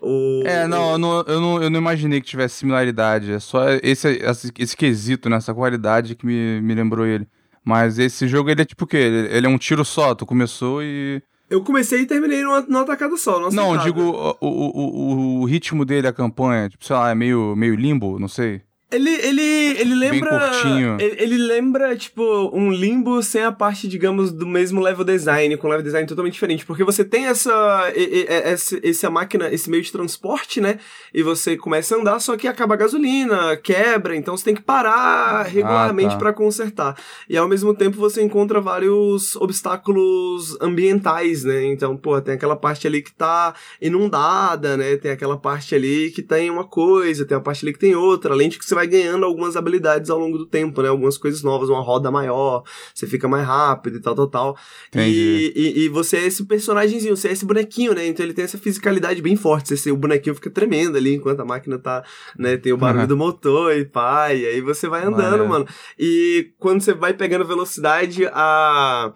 O, 0.00 0.42
É, 0.46 0.66
não, 0.66 0.92
eu 0.92 0.98
não, 0.98 1.20
eu, 1.26 1.40
não, 1.40 1.62
eu 1.62 1.70
não 1.70 1.80
imaginei 1.80 2.20
que 2.20 2.26
tivesse 2.26 2.56
similaridade. 2.56 3.32
É 3.32 3.38
só 3.38 3.64
esse, 3.82 4.08
esse, 4.08 4.52
esse 4.58 4.76
quesito, 4.76 5.28
nessa 5.28 5.52
qualidade 5.52 6.14
que 6.14 6.24
me, 6.24 6.60
me 6.60 6.74
lembrou 6.74 7.06
ele. 7.06 7.26
Mas 7.64 7.98
esse 7.98 8.26
jogo, 8.26 8.48
ele 8.48 8.62
é 8.62 8.64
tipo 8.64 8.84
o 8.84 8.86
quê? 8.86 8.96
Ele, 8.96 9.36
ele 9.36 9.46
é 9.46 9.50
um 9.50 9.58
tiro 9.58 9.84
só, 9.84 10.14
tu 10.14 10.24
começou 10.24 10.82
e... 10.82 11.22
Eu 11.50 11.62
comecei 11.62 12.02
e 12.02 12.06
terminei 12.06 12.42
numa, 12.42 12.60
numa 12.62 12.84
tacada 12.84 13.16
só. 13.16 13.40
Não, 13.40 13.50
sentada. 13.50 13.78
digo 13.78 14.00
o, 14.02 14.36
o, 14.40 14.48
o, 14.48 15.40
o 15.40 15.44
ritmo 15.44 15.84
dele, 15.84 16.06
a 16.06 16.12
campanha, 16.12 16.68
tipo, 16.68 16.84
sei 16.84 16.94
lá, 16.94 17.10
é 17.10 17.14
meio, 17.14 17.56
meio 17.56 17.74
limbo, 17.74 18.18
não 18.18 18.28
sei. 18.28 18.62
Ele, 18.90 19.10
ele, 19.10 19.42
ele 19.80 19.94
lembra. 19.94 20.48
curtinho. 20.50 20.96
Ele, 20.98 21.16
ele 21.22 21.36
lembra, 21.36 21.94
tipo, 21.94 22.22
um 22.54 22.70
limbo 22.72 23.22
sem 23.22 23.42
a 23.44 23.52
parte, 23.52 23.86
digamos, 23.86 24.32
do 24.32 24.46
mesmo 24.46 24.80
level 24.80 25.04
design, 25.04 25.54
com 25.58 25.68
level 25.68 25.82
design 25.84 26.06
totalmente 26.08 26.32
diferente. 26.32 26.64
Porque 26.64 26.82
você 26.82 27.04
tem 27.04 27.26
essa. 27.26 27.52
e- 27.94 28.20
e- 28.20 28.26
Essa, 28.28 28.80
essa 28.82 29.10
máquina, 29.10 29.52
esse 29.52 29.68
meio 29.68 29.82
de 29.82 29.92
transporte, 29.92 30.58
né? 30.60 30.78
E 31.12 31.22
você 31.22 31.56
começa 31.56 31.94
a 31.94 31.98
andar, 31.98 32.18
só 32.20 32.36
que 32.36 32.48
acaba 32.48 32.74
a 32.74 32.76
gasolina, 32.78 33.56
quebra, 33.56 34.16
então 34.16 34.36
você 34.36 34.44
tem 34.44 34.54
que 34.54 34.62
parar 34.62 35.42
regularmente 35.42 36.12
tá. 36.12 36.16
pra 36.18 36.32
consertar. 36.32 36.96
E 37.28 37.36
ao 37.36 37.46
mesmo 37.48 37.74
tempo 37.74 37.96
você 37.98 38.22
encontra 38.22 38.60
vários 38.60 39.36
obstáculos 39.36 40.56
ambientais, 40.60 41.44
né? 41.44 41.64
Então, 41.66 41.96
pô, 41.96 42.20
tem 42.20 42.34
aquela 42.34 42.56
parte 42.56 42.86
ali 42.86 43.02
que 43.02 43.12
tá 43.12 43.54
inundada, 43.80 44.76
né? 44.76 44.96
Tem 44.96 45.10
aquela 45.10 45.36
parte 45.36 45.74
ali 45.74 46.10
que 46.10 46.22
tem 46.22 46.50
uma 46.50 46.64
coisa, 46.64 47.24
tem 47.26 47.36
a 47.36 47.40
parte 47.40 47.64
ali 47.64 47.72
que 47.72 47.78
tem 47.78 47.94
outra, 47.94 48.32
além 48.32 48.48
de 48.48 48.58
que 48.58 48.64
você 48.64 48.74
vai 48.78 48.86
ganhando 48.86 49.24
algumas 49.26 49.56
habilidades 49.56 50.08
ao 50.08 50.18
longo 50.18 50.38
do 50.38 50.46
tempo, 50.46 50.80
né? 50.82 50.88
Algumas 50.88 51.18
coisas 51.18 51.42
novas, 51.42 51.68
uma 51.68 51.80
roda 51.80 52.10
maior, 52.10 52.62
você 52.94 53.06
fica 53.06 53.26
mais 53.26 53.44
rápido 53.46 53.96
e 53.98 54.00
tal, 54.00 54.14
tal, 54.14 54.28
tal. 54.28 54.56
E, 54.94 55.52
e, 55.56 55.84
e 55.84 55.88
você 55.88 56.16
é 56.18 56.26
esse 56.26 56.44
personagemzinho, 56.44 57.16
você 57.16 57.28
é 57.28 57.32
esse 57.32 57.44
bonequinho, 57.44 57.92
né? 57.94 58.06
Então 58.06 58.24
ele 58.24 58.32
tem 58.34 58.44
essa 58.44 58.56
fisicalidade 58.58 59.20
bem 59.20 59.34
forte. 59.36 59.76
Você, 59.76 59.90
o 59.90 59.96
bonequinho 59.96 60.34
fica 60.36 60.50
tremendo 60.50 60.96
ali 60.96 61.14
enquanto 61.14 61.40
a 61.40 61.44
máquina 61.44 61.78
tá, 61.78 62.04
né? 62.38 62.56
Tem 62.56 62.72
o 62.72 62.76
barulho 62.76 63.02
Uhum. 63.02 63.06
do 63.08 63.16
motor 63.16 63.76
e 63.76 63.84
pá, 63.84 64.32
e 64.32 64.46
aí 64.46 64.60
você 64.60 64.88
vai 64.88 65.02
andando, 65.02 65.22
Maneiro. 65.22 65.48
mano. 65.48 65.66
E 65.98 66.52
quando 66.58 66.80
você 66.80 66.94
vai 66.94 67.12
pegando 67.14 67.44
velocidade, 67.44 68.26
a. 68.32 69.12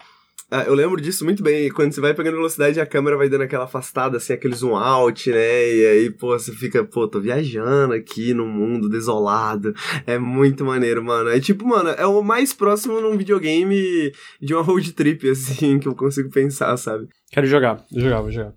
a- 0.52 0.64
Eu 0.64 0.74
lembro 0.74 1.00
disso 1.00 1.24
muito 1.24 1.42
bem. 1.42 1.70
Quando 1.70 1.92
você 1.92 2.00
vai 2.00 2.14
pegando 2.14 2.36
velocidade, 2.36 2.80
a 2.80 2.86
câmera 2.86 3.16
vai 3.16 3.28
dando 3.28 3.42
aquela 3.42 3.64
afastada, 3.64 4.18
assim, 4.18 4.32
aquele 4.32 4.54
zoom 4.54 4.76
out, 4.76 5.30
né? 5.30 5.36
E 5.74 5.86
aí, 5.86 6.10
pô, 6.10 6.38
você 6.38 6.52
fica, 6.52 6.84
pô, 6.84 7.08
tô 7.08 7.20
viajando 7.20 7.94
aqui 7.94 8.32
num 8.34 8.46
mundo 8.48 8.88
desolado. 8.88 9.74
É 10.06 10.18
muito 10.18 10.64
maneiro, 10.64 11.02
mano. 11.02 11.30
É 11.30 11.40
tipo, 11.40 11.66
mano, 11.66 11.88
é 11.90 12.06
o 12.06 12.22
mais 12.22 12.52
próximo 12.52 13.00
num 13.00 13.16
videogame 13.16 14.12
de 14.40 14.54
uma 14.54 14.62
road 14.62 14.92
trip, 14.92 15.28
assim, 15.30 15.78
que 15.78 15.88
eu 15.88 15.94
consigo 15.94 16.30
pensar, 16.30 16.76
sabe? 16.76 17.08
Quero 17.30 17.46
jogar, 17.46 17.82
vou 17.90 18.00
jogar, 18.00 18.20
vou 18.20 18.30
jogar. 18.30 18.52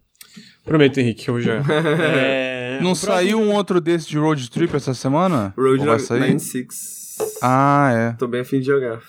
Prometo, 0.65 0.99
Henrique, 0.99 1.23
que 1.25 1.29
eu 1.29 1.33
vou 1.35 1.41
jogar. 1.41 1.63
É, 2.77 2.79
Não 2.81 2.93
saiu 2.93 3.39
um 3.39 3.53
outro 3.53 3.79
desse 3.79 4.09
de 4.09 4.17
road 4.17 4.49
trip 4.51 4.75
essa 4.75 4.93
semana? 4.93 5.53
Road 5.57 5.79
Ou 5.81 5.85
vai 5.87 5.99
sair? 5.99 6.19
96. 6.19 7.15
Ah, 7.41 7.91
é. 7.93 8.11
Tô 8.17 8.27
bem 8.27 8.41
afim 8.41 8.59
de 8.59 8.65
jogar. 8.65 8.99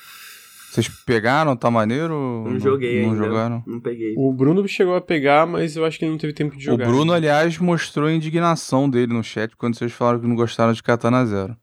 Vocês 0.71 0.89
pegaram? 1.07 1.57
Tá 1.57 1.71
maneiro? 1.71 2.45
Não 2.47 2.59
joguei 2.61 3.03
Não 3.03 3.13
ainda. 3.13 3.25
jogaram? 3.25 3.63
Não 3.67 3.81
peguei. 3.81 4.15
O 4.17 4.33
Bruno 4.33 4.67
chegou 4.69 4.95
a 4.95 5.01
pegar, 5.01 5.47
mas 5.47 5.75
eu 5.77 5.85
acho 5.85 5.99
que 5.99 6.05
ele 6.05 6.13
não 6.13 6.19
teve 6.19 6.33
tempo 6.35 6.53
de 6.57 6.63
O 6.69 6.73
jogar. 6.73 6.87
Bruno, 6.87 7.13
aliás, 7.13 7.57
mostrou 7.59 8.09
a 8.09 8.13
indignação 8.13 8.89
dele 8.91 9.13
no 9.15 9.23
chat 9.25 9.57
quando 9.57 9.77
vocês 9.79 9.93
falaram 9.93 10.21
que 10.21 10.27
não 10.27 10.37
gostaram 10.37 10.73
de 10.73 10.83
Katana 10.83 11.25
Zero. 11.25 11.57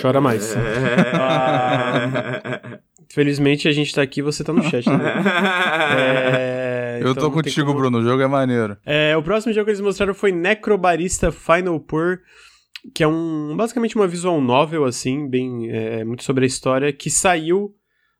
Chora 0.00 0.20
mais. 0.20 0.56
É. 0.56 0.60
Felizmente 3.08 3.68
a 3.68 3.72
gente 3.72 3.94
tá 3.94 4.02
aqui 4.02 4.20
e 4.20 4.22
você 4.22 4.42
tá 4.42 4.52
no 4.52 4.62
chat, 4.64 4.88
né? 4.88 4.96
É, 5.96 6.98
Eu 7.02 7.10
então 7.12 7.24
tô 7.24 7.30
contigo, 7.30 7.66
como- 7.66 7.78
Bruno. 7.78 7.98
O 7.98 8.02
jogo 8.02 8.22
é 8.22 8.26
maneiro. 8.26 8.76
É, 8.84 9.14
o 9.16 9.22
próximo 9.22 9.52
jogo 9.52 9.66
que 9.66 9.70
eles 9.70 9.80
mostraram 9.80 10.14
foi 10.14 10.32
Necrobarista 10.32 11.30
Final 11.30 11.78
Pour, 11.78 12.18
que 12.94 13.02
é 13.04 13.06
um 13.08 13.54
basicamente 13.56 13.94
uma 13.96 14.06
visual 14.08 14.40
novel, 14.40 14.84
assim, 14.84 15.28
bem 15.28 15.68
é, 15.70 16.04
muito 16.04 16.24
sobre 16.24 16.44
a 16.44 16.46
história, 16.46 16.90
que 16.92 17.10
saiu 17.10 17.74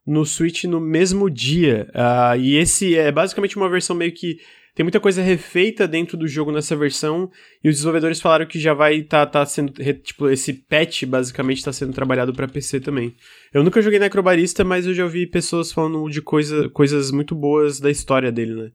no 0.06 0.24
Switch 0.24 0.64
no 0.64 0.80
mesmo 0.80 1.28
dia. 1.28 1.90
Ah, 1.92 2.36
e 2.36 2.54
esse 2.56 2.94
é 2.94 3.10
basicamente 3.10 3.56
uma 3.56 3.68
versão 3.68 3.96
meio 3.96 4.12
que. 4.12 4.38
Tem 4.74 4.84
muita 4.84 5.00
coisa 5.00 5.22
refeita 5.22 5.88
dentro 5.88 6.18
do 6.18 6.28
jogo 6.28 6.52
nessa 6.52 6.76
versão, 6.76 7.30
e 7.64 7.68
os 7.70 7.76
desenvolvedores 7.76 8.20
falaram 8.20 8.44
que 8.44 8.58
já 8.60 8.74
vai 8.74 9.00
tá, 9.00 9.24
tá 9.24 9.44
sendo. 9.46 9.72
Tipo, 9.72 10.28
esse 10.28 10.52
patch 10.52 11.04
basicamente 11.04 11.64
tá 11.64 11.72
sendo 11.72 11.94
trabalhado 11.94 12.34
pra 12.34 12.46
PC 12.46 12.80
também. 12.80 13.16
Eu 13.54 13.64
nunca 13.64 13.80
joguei 13.80 13.98
Necrobarista, 13.98 14.64
mas 14.64 14.86
eu 14.86 14.92
já 14.92 15.04
ouvi 15.04 15.26
pessoas 15.26 15.72
falando 15.72 16.06
de 16.10 16.20
coisa, 16.20 16.68
coisas 16.68 17.10
muito 17.10 17.34
boas 17.34 17.80
da 17.80 17.90
história 17.90 18.30
dele, 18.30 18.54
né? 18.54 18.70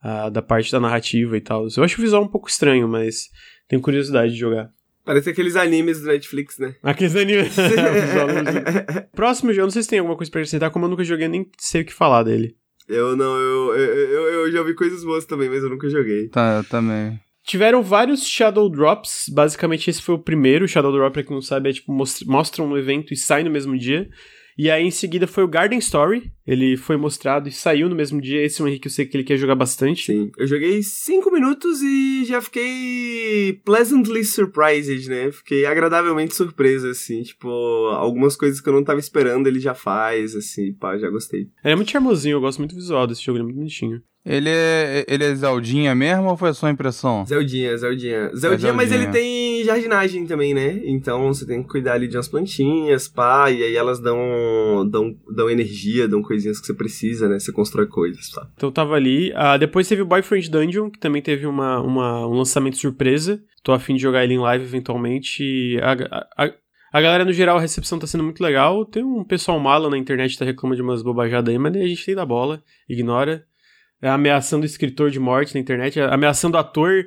Ah, 0.00 0.30
da 0.30 0.40
parte 0.40 0.70
da 0.70 0.78
narrativa 0.78 1.36
e 1.36 1.40
tal. 1.40 1.66
Eu 1.76 1.82
acho 1.82 1.98
o 1.98 2.02
visual 2.02 2.22
um 2.22 2.28
pouco 2.28 2.48
estranho, 2.48 2.88
mas 2.88 3.28
tenho 3.68 3.82
curiosidade 3.82 4.32
de 4.32 4.38
jogar. 4.38 4.70
Parece 5.10 5.30
aqueles 5.30 5.56
animes 5.56 6.00
do 6.00 6.06
Netflix, 6.06 6.56
né? 6.56 6.76
Aqueles 6.84 7.16
animes. 7.16 7.52
Próximo 9.12 9.52
jogo, 9.52 9.66
não 9.66 9.72
sei 9.72 9.82
se 9.82 9.88
tem 9.88 9.98
alguma 9.98 10.16
coisa 10.16 10.30
pra 10.30 10.40
acrescentar, 10.40 10.70
como 10.70 10.84
eu 10.84 10.88
nunca 10.88 11.02
joguei, 11.02 11.26
eu 11.26 11.30
nem 11.30 11.50
sei 11.58 11.82
o 11.82 11.84
que 11.84 11.92
falar 11.92 12.22
dele. 12.22 12.54
Eu 12.88 13.16
não, 13.16 13.36
eu, 13.36 13.74
eu, 13.74 13.94
eu, 13.94 14.22
eu 14.46 14.52
já 14.52 14.60
ouvi 14.60 14.72
coisas 14.72 15.02
boas 15.02 15.24
também, 15.24 15.48
mas 15.50 15.64
eu 15.64 15.68
nunca 15.68 15.88
joguei. 15.88 16.28
Tá, 16.28 16.58
eu 16.58 16.64
também. 16.64 17.18
Tiveram 17.44 17.82
vários 17.82 18.24
Shadow 18.24 18.70
Drops, 18.70 19.24
basicamente 19.34 19.90
esse 19.90 20.00
foi 20.00 20.14
o 20.14 20.18
primeiro. 20.22 20.68
Shadow 20.68 20.92
Drop, 20.92 21.12
pra 21.12 21.24
quem 21.24 21.34
não 21.34 21.42
sabe, 21.42 21.70
é 21.70 21.72
tipo, 21.72 21.92
mostra- 21.92 22.24
mostram 22.28 22.68
no 22.68 22.78
evento 22.78 23.12
e 23.12 23.16
sai 23.16 23.42
no 23.42 23.50
mesmo 23.50 23.76
dia. 23.76 24.08
E 24.60 24.70
aí 24.70 24.84
em 24.84 24.90
seguida 24.90 25.26
foi 25.26 25.42
o 25.42 25.48
Garden 25.48 25.78
Story, 25.78 26.30
ele 26.46 26.76
foi 26.76 26.98
mostrado 26.98 27.48
e 27.48 27.52
saiu 27.52 27.88
no 27.88 27.96
mesmo 27.96 28.20
dia. 28.20 28.44
Esse 28.44 28.60
é 28.60 28.64
o 28.66 28.68
Henrique, 28.68 28.88
eu 28.88 28.92
sei 28.92 29.06
que 29.06 29.16
ele 29.16 29.24
quer 29.24 29.38
jogar 29.38 29.54
bastante. 29.54 30.12
Sim. 30.12 30.30
Eu 30.36 30.46
joguei 30.46 30.82
cinco 30.82 31.32
minutos 31.32 31.80
e 31.80 32.26
já 32.26 32.42
fiquei 32.42 33.58
pleasantly 33.64 34.22
surprised, 34.22 35.08
né? 35.08 35.32
Fiquei 35.32 35.64
agradavelmente 35.64 36.34
surpreso, 36.34 36.88
assim. 36.88 37.22
Tipo, 37.22 37.48
algumas 37.94 38.36
coisas 38.36 38.60
que 38.60 38.68
eu 38.68 38.74
não 38.74 38.84
tava 38.84 39.00
esperando 39.00 39.46
ele 39.46 39.60
já 39.60 39.74
faz, 39.74 40.36
assim. 40.36 40.74
Pá, 40.74 40.98
já 40.98 41.08
gostei. 41.08 41.48
Ele 41.64 41.72
é 41.72 41.76
muito 41.76 41.90
charmosinho, 41.90 42.34
eu 42.34 42.40
gosto 42.42 42.58
muito 42.58 42.74
do 42.74 42.82
visual 42.82 43.06
desse 43.06 43.24
jogo, 43.24 43.38
ele 43.38 43.44
é 43.44 43.46
muito 43.46 43.56
bonitinho. 43.56 44.02
Ele 44.24 44.50
é, 44.50 45.06
ele 45.08 45.24
é 45.24 45.34
Zeldinha 45.34 45.94
mesmo 45.94 46.28
ou 46.28 46.36
foi 46.36 46.52
só 46.52 46.68
impressão? 46.68 47.24
Zeldinha, 47.26 47.74
Zeldinha. 47.76 48.30
Zeldinha, 48.36 48.72
mas 48.74 48.90
Zeldinha. 48.90 49.10
ele 49.10 49.18
tem 49.18 49.64
jardinagem 49.64 50.26
também, 50.26 50.52
né? 50.52 50.78
Então 50.84 51.28
você 51.32 51.46
tem 51.46 51.62
que 51.62 51.68
cuidar 51.70 51.94
ali 51.94 52.06
de 52.06 52.16
umas 52.18 52.28
plantinhas, 52.28 53.08
pá, 53.08 53.50
e 53.50 53.62
aí 53.62 53.74
elas 53.74 53.98
dão, 53.98 54.86
dão, 54.90 55.16
dão 55.34 55.48
energia, 55.48 56.06
dão 56.06 56.20
coisinhas 56.20 56.60
que 56.60 56.66
você 56.66 56.74
precisa, 56.74 57.28
né? 57.30 57.38
Você 57.38 57.50
constrói 57.50 57.86
coisas, 57.86 58.28
tá? 58.30 58.46
Então 58.54 58.68
eu 58.68 58.72
tava 58.72 58.94
ali. 58.94 59.32
Ah, 59.34 59.56
depois 59.56 59.88
teve 59.88 60.02
o 60.02 60.06
Boyfriend 60.06 60.50
Dungeon, 60.50 60.90
que 60.90 60.98
também 61.00 61.22
teve 61.22 61.46
uma, 61.46 61.80
uma- 61.80 62.26
um 62.26 62.34
lançamento 62.34 62.76
surpresa. 62.76 63.42
Tô 63.62 63.72
afim 63.72 63.94
de 63.96 64.02
jogar 64.02 64.22
ele 64.22 64.34
em 64.34 64.38
live 64.38 64.64
eventualmente. 64.64 65.42
E 65.42 65.78
a, 65.80 65.92
a, 65.92 66.44
a- 66.46 66.54
a 66.92 67.00
galera, 67.00 67.24
no 67.24 67.32
geral, 67.32 67.56
a 67.56 67.60
recepção 67.60 67.98
tá 67.98 68.06
sendo 68.06 68.24
muito 68.24 68.42
legal. 68.42 68.84
Tem 68.84 69.02
um 69.04 69.24
pessoal 69.24 69.58
mala 69.60 69.88
na 69.88 69.96
internet 69.96 70.32
que 70.32 70.38
tá 70.38 70.44
reclamando 70.44 70.76
de 70.76 70.82
umas 70.82 71.02
bobajadas 71.02 71.50
aí, 71.52 71.58
mas 71.58 71.74
a 71.76 71.86
gente 71.86 72.04
tem 72.04 72.14
da 72.16 72.26
bola, 72.26 72.62
ignora. 72.88 73.44
Ameaçando 74.02 74.62
o 74.62 74.66
escritor 74.66 75.10
de 75.10 75.18
morte 75.20 75.54
na 75.54 75.60
internet, 75.60 76.00
ameaçando 76.00 76.56
o 76.56 76.60
ator 76.60 77.06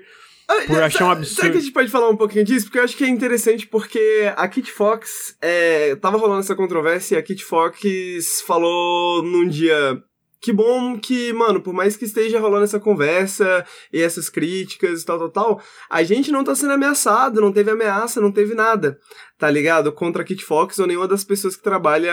por 0.67 0.81
ah, 0.81 0.85
achar 0.85 1.05
um 1.05 1.11
absurdo. 1.11 1.35
Será 1.35 1.51
que 1.51 1.57
a 1.57 1.61
gente 1.61 1.73
pode 1.73 1.89
falar 1.89 2.09
um 2.09 2.17
pouquinho 2.17 2.45
disso? 2.45 2.65
Porque 2.65 2.79
eu 2.79 2.83
acho 2.83 2.97
que 2.97 3.03
é 3.03 3.09
interessante 3.09 3.67
porque 3.67 4.31
a 4.35 4.47
Kit 4.47 4.71
Fox 4.71 5.35
é, 5.41 5.95
tava 5.95 6.17
rolando 6.17 6.41
essa 6.41 6.55
controvérsia 6.55 7.15
e 7.15 7.17
a 7.17 7.23
Kit 7.23 7.43
Fox 7.43 8.41
falou 8.45 9.23
num 9.23 9.47
dia 9.47 10.01
que 10.43 10.51
bom 10.51 10.99
que, 10.99 11.31
mano, 11.31 11.61
por 11.61 11.73
mais 11.73 11.95
que 11.95 12.03
esteja 12.03 12.37
rolando 12.37 12.65
essa 12.65 12.79
conversa 12.79 13.65
e 13.93 14.01
essas 14.01 14.29
críticas 14.29 15.01
e 15.01 15.05
tal, 15.05 15.17
tal, 15.17 15.29
tal, 15.29 15.61
a 15.89 16.03
gente 16.03 16.33
não 16.33 16.43
tá 16.43 16.53
sendo 16.53 16.73
ameaçado, 16.73 17.39
não 17.39 17.53
teve 17.53 17.71
ameaça, 17.71 18.19
não 18.19 18.29
teve 18.29 18.53
nada, 18.53 18.99
tá 19.37 19.49
ligado? 19.49 19.89
Contra 19.93 20.21
a 20.21 20.25
Kit 20.25 20.43
Fox 20.43 20.77
ou 20.79 20.85
nenhuma 20.85 21.07
das 21.07 21.23
pessoas 21.23 21.55
que 21.55 21.63
trabalha 21.63 22.11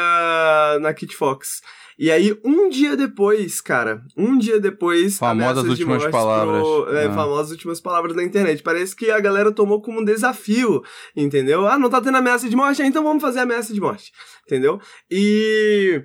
na 0.81 0.95
Kit 0.95 1.17
Fox. 1.17 1.61
E 1.99 2.11
aí, 2.11 2.39
um 2.45 2.69
dia 2.69 2.97
depois, 2.97 3.61
cara, 3.61 4.03
um 4.17 4.39
dia 4.39 4.61
depois. 4.61 5.19
Famosas 5.19 5.65
últimas 5.65 6.07
palavras. 6.07 6.63
Pro, 6.63 6.97
é, 6.97 7.07
ah. 7.07 7.13
Famosas 7.13 7.51
últimas 7.53 7.81
palavras 7.81 8.17
na 8.17 8.23
internet. 8.23 8.63
Parece 8.63 8.95
que 8.95 9.11
a 9.11 9.21
galera 9.21 9.53
tomou 9.53 9.83
como 9.83 10.01
um 10.01 10.05
desafio, 10.05 10.83
entendeu? 11.17 11.67
Ah, 11.67 11.79
não 11.79 11.91
tá 11.91 12.01
tendo 12.01 12.17
ameaça 12.17 12.49
de 12.49 12.57
morte, 12.57 12.83
então 12.83 13.03
vamos 13.03 13.23
fazer 13.23 13.41
ameaça 13.41 13.73
de 13.73 13.81
morte, 13.81 14.13
entendeu? 14.47 14.81
E. 15.11 16.03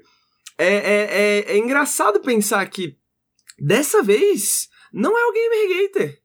É, 0.58 0.68
é, 0.68 1.08
é, 1.12 1.52
é 1.54 1.58
engraçado 1.58 2.22
pensar 2.22 2.66
que 2.70 2.96
dessa 3.60 4.02
vez 4.02 4.70
não 4.94 5.18
é 5.18 5.26
o 5.26 5.34
Gamer 5.34 5.92
Gator. 5.92 6.18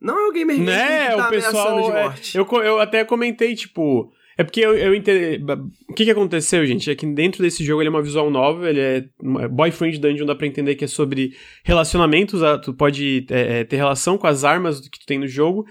Não 0.00 0.18
é 0.18 0.28
o 0.28 0.32
Gamer 0.32 0.58
Gator 0.58 0.72
né? 0.72 1.08
que 1.10 1.16
tá 1.16 1.26
o 1.26 1.30
pessoal, 1.30 1.68
ameaçando 1.68 1.82
de 1.82 2.02
morte. 2.02 2.38
É, 2.38 2.40
eu, 2.40 2.62
eu 2.62 2.80
até 2.80 3.04
comentei, 3.04 3.54
tipo 3.54 4.12
é 4.36 4.44
porque 4.44 4.60
eu, 4.60 4.76
eu 4.76 4.94
entendi. 4.94 5.42
O 5.88 5.94
que, 5.94 6.04
que 6.04 6.10
aconteceu, 6.10 6.66
gente? 6.66 6.90
É 6.90 6.94
que 6.94 7.06
dentro 7.06 7.42
desse 7.42 7.64
jogo 7.64 7.80
ele 7.80 7.88
é 7.88 7.90
uma 7.90 8.02
visual 8.02 8.30
novel, 8.30 8.68
ele 8.68 8.80
é. 8.80 9.04
Boyfriend 9.48 9.98
Dungeon 9.98 10.26
dá 10.26 10.34
pra 10.34 10.46
entender 10.46 10.74
que 10.74 10.84
é 10.84 10.88
sobre 10.88 11.32
relacionamentos, 11.62 12.40
tu 12.62 12.74
pode 12.74 13.26
é, 13.30 13.60
é, 13.60 13.64
ter 13.64 13.76
relação 13.76 14.18
com 14.18 14.26
as 14.26 14.44
armas 14.44 14.80
que 14.88 14.98
tu 14.98 15.06
tem 15.06 15.18
no 15.18 15.28
jogo. 15.28 15.64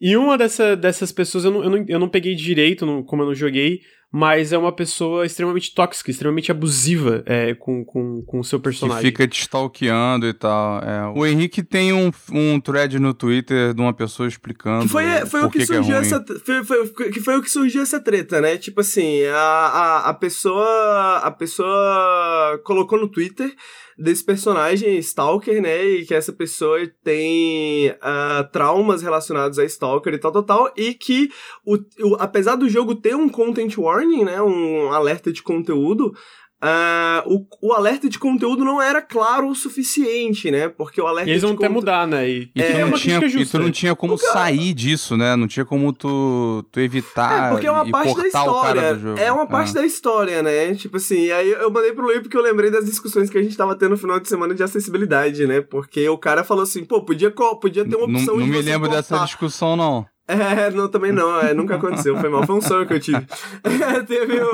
E 0.00 0.16
uma 0.16 0.38
dessa, 0.38 0.76
dessas 0.76 1.10
pessoas 1.10 1.44
eu 1.44 1.50
não, 1.50 1.64
eu 1.64 1.70
não, 1.70 1.84
eu 1.88 1.98
não 1.98 2.08
peguei 2.08 2.34
direito, 2.34 2.86
não, 2.86 3.02
como 3.02 3.22
eu 3.22 3.26
não 3.26 3.34
joguei, 3.34 3.80
mas 4.10 4.52
é 4.52 4.58
uma 4.58 4.72
pessoa 4.72 5.26
extremamente 5.26 5.74
tóxica, 5.74 6.10
extremamente 6.10 6.50
abusiva 6.50 7.22
é, 7.26 7.54
com, 7.54 7.84
com, 7.84 8.22
com 8.22 8.40
o 8.40 8.44
seu 8.44 8.58
personagem. 8.58 9.02
Que 9.02 9.08
fica 9.08 9.28
te 9.28 9.40
stalkeando 9.42 10.26
e 10.26 10.32
tal. 10.32 10.82
É. 10.82 11.06
O 11.14 11.26
Henrique 11.26 11.62
tem 11.62 11.92
um, 11.92 12.10
um 12.32 12.58
thread 12.58 12.98
no 12.98 13.12
Twitter 13.12 13.74
de 13.74 13.80
uma 13.80 13.92
pessoa 13.92 14.26
explicando. 14.26 14.84
Que 14.84 14.88
foi, 14.88 15.04
foi 15.26 15.42
o 15.44 15.50
que, 15.50 15.58
que 15.58 15.66
surgiu 15.66 15.96
é 15.96 16.00
essa. 16.00 16.24
Foi, 16.44 16.64
foi, 16.64 17.10
que 17.10 17.20
foi 17.20 17.36
o 17.36 17.42
que 17.42 17.50
surgiu 17.50 17.82
essa 17.82 18.00
treta, 18.00 18.40
né? 18.40 18.56
Tipo 18.56 18.80
assim, 18.80 19.24
a, 19.24 19.36
a, 19.36 20.08
a 20.08 20.14
pessoa. 20.14 21.18
A 21.18 21.30
pessoa 21.30 22.60
colocou 22.64 22.98
no 22.98 23.08
Twitter 23.08 23.54
desse 23.98 24.24
personagem 24.24 24.96
Stalker, 24.98 25.60
né? 25.60 25.84
E 25.84 26.06
que 26.06 26.14
essa 26.14 26.32
pessoa 26.32 26.78
tem 27.02 27.90
uh, 27.90 28.48
traumas 28.52 29.02
relacionados 29.02 29.58
a 29.58 29.64
Stalker 29.64 30.14
e 30.14 30.18
tal, 30.18 30.30
tal, 30.30 30.42
tal. 30.44 30.72
E 30.76 30.94
que, 30.94 31.28
o, 31.64 31.74
o, 31.74 32.16
apesar 32.20 32.54
do 32.54 32.68
jogo 32.68 32.94
ter 32.94 33.16
um 33.16 33.28
content 33.28 33.76
warning, 33.76 34.24
né? 34.24 34.40
Um 34.40 34.92
alerta 34.92 35.32
de 35.32 35.42
conteúdo, 35.42 36.14
Uh, 36.60 37.46
o, 37.60 37.68
o 37.68 37.72
alerta 37.72 38.08
de 38.08 38.18
conteúdo 38.18 38.64
não 38.64 38.82
era 38.82 39.00
claro 39.00 39.48
o 39.48 39.54
suficiente, 39.54 40.50
né? 40.50 40.68
Porque 40.68 41.00
o 41.00 41.06
alerta 41.06 41.30
e 41.30 41.32
eles 41.32 41.42
vão 41.42 41.52
até 41.52 41.68
mudar, 41.68 42.04
né? 42.04 42.28
E, 42.28 42.50
e, 42.52 42.60
é, 42.60 42.72
tu 42.72 42.78
não 42.78 42.98
tinha, 42.98 43.18
e 43.24 43.46
tu 43.46 43.58
não 43.60 43.70
tinha 43.70 43.94
como 43.94 44.18
sair 44.18 44.74
disso, 44.74 45.16
né? 45.16 45.36
Não 45.36 45.46
tinha 45.46 45.64
como 45.64 45.92
tu, 45.92 46.64
tu 46.72 46.80
evitar. 46.80 47.46
É, 47.46 47.50
porque 47.52 47.66
é 47.68 47.70
uma 47.70 47.88
parte 47.88 48.16
da 48.16 48.26
história. 48.26 48.98
É 49.18 49.30
uma 49.30 49.46
parte 49.46 49.70
ah. 49.70 49.74
da 49.74 49.86
história, 49.86 50.42
né? 50.42 50.74
Tipo 50.74 50.96
assim, 50.96 51.30
aí 51.30 51.48
eu 51.48 51.70
mandei 51.70 51.92
pro 51.92 52.04
Luiz 52.04 52.22
porque 52.22 52.36
eu 52.36 52.42
lembrei 52.42 52.72
das 52.72 52.86
discussões 52.86 53.30
que 53.30 53.38
a 53.38 53.42
gente 53.42 53.56
tava 53.56 53.76
tendo 53.76 53.90
no 53.90 53.96
final 53.96 54.18
de 54.18 54.28
semana 54.28 54.52
de 54.52 54.62
acessibilidade, 54.62 55.46
né? 55.46 55.60
Porque 55.60 56.08
o 56.08 56.18
cara 56.18 56.42
falou 56.42 56.64
assim, 56.64 56.84
pô, 56.84 57.04
podia, 57.04 57.32
podia 57.60 57.88
ter 57.88 57.94
uma 57.94 58.06
opção 58.06 58.34
não, 58.34 58.40
não 58.40 58.46
de 58.46 58.50
Não 58.50 58.58
me 58.58 58.62
lembro 58.62 58.88
dessa 58.88 59.16
discussão, 59.18 59.76
não. 59.76 60.04
É, 60.28 60.70
não, 60.70 60.88
também 60.88 61.10
não, 61.10 61.40
é, 61.40 61.54
nunca 61.54 61.76
aconteceu, 61.76 62.14
foi 62.18 62.28
mal, 62.28 62.44
foi 62.44 62.56
um 62.56 62.60
sonho 62.60 62.86
que 62.86 62.92
eu 62.92 63.00
tive. 63.00 63.26
É, 63.64 64.02
teve 64.02 64.42
um, 64.42 64.50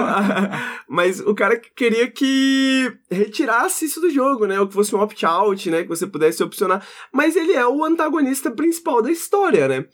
mas 0.88 1.18
o 1.18 1.34
cara 1.34 1.56
queria 1.56 2.08
que 2.08 2.92
retirasse 3.10 3.86
isso 3.86 4.00
do 4.00 4.08
jogo, 4.08 4.46
né, 4.46 4.60
ou 4.60 4.68
que 4.68 4.74
fosse 4.74 4.94
um 4.94 5.00
opt-out, 5.00 5.68
né, 5.70 5.82
que 5.82 5.88
você 5.88 6.06
pudesse 6.06 6.42
opcionar, 6.42 6.86
mas 7.12 7.34
ele 7.34 7.52
é 7.52 7.66
o 7.66 7.84
antagonista 7.84 8.50
principal 8.52 9.02
da 9.02 9.10
história, 9.10 9.66
né. 9.66 9.84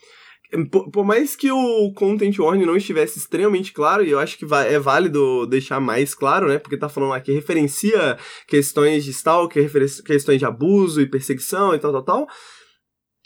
Por, 0.70 0.91
por, 0.91 1.05
mais 1.05 1.37
que 1.37 1.51
o 1.51 1.93
content 1.95 2.37
warning 2.39 2.66
não 2.66 2.76
estivesse 2.76 3.18
extremamente 3.18 3.72
claro, 3.72 4.05
e 4.05 4.11
eu 4.11 4.18
acho 4.18 4.37
que 4.37 4.45
é 4.66 4.78
válido 4.81 5.47
deixar 5.47 5.78
mais 5.78 6.12
claro, 6.12 6.49
né? 6.49 6.59
Porque 6.59 6.76
tá 6.76 6.89
falando 6.89 7.22
que 7.22 7.31
referencia 7.31 8.18
questões 8.49 9.05
de 9.05 9.12
stalker, 9.12 9.70
questões 10.05 10.41
de 10.41 10.45
abuso 10.45 11.01
e 11.01 11.07
perseguição 11.07 11.72
e 11.72 11.78
tal, 11.78 11.93
tal, 11.93 12.03
tal 12.03 12.28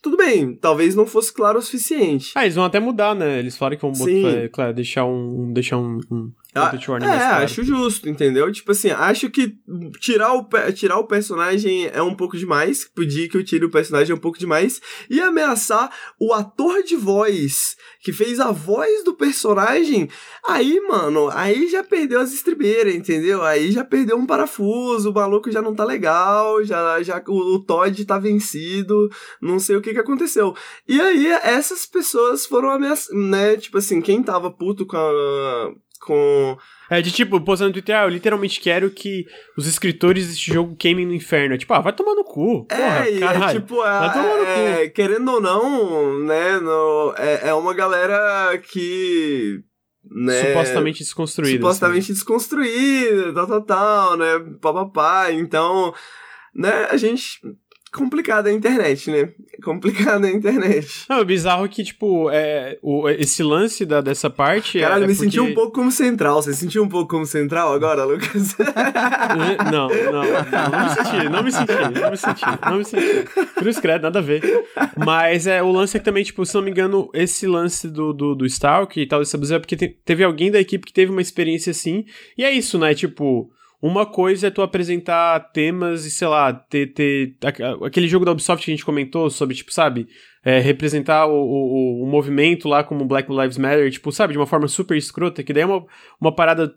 tudo 0.05 0.18
bem, 0.18 0.55
talvez 0.55 0.94
não 0.94 1.07
fosse 1.07 1.32
claro 1.32 1.59
o 1.59 1.62
suficiente. 1.62 2.32
Ah, 2.34 2.44
eles 2.44 2.55
vão 2.55 2.64
até 2.66 2.78
mudar, 2.78 3.14
né? 3.14 3.38
Eles 3.38 3.57
falaram 3.57 3.76
que 3.76 3.82
vão 3.82 3.92
botar, 3.92 4.38
é, 4.38 4.48
claro, 4.48 4.74
deixar 4.74 5.07
um. 5.07 5.50
deixar 5.50 5.78
um, 5.78 5.98
um 6.11 6.30
ah, 6.55 7.40
é, 7.40 7.44
acho 7.44 7.64
justo, 7.64 8.09
entendeu? 8.09 8.50
Tipo 8.52 8.72
assim, 8.72 8.90
acho 8.90 9.28
que 9.28 9.57
tirar 9.98 10.34
o, 10.34 10.48
tirar 10.72 10.98
o 10.98 11.07
personagem 11.07 11.86
é 11.92 12.00
um 12.00 12.14
pouco 12.14 12.36
demais. 12.36 12.88
Pedir 12.94 13.28
que 13.28 13.36
eu 13.36 13.44
tire 13.44 13.64
o 13.64 13.70
personagem 13.70 14.12
é 14.12 14.14
um 14.14 14.20
pouco 14.20 14.38
demais. 14.38 14.80
E 15.11 15.20
ameaçar 15.20 15.90
o 16.18 16.32
ator 16.32 16.82
de 16.82 16.94
voz 16.94 17.76
que 18.00 18.12
fez 18.12 18.38
a 18.38 18.52
voz 18.52 19.02
do 19.02 19.14
personagem. 19.14 20.09
Aí, 20.46 20.80
mano, 20.86 21.28
aí 21.32 21.68
já 21.68 21.82
perdeu 21.82 22.20
as 22.20 22.32
estribeiras, 22.32 22.94
entendeu? 22.94 23.42
Aí 23.42 23.72
já 23.72 23.84
perdeu 23.84 24.16
um 24.16 24.26
parafuso, 24.26 25.11
o 25.11 25.14
maluco 25.14 25.50
já 25.50 25.61
não 25.61 25.74
tá 25.74 25.84
legal, 25.84 26.62
já, 26.64 27.02
já 27.02 27.22
o, 27.26 27.55
o 27.55 27.59
Todd 27.59 28.05
tá 28.05 28.18
vencido, 28.18 29.11
não 29.40 29.59
sei 29.59 29.76
o 29.76 29.80
que 29.80 29.92
que 29.92 29.98
aconteceu. 29.98 30.55
E 30.86 31.00
aí, 31.00 31.26
essas 31.26 31.86
pessoas 31.86 32.46
foram 32.46 32.70
ameaçadas, 32.70 33.18
né? 33.18 33.57
Tipo 33.57 33.78
assim, 33.78 34.00
quem 34.00 34.22
tava 34.22 34.50
puto 34.50 34.86
com 34.86 34.96
a 34.96 35.72
com. 36.01 36.57
É 36.90 37.01
de 37.01 37.11
tipo, 37.11 37.40
postando 37.40 37.68
no 37.68 37.72
Twitter, 37.72 37.97
ah, 37.97 38.05
eu 38.05 38.09
literalmente 38.09 38.61
quero 38.61 38.90
que 38.90 39.24
os 39.57 39.66
escritores 39.66 40.26
desse 40.26 40.53
jogo 40.53 40.76
queimem 40.76 41.07
no 41.07 41.14
inferno. 41.14 41.55
É 41.55 41.59
tipo, 41.59 41.72
ah, 41.72 41.80
vai 41.80 41.92
tomar 41.92 42.14
no 42.14 42.24
cu. 42.24 42.66
É, 42.70 42.76
porra, 42.76 43.09
é, 43.09 43.18
caralho, 43.18 43.45
é 43.45 43.61
tipo, 43.61 43.76
vai 43.76 44.12
tomar 44.12 44.36
no 44.36 44.45
é, 44.45 44.86
cu. 44.86 44.95
querendo 44.95 45.32
ou 45.32 45.40
não, 45.40 46.20
né, 46.24 46.59
no, 46.61 47.14
é, 47.16 47.49
é 47.49 47.55
uma 47.55 47.74
galera 47.74 48.59
que. 48.59 49.61
Né, 50.11 50.49
supostamente 50.49 50.99
desconstruída. 50.99 51.57
Supostamente 51.57 52.05
assim. 52.05 52.12
desconstruída, 52.12 53.32
tal, 53.32 53.47
tal, 53.47 53.62
tal, 53.62 54.16
né? 54.18 54.38
Papapá. 54.61 55.32
Então, 55.32 55.95
né, 56.55 56.86
a 56.90 56.97
gente 56.99 57.40
complicada 57.95 58.49
a 58.49 58.53
internet, 58.53 59.11
né? 59.11 59.28
Complicada 59.62 60.26
a 60.26 60.30
internet. 60.30 61.07
Não, 61.09 61.20
o 61.20 61.24
bizarro 61.24 61.64
é 61.64 61.68
que, 61.68 61.84
tipo, 61.84 62.28
é, 62.30 62.76
o, 62.82 63.09
esse 63.09 63.42
lance 63.42 63.86
da, 63.86 64.01
dessa 64.01 64.28
parte. 64.28 64.80
Caralho, 64.80 65.05
é, 65.05 65.07
me 65.07 65.14
porque... 65.14 65.30
senti 65.30 65.40
um 65.40 65.55
pouco 65.55 65.72
como 65.72 65.92
central. 65.92 66.42
Você 66.42 66.53
sentiu 66.53 66.82
um 66.82 66.88
pouco 66.88 67.09
como 67.09 67.24
central 67.24 67.72
agora, 67.72 68.05
Lucas? 68.05 68.57
não, 69.70 69.70
não, 69.70 69.88
não, 70.12 70.70
não 70.70 70.84
me 70.84 70.90
senti, 70.90 71.28
não 71.28 71.42
me 71.42 71.53
senti, 71.53 72.01
não 72.01 72.11
me 72.11 72.16
senti, 72.16 72.45
não 72.68 72.78
me 72.78 72.84
senti. 72.84 73.55
Cruz 73.55 73.78
credo, 73.78 74.03
nada 74.03 74.18
a 74.18 74.22
ver. 74.22 74.42
Mas 74.97 75.47
é, 75.47 75.62
o 75.62 75.70
lance 75.70 75.97
é 75.97 76.01
que 76.01 76.05
também, 76.05 76.24
tipo, 76.24 76.45
se 76.45 76.55
não 76.55 76.62
me 76.62 76.70
engano, 76.70 77.09
esse 77.14 77.47
lance 77.47 77.88
do, 77.88 78.12
do, 78.12 78.34
do 78.34 78.45
Stalk 78.47 79.01
e 79.01 79.07
tal, 79.07 79.20
desse 79.20 79.36
abuso 79.36 79.55
é 79.55 79.59
porque 79.61 79.76
te, 79.76 79.88
teve 80.05 80.24
alguém 80.24 80.51
da 80.51 80.61
equipe 80.61 80.84
que 80.84 80.92
teve 80.92 81.12
uma 81.12 81.22
experiência 81.22 81.70
assim. 81.70 82.05
E 82.36 82.45
é 82.45 82.51
isso, 82.51 82.76
né? 82.76 82.92
Tipo. 82.92 83.51
Uma 83.87 84.07
coisa 84.07 84.47
é 84.47 84.51
tu 84.51 84.62
apresentar 84.62 85.39
temas 85.53 86.07
e, 86.07 86.11
sei 86.11 86.26
lá, 86.26 86.55
ter, 86.55 86.95
ter 86.95 87.37
aquele 87.85 88.09
jogo 88.09 88.24
da 88.24 88.32
Ubisoft 88.32 88.64
que 88.64 88.70
a 88.70 88.74
gente 88.74 88.82
comentou 88.85 89.28
sobre, 89.28 89.55
tipo, 89.55 89.70
sabe, 89.70 90.09
é, 90.43 90.59
representar 90.59 91.26
o, 91.26 91.35
o, 91.35 92.03
o, 92.03 92.07
movimento 92.07 92.66
lá 92.66 92.82
como 92.82 93.05
Black 93.05 93.30
Lives 93.30 93.59
Matter, 93.59 93.91
tipo, 93.91 94.11
sabe, 94.11 94.32
de 94.32 94.39
uma 94.39 94.47
forma 94.47 94.68
super 94.68 94.97
escrota, 94.97 95.43
que 95.43 95.53
daí 95.53 95.64
é 95.64 95.66
uma, 95.66 95.85
uma 96.18 96.35
parada 96.35 96.74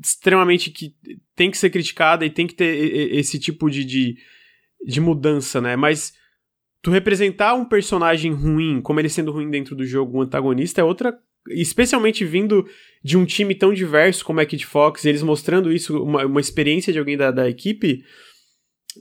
extremamente 0.00 0.70
que 0.70 0.94
tem 1.34 1.50
que 1.50 1.58
ser 1.58 1.70
criticada 1.70 2.24
e 2.24 2.30
tem 2.30 2.46
que 2.46 2.54
ter 2.54 2.72
esse 3.12 3.36
tipo 3.36 3.68
de, 3.68 3.84
de, 3.84 4.16
de 4.86 5.00
mudança, 5.00 5.60
né? 5.60 5.74
Mas 5.74 6.14
tu 6.80 6.92
representar 6.92 7.54
um 7.54 7.64
personagem 7.64 8.32
ruim, 8.32 8.80
como 8.80 9.00
ele 9.00 9.08
sendo 9.08 9.32
ruim 9.32 9.50
dentro 9.50 9.74
do 9.74 9.84
jogo, 9.84 10.18
um 10.18 10.22
antagonista, 10.22 10.80
é 10.80 10.84
outra 10.84 11.18
especialmente 11.48 12.24
vindo 12.24 12.66
de 13.04 13.18
um 13.18 13.26
time 13.26 13.54
tão 13.54 13.74
diverso 13.74 14.24
como 14.24 14.40
a 14.40 14.46
Kid 14.46 14.64
Fox, 14.64 15.04
eles 15.04 15.22
mostrando 15.22 15.70
isso, 15.70 16.02
uma, 16.02 16.24
uma 16.24 16.40
experiência 16.40 16.90
de 16.90 16.98
alguém 16.98 17.18
da, 17.18 17.30
da 17.30 17.46
equipe, 17.46 18.02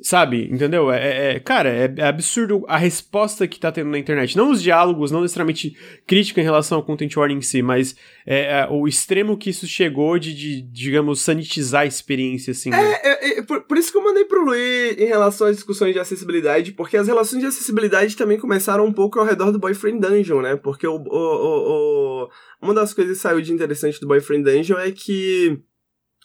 sabe? 0.01 0.49
Entendeu? 0.51 0.91
É, 0.91 0.97
é, 0.97 1.35
é 1.35 1.39
cara, 1.39 1.69
é, 1.69 1.93
é, 1.97 2.07
absurdo 2.07 2.63
a 2.67 2.77
resposta 2.77 3.47
que 3.47 3.59
tá 3.59 3.71
tendo 3.71 3.89
na 3.89 3.99
internet. 3.99 4.35
Não 4.35 4.51
os 4.51 4.61
diálogos, 4.61 5.11
não 5.11 5.21
necessariamente 5.21 5.77
crítica 6.07 6.41
em 6.41 6.43
relação 6.43 6.77
ao 6.77 6.83
content 6.83 7.15
warning 7.15 7.37
em 7.37 7.41
si, 7.41 7.61
mas 7.61 7.95
é, 8.25 8.59
é, 8.59 8.67
o 8.69 8.87
extremo 8.87 9.37
que 9.37 9.49
isso 9.49 9.67
chegou 9.67 10.17
de, 10.17 10.33
de 10.33 10.61
digamos, 10.61 11.21
sanitizar 11.21 11.81
a 11.81 11.85
experiência, 11.85 12.51
assim. 12.51 12.69
Né? 12.69 12.93
É, 13.03 13.41
por, 13.43 13.61
por, 13.61 13.77
isso 13.77 13.91
que 13.91 13.97
eu 13.97 14.03
mandei 14.03 14.25
pro 14.25 14.43
Luiz 14.43 14.97
em 14.97 15.05
relação 15.05 15.47
às 15.47 15.55
discussões 15.55 15.93
de 15.93 15.99
acessibilidade, 15.99 16.71
porque 16.71 16.97
as 16.97 17.07
relações 17.07 17.41
de 17.41 17.47
acessibilidade 17.47 18.15
também 18.15 18.37
começaram 18.37 18.85
um 18.85 18.93
pouco 18.93 19.19
ao 19.19 19.25
redor 19.25 19.51
do 19.51 19.59
Boyfriend 19.59 19.99
Dungeon, 19.99 20.41
né? 20.41 20.55
Porque 20.55 20.87
o, 20.87 20.95
o, 20.95 21.07
o, 21.07 22.23
o 22.23 22.29
uma 22.61 22.73
das 22.73 22.93
coisas 22.93 23.17
que 23.17 23.21
saiu 23.21 23.41
de 23.41 23.51
interessante 23.51 23.99
do 23.99 24.07
Boyfriend 24.07 24.43
Dungeon 24.43 24.79
é 24.79 24.91
que 24.91 25.59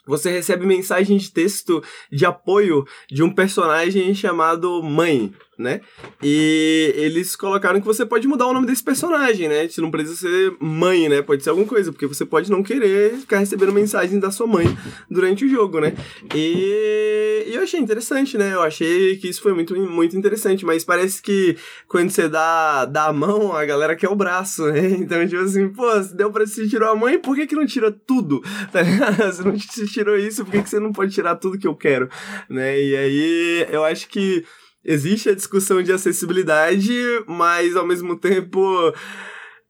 você 0.08 0.30
recebe 0.30 0.66
mensagem 0.66 1.18
de 1.18 1.30
texto 1.30 1.82
de 2.10 2.24
apoio 2.24 2.84
de 3.08 3.22
um 3.22 3.32
personagem 3.32 4.14
chamado 4.14 4.82
Mãe 4.82 5.32
né? 5.58 5.80
E 6.22 6.92
eles 6.96 7.34
colocaram 7.34 7.80
que 7.80 7.86
você 7.86 8.06
pode 8.06 8.28
mudar 8.28 8.46
o 8.46 8.52
nome 8.52 8.66
desse 8.66 8.82
personagem, 8.82 9.48
né? 9.48 9.68
Você 9.68 9.80
não 9.80 9.90
precisa 9.90 10.14
ser 10.16 10.56
mãe, 10.60 11.08
né? 11.08 11.20
Pode 11.20 11.42
ser 11.42 11.50
alguma 11.50 11.66
coisa, 11.66 11.90
porque 11.90 12.06
você 12.06 12.24
pode 12.24 12.48
não 12.50 12.62
querer 12.62 13.14
ficar 13.18 13.38
recebendo 13.38 13.72
mensagens 13.72 14.20
da 14.20 14.30
sua 14.30 14.46
mãe 14.46 14.66
durante 15.10 15.44
o 15.44 15.48
jogo, 15.48 15.80
né? 15.80 15.94
E, 16.34 17.44
e 17.48 17.54
eu 17.54 17.62
achei 17.62 17.80
interessante, 17.80 18.38
né? 18.38 18.54
Eu 18.54 18.62
achei 18.62 19.16
que 19.16 19.28
isso 19.28 19.42
foi 19.42 19.52
muito, 19.52 19.74
muito 19.76 20.16
interessante, 20.16 20.64
mas 20.64 20.84
parece 20.84 21.20
que 21.20 21.56
quando 21.88 22.10
você 22.10 22.28
dá, 22.28 22.84
dá 22.84 23.06
a 23.06 23.12
mão, 23.12 23.52
a 23.52 23.64
galera 23.64 23.96
quer 23.96 24.08
o 24.08 24.16
braço, 24.16 24.64
né? 24.66 24.78
Então, 25.08 25.26
tipo 25.26 25.42
assim, 25.42 25.68
pô, 25.68 26.02
se 26.02 26.14
deu 26.14 26.30
pra 26.30 26.46
se 26.46 26.68
tirou 26.68 26.90
a 26.90 26.94
mãe, 26.94 27.18
por 27.18 27.34
que 27.34 27.46
que 27.46 27.54
não 27.54 27.66
tira 27.66 27.90
tudo? 27.90 28.42
Tá? 28.70 29.32
Se 29.32 29.44
não 29.44 29.56
tirou 29.56 30.16
isso, 30.16 30.44
por 30.44 30.52
que 30.52 30.62
que 30.62 30.68
você 30.68 30.78
não 30.78 30.92
pode 30.92 31.12
tirar 31.12 31.36
tudo 31.36 31.58
que 31.58 31.66
eu 31.66 31.74
quero? 31.74 32.08
Né? 32.48 32.80
E 32.80 32.96
aí, 32.96 33.66
eu 33.70 33.84
acho 33.84 34.08
que 34.08 34.44
existe 34.88 35.28
a 35.28 35.34
discussão 35.34 35.82
de 35.82 35.92
acessibilidade, 35.92 36.92
mas 37.26 37.76
ao 37.76 37.86
mesmo 37.86 38.16
tempo. 38.16 38.92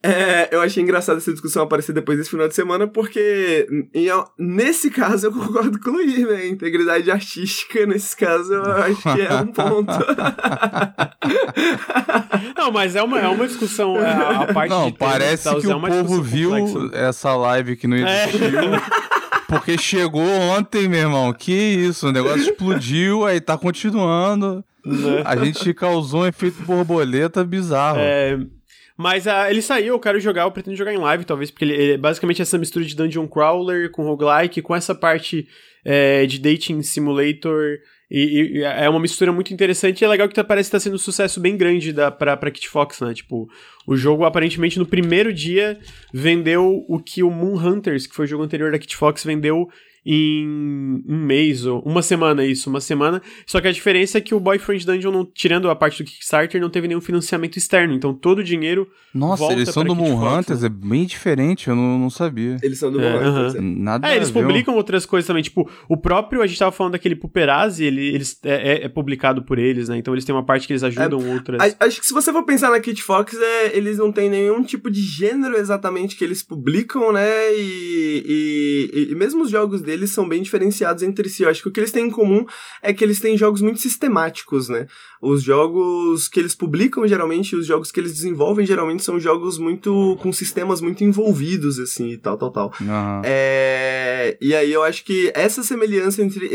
É, 0.00 0.48
eu 0.52 0.60
achei 0.60 0.80
engraçado 0.80 1.16
essa 1.16 1.32
discussão 1.32 1.64
aparecer 1.64 1.92
depois 1.92 2.16
desse 2.16 2.30
final 2.30 2.46
de 2.46 2.54
semana, 2.54 2.86
porque 2.86 3.66
em, 3.92 4.06
nesse 4.38 4.90
caso 4.90 5.26
eu 5.26 5.32
concordo 5.32 5.80
com 5.80 5.90
o 5.90 5.94
Luiz, 5.94 6.20
né? 6.20 6.46
Integridade 6.46 7.10
artística, 7.10 7.84
nesse 7.84 8.16
caso, 8.16 8.54
eu 8.54 8.62
acho 8.62 9.02
que 9.02 9.20
é 9.20 9.34
um 9.34 9.48
ponto. 9.48 9.90
Não, 12.56 12.70
mas 12.70 12.94
é 12.94 13.02
uma, 13.02 13.18
é 13.18 13.26
uma 13.26 13.48
discussão, 13.48 13.96
é, 13.96 14.08
a, 14.08 14.54
parte 14.54 14.70
Não, 14.70 14.92
parece 14.92 15.52
que 15.60 15.68
é 15.68 15.74
o 15.74 15.80
povo 15.80 16.22
viu 16.22 16.50
complexa. 16.50 16.96
essa 16.96 17.34
live 17.34 17.74
que 17.74 17.88
não 17.88 17.96
é. 17.96 18.28
existiu. 18.28 18.74
É. 18.74 18.80
Porque 19.48 19.78
chegou 19.78 20.22
ontem, 20.22 20.86
meu 20.88 21.00
irmão. 21.00 21.32
Que 21.32 21.52
isso, 21.52 22.08
o 22.08 22.12
negócio 22.12 22.42
explodiu, 22.42 23.26
aí 23.26 23.40
tá 23.40 23.56
continuando. 23.58 24.62
Né? 24.88 25.22
A 25.24 25.36
gente 25.36 25.72
causou 25.74 26.22
um 26.22 26.26
efeito 26.26 26.62
borboleta 26.62 27.44
bizarro. 27.44 27.98
É, 28.00 28.38
mas 28.96 29.26
uh, 29.26 29.48
ele 29.48 29.62
saiu, 29.62 29.94
eu 29.94 30.00
quero 30.00 30.18
jogar, 30.18 30.42
eu 30.42 30.50
pretendo 30.50 30.76
jogar 30.76 30.92
em 30.92 30.98
live, 30.98 31.24
talvez, 31.24 31.52
porque 31.52 31.64
ele, 31.64 31.74
ele 31.74 31.92
é 31.92 31.96
basicamente 31.96 32.42
essa 32.42 32.58
mistura 32.58 32.84
de 32.84 32.96
Dungeon 32.96 33.28
Crawler 33.28 33.90
com 33.92 34.02
roguelike, 34.02 34.60
com 34.60 34.74
essa 34.74 34.92
parte 34.92 35.46
é, 35.84 36.26
de 36.26 36.40
dating 36.40 36.82
simulator. 36.82 37.78
E, 38.10 38.58
e, 38.58 38.62
é 38.62 38.88
uma 38.88 38.98
mistura 38.98 39.30
muito 39.30 39.54
interessante 39.54 40.00
e 40.00 40.04
é 40.04 40.08
legal 40.08 40.28
que 40.28 40.34
tá, 40.34 40.42
parece 40.42 40.68
que 40.68 40.72
tá 40.72 40.80
sendo 40.80 40.94
um 40.94 40.98
sucesso 40.98 41.38
bem 41.38 41.56
grande 41.56 41.92
da, 41.92 42.10
pra, 42.10 42.36
pra 42.36 42.50
Kit 42.50 42.68
Fox, 42.68 43.00
né? 43.00 43.14
Tipo, 43.14 43.48
o 43.86 43.96
jogo 43.96 44.24
aparentemente 44.24 44.80
no 44.80 44.86
primeiro 44.86 45.32
dia 45.32 45.78
vendeu 46.12 46.84
o 46.88 46.98
que 46.98 47.22
o 47.22 47.30
Moon 47.30 47.54
Hunters, 47.54 48.06
que 48.06 48.16
foi 48.16 48.24
o 48.24 48.28
jogo 48.28 48.42
anterior 48.42 48.72
da 48.72 48.78
Kit 48.80 48.96
Fox, 48.96 49.22
vendeu 49.22 49.68
em 50.10 51.04
um 51.06 51.18
mês, 51.26 51.66
ou 51.66 51.82
uma 51.82 52.00
semana, 52.00 52.42
isso, 52.42 52.70
uma 52.70 52.80
semana. 52.80 53.20
Só 53.46 53.60
que 53.60 53.68
a 53.68 53.72
diferença 53.72 54.16
é 54.16 54.22
que 54.22 54.34
o 54.34 54.40
Boyfriend 54.40 54.86
Dungeon, 54.86 55.12
não, 55.12 55.22
tirando 55.22 55.68
a 55.68 55.76
parte 55.76 56.02
do 56.02 56.06
Kickstarter, 56.06 56.58
não 56.58 56.70
teve 56.70 56.88
nenhum 56.88 57.00
financiamento 57.02 57.58
externo. 57.58 57.92
Então 57.92 58.14
todo 58.14 58.38
o 58.38 58.44
dinheiro. 58.44 58.88
Nossa, 59.12 59.40
volta 59.40 59.56
eles 59.56 59.68
são 59.68 59.84
do 59.84 59.94
Moonhunters, 59.94 60.62
né? 60.62 60.66
é 60.66 60.70
bem 60.70 61.04
diferente, 61.04 61.68
eu 61.68 61.76
não, 61.76 61.98
não 61.98 62.08
sabia. 62.08 62.56
Eles 62.62 62.78
são 62.78 62.90
do 62.90 62.98
é, 62.98 63.12
Moonhunters. 63.12 63.54
Uh 63.54 63.58
-huh. 63.58 63.78
Nada 63.78 64.08
É, 64.08 64.16
eles 64.16 64.30
publicam 64.30 64.76
outras 64.76 65.04
coisas 65.04 65.26
também. 65.26 65.42
Tipo, 65.42 65.70
o 65.86 65.96
próprio, 65.96 66.40
a 66.40 66.46
gente 66.46 66.58
tava 66.58 66.72
falando 66.72 66.92
daquele 66.92 67.14
Puperazzi, 67.14 67.84
ele 67.84 68.08
eles, 68.14 68.38
é, 68.44 68.54
é, 68.54 68.84
é, 68.84 68.88
publicado 68.88 69.42
por 69.42 69.58
eles, 69.58 69.90
né? 69.90 69.98
Então 69.98 70.14
eles 70.14 70.24
têm 70.24 70.34
uma 70.34 70.44
parte 70.44 70.66
que 70.66 70.72
eles 70.72 70.82
ajudam 70.82 71.20
é, 71.20 71.34
outras. 71.34 71.76
Acho 71.78 72.00
que 72.00 72.06
se 72.06 72.14
você 72.14 72.32
for 72.32 72.44
pensar 72.44 72.70
na 72.70 72.80
Kit 72.80 73.02
Fox, 73.02 73.34
é, 73.34 73.76
eles 73.76 73.98
não 73.98 74.10
têm 74.10 74.30
nenhum 74.30 74.62
tipo 74.62 74.90
de 74.90 75.02
gênero 75.02 75.54
exatamente 75.56 76.16
que 76.16 76.24
eles 76.24 76.42
publicam, 76.42 77.12
né? 77.12 77.52
E, 77.54 78.88
e, 78.94 79.12
e 79.12 79.14
mesmo 79.14 79.42
os 79.42 79.50
jogos 79.50 79.82
deles 79.82 79.97
são 80.06 80.28
bem 80.28 80.42
diferenciados 80.42 80.58
diferenciados 80.58 81.02
entre 81.02 81.28
si. 81.28 81.42
Eu 81.42 81.48
acho 81.48 81.62
que 81.62 81.68
o 81.68 81.72
que 81.72 81.80
eles 81.80 81.92
têm 81.92 82.06
em 82.06 82.10
comum 82.10 82.44
é 82.82 82.92
que 82.92 83.04
eles 83.04 83.20
têm 83.20 83.36
jogos 83.36 83.60
muito 83.60 83.80
sistemáticos, 83.80 84.68
né? 84.68 84.86
Os 85.20 85.42
jogos 85.42 86.28
que 86.28 86.38
eles 86.38 86.54
publicam 86.54 87.06
geralmente, 87.06 87.56
os 87.56 87.66
jogos 87.66 87.90
que 87.90 87.98
eles 87.98 88.12
desenvolvem 88.12 88.64
geralmente 88.64 89.02
são 89.02 89.18
jogos 89.18 89.58
muito 89.58 90.16
com 90.20 90.32
sistemas 90.32 90.80
muito 90.80 91.02
envolvidos, 91.02 91.78
assim, 91.78 92.10
e 92.10 92.18
tal, 92.18 92.36
tal, 92.36 92.50
tal. 92.50 92.72
Uhum. 92.80 93.22
É... 93.24 94.36
E 94.40 94.54
aí 94.54 94.72
eu 94.72 94.82
acho 94.82 95.04
que 95.04 95.32
essa 95.34 95.62
semelhança 95.62 96.22
entre, 96.22 96.48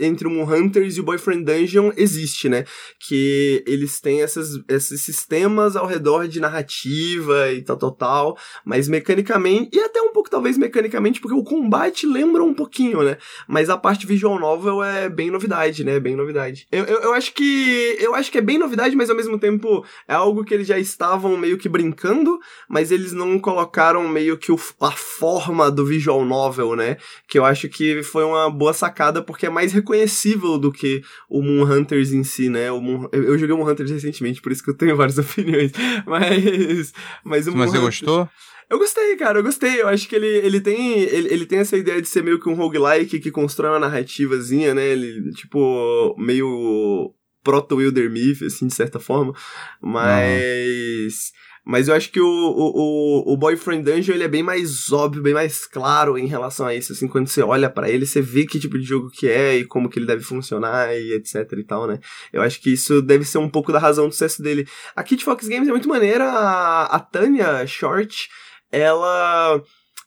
entre 0.00 0.28
o 0.28 0.30
Moon 0.30 0.50
Hunters 0.50 0.96
e 0.96 1.00
o 1.00 1.04
Boyfriend 1.04 1.44
Dungeon 1.44 1.92
existe, 1.96 2.48
né? 2.48 2.64
Que 2.98 3.62
eles 3.66 4.00
têm 4.00 4.22
essas, 4.22 4.60
esses 4.68 5.02
sistemas 5.02 5.76
ao 5.76 5.86
redor 5.86 6.28
de 6.28 6.40
narrativa 6.40 7.52
e 7.52 7.62
tal, 7.62 7.76
tal, 7.76 7.92
tal, 7.92 8.38
mas 8.64 8.88
mecanicamente, 8.88 9.76
e 9.76 9.80
até 9.80 10.00
um 10.00 10.12
pouco 10.12 10.30
talvez 10.30 10.56
mecanicamente, 10.56 11.20
porque 11.20 11.36
o 11.36 11.44
combate 11.44 12.06
lembra 12.06 12.42
um 12.42 12.54
pouquinho, 12.54 12.85
né? 12.94 13.16
Mas 13.48 13.70
a 13.70 13.76
parte 13.76 14.06
visual 14.06 14.38
novel 14.38 14.82
é 14.82 15.08
bem 15.08 15.30
novidade, 15.30 15.84
né? 15.84 15.98
Bem 15.98 16.16
novidade. 16.16 16.66
Eu, 16.70 16.84
eu, 16.84 17.00
eu, 17.00 17.14
acho 17.14 17.32
que. 17.32 17.96
Eu 17.98 18.14
acho 18.14 18.30
que 18.30 18.38
é 18.38 18.40
bem 18.42 18.58
novidade, 18.58 18.96
mas 18.96 19.10
ao 19.10 19.16
mesmo 19.16 19.38
tempo 19.38 19.84
é 20.06 20.14
algo 20.14 20.44
que 20.44 20.54
eles 20.54 20.66
já 20.66 20.78
estavam 20.78 21.36
meio 21.36 21.58
que 21.58 21.68
brincando, 21.68 22.38
mas 22.68 22.90
eles 22.90 23.12
não 23.12 23.38
colocaram 23.38 24.08
meio 24.08 24.36
que 24.36 24.52
o, 24.52 24.58
a 24.80 24.92
forma 24.92 25.70
do 25.70 25.84
visual 25.84 26.24
novel, 26.24 26.76
né? 26.76 26.96
Que 27.28 27.38
eu 27.38 27.44
acho 27.44 27.68
que 27.68 28.02
foi 28.02 28.24
uma 28.24 28.50
boa 28.50 28.72
sacada, 28.72 29.22
porque 29.22 29.46
é 29.46 29.50
mais 29.50 29.72
reconhecível 29.72 30.58
do 30.58 30.72
que 30.72 31.02
o 31.28 31.42
Moon 31.42 31.64
Hunters 31.64 32.12
em 32.12 32.24
si, 32.24 32.48
né? 32.48 32.70
O 32.70 32.80
Moon, 32.80 33.08
eu, 33.12 33.24
eu 33.24 33.38
joguei 33.38 33.56
Moon 33.56 33.68
Hunters 33.68 33.90
recentemente, 33.90 34.40
por 34.40 34.52
isso 34.52 34.62
que 34.62 34.70
eu 34.70 34.76
tenho 34.76 34.96
várias 34.96 35.18
opiniões. 35.18 35.72
Mas. 36.06 36.92
Mas, 37.24 37.46
o 37.46 37.56
mas 37.56 37.70
você 37.70 37.78
Hunters, 37.78 38.00
gostou? 38.00 38.28
Eu 38.68 38.78
gostei, 38.78 39.16
cara, 39.16 39.38
eu 39.38 39.42
gostei. 39.42 39.80
Eu 39.80 39.88
acho 39.88 40.08
que 40.08 40.16
ele, 40.16 40.26
ele, 40.26 40.60
tem, 40.60 41.00
ele, 41.00 41.32
ele 41.32 41.46
tem 41.46 41.60
essa 41.60 41.76
ideia 41.76 42.02
de 42.02 42.08
ser 42.08 42.22
meio 42.22 42.40
que 42.40 42.48
um 42.48 42.54
roguelike 42.54 43.20
que 43.20 43.30
constrói 43.30 43.70
uma 43.70 43.78
narrativazinha, 43.78 44.74
né? 44.74 44.84
Ele, 44.86 45.30
tipo, 45.32 46.14
meio 46.18 47.14
proto-Wilder 47.44 48.10
Myth, 48.10 48.42
assim, 48.42 48.66
de 48.66 48.74
certa 48.74 48.98
forma. 48.98 49.32
Mas. 49.80 51.32
Mas 51.68 51.88
eu 51.88 51.96
acho 51.96 52.12
que 52.12 52.20
o, 52.20 52.28
o, 52.28 53.32
o 53.32 53.36
Boyfriend 53.36 53.82
Dungeon 53.82 54.14
ele 54.14 54.22
é 54.22 54.28
bem 54.28 54.42
mais 54.42 54.92
óbvio, 54.92 55.20
bem 55.20 55.34
mais 55.34 55.66
claro 55.66 56.16
em 56.16 56.26
relação 56.26 56.64
a 56.64 56.72
isso. 56.72 56.92
Assim, 56.92 57.08
quando 57.08 57.26
você 57.26 57.42
olha 57.42 57.68
para 57.68 57.90
ele, 57.90 58.06
você 58.06 58.20
vê 58.20 58.46
que 58.46 58.60
tipo 58.60 58.78
de 58.78 58.84
jogo 58.84 59.10
que 59.10 59.28
é 59.28 59.56
e 59.56 59.64
como 59.64 59.88
que 59.88 59.98
ele 59.98 60.06
deve 60.06 60.22
funcionar 60.22 60.94
e 60.96 61.14
etc 61.14 61.34
e 61.58 61.64
tal, 61.64 61.88
né? 61.88 61.98
Eu 62.32 62.40
acho 62.40 62.60
que 62.60 62.72
isso 62.72 63.02
deve 63.02 63.24
ser 63.24 63.38
um 63.38 63.48
pouco 63.48 63.72
da 63.72 63.80
razão 63.80 64.06
do 64.06 64.12
sucesso 64.12 64.40
dele. 64.42 64.64
A 64.94 65.02
Kid 65.02 65.24
Fox 65.24 65.48
Games 65.48 65.66
é 65.66 65.72
muito 65.72 65.88
maneira. 65.88 66.24
A, 66.30 66.84
a 66.84 67.00
Tanya 67.00 67.66
Short 67.66 68.28
ela 68.70 69.62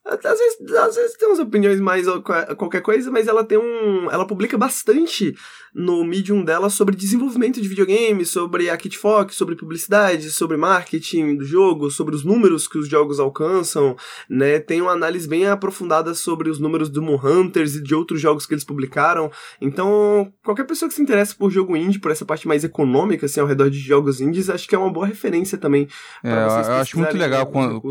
às 0.05 0.39
vezes, 0.39 0.73
às 0.73 0.95
vezes 0.95 1.17
tem 1.17 1.27
umas 1.27 1.39
opiniões 1.39 1.79
mais 1.79 2.05
qualquer 2.57 2.81
coisa, 2.81 3.11
mas 3.11 3.27
ela 3.27 3.43
tem 3.43 3.57
um. 3.57 4.09
Ela 4.09 4.25
publica 4.25 4.57
bastante 4.57 5.35
no 5.79 6.03
Medium 6.03 6.43
dela 6.43 6.69
sobre 6.69 6.93
desenvolvimento 6.93 7.61
de 7.61 7.67
videogame, 7.67 8.25
sobre 8.25 8.69
a 8.69 8.75
Kit 8.75 8.97
Fox, 8.97 9.35
sobre 9.35 9.55
publicidade, 9.55 10.29
sobre 10.29 10.57
marketing 10.57 11.37
do 11.37 11.45
jogo, 11.45 11.89
sobre 11.89 12.13
os 12.13 12.25
números 12.25 12.67
que 12.67 12.77
os 12.77 12.89
jogos 12.89 13.17
alcançam, 13.17 13.95
né? 14.29 14.59
Tem 14.59 14.81
uma 14.81 14.91
análise 14.91 15.25
bem 15.25 15.47
aprofundada 15.47 16.13
sobre 16.13 16.49
os 16.49 16.59
números 16.59 16.89
do 16.89 17.01
Moon 17.01 17.19
Hunters 17.23 17.75
e 17.75 17.81
de 17.81 17.95
outros 17.95 18.19
jogos 18.19 18.45
que 18.45 18.53
eles 18.53 18.65
publicaram. 18.65 19.31
Então, 19.61 20.29
qualquer 20.43 20.65
pessoa 20.65 20.89
que 20.89 20.95
se 20.95 21.01
interessa 21.01 21.33
por 21.33 21.49
jogo 21.49 21.77
indie, 21.77 21.97
por 21.97 22.11
essa 22.11 22.25
parte 22.25 22.45
mais 22.45 22.65
econômica, 22.65 23.25
assim, 23.25 23.39
ao 23.39 23.47
redor 23.47 23.69
de 23.69 23.79
jogos 23.79 24.19
indies, 24.19 24.49
acho 24.49 24.67
que 24.67 24.75
é 24.75 24.77
uma 24.77 24.91
boa 24.91 25.07
referência 25.07 25.57
também. 25.57 25.87
É, 26.21 26.33
eu 26.33 26.73
acho 26.73 26.99
muito 26.99 27.15
legal 27.15 27.45
quando, 27.45 27.81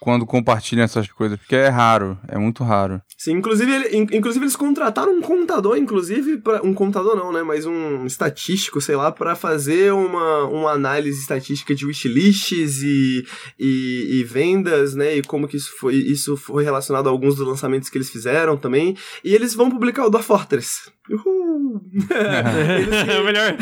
quando 0.00 0.26
compartilham 0.26 0.82
essas 0.82 1.06
coisas, 1.06 1.38
porque 1.38 1.54
é 1.54 1.68
raro, 1.68 2.18
é 2.26 2.36
muito 2.36 2.64
raro. 2.64 3.00
Sim, 3.16 3.34
inclusive, 3.34 3.72
ele, 3.72 4.16
inclusive 4.16 4.44
eles 4.44 4.56
contrataram 4.56 5.16
um 5.16 5.20
contador, 5.20 5.76
inclusive, 5.76 6.38
pra, 6.38 6.60
um 6.64 6.74
contador 6.74 7.14
não, 7.14 7.27
né? 7.32 7.42
Mas 7.42 7.66
um 7.66 8.06
estatístico, 8.06 8.80
sei 8.80 8.96
lá, 8.96 9.10
para 9.10 9.34
fazer 9.34 9.92
uma, 9.92 10.44
uma 10.44 10.72
análise 10.72 11.20
estatística 11.20 11.74
de 11.74 11.86
wishlists 11.86 12.82
e, 12.82 13.24
e, 13.58 14.20
e, 14.20 14.24
vendas, 14.24 14.94
né? 14.94 15.16
E 15.16 15.22
como 15.22 15.48
que 15.48 15.56
isso 15.56 15.72
foi, 15.78 15.94
isso 15.94 16.36
foi 16.36 16.64
relacionado 16.64 17.08
a 17.08 17.10
alguns 17.10 17.36
dos 17.36 17.46
lançamentos 17.46 17.88
que 17.88 17.98
eles 17.98 18.10
fizeram 18.10 18.56
também. 18.56 18.96
E 19.22 19.34
eles 19.34 19.54
vão 19.54 19.70
publicar 19.70 20.06
o 20.06 20.10
Dwarf 20.10 20.26
Fortress. 20.26 20.90
Uhul! 21.10 21.80
é 22.10 23.20
o 23.20 23.24
melhor. 23.24 23.56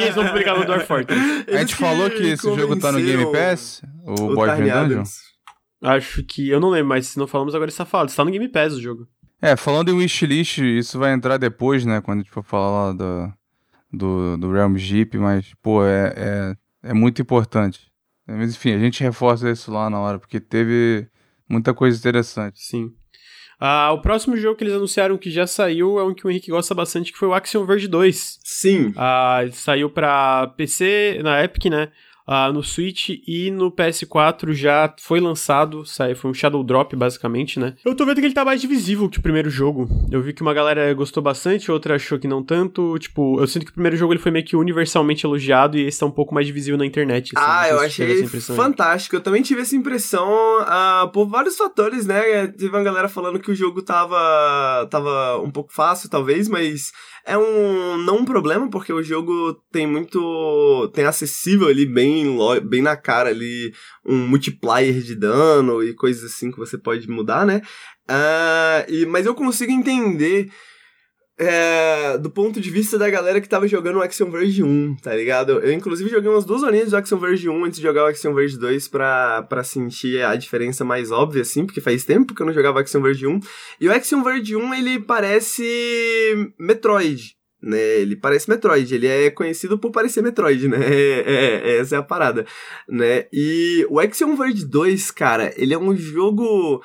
eles 0.00 0.14
vão 0.14 0.26
publicar 0.26 0.58
o 0.58 0.64
Dwarf 0.64 0.86
Fortress. 0.86 1.20
a 1.48 1.58
gente 1.58 1.74
falou 1.74 2.10
que 2.10 2.22
esse 2.22 2.54
jogo 2.54 2.76
tá 2.76 2.90
no 2.92 3.00
Game 3.00 3.30
Pass? 3.32 3.82
O, 4.04 4.12
o 4.12 4.34
Boyfriend 4.34 4.70
Dungeon? 4.70 5.04
Acho 5.82 6.24
que. 6.24 6.48
Eu 6.48 6.60
não 6.60 6.70
lembro, 6.70 6.88
mas 6.88 7.08
se 7.08 7.18
não 7.18 7.26
falamos 7.26 7.54
agora 7.54 7.70
está 7.70 7.84
falado. 7.84 8.08
Está 8.08 8.24
no 8.24 8.30
Game 8.30 8.48
Pass 8.48 8.74
o 8.74 8.80
jogo. 8.80 9.06
É, 9.44 9.56
falando 9.56 9.90
em 9.90 9.94
wishlist, 9.94 10.56
isso 10.56 10.98
vai 10.98 11.12
entrar 11.12 11.36
depois, 11.36 11.84
né? 11.84 12.00
Quando 12.00 12.20
a 12.20 12.22
gente 12.22 12.32
for 12.32 12.42
falar 12.42 12.86
lá 12.86 12.92
do, 12.94 13.32
do, 13.92 14.36
do 14.38 14.50
Realm 14.50 14.74
Jeep, 14.74 15.18
mas, 15.18 15.52
pô, 15.62 15.84
é, 15.84 16.14
é, 16.16 16.88
é 16.90 16.94
muito 16.94 17.20
importante. 17.20 17.92
Mas 18.26 18.54
enfim, 18.54 18.72
a 18.72 18.78
gente 18.78 19.02
reforça 19.02 19.50
isso 19.50 19.70
lá 19.70 19.90
na 19.90 20.00
hora, 20.00 20.18
porque 20.18 20.40
teve 20.40 21.06
muita 21.46 21.74
coisa 21.74 21.98
interessante. 21.98 22.58
Sim. 22.58 22.90
Ah, 23.60 23.92
o 23.92 24.00
próximo 24.00 24.34
jogo 24.34 24.56
que 24.56 24.64
eles 24.64 24.72
anunciaram 24.72 25.18
que 25.18 25.30
já 25.30 25.46
saiu 25.46 25.98
é 25.98 26.04
um 26.04 26.14
que 26.14 26.26
o 26.26 26.30
Henrique 26.30 26.50
gosta 26.50 26.74
bastante, 26.74 27.12
que 27.12 27.18
foi 27.18 27.28
o 27.28 27.34
Axiom 27.34 27.66
Verge 27.66 27.86
2. 27.86 28.40
Sim. 28.42 28.94
Ah, 28.96 29.40
saiu 29.52 29.90
pra 29.90 30.54
PC, 30.56 31.20
na 31.22 31.44
Epic, 31.44 31.66
né? 31.66 31.90
Uh, 32.26 32.50
no 32.52 32.62
Switch 32.62 33.10
e 33.26 33.50
no 33.50 33.70
PS4 33.70 34.54
já 34.54 34.92
foi 34.98 35.20
lançado, 35.20 35.84
sai, 35.84 36.14
foi 36.14 36.30
um 36.30 36.34
Shadow 36.34 36.64
Drop, 36.64 36.96
basicamente, 36.96 37.60
né? 37.60 37.74
Eu 37.84 37.94
tô 37.94 38.06
vendo 38.06 38.18
que 38.18 38.26
ele 38.26 38.32
tá 38.32 38.46
mais 38.46 38.62
divisível 38.62 39.10
que 39.10 39.18
o 39.18 39.22
primeiro 39.22 39.50
jogo. 39.50 39.86
Eu 40.10 40.22
vi 40.22 40.32
que 40.32 40.40
uma 40.40 40.54
galera 40.54 40.92
gostou 40.94 41.22
bastante, 41.22 41.70
outra 41.70 41.96
achou 41.96 42.18
que 42.18 42.26
não 42.26 42.42
tanto. 42.42 42.98
Tipo, 42.98 43.38
eu 43.38 43.46
sinto 43.46 43.66
que 43.66 43.72
o 43.72 43.74
primeiro 43.74 43.96
jogo 43.96 44.14
ele 44.14 44.20
foi 44.20 44.32
meio 44.32 44.44
que 44.44 44.56
universalmente 44.56 45.26
elogiado 45.26 45.76
e 45.76 45.86
esse 45.86 46.00
tá 46.00 46.06
um 46.06 46.10
pouco 46.10 46.34
mais 46.34 46.46
divisível 46.46 46.78
na 46.78 46.86
internet. 46.86 47.32
Assim, 47.36 47.46
ah, 47.46 47.68
eu 47.68 47.80
achei 47.80 48.26
fantástico. 48.26 49.16
Eu 49.16 49.20
também 49.20 49.42
tive 49.42 49.60
essa 49.60 49.76
impressão 49.76 50.26
uh, 50.62 51.06
por 51.12 51.26
vários 51.26 51.56
fatores, 51.56 52.06
né? 52.06 52.46
Teve 52.46 52.68
uma 52.68 52.82
galera 52.82 53.08
falando 53.08 53.38
que 53.38 53.50
o 53.50 53.54
jogo 53.54 53.82
tava, 53.82 54.86
tava 54.90 55.42
um 55.42 55.50
pouco 55.50 55.74
fácil, 55.74 56.08
talvez, 56.08 56.48
mas 56.48 56.90
é 57.24 57.38
um 57.38 57.96
não 57.98 58.18
um 58.18 58.24
problema, 58.24 58.68
porque 58.68 58.92
o 58.92 59.02
jogo 59.02 59.54
tem 59.72 59.86
muito. 59.86 60.90
tem 60.94 61.04
acessível 61.04 61.68
ali, 61.68 61.86
bem, 61.86 62.36
bem 62.64 62.82
na 62.82 62.96
cara 62.96 63.30
ali, 63.30 63.72
um 64.04 64.26
multiplier 64.28 65.00
de 65.00 65.14
dano 65.14 65.82
e 65.82 65.94
coisas 65.94 66.24
assim 66.24 66.50
que 66.50 66.58
você 66.58 66.76
pode 66.76 67.08
mudar, 67.08 67.46
né? 67.46 67.62
Uh, 68.10 68.92
e, 68.92 69.06
mas 69.06 69.24
eu 69.24 69.34
consigo 69.34 69.72
entender 69.72 70.50
é, 71.36 72.16
do 72.16 72.30
ponto 72.30 72.60
de 72.60 72.70
vista 72.70 72.96
da 72.96 73.10
galera 73.10 73.40
que 73.40 73.48
tava 73.48 73.66
jogando 73.66 73.96
o 73.96 74.02
Action 74.02 74.30
Verge 74.30 74.62
1, 74.62 74.96
tá 74.96 75.14
ligado? 75.14 75.60
Eu, 75.60 75.72
inclusive, 75.72 76.08
joguei 76.08 76.30
umas 76.30 76.44
duas 76.44 76.62
horinhas 76.62 76.90
do 76.90 76.96
Action 76.96 77.18
Verge 77.18 77.48
1 77.48 77.64
antes 77.64 77.78
de 77.78 77.82
jogar 77.82 78.04
o 78.04 78.06
Action 78.06 78.32
Verge 78.32 78.56
2 78.56 78.88
pra, 78.88 79.42
pra 79.42 79.64
sentir 79.64 80.22
a 80.24 80.36
diferença 80.36 80.84
mais 80.84 81.10
óbvia, 81.10 81.42
assim, 81.42 81.66
porque 81.66 81.80
faz 81.80 82.04
tempo 82.04 82.34
que 82.34 82.40
eu 82.40 82.46
não 82.46 82.52
jogava 82.52 82.80
Action 82.80 83.02
Verge 83.02 83.26
1. 83.26 83.40
E 83.80 83.88
o 83.88 83.92
Action 83.92 84.22
Verge 84.22 84.54
1, 84.54 84.74
ele 84.74 85.00
parece 85.00 86.52
Metroid, 86.58 87.34
né? 87.60 87.80
Ele 87.80 88.14
parece 88.14 88.48
Metroid, 88.48 88.94
ele 88.94 89.08
é 89.08 89.28
conhecido 89.28 89.76
por 89.76 89.90
parecer 89.90 90.22
Metroid, 90.22 90.68
né? 90.68 90.78
É, 90.86 91.24
é, 91.26 91.76
essa 91.78 91.96
é 91.96 91.98
a 91.98 92.02
parada, 92.02 92.46
né? 92.88 93.26
E 93.32 93.84
o 93.90 93.98
Action 93.98 94.36
Verge 94.36 94.64
2, 94.64 95.10
cara, 95.10 95.52
ele 95.56 95.74
é 95.74 95.78
um 95.78 95.96
jogo 95.96 96.80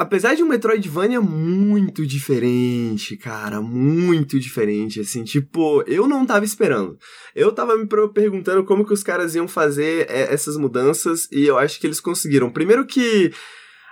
apesar 0.00 0.34
de 0.34 0.42
um 0.42 0.48
Metroidvania 0.48 1.20
muito 1.20 2.06
diferente, 2.06 3.18
cara, 3.18 3.60
muito 3.60 4.40
diferente, 4.40 4.98
assim, 4.98 5.22
tipo, 5.24 5.82
eu 5.86 6.08
não 6.08 6.24
tava 6.24 6.42
esperando. 6.42 6.96
Eu 7.34 7.52
tava 7.52 7.76
me 7.76 7.86
perguntando 7.86 8.64
como 8.64 8.86
que 8.86 8.94
os 8.94 9.02
caras 9.02 9.34
iam 9.34 9.46
fazer 9.46 10.06
é, 10.08 10.32
essas 10.32 10.56
mudanças 10.56 11.28
e 11.30 11.44
eu 11.44 11.58
acho 11.58 11.78
que 11.78 11.86
eles 11.86 12.00
conseguiram. 12.00 12.50
Primeiro 12.50 12.86
que 12.86 13.30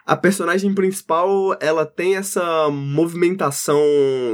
a 0.09 0.17
personagem 0.17 0.73
principal, 0.73 1.55
ela 1.61 1.85
tem 1.85 2.17
essa 2.17 2.71
movimentação 2.71 3.79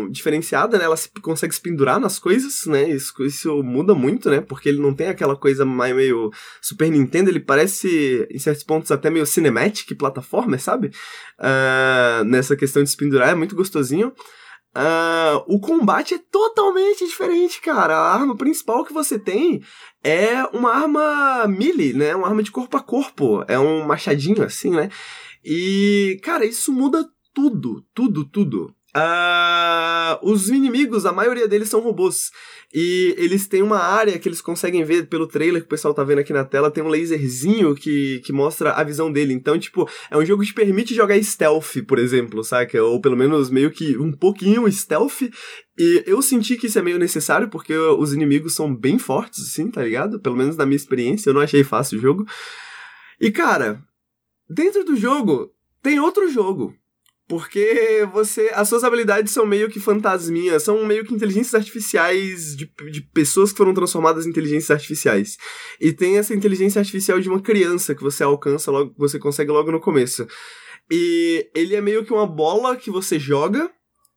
diferenciada, 0.08 0.78
né? 0.78 0.84
Ela 0.84 0.96
se, 0.96 1.10
consegue 1.20 1.52
se 1.52 1.60
pendurar 1.60 1.98
nas 1.98 2.16
coisas, 2.16 2.64
né? 2.66 2.90
Isso, 2.90 3.12
isso 3.24 3.60
muda 3.60 3.92
muito, 3.92 4.30
né? 4.30 4.40
Porque 4.40 4.68
ele 4.68 4.78
não 4.78 4.94
tem 4.94 5.08
aquela 5.08 5.34
coisa 5.34 5.64
mais 5.64 5.92
meio 5.92 6.30
Super 6.62 6.88
Nintendo, 6.88 7.28
ele 7.28 7.40
parece, 7.40 8.24
em 8.30 8.38
certos 8.38 8.62
pontos, 8.62 8.92
até 8.92 9.10
meio 9.10 9.26
cinematic 9.26 9.98
plataforma, 9.98 10.56
sabe? 10.58 10.92
Uh, 11.40 12.22
nessa 12.24 12.54
questão 12.54 12.84
de 12.84 12.90
se 12.90 12.96
pendurar, 12.96 13.30
é 13.30 13.34
muito 13.34 13.56
gostosinho. 13.56 14.12
Uh, 14.76 15.42
o 15.48 15.58
combate 15.58 16.14
é 16.14 16.20
totalmente 16.30 17.04
diferente, 17.04 17.60
cara. 17.60 17.96
A 17.96 18.14
arma 18.14 18.36
principal 18.36 18.84
que 18.84 18.92
você 18.92 19.18
tem 19.18 19.60
é 20.04 20.44
uma 20.52 20.72
arma 20.72 21.48
melee, 21.48 21.92
né? 21.94 22.14
Uma 22.14 22.28
arma 22.28 22.44
de 22.44 22.52
corpo 22.52 22.76
a 22.76 22.80
corpo. 22.80 23.44
É 23.48 23.58
um 23.58 23.84
machadinho 23.84 24.44
assim, 24.44 24.70
né? 24.70 24.88
E, 25.44 26.18
cara, 26.22 26.44
isso 26.44 26.72
muda 26.72 27.06
tudo, 27.34 27.84
tudo, 27.94 28.24
tudo. 28.24 28.74
Uh, 28.96 30.16
os 30.22 30.48
inimigos, 30.48 31.04
a 31.04 31.12
maioria 31.12 31.48
deles 31.48 31.68
são 31.68 31.80
robôs. 31.80 32.30
E 32.72 33.12
eles 33.18 33.48
têm 33.48 33.60
uma 33.60 33.80
área 33.80 34.16
que 34.20 34.28
eles 34.28 34.40
conseguem 34.40 34.84
ver 34.84 35.08
pelo 35.08 35.26
trailer 35.26 35.60
que 35.60 35.66
o 35.66 35.68
pessoal 35.68 35.92
tá 35.92 36.04
vendo 36.04 36.20
aqui 36.20 36.32
na 36.32 36.44
tela. 36.44 36.70
Tem 36.70 36.82
um 36.82 36.88
laserzinho 36.88 37.74
que, 37.74 38.20
que 38.24 38.32
mostra 38.32 38.72
a 38.72 38.84
visão 38.84 39.10
dele. 39.10 39.34
Então, 39.34 39.58
tipo, 39.58 39.88
é 40.08 40.16
um 40.16 40.24
jogo 40.24 40.42
que 40.42 40.48
te 40.48 40.54
permite 40.54 40.94
jogar 40.94 41.20
stealth, 41.20 41.82
por 41.88 41.98
exemplo, 41.98 42.44
saca? 42.44 42.80
Ou 42.84 43.00
pelo 43.00 43.16
menos 43.16 43.50
meio 43.50 43.72
que 43.72 43.98
um 43.98 44.12
pouquinho 44.12 44.70
stealth. 44.70 45.22
E 45.76 46.04
eu 46.06 46.22
senti 46.22 46.56
que 46.56 46.68
isso 46.68 46.78
é 46.78 46.82
meio 46.82 46.98
necessário 46.98 47.48
porque 47.48 47.76
os 47.76 48.12
inimigos 48.12 48.54
são 48.54 48.72
bem 48.72 48.96
fortes, 48.96 49.42
assim, 49.48 49.72
tá 49.72 49.82
ligado? 49.82 50.20
Pelo 50.20 50.36
menos 50.36 50.56
na 50.56 50.64
minha 50.64 50.76
experiência, 50.76 51.30
eu 51.30 51.34
não 51.34 51.40
achei 51.40 51.64
fácil 51.64 51.98
o 51.98 52.00
jogo. 52.00 52.24
E 53.20 53.32
cara, 53.32 53.82
Dentro 54.48 54.84
do 54.84 54.96
jogo, 54.96 55.50
tem 55.82 55.98
outro 55.98 56.28
jogo. 56.28 56.74
Porque 57.26 58.06
você. 58.12 58.50
As 58.52 58.68
suas 58.68 58.84
habilidades 58.84 59.32
são 59.32 59.46
meio 59.46 59.70
que 59.70 59.80
fantasminhas, 59.80 60.62
são 60.62 60.84
meio 60.84 61.04
que 61.04 61.14
inteligências 61.14 61.54
artificiais 61.54 62.54
de, 62.54 62.70
de 62.90 63.00
pessoas 63.00 63.50
que 63.50 63.56
foram 63.56 63.72
transformadas 63.72 64.26
em 64.26 64.30
inteligências 64.30 64.70
artificiais. 64.70 65.38
E 65.80 65.92
tem 65.92 66.18
essa 66.18 66.34
inteligência 66.34 66.80
artificial 66.80 67.18
de 67.18 67.28
uma 67.28 67.40
criança 67.40 67.94
que 67.94 68.02
você 68.02 68.22
alcança 68.22 68.70
logo, 68.70 68.94
você 68.98 69.18
consegue 69.18 69.50
logo 69.50 69.72
no 69.72 69.80
começo. 69.80 70.26
E 70.90 71.50
ele 71.54 71.74
é 71.74 71.80
meio 71.80 72.04
que 72.04 72.12
uma 72.12 72.26
bola 72.26 72.76
que 72.76 72.90
você 72.90 73.18
joga. 73.18 73.70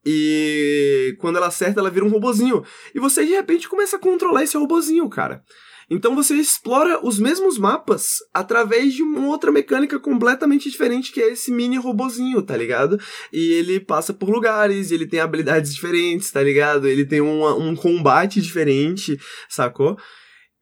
E 0.05 1.15
quando 1.19 1.37
ela 1.37 1.47
acerta, 1.47 1.79
ela 1.79 1.89
vira 1.89 2.05
um 2.05 2.09
robozinho. 2.09 2.63
E 2.93 2.99
você 2.99 3.25
de 3.25 3.31
repente 3.31 3.69
começa 3.69 3.95
a 3.95 3.99
controlar 3.99 4.43
esse 4.43 4.57
robozinho, 4.57 5.09
cara. 5.09 5.41
Então 5.89 6.13
você 6.15 6.35
explora 6.35 6.99
os 7.05 7.17
mesmos 7.17 7.57
mapas 7.57 8.17
através 8.33 8.93
de 8.93 9.01
uma 9.01 9.27
outra 9.27 9.51
mecânica 9.51 9.97
completamente 9.97 10.69
diferente 10.69 11.11
que 11.11 11.21
é 11.21 11.31
esse 11.31 11.51
mini 11.51 11.77
robozinho, 11.77 12.41
tá 12.41 12.57
ligado? 12.57 12.99
E 13.31 13.53
ele 13.53 13.79
passa 13.79 14.13
por 14.13 14.29
lugares, 14.29 14.91
ele 14.91 15.07
tem 15.07 15.21
habilidades 15.21 15.73
diferentes, 15.73 16.29
tá 16.29 16.43
ligado? 16.43 16.87
Ele 16.87 17.05
tem 17.05 17.21
um, 17.21 17.69
um 17.69 17.75
combate 17.75 18.41
diferente, 18.41 19.17
sacou? 19.47 19.97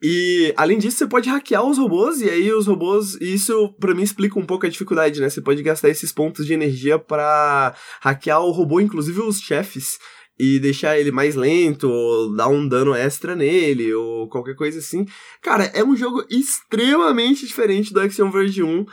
E 0.08 0.54
além 0.56 0.78
disso, 0.78 0.98
você 0.98 1.08
pode 1.08 1.30
hackear 1.30 1.66
os 1.66 1.80
robôs, 1.80 2.22
e 2.22 2.30
aí 2.30 2.54
os 2.54 2.68
robôs. 2.68 3.16
Isso 3.20 3.74
para 3.80 3.96
mim 3.96 4.04
explica 4.04 4.38
um 4.38 4.46
pouco 4.46 4.66
a 4.66 4.70
dificuldade, 4.70 5.20
né? 5.20 5.30
Você 5.30 5.42
pode 5.42 5.64
gastar 5.64 5.90
esses 5.90 6.12
pontos 6.12 6.46
de 6.46 6.54
energia 6.54 7.00
para 7.00 7.74
hackear 8.02 8.42
o 8.42 8.52
robô, 8.52 8.80
inclusive 8.80 9.22
os 9.22 9.40
chefes 9.40 9.98
e 10.38 10.60
deixar 10.60 11.00
ele 11.00 11.12
mais 11.12 11.36
lento, 11.36 11.90
ou 11.90 12.36
dar 12.36 12.48
um 12.48 12.68
dano 12.68 12.94
extra 12.94 13.36
nele, 13.36 13.94
ou 13.94 14.28
qualquer 14.28 14.56
coisa 14.56 14.80
assim. 14.80 15.06
Cara, 15.42 15.66
é 15.74 15.84
um 15.84 15.96
jogo 15.96 16.26
extremamente 16.30 17.46
diferente 17.46 17.94
do 17.94 18.02
Action 18.02 18.30
Verge 18.30 18.62
1. 18.62 18.86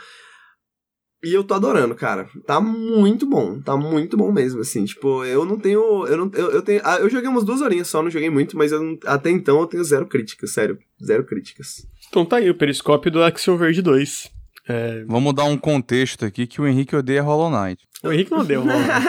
E 1.23 1.33
eu 1.33 1.43
tô 1.43 1.53
adorando, 1.53 1.95
cara. 1.95 2.29
Tá 2.45 2.59
muito 2.59 3.25
bom. 3.25 3.61
Tá 3.61 3.77
muito 3.77 4.17
bom 4.17 4.29
mesmo, 4.29 4.59
assim. 4.59 4.83
Tipo, 4.83 5.23
eu 5.23 5.45
não 5.45 5.57
tenho. 5.57 6.05
Eu 6.05 6.17
não 6.17 6.29
eu, 6.33 6.51
eu 6.51 6.61
tenho. 6.61 6.81
Ah, 6.83 6.97
eu 6.97 7.09
joguei 7.09 7.29
umas 7.29 7.45
duas 7.45 7.61
horinhas 7.61 7.87
só, 7.87 8.03
não 8.03 8.11
joguei 8.11 8.29
muito, 8.29 8.57
mas 8.57 8.73
eu, 8.73 8.99
até 9.05 9.29
então 9.29 9.61
eu 9.61 9.67
tenho 9.67 9.83
zero 9.85 10.05
críticas, 10.05 10.51
sério. 10.51 10.77
Zero 11.01 11.25
críticas. 11.25 11.87
Então 12.09 12.25
tá 12.25 12.37
aí 12.37 12.49
o 12.49 12.57
periscópio 12.57 13.09
do 13.09 13.23
Action 13.23 13.55
Verge 13.55 13.81
2. 13.81 14.42
É... 14.67 15.03
Vamos 15.07 15.33
dar 15.33 15.45
um 15.45 15.57
contexto 15.57 16.25
aqui 16.25 16.47
que 16.47 16.61
o 16.61 16.67
Henrique 16.67 16.95
odeia 16.95 17.21
Hollow 17.21 17.49
Knight. 17.49 17.83
O 18.03 18.11
Henrique 18.11 18.31
não 18.31 18.43
deu 18.43 18.61
Hollow 18.61 18.77
Knight. 18.77 19.03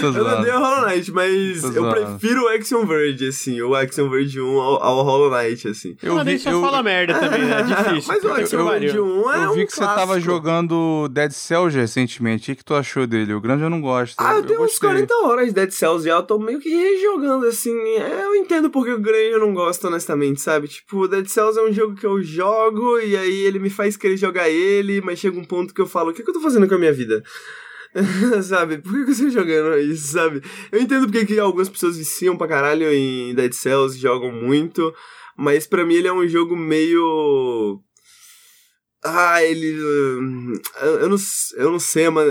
eu 0.02 0.12
não 0.12 0.38
odeio 0.38 0.58
Hollow 0.58 0.88
Knight, 0.88 1.12
mas 1.12 1.62
eu 1.76 1.90
prefiro 1.90 2.44
o 2.44 2.48
Action 2.48 2.86
Verge, 2.86 3.28
assim, 3.28 3.60
o 3.60 3.74
Action 3.74 4.08
Verge 4.08 4.40
1 4.40 4.58
ao, 4.58 4.82
ao 4.82 5.04
Hollow 5.04 5.30
Knight, 5.30 5.68
assim. 5.68 5.94
Eu 6.02 6.24
vi, 6.24 6.38
só 6.38 6.50
eu... 6.50 6.62
fala 6.62 6.82
merda 6.82 7.12
também, 7.20 7.42
né? 7.42 7.60
É 7.60 7.62
difícil. 7.92 8.04
mas 8.08 8.24
o 8.24 8.32
Action 8.32 8.64
Verge 8.64 8.98
1 8.98 9.32
é 9.32 9.44
Eu 9.44 9.54
vi 9.54 9.62
um 9.62 9.66
que 9.66 9.72
você 9.74 9.80
tava 9.80 10.18
jogando 10.18 11.06
Dead 11.08 11.30
Cells 11.32 11.76
recentemente. 11.76 12.52
O 12.52 12.56
que, 12.56 12.64
tu 12.64 12.74
achou 12.74 13.06
dele? 13.06 13.34
O 13.34 13.40
grande 13.40 13.62
eu 13.62 13.70
não 13.70 13.82
gosto. 13.82 14.18
Ah, 14.18 14.32
eu, 14.32 14.38
eu 14.38 14.46
tenho 14.46 14.62
uns 14.62 14.78
40 14.78 15.14
horas 15.26 15.48
de 15.48 15.52
Dead 15.52 15.70
Cells 15.72 16.06
já. 16.06 16.14
Eu 16.14 16.22
tô 16.22 16.38
meio 16.38 16.58
que 16.58 16.70
rejogando, 16.70 17.44
assim. 17.44 17.78
É, 17.98 18.24
eu 18.24 18.34
entendo 18.34 18.70
porque 18.70 18.92
o 18.92 18.98
grande 18.98 19.32
eu 19.32 19.40
não 19.40 19.52
gosto, 19.52 19.86
honestamente, 19.88 20.40
sabe? 20.40 20.68
Tipo, 20.68 21.06
Dead 21.06 21.26
Cells 21.26 21.58
é 21.58 21.62
um 21.62 21.72
jogo 21.72 21.94
que 21.94 22.06
eu 22.06 22.22
jogo 22.22 22.98
e 22.98 23.14
aí 23.14 23.40
ele 23.40 23.53
me 23.58 23.70
faz 23.70 23.96
querer 23.96 24.16
jogar 24.16 24.48
ele, 24.48 25.00
mas 25.00 25.18
chega 25.18 25.38
um 25.38 25.44
ponto 25.44 25.74
que 25.74 25.80
eu 25.80 25.86
falo, 25.86 26.10
o 26.10 26.14
que, 26.14 26.22
que 26.22 26.30
eu 26.30 26.34
tô 26.34 26.40
fazendo 26.40 26.68
com 26.68 26.74
a 26.74 26.78
minha 26.78 26.92
vida? 26.92 27.22
sabe? 28.42 28.78
Por 28.78 28.92
que, 28.92 28.98
eu 28.98 29.10
estou 29.10 29.30
jogando 29.30 29.78
isso, 29.78 30.12
sabe? 30.12 30.42
Eu 30.72 30.80
entendo 30.80 31.06
porque 31.06 31.24
que 31.24 31.38
algumas 31.38 31.68
pessoas 31.68 31.96
viciam 31.96 32.36
pra 32.36 32.48
caralho 32.48 32.92
em 32.92 33.34
Dead 33.34 33.52
Cells, 33.52 33.98
jogam 33.98 34.32
muito, 34.32 34.94
mas 35.36 35.66
para 35.66 35.84
mim 35.84 35.94
ele 35.94 36.08
é 36.08 36.12
um 36.12 36.26
jogo 36.26 36.56
meio... 36.56 37.80
Ah, 39.04 39.42
ele... 39.42 39.76
Eu 40.80 41.08
não, 41.08 41.16
eu 41.56 41.70
não 41.70 41.78
sei, 41.78 42.08
mas... 42.08 42.26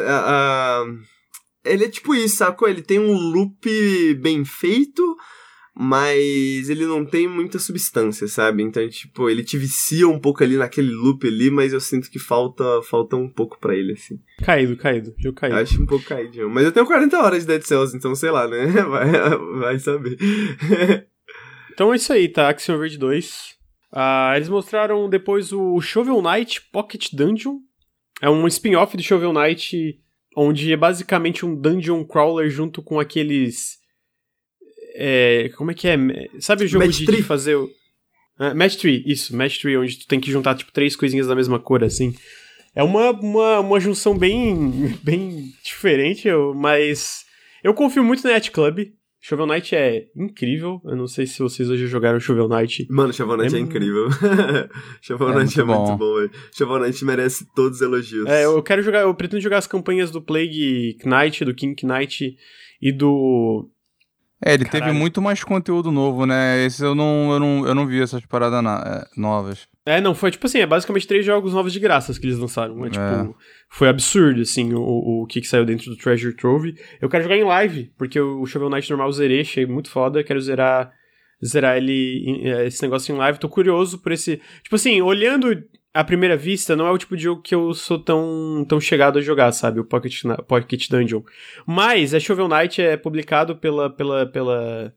ele 1.64 1.86
é 1.86 1.90
tipo 1.90 2.16
isso, 2.16 2.38
sacou? 2.38 2.68
Ele 2.68 2.82
tem 2.82 3.00
um 3.00 3.14
loop 3.14 4.16
bem 4.16 4.44
feito 4.44 5.16
mas 5.76 6.70
ele 6.70 6.86
não 6.86 7.04
tem 7.04 7.28
muita 7.28 7.58
substância, 7.58 8.28
sabe? 8.28 8.62
Então, 8.62 8.88
tipo, 8.88 9.28
ele 9.28 9.44
te 9.44 9.58
vicia 9.58 10.08
um 10.08 10.20
pouco 10.20 10.44
ali 10.44 10.56
naquele 10.56 10.92
loop 10.92 11.28
ali, 11.28 11.50
mas 11.50 11.74
eu 11.74 11.82
sinto 11.82 12.12
que 12.12 12.20
falta 12.20 12.64
falta 12.84 13.16
um 13.16 13.28
pouco 13.28 13.60
para 13.60 13.76
ele, 13.76 13.94
assim. 13.94 14.20
Caído, 14.44 14.78
caído, 14.78 15.16
eu 15.24 15.34
caído. 15.34 15.58
Acho 15.58 15.82
um 15.82 15.86
pouco 15.88 16.06
caído. 16.06 16.48
Mas 16.50 16.66
eu 16.66 16.72
tenho 16.72 16.86
40 16.86 17.18
horas 17.18 17.40
de 17.40 17.48
Dead 17.48 17.64
Cells, 17.64 17.98
então 17.98 18.14
sei 18.14 18.30
lá, 18.30 18.48
né? 18.48 18.68
Vai, 18.94 19.12
vai 19.60 19.80
saber. 19.80 20.18
então 21.74 21.92
é 21.92 21.96
isso 21.96 22.14
aí, 22.14 22.28
tá? 22.28 22.50
Axiom 22.50 22.78
Verge 22.78 22.98
2. 22.98 23.56
Ah, 23.92 24.34
eles 24.36 24.50
mostraram 24.50 25.10
depois 25.10 25.52
o 25.52 25.80
Shovel 25.82 26.22
Knight 26.22 26.62
Pocket 26.72 27.10
Dungeon. 27.14 27.58
É 28.22 28.30
um 28.30 28.48
spin-off 28.48 28.96
do 28.96 29.04
Shovel 29.04 29.34
Knight, 29.34 30.00
onde 30.36 30.72
é 30.72 30.78
basicamente 30.78 31.46
um 31.46 31.56
dungeon 31.56 32.06
crawler 32.06 32.50
junto 32.50 32.82
com 32.82 33.00
aqueles 33.00 33.83
é, 34.96 35.50
como 35.56 35.72
é 35.72 35.74
que 35.74 35.88
é? 35.88 35.98
Sabe 36.40 36.66
o 36.66 36.68
jogo 36.68 36.88
de, 36.88 37.06
de, 37.06 37.24
fazer 37.24 37.56
o. 37.56 37.70
É, 38.40 38.54
Match 38.54 38.78
Tree, 38.78 39.04
isso, 39.06 39.36
Match 39.36 39.60
Tree, 39.60 39.78
onde 39.78 40.00
tu 40.00 40.08
tem 40.08 40.20
que 40.20 40.32
juntar, 40.32 40.56
tipo, 40.56 40.72
três 40.72 40.96
coisinhas 40.96 41.28
da 41.28 41.36
mesma 41.36 41.60
cor, 41.60 41.84
assim. 41.84 42.14
É 42.76 42.82
uma, 42.84 43.12
uma, 43.12 43.60
uma 43.60 43.80
junção 43.80 44.18
bem, 44.18 44.98
bem 45.04 45.52
diferente, 45.64 46.28
mas 46.56 47.24
eu 47.64 47.74
confio 47.74 48.04
muito 48.04 48.24
no 48.24 48.32
Yacht 48.32 48.52
Club. 48.52 48.88
Shovel 49.26 49.48
Knight 49.48 49.74
é 49.74 50.08
incrível. 50.18 50.82
Eu 50.84 50.98
não 50.98 51.08
sei 51.08 51.26
se 51.26 51.40
vocês 51.40 51.70
hoje 51.70 51.88
jogaram 51.88 52.20
Shovel 52.20 52.50
Knight. 52.50 52.86
Mano, 52.90 53.14
Shovel 53.14 53.38
Knight 53.38 53.56
é, 53.56 53.58
é 53.58 53.62
incrível. 53.62 54.10
Shovel 55.00 55.30
é 55.30 55.36
Knight 55.36 55.58
muito 55.58 55.62
é 55.62 55.64
bom. 55.64 55.86
muito 55.86 55.98
bom, 55.98 56.16
velho. 56.16 56.32
Shovel 56.54 56.80
Knight 56.80 57.06
merece 57.06 57.48
todos 57.56 57.78
os 57.78 57.82
elogios. 57.82 58.28
É, 58.28 58.44
eu 58.44 58.62
quero 58.62 58.82
jogar, 58.82 59.04
eu 59.04 59.16
pretendo 59.16 59.42
jogar 59.42 59.60
as 59.60 59.68
campanhas 59.68 60.12
do 60.12 60.22
Plague 60.22 60.98
Knight, 61.06 61.46
do 61.46 61.56
King 61.56 61.74
Knight 61.86 62.36
e 62.82 62.92
do 62.92 63.70
é, 64.46 64.54
ele 64.54 64.66
Caralho. 64.66 64.86
teve 64.86 64.98
muito 64.98 65.22
mais 65.22 65.44
conteúdo 65.44 65.92
novo, 65.92 66.26
né? 66.26 66.66
Esse 66.66 66.84
eu 66.84 66.94
não, 66.94 67.32
eu 67.32 67.40
não, 67.40 67.68
eu 67.68 67.76
não 67.76 67.88
vi 67.88 68.02
essas 68.02 68.26
paradas 68.26 68.64
é, 68.64 69.06
novas. 69.16 69.68
É, 69.86 70.00
não, 70.00 70.14
foi 70.14 70.32
tipo 70.32 70.46
assim, 70.46 70.60
é 70.60 70.66
basicamente 70.66 71.08
três 71.08 71.26
jogos 71.26 71.54
novos 71.54 71.72
de 71.72 71.80
graças 71.80 72.18
que 72.18 72.26
eles 72.26 72.38
lançaram. 72.38 72.86
É, 72.86 72.90
tipo, 72.90 73.04
é. 73.04 73.30
foi 73.70 73.90
absurdo, 73.90 74.42
assim, 74.42 74.74
o, 74.74 75.22
o 75.24 75.26
que, 75.28 75.42
que 75.42 75.48
saiu 75.48 75.66
dentro 75.66 75.90
do 75.90 75.98
Treasure 75.98 76.36
Trove. 76.36 76.76
Eu 77.02 77.10
quero 77.10 77.24
jogar 77.24 77.38
em 77.38 77.44
live, 77.44 77.92
porque 77.98 78.20
o 78.20 78.46
Shovel 78.46 78.70
Knight 78.70 78.90
normal 78.90 79.08
eu 79.08 79.14
zerei, 79.14 79.42
achei 79.42 79.66
muito 79.66 79.90
foda, 79.90 80.24
quero 80.24 80.42
zerar 80.42 80.92
zerar 81.46 81.78
ele, 81.78 82.42
é, 82.44 82.66
esse 82.66 82.82
negócio 82.82 83.14
em 83.14 83.18
live. 83.18 83.40
Tô 83.40 83.50
curioso 83.50 84.00
por 84.00 84.12
esse. 84.12 84.42
Tipo 84.64 84.76
assim, 84.76 85.02
olhando 85.02 85.62
à 85.94 86.04
primeira 86.04 86.36
vista, 86.36 86.76
não 86.76 86.88
é 86.88 86.92
o 86.92 86.98
tipo 86.98 87.16
de 87.16 87.24
jogo 87.24 87.42
que 87.42 87.54
eu 87.54 87.74
sou 87.74 88.00
tão, 88.00 88.66
tão 88.68 88.82
chegado 88.82 89.20
a 89.20 89.22
jogar, 89.22 89.52
sabe? 89.52 89.80
O 89.80 89.86
Pocket, 89.86 90.22
Pocket 90.48 90.90
Dungeon. 90.90 91.22
Mas 91.66 92.14
a 92.14 92.20
Shovel 92.20 92.48
Knight 92.48 92.82
é 92.82 92.98
publicado 92.98 93.56
pela, 93.56 93.90
pela, 93.90 94.26
pela 94.26 94.94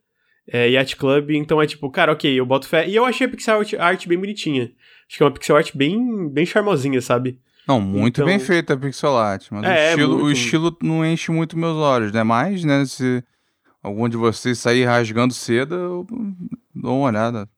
é, 0.48 0.70
Yacht 0.70 0.96
Club, 0.96 1.30
então 1.32 1.60
é 1.60 1.66
tipo, 1.66 1.90
cara, 1.90 2.12
ok, 2.12 2.32
eu 2.40 2.46
boto 2.46 2.66
fé. 2.66 2.88
E 2.88 2.96
eu 2.96 3.04
achei 3.04 3.26
a 3.26 3.30
pixel 3.30 3.60
art 3.78 4.06
bem 4.06 4.18
bonitinha. 4.18 4.72
Acho 5.08 5.18
que 5.18 5.22
é 5.22 5.26
uma 5.26 5.32
pixel 5.32 5.56
art 5.56 5.70
bem, 5.74 6.28
bem 6.30 6.46
charmosinha, 6.46 7.00
sabe? 7.02 7.38
Não, 7.68 7.80
muito 7.80 8.20
então... 8.20 8.26
bem 8.26 8.38
feita 8.38 8.74
a 8.74 8.76
pixel 8.76 9.16
art, 9.18 9.48
mas 9.50 9.64
é, 9.64 9.88
o, 9.88 9.90
estilo, 9.90 10.12
muito... 10.12 10.24
o 10.24 10.32
estilo 10.32 10.76
não 10.82 11.04
enche 11.04 11.30
muito 11.30 11.58
meus 11.58 11.76
olhos, 11.76 12.12
né? 12.12 12.22
Mas, 12.22 12.64
né, 12.64 12.86
se 12.86 13.22
algum 13.82 14.08
de 14.08 14.16
vocês 14.16 14.58
sair 14.58 14.84
rasgando 14.84 15.34
cedo, 15.34 15.74
eu 15.74 16.06
dou 16.74 16.98
uma 17.00 17.08
olhada. 17.08 17.48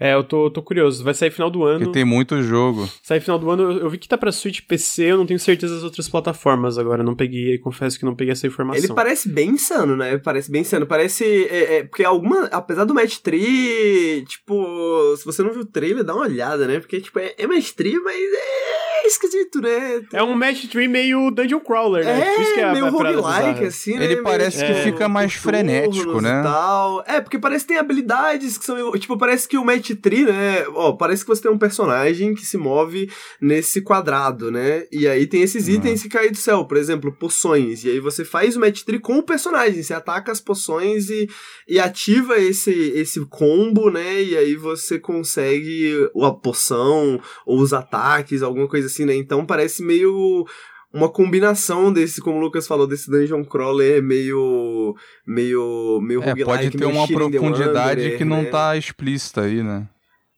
É, 0.00 0.14
eu 0.14 0.24
tô, 0.24 0.50
tô 0.50 0.62
curioso. 0.62 1.04
Vai 1.04 1.12
sair 1.12 1.30
final 1.30 1.50
do 1.50 1.62
ano. 1.62 1.80
Porque 1.80 1.92
tem 1.92 2.06
muito 2.06 2.42
jogo. 2.42 2.88
Sai 3.02 3.20
final 3.20 3.38
do 3.38 3.50
ano. 3.50 3.64
Eu, 3.64 3.78
eu 3.80 3.90
vi 3.90 3.98
que 3.98 4.08
tá 4.08 4.16
pra 4.16 4.32
Switch 4.32 4.62
PC, 4.66 5.12
eu 5.12 5.18
não 5.18 5.26
tenho 5.26 5.38
certeza 5.38 5.74
das 5.74 5.84
outras 5.84 6.08
plataformas 6.08 6.78
agora. 6.78 7.02
Não 7.02 7.14
peguei, 7.14 7.58
confesso 7.58 7.98
que 7.98 8.06
não 8.06 8.14
peguei 8.14 8.32
essa 8.32 8.46
informação. 8.46 8.82
Ele 8.82 8.94
parece 8.94 9.28
bem 9.28 9.50
insano, 9.50 9.94
né? 9.94 10.16
Parece 10.16 10.50
bem 10.50 10.62
insano. 10.62 10.86
Parece. 10.86 11.24
É, 11.50 11.76
é, 11.76 11.84
porque 11.84 12.02
alguma. 12.02 12.46
Apesar 12.46 12.84
do 12.84 12.94
Match 12.94 13.18
3, 13.18 14.24
tipo. 14.26 15.14
Se 15.18 15.24
você 15.26 15.42
não 15.42 15.52
viu 15.52 15.62
o 15.62 15.66
trailer, 15.66 16.02
dá 16.02 16.14
uma 16.14 16.24
olhada, 16.24 16.66
né? 16.66 16.80
Porque, 16.80 16.98
tipo, 16.98 17.18
é, 17.18 17.34
é 17.36 17.46
Match 17.46 17.72
3, 17.72 18.02
mas 18.02 18.16
é 18.16 18.89
esquisito, 19.10 19.60
né? 19.60 20.02
É 20.12 20.22
um 20.22 20.34
match 20.34 20.66
tree 20.66 20.88
meio 20.88 21.30
dungeon 21.30 21.60
crawler, 21.60 22.04
né? 22.04 22.20
É, 22.20 22.42
isso 22.42 22.54
que 22.54 22.60
é 22.60 22.72
meio 22.72 22.90
roguelike, 22.90 23.64
assim, 23.64 23.96
né? 23.96 24.04
Ele 24.04 24.22
parece 24.22 24.64
que 24.64 24.72
é, 24.72 24.82
fica 24.82 25.08
mais 25.08 25.34
frenético, 25.34 26.20
né? 26.20 26.42
Tal. 26.42 27.04
É, 27.06 27.20
porque 27.20 27.38
parece 27.38 27.64
que 27.64 27.68
tem 27.68 27.78
habilidades 27.78 28.56
que 28.56 28.64
são... 28.64 28.90
Tipo, 28.92 29.18
parece 29.18 29.48
que 29.48 29.58
o 29.58 29.64
match 29.64 29.90
tree, 30.00 30.24
né? 30.24 30.64
Ó, 30.74 30.92
parece 30.92 31.24
que 31.24 31.28
você 31.28 31.42
tem 31.42 31.50
um 31.50 31.58
personagem 31.58 32.34
que 32.34 32.46
se 32.46 32.56
move 32.56 33.10
nesse 33.40 33.82
quadrado, 33.82 34.50
né? 34.50 34.84
E 34.90 35.06
aí 35.06 35.26
tem 35.26 35.42
esses 35.42 35.68
uhum. 35.68 35.74
itens 35.74 36.02
que 36.02 36.08
caem 36.08 36.30
do 36.30 36.38
céu. 36.38 36.64
Por 36.64 36.76
exemplo, 36.76 37.12
poções. 37.12 37.84
E 37.84 37.90
aí 37.90 38.00
você 38.00 38.24
faz 38.24 38.56
o 38.56 38.60
match 38.60 38.82
tree 38.82 38.98
com 38.98 39.18
o 39.18 39.22
personagem. 39.22 39.82
Você 39.82 39.94
ataca 39.94 40.32
as 40.32 40.40
poções 40.40 41.10
e, 41.10 41.28
e 41.68 41.78
ativa 41.78 42.38
esse, 42.38 42.70
esse 42.94 43.20
combo, 43.26 43.90
né? 43.90 44.22
E 44.22 44.36
aí 44.36 44.56
você 44.56 44.98
consegue 44.98 46.08
a 46.22 46.30
poção 46.32 47.20
ou 47.44 47.60
os 47.60 47.72
ataques, 47.72 48.42
alguma 48.42 48.68
coisa 48.68 48.86
assim, 48.86 48.99
né? 49.04 49.14
Então 49.14 49.44
parece 49.44 49.82
meio 49.82 50.46
uma 50.92 51.08
combinação 51.08 51.92
desse, 51.92 52.20
como 52.20 52.38
o 52.38 52.40
Lucas 52.40 52.66
falou, 52.66 52.86
desse 52.86 53.10
dungeon 53.10 53.44
crawler 53.44 54.02
meio 54.02 54.94
meio 55.26 56.00
meio 56.02 56.22
é, 56.22 56.34
pode 56.44 56.70
ter 56.70 56.84
uma 56.84 57.06
profundidade 57.06 58.16
que 58.16 58.24
não 58.24 58.42
né? 58.42 58.50
tá 58.50 58.76
explícita 58.76 59.42
aí, 59.42 59.62
né? 59.62 59.88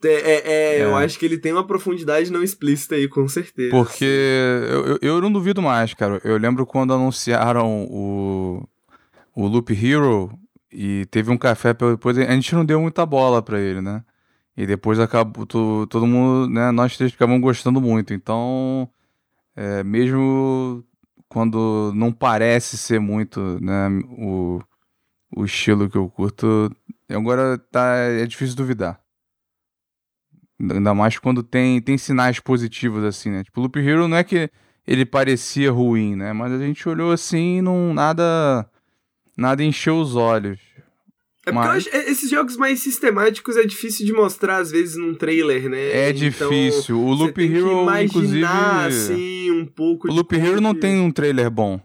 É, 0.05 0.09
é, 0.09 0.32
é, 0.34 0.78
é, 0.78 0.84
eu 0.84 0.97
acho 0.97 1.18
que 1.18 1.24
ele 1.24 1.39
tem 1.39 1.52
uma 1.52 1.66
profundidade 1.66 2.32
não 2.32 2.43
explícita 2.43 2.97
aí, 2.97 3.09
com 3.09 3.28
certeza. 3.28 3.70
Porque 3.70 4.05
eu, 4.05 4.86
eu, 4.86 4.98
eu 5.01 5.20
não 5.20 5.30
duvido 5.30 5.62
mais, 5.62 5.94
cara. 5.94 6.20
Eu 6.24 6.36
lembro 6.36 6.66
quando 6.66 6.93
anunciaram 6.93 7.84
o, 7.89 8.68
o 9.34 9.47
Loop 9.47 9.72
Hero 9.72 10.36
e 10.72 11.06
teve 11.06 11.30
um 11.30 11.39
café 11.39 11.72
depois, 11.72 12.18
a 12.18 12.32
gente 12.32 12.55
não 12.55 12.64
deu 12.64 12.80
muita 12.80 13.06
bola 13.06 13.40
para 13.40 13.60
ele, 13.60 13.80
né? 13.80 14.02
E 14.57 14.66
depois 14.66 14.99
acabou, 14.99 15.47
todo, 15.47 15.87
todo 15.87 16.07
mundo, 16.07 16.49
né, 16.49 16.70
nós 16.70 16.97
três 16.97 17.12
ficávamos 17.12 17.41
gostando 17.41 17.81
muito. 17.81 18.12
Então, 18.12 18.89
é, 19.57 19.83
mesmo 19.83 20.85
quando 21.29 21.93
não 21.95 22.12
parece 22.12 22.77
ser 22.77 23.01
muito, 23.01 23.59
né, 23.62 23.89
o, 24.19 24.61
o 25.35 25.45
estilo 25.45 25.89
que 25.89 25.97
eu 25.97 26.09
curto, 26.11 26.70
agora 27.09 27.57
tá, 27.57 27.97
é 27.97 28.27
difícil 28.27 28.55
duvidar. 28.57 29.01
Ainda 30.61 30.95
mais 30.95 31.19
quando 31.19 31.43
tem, 31.43 31.81
tem 31.81 31.99
sinais 31.99 32.39
positivos 32.39 33.03
assim, 33.03 33.31
né? 33.31 33.43
Tipo, 33.43 33.61
Loop 33.62 33.79
Hero 33.79 34.07
não 34.07 34.16
é 34.16 34.23
que 34.23 34.51
ele 34.87 35.05
parecia 35.05 35.73
ruim, 35.73 36.15
né? 36.15 36.33
Mas 36.33 36.53
a 36.53 36.59
gente 36.59 36.89
olhou 36.89 37.11
assim 37.12 37.59
e 37.59 37.62
não 37.62 37.93
nada 37.93 38.69
nada 39.37 39.65
encheu 39.65 39.99
os 39.99 40.15
olhos. 40.15 40.61
É 41.44 41.51
porque 41.51 41.66
Mas... 41.66 41.86
eu 41.86 41.93
acho, 41.93 42.10
esses 42.10 42.31
jogos 42.31 42.56
mais 42.56 42.81
sistemáticos 42.81 43.56
é 43.56 43.64
difícil 43.64 44.06
de 44.06 44.12
mostrar, 44.12 44.59
às 44.59 44.70
vezes, 44.70 44.97
num 44.97 45.12
trailer, 45.12 45.69
né? 45.69 45.90
É 45.90 46.10
então, 46.10 46.48
difícil. 46.48 47.01
O 47.01 47.12
Loop 47.12 47.43
Hero, 47.43 48.01
inclusive. 48.01 48.44
assim, 48.44 49.51
um 49.51 49.66
pouco. 49.66 50.09
O 50.09 50.14
Loop 50.14 50.32
Hero 50.36 50.60
não 50.60 50.74
tem 50.74 51.01
um 51.01 51.10
trailer 51.10 51.51
bom. 51.51 51.81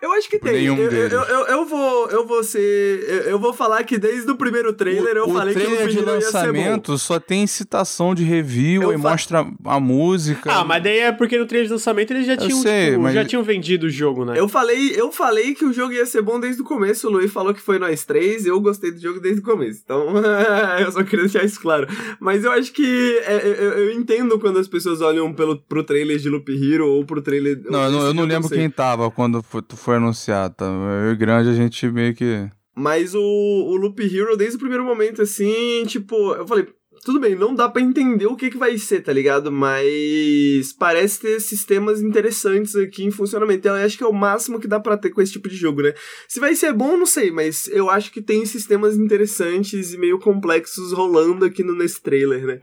Eu 0.00 0.12
acho 0.12 0.28
que 0.28 0.38
tem. 0.38 0.64
Eu, 0.64 0.76
eu, 0.76 1.08
eu, 1.08 1.46
eu, 1.46 1.64
vou, 1.64 2.08
eu 2.10 2.26
vou 2.26 2.42
ser. 2.44 3.04
Eu, 3.08 3.20
eu, 3.22 3.38
vou 3.38 3.52
falar 3.52 3.82
que 3.84 3.98
desde 3.98 4.30
o 4.30 4.36
primeiro 4.36 4.72
trailer 4.72 5.16
eu 5.16 5.28
o 5.28 5.32
falei 5.32 5.54
trailer 5.54 5.78
que 5.78 5.84
o 5.84 5.88
de 5.88 6.00
lançamento 6.00 6.98
só 6.98 7.18
tem 7.18 7.46
citação 7.46 8.14
de 8.14 8.24
review 8.24 8.82
eu 8.82 8.92
e 8.92 8.98
fa... 9.00 9.10
mostra 9.10 9.46
a 9.64 9.80
música. 9.80 10.52
Ah, 10.52 10.64
mas 10.64 10.82
daí 10.82 10.98
é 10.98 11.12
porque 11.12 11.38
no 11.38 11.46
trailer 11.46 11.66
de 11.66 11.72
lançamento 11.72 12.10
eles 12.12 12.26
já 12.26 12.36
tinham, 12.36 12.60
sei, 12.60 12.90
tipo, 12.90 13.02
mas... 13.02 13.14
já 13.14 13.24
tinham 13.24 13.42
vendido 13.42 13.86
o 13.86 13.90
jogo, 13.90 14.24
né? 14.24 14.38
Eu 14.38 14.48
falei, 14.48 14.92
eu 14.94 15.10
falei 15.10 15.54
que 15.54 15.64
o 15.64 15.72
jogo 15.72 15.92
ia 15.92 16.06
ser 16.06 16.22
bom 16.22 16.38
desde 16.38 16.62
o 16.62 16.64
começo. 16.64 17.08
O 17.08 17.10
Luiz 17.10 17.32
falou 17.32 17.54
que 17.54 17.60
foi 17.60 17.78
nós 17.78 18.04
três. 18.04 18.46
Eu 18.46 18.60
gostei 18.60 18.90
do 18.90 19.00
jogo 19.00 19.20
desde 19.20 19.40
o 19.40 19.44
começo. 19.44 19.80
Então, 19.84 20.06
eu 20.80 20.92
só 20.92 21.02
queria 21.02 21.24
deixar 21.24 21.44
isso 21.44 21.60
claro. 21.60 21.86
Mas 22.20 22.44
eu 22.44 22.52
acho 22.52 22.72
que 22.72 23.18
é, 23.24 23.34
é, 23.34 23.56
eu, 23.58 23.72
eu, 23.72 23.92
entendo 23.92 24.38
quando 24.38 24.58
as 24.58 24.68
pessoas 24.68 25.00
olham 25.00 25.32
pelo, 25.32 25.56
pro 25.56 25.82
trailer 25.82 26.18
de 26.18 26.28
Loop 26.28 26.48
Hero 26.52 26.86
ou 26.86 27.04
pro 27.04 27.22
trailer. 27.22 27.60
Não, 27.64 27.84
eu 27.84 27.90
não, 27.90 28.06
eu 28.06 28.14
não 28.14 28.24
lembro 28.24 28.48
quem 28.48 28.70
tava 28.70 29.10
quando 29.10 29.42
foi, 29.42 29.62
foi 29.96 29.98
anunciado, 29.98 30.54
tá? 30.54 30.64
Eu 30.64 31.12
e 31.12 31.16
grande 31.16 31.50
a 31.50 31.54
gente 31.54 31.86
meio 31.88 32.14
que. 32.14 32.48
Mas 32.74 33.14
o, 33.14 33.20
o 33.20 33.76
Loop 33.76 34.00
Hero, 34.02 34.36
desde 34.36 34.56
o 34.56 34.60
primeiro 34.60 34.84
momento, 34.84 35.22
assim, 35.22 35.82
tipo, 35.86 36.34
eu 36.34 36.46
falei, 36.46 36.68
tudo 37.02 37.18
bem, 37.18 37.34
não 37.34 37.54
dá 37.54 37.68
para 37.70 37.80
entender 37.80 38.26
o 38.26 38.36
que, 38.36 38.50
que 38.50 38.58
vai 38.58 38.76
ser, 38.76 39.00
tá 39.00 39.12
ligado? 39.12 39.50
Mas 39.50 40.74
parece 40.78 41.20
ter 41.20 41.40
sistemas 41.40 42.02
interessantes 42.02 42.76
aqui 42.76 43.02
em 43.02 43.10
funcionamento. 43.10 43.66
Eu 43.66 43.74
acho 43.74 43.96
que 43.96 44.04
é 44.04 44.06
o 44.06 44.12
máximo 44.12 44.60
que 44.60 44.68
dá 44.68 44.78
para 44.78 44.98
ter 44.98 45.10
com 45.10 45.22
esse 45.22 45.32
tipo 45.32 45.48
de 45.48 45.56
jogo, 45.56 45.80
né? 45.80 45.94
Se 46.28 46.38
vai 46.38 46.54
ser 46.54 46.74
bom, 46.74 46.98
não 46.98 47.06
sei, 47.06 47.30
mas 47.30 47.66
eu 47.68 47.88
acho 47.88 48.12
que 48.12 48.20
tem 48.20 48.44
sistemas 48.44 48.96
interessantes 48.96 49.94
e 49.94 49.98
meio 49.98 50.18
complexos 50.18 50.92
rolando 50.92 51.46
aqui 51.46 51.62
no, 51.62 51.74
nesse 51.74 52.02
trailer, 52.02 52.44
né? 52.44 52.60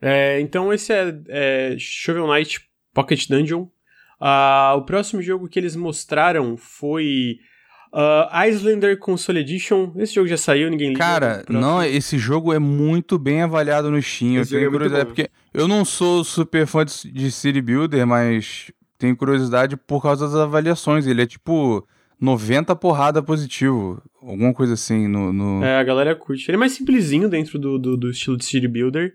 É, 0.00 0.40
então 0.40 0.72
esse 0.72 0.92
é, 0.92 1.14
é 1.28 1.76
Shovel 1.78 2.26
Knight 2.26 2.60
Pocket 2.94 3.28
Dungeon. 3.28 3.66
Uh, 4.22 4.78
o 4.78 4.82
próximo 4.82 5.20
jogo 5.20 5.48
que 5.48 5.58
eles 5.58 5.74
mostraram 5.74 6.56
foi 6.56 7.38
uh, 7.92 8.46
Islander 8.48 8.96
Console 8.96 9.40
Edition. 9.40 9.92
Esse 9.96 10.14
jogo 10.14 10.28
já 10.28 10.36
saiu, 10.36 10.70
ninguém 10.70 10.90
liga. 10.90 11.00
Cara, 11.00 11.44
não, 11.48 11.82
esse 11.82 12.16
jogo 12.18 12.52
é 12.52 12.58
muito 12.60 13.18
bem 13.18 13.42
avaliado 13.42 13.90
no 13.90 14.00
Steam. 14.00 14.40
Esse 14.40 14.54
eu 14.54 14.60
tenho 14.60 14.68
é 14.68 14.70
curiosidade, 14.70 15.06
porque 15.06 15.28
eu 15.52 15.66
não 15.66 15.84
sou 15.84 16.22
super 16.22 16.68
fã 16.68 16.84
de 16.84 17.32
City 17.32 17.60
Builder, 17.60 18.06
mas 18.06 18.70
tenho 18.96 19.16
curiosidade 19.16 19.76
por 19.76 20.00
causa 20.00 20.28
das 20.28 20.36
avaliações. 20.36 21.04
Ele 21.04 21.22
é 21.22 21.26
tipo 21.26 21.84
90 22.20 22.76
porrada 22.76 23.20
positivo, 23.20 24.00
alguma 24.22 24.54
coisa 24.54 24.74
assim 24.74 25.08
no, 25.08 25.32
no... 25.32 25.64
É, 25.64 25.78
a 25.78 25.82
galera 25.82 26.14
curte. 26.14 26.48
Ele 26.48 26.56
é 26.56 26.60
mais 26.60 26.70
simplesinho 26.70 27.28
dentro 27.28 27.58
do, 27.58 27.76
do, 27.76 27.96
do 27.96 28.10
estilo 28.10 28.36
de 28.36 28.44
City 28.44 28.68
Builder. 28.68 29.14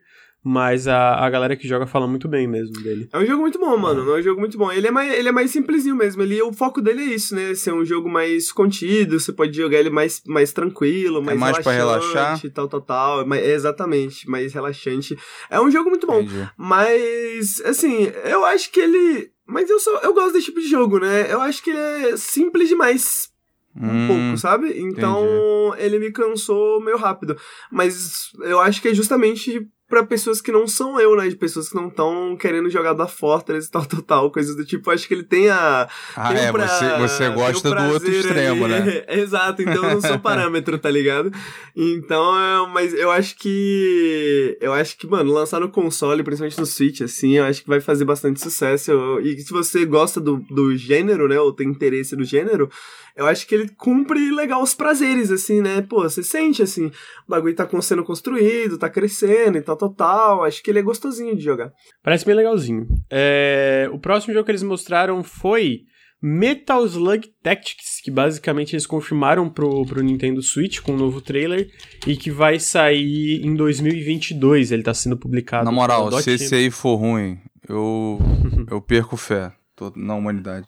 Mas 0.49 0.87
a, 0.87 1.15
a 1.25 1.29
galera 1.29 1.57
que 1.57 1.67
joga 1.67 1.85
fala 1.85 2.07
muito 2.07 2.25
bem 2.25 2.47
mesmo 2.47 2.81
dele. 2.81 3.09
É 3.11 3.17
um 3.17 3.25
jogo 3.25 3.41
muito 3.41 3.59
bom, 3.59 3.75
mano. 3.75 4.09
É 4.15 4.19
um 4.19 4.21
jogo 4.21 4.39
muito 4.39 4.57
bom. 4.57 4.71
Ele 4.71 4.87
é 4.87 4.91
mais, 4.91 5.13
ele 5.13 5.27
é 5.27 5.31
mais 5.33 5.51
simplesinho 5.51 5.93
mesmo. 5.93 6.21
Ele, 6.21 6.41
o 6.41 6.53
foco 6.53 6.81
dele 6.81 7.01
é 7.01 7.05
isso, 7.15 7.35
né? 7.35 7.53
Ser 7.53 7.73
um 7.73 7.83
jogo 7.83 8.07
mais 8.07 8.49
contido, 8.49 9.19
você 9.19 9.33
pode 9.33 9.57
jogar 9.57 9.77
ele 9.77 9.89
mais, 9.89 10.21
mais 10.25 10.53
tranquilo, 10.53 11.21
mais, 11.21 11.35
é 11.35 11.39
mais 11.41 11.59
pra 11.59 11.73
relaxar. 11.73 12.39
tal, 12.53 12.69
tal, 12.69 12.79
tal. 12.79 13.27
Mas, 13.27 13.43
é 13.43 13.51
exatamente, 13.55 14.29
mais 14.29 14.53
relaxante. 14.53 15.17
É 15.49 15.59
um 15.59 15.69
jogo 15.69 15.89
muito 15.89 16.07
bom. 16.07 16.21
Entendi. 16.21 16.49
Mas, 16.55 17.59
assim, 17.65 18.09
eu 18.23 18.45
acho 18.45 18.71
que 18.71 18.79
ele. 18.79 19.29
Mas 19.45 19.69
eu 19.69 19.81
só 19.81 19.99
eu 19.99 20.13
gosto 20.13 20.31
desse 20.31 20.45
tipo 20.45 20.61
de 20.61 20.67
jogo, 20.69 20.97
né? 20.97 21.29
Eu 21.29 21.41
acho 21.41 21.61
que 21.61 21.71
ele 21.71 21.79
é 21.79 22.15
simples 22.15 22.69
demais 22.69 23.29
um 23.75 23.89
Hum, 23.89 24.07
pouco, 24.07 24.37
sabe? 24.37 24.79
Então 24.79 25.75
ele 25.77 25.99
me 25.99 26.11
cansou 26.11 26.81
meio 26.81 26.97
rápido. 26.97 27.37
Mas 27.69 28.31
eu 28.39 28.61
acho 28.61 28.81
que 28.81 28.87
é 28.87 28.93
justamente 28.93 29.67
pra 29.89 30.03
pessoas 30.05 30.41
que 30.41 30.51
não 30.51 30.67
são 30.67 30.99
eu, 30.99 31.15
né? 31.15 31.27
De 31.27 31.35
pessoas 31.35 31.69
que 31.69 31.75
não 31.75 31.87
estão 31.87 32.35
querendo 32.37 32.69
jogar 32.69 32.93
da 32.93 33.07
Fortress 33.07 33.67
e 33.67 33.71
tal, 33.71 33.85
tal, 33.85 34.01
tal, 34.01 34.31
coisas 34.31 34.55
do 34.55 34.65
tipo. 34.65 34.91
Acho 34.91 35.07
que 35.07 35.13
ele 35.13 35.23
tem 35.23 35.49
a. 35.49 35.87
Ah, 36.15 36.33
tem 36.33 36.45
é, 36.45 36.51
pra- 36.51 36.67
você, 36.67 36.97
você 36.97 37.29
gosta 37.29 37.69
do 37.73 37.93
outro 37.93 38.09
extremo, 38.11 38.67
né? 38.67 39.03
Exato, 39.07 39.61
então 39.61 39.75
eu 39.75 39.93
não 39.95 40.01
sou 40.01 40.19
parâmetro, 40.19 40.77
tá 40.77 40.89
ligado? 40.89 41.31
Então, 41.75 42.67
mas 42.73 42.93
eu 42.93 43.09
acho 43.11 43.35
que. 43.37 44.57
Eu 44.59 44.73
acho 44.73 44.97
que, 44.97 45.07
mano, 45.07 45.31
lançar 45.31 45.59
no 45.59 45.69
console, 45.69 46.23
principalmente 46.23 46.59
no 46.59 46.65
Switch, 46.65 47.01
assim, 47.01 47.37
eu 47.37 47.45
acho 47.45 47.61
que 47.63 47.69
vai 47.69 47.79
fazer 47.79 48.05
bastante 48.05 48.41
sucesso. 48.41 48.91
Eu- 48.91 49.21
e 49.21 49.39
se 49.39 49.51
você 49.51 49.85
gosta 49.85 50.19
do, 50.19 50.37
do 50.49 50.75
gênero, 50.75 51.27
né? 51.27 51.39
Ou 51.39 51.53
tem 51.53 51.67
interesse 51.67 52.15
no 52.15 52.23
gênero, 52.23 52.69
eu 53.17 53.25
acho 53.25 53.47
que 53.47 53.55
ele 53.55 53.69
cumpre 53.69 54.29
legal 54.31 54.61
os 54.61 54.75
prazeres, 54.75 55.31
assim, 55.31 55.59
né? 55.59 55.81
Pô, 55.81 56.03
você 56.03 56.21
sente, 56.21 56.61
assim, 56.61 56.85
o 56.85 56.91
bagulho 57.27 57.55
tá 57.55 57.67
sendo 57.81 58.03
construído, 58.03 58.77
tá 58.77 58.89
crescendo 58.89 59.57
e 59.57 59.61
tal, 59.61 59.75
tal, 59.75 59.93
tal. 59.93 60.43
Acho 60.43 60.61
que 60.61 60.69
ele 60.69 60.79
é 60.79 60.83
gostosinho 60.83 61.35
de 61.35 61.43
jogar. 61.43 61.71
Parece 62.03 62.23
bem 62.25 62.35
legalzinho. 62.35 62.87
É, 63.09 63.89
O 63.91 63.99
próximo 63.99 64.33
jogo 64.33 64.45
que 64.45 64.51
eles 64.51 64.61
mostraram 64.61 65.23
foi 65.23 65.79
Metal 66.21 66.85
Slug 66.85 67.27
Tactics, 67.41 68.01
que 68.03 68.11
basicamente 68.11 68.73
eles 68.73 68.85
confirmaram 68.85 69.49
pro, 69.49 69.83
pro 69.85 70.03
Nintendo 70.03 70.41
Switch 70.43 70.79
com 70.79 70.93
um 70.93 70.97
novo 70.97 71.19
trailer 71.19 71.67
e 72.05 72.15
que 72.15 72.29
vai 72.29 72.59
sair 72.59 73.41
em 73.43 73.55
2022. 73.55 74.71
Ele 74.71 74.83
tá 74.83 74.93
sendo 74.93 75.17
publicado. 75.17 75.65
Na 75.65 75.71
moral, 75.71 76.11
se 76.21 76.31
esse 76.31 76.53
aí 76.53 76.69
for 76.69 76.95
ruim, 76.95 77.39
eu, 77.67 78.19
eu 78.69 78.79
perco 78.79 79.17
fé 79.17 79.51
na 79.95 80.15
humanidade. 80.15 80.67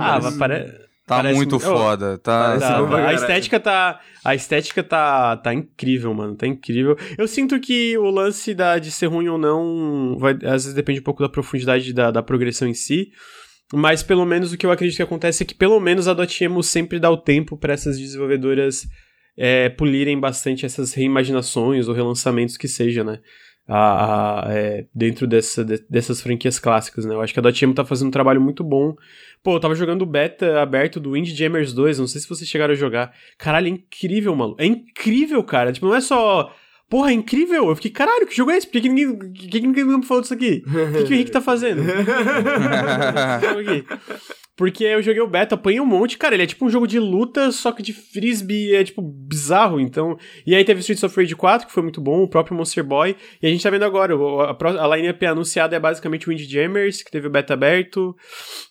Ah, 0.00 0.18
Mas- 0.22 0.36
pare... 0.36 0.87
Tá 1.08 1.16
Parece 1.16 1.36
muito 1.36 1.58
foda, 1.58 2.18
tá? 2.18 2.58
Tá, 2.58 3.08
a 3.08 3.14
estética 3.14 3.58
tá. 3.58 3.98
A 4.22 4.34
estética 4.34 4.82
tá, 4.82 5.38
tá 5.38 5.54
incrível, 5.54 6.12
mano. 6.12 6.36
Tá 6.36 6.46
incrível. 6.46 6.98
Eu 7.16 7.26
sinto 7.26 7.58
que 7.58 7.96
o 7.96 8.10
lance 8.10 8.52
da, 8.52 8.78
de 8.78 8.90
ser 8.90 9.06
ruim 9.06 9.26
ou 9.26 9.38
não. 9.38 10.18
Vai, 10.18 10.34
às 10.34 10.64
vezes 10.64 10.74
depende 10.74 11.00
um 11.00 11.02
pouco 11.02 11.22
da 11.22 11.28
profundidade 11.30 11.94
da, 11.94 12.10
da 12.10 12.22
progressão 12.22 12.68
em 12.68 12.74
si. 12.74 13.08
Mas 13.72 14.02
pelo 14.02 14.26
menos 14.26 14.52
o 14.52 14.58
que 14.58 14.66
eu 14.66 14.70
acredito 14.70 14.96
que 14.96 15.02
acontece 15.02 15.42
é 15.42 15.46
que 15.46 15.54
pelo 15.54 15.80
menos 15.80 16.08
a 16.08 16.12
Dotemu 16.12 16.62
sempre 16.62 17.00
dá 17.00 17.10
o 17.10 17.16
tempo 17.16 17.56
para 17.56 17.72
essas 17.72 17.98
desenvolvedoras 17.98 18.86
é, 19.34 19.70
polirem 19.70 20.20
bastante 20.20 20.66
essas 20.66 20.92
reimaginações 20.92 21.88
ou 21.88 21.94
relançamentos 21.94 22.58
que 22.58 22.68
seja, 22.68 23.02
né? 23.02 23.18
A, 23.70 24.46
a- 24.48 24.52
é, 24.54 24.86
dentro 24.94 25.26
dessa, 25.26 25.62
de- 25.62 25.84
dessas 25.90 26.22
franquias 26.22 26.58
clássicas, 26.58 27.04
né? 27.04 27.14
Eu 27.14 27.20
acho 27.20 27.34
que 27.34 27.38
a 27.38 27.42
Dotemu 27.42 27.74
tá 27.74 27.84
fazendo 27.84 28.08
um 28.08 28.10
trabalho 28.10 28.40
muito 28.40 28.64
bom. 28.64 28.94
Pô, 29.42 29.56
eu 29.56 29.60
tava 29.60 29.74
jogando 29.74 30.02
o 30.02 30.06
beta 30.06 30.60
aberto 30.62 30.98
do 30.98 31.14
Indie 31.16 31.34
Jammers 31.34 31.74
2, 31.74 31.98
não 31.98 32.06
sei 32.06 32.18
se 32.20 32.28
vocês 32.28 32.48
chegaram 32.48 32.72
a 32.72 32.76
jogar. 32.76 33.12
Caralho, 33.36 33.66
é 33.66 33.70
incrível, 33.70 34.34
mano. 34.34 34.56
É 34.58 34.64
incrível, 34.64 35.44
cara. 35.44 35.70
Tipo, 35.70 35.86
não 35.86 35.94
é 35.94 36.00
só. 36.00 36.50
Porra, 36.88 37.10
é 37.10 37.12
incrível. 37.12 37.68
Eu 37.68 37.76
fiquei, 37.76 37.90
caralho, 37.90 38.26
que 38.26 38.34
jogo 38.34 38.50
é 38.50 38.56
esse? 38.56 38.66
Por 38.66 38.72
que, 38.72 38.80
que 38.80 38.88
ninguém, 38.88 39.32
que 39.32 39.60
ninguém 39.60 39.84
me 39.84 40.02
falou 40.06 40.22
disso 40.22 40.32
aqui? 40.32 40.62
O 40.66 40.92
que, 40.96 41.04
que 41.04 41.12
o 41.12 41.14
Henrique 41.14 41.30
tá 41.30 41.42
fazendo? 41.42 41.82
Porque 44.58 44.82
eu 44.82 45.00
joguei 45.00 45.22
o 45.22 45.28
beta, 45.28 45.54
apanhei 45.54 45.80
um 45.80 45.86
monte, 45.86 46.18
cara, 46.18 46.34
ele 46.34 46.42
é 46.42 46.46
tipo 46.46 46.66
um 46.66 46.68
jogo 46.68 46.84
de 46.84 46.98
luta, 46.98 47.52
só 47.52 47.70
que 47.70 47.80
de 47.80 47.92
frisbee, 47.92 48.74
é 48.74 48.82
tipo 48.82 49.00
bizarro, 49.00 49.78
então... 49.78 50.18
E 50.44 50.52
aí 50.52 50.64
teve 50.64 50.80
Streets 50.80 51.04
of 51.04 51.14
Rage 51.16 51.36
4, 51.36 51.68
que 51.68 51.72
foi 51.72 51.80
muito 51.80 52.00
bom, 52.00 52.24
o 52.24 52.28
próprio 52.28 52.56
Monster 52.56 52.82
Boy, 52.82 53.14
e 53.40 53.46
a 53.46 53.50
gente 53.50 53.62
tá 53.62 53.70
vendo 53.70 53.84
agora, 53.84 54.14
a, 54.16 54.84
a 54.84 54.96
line-up 54.96 55.24
anunciada 55.24 55.76
é 55.76 55.78
basicamente 55.78 56.28
o 56.28 56.32
Indie 56.32 56.50
Jammers, 56.50 57.02
que 57.02 57.10
teve 57.12 57.28
o 57.28 57.30
beta 57.30 57.54
aberto, 57.54 58.16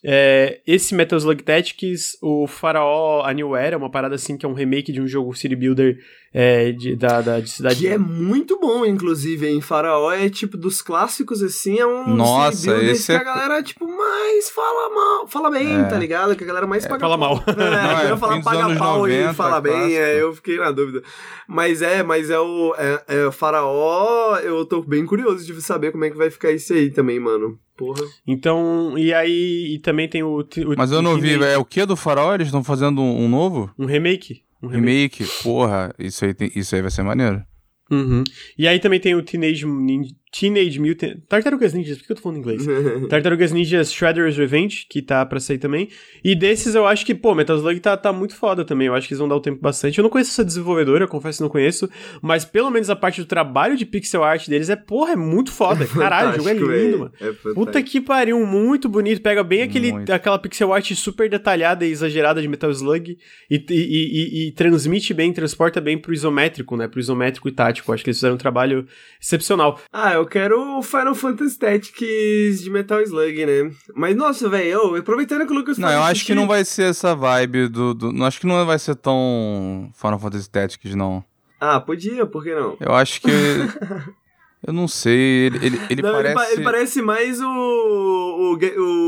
é, 0.03 0.59
esse 0.67 0.93
Metal 0.93 1.17
Slug 1.17 1.41
Tactics, 1.41 2.17
o 2.21 2.47
Faraó 2.47 3.23
A 3.23 3.33
New 3.33 3.55
Era, 3.55 3.77
uma 3.77 3.89
parada 3.89 4.15
assim, 4.15 4.37
que 4.37 4.45
é 4.45 4.49
um 4.49 4.53
remake 4.53 4.91
de 4.91 4.99
um 4.99 5.07
jogo 5.07 5.33
City 5.33 5.55
Builder 5.55 5.97
é, 6.33 6.71
de, 6.71 6.95
da, 6.95 7.21
da, 7.21 7.39
de 7.39 7.49
cidade... 7.49 7.75
Que 7.79 7.87
é 7.87 7.97
muito 7.97 8.59
bom, 8.59 8.85
inclusive, 8.85 9.47
em 9.47 9.61
Faraó 9.61 10.11
é 10.11 10.29
tipo 10.29 10.57
dos 10.57 10.81
clássicos, 10.81 11.41
assim, 11.41 11.79
é 11.79 11.85
um 11.85 12.15
Nossa, 12.15 12.71
builder 12.71 12.89
esse 12.91 13.05
que 13.07 13.11
é- 13.11 13.15
a 13.15 13.23
galera, 13.23 13.63
tipo, 13.63 13.87
mais 13.87 14.49
fala 14.49 14.89
mal, 14.93 15.27
fala 15.27 15.49
bem, 15.51 15.81
É. 15.81 15.83
tá 15.85 15.97
ligado? 15.97 16.35
Que 16.35 16.43
a 16.43 16.47
galera 16.47 16.67
mais 16.67 16.85
paga 16.85 16.99
fala 16.99 17.17
mal. 17.17 17.43
É, 17.47 17.53
Não, 17.55 18.01
eu 18.03 18.15
é, 18.15 18.17
falar 18.17 18.41
paga 18.43 18.75
pau 18.77 18.99
90, 18.99 19.31
e 19.31 19.33
fala 19.33 19.61
bem, 19.61 19.95
é, 19.95 20.21
eu 20.21 20.33
fiquei 20.33 20.57
na 20.57 20.71
dúvida. 20.71 21.01
Mas 21.47 21.81
é, 21.81 22.03
mas 22.03 22.29
é 22.29 22.39
o 22.39 22.75
é, 22.77 23.03
é, 23.07 23.31
Faraó, 23.31 24.37
eu 24.37 24.65
tô 24.65 24.81
bem 24.81 25.05
curioso 25.05 25.45
de 25.45 25.61
saber 25.61 25.91
como 25.91 26.05
é 26.05 26.09
que 26.09 26.17
vai 26.17 26.29
ficar 26.29 26.51
isso 26.51 26.73
aí 26.73 26.89
também, 26.89 27.19
mano. 27.19 27.57
Porra. 27.75 28.03
Então, 28.25 28.97
e 28.97 29.13
aí, 29.13 29.75
e 29.75 29.79
também 29.79 30.09
tem 30.09 30.23
o... 30.23 30.39
o 30.39 30.45
Mas 30.75 30.91
eu 30.91 31.01
não 31.01 31.19
vi, 31.19 31.35
é 31.43 31.57
o 31.57 31.65
que 31.65 31.85
do 31.85 31.95
farol? 31.95 32.33
Eles 32.33 32.47
estão 32.47 32.63
fazendo 32.63 32.99
um, 33.01 33.25
um 33.25 33.29
novo? 33.29 33.71
Um 33.77 33.85
remake. 33.85 34.41
Um 34.61 34.67
remake. 34.67 35.23
Remake? 35.23 35.43
Porra, 35.43 35.93
isso 35.99 36.25
aí, 36.25 36.33
tem- 36.33 36.51
isso 36.55 36.75
aí 36.75 36.81
vai 36.81 36.91
ser 36.91 37.03
maneiro. 37.03 37.43
Uhum. 37.91 38.23
E 38.57 38.67
aí 38.67 38.79
também 38.79 38.99
tem 38.99 39.15
o 39.15 39.21
Teenage, 39.23 39.65
Nin- 39.65 40.09
Teenage 40.31 40.79
Mutant... 40.79 41.17
Tartarugas 41.27 41.73
Ninjas, 41.73 41.97
por 41.97 42.05
que 42.07 42.11
eu 42.11 42.15
tô 42.15 42.21
falando 42.21 42.37
inglês? 42.39 42.65
Tartarugas 43.09 43.51
Ninjas 43.51 43.91
Shredder's 43.93 44.37
Revenge, 44.37 44.85
que 44.89 45.01
tá 45.01 45.25
pra 45.25 45.39
sair 45.39 45.57
também. 45.57 45.89
E 46.23 46.35
desses 46.35 46.75
eu 46.75 46.85
acho 46.85 47.05
que, 47.05 47.15
pô, 47.15 47.33
Metal 47.33 47.55
Slug 47.57 47.79
tá, 47.79 47.95
tá 47.95 48.11
muito 48.11 48.35
foda 48.35 48.65
também. 48.65 48.87
Eu 48.87 48.93
acho 48.93 49.07
que 49.07 49.13
eles 49.13 49.19
vão 49.19 49.27
dar 49.27 49.35
o 49.35 49.39
tempo 49.39 49.61
bastante. 49.61 49.97
Eu 49.97 50.03
não 50.03 50.09
conheço 50.09 50.31
essa 50.31 50.43
desenvolvedora, 50.43 51.05
eu 51.05 51.07
confesso 51.07 51.37
que 51.39 51.43
não 51.43 51.49
conheço. 51.49 51.89
Mas 52.21 52.43
pelo 52.45 52.69
menos 52.69 52.89
a 52.89 52.95
parte 52.95 53.21
do 53.21 53.27
trabalho 53.27 53.77
de 53.77 53.85
pixel 53.85 54.23
art 54.23 54.47
deles 54.47 54.69
é, 54.69 54.75
porra, 54.75 55.13
é 55.13 55.15
muito 55.15 55.51
foda. 55.51 55.85
Caralho, 55.87 56.31
o 56.31 56.35
jogo 56.35 56.49
é 56.49 56.53
lindo, 56.53 56.67
véi. 56.67 56.91
mano. 56.97 57.11
É. 57.21 57.31
Puta 57.53 57.81
que 57.81 58.01
pariu, 58.01 58.45
muito 58.45 58.89
bonito. 58.89 59.21
Pega 59.21 59.43
bem 59.43 59.61
aquele, 59.61 59.91
Muito. 59.91 60.11
aquela 60.11 60.37
pixel 60.37 60.73
art 60.73 60.91
super 60.93 61.29
detalhada 61.29 61.85
e 61.85 61.91
exagerada 61.91 62.41
de 62.41 62.47
Metal 62.47 62.69
Slug 62.71 63.17
e, 63.49 63.55
e, 63.55 63.61
e- 63.69 64.43
e- 64.43 64.47
e 64.47 64.51
transmite 64.51 65.13
bem, 65.13 65.31
transporta 65.31 65.79
bem 65.79 65.97
pro 65.97 66.13
isométrico, 66.13 66.75
né? 66.75 66.87
Pro 66.87 66.99
isométrico 66.99 67.47
e 67.47 67.51
tático. 67.51 67.91
Acho 67.93 68.03
que 68.03 68.09
eles 68.09 68.17
fizeram 68.17 68.35
um 68.35 68.37
trabalho 68.37 68.85
excepcional. 69.21 69.79
Ah, 69.91 70.16
eu 70.17 70.25
quero 70.25 70.77
o 70.77 70.81
Final 70.83 71.15
Fantasy 71.15 71.57
Tactics 71.57 72.61
de 72.61 72.69
Metal 72.69 73.01
Slug, 73.01 73.45
né? 73.45 73.71
Mas, 73.95 74.15
nossa, 74.15 74.47
velho, 74.49 74.95
aproveitando 74.95 75.45
que 75.45 75.51
o 75.53 75.55
Lucas 75.55 75.77
Não, 75.77 75.89
eu 75.89 76.03
acho 76.03 76.25
que 76.25 76.31
aqui- 76.31 76.39
não 76.39 76.47
vai 76.47 76.63
ser 76.65 76.83
essa 76.89 77.15
vibe 77.15 77.67
do, 77.67 77.93
do. 77.93 78.11
não 78.11 78.25
Acho 78.25 78.39
que 78.39 78.47
não 78.47 78.65
vai 78.65 78.77
ser 78.79 78.95
tão 78.95 79.89
Final 79.95 80.19
Fantasy 80.19 80.49
Tactics, 80.49 80.93
não. 80.95 81.23
Ah, 81.59 81.79
podia, 81.79 82.25
por 82.25 82.43
que 82.43 82.53
não? 82.53 82.77
Eu 82.79 82.93
acho 82.93 83.19
que. 83.21 83.27
eu 84.65 84.73
não 84.73 84.87
sei. 84.87 85.47
Ele, 85.47 85.65
ele, 85.65 85.81
ele 85.89 86.01
Não, 86.01 86.11
parece. 86.11 86.35
pa- 86.35 86.51
ele 86.51 86.63
parece 86.63 87.01
mais 87.01 87.41
o, 87.41 87.47
o, 87.47 88.53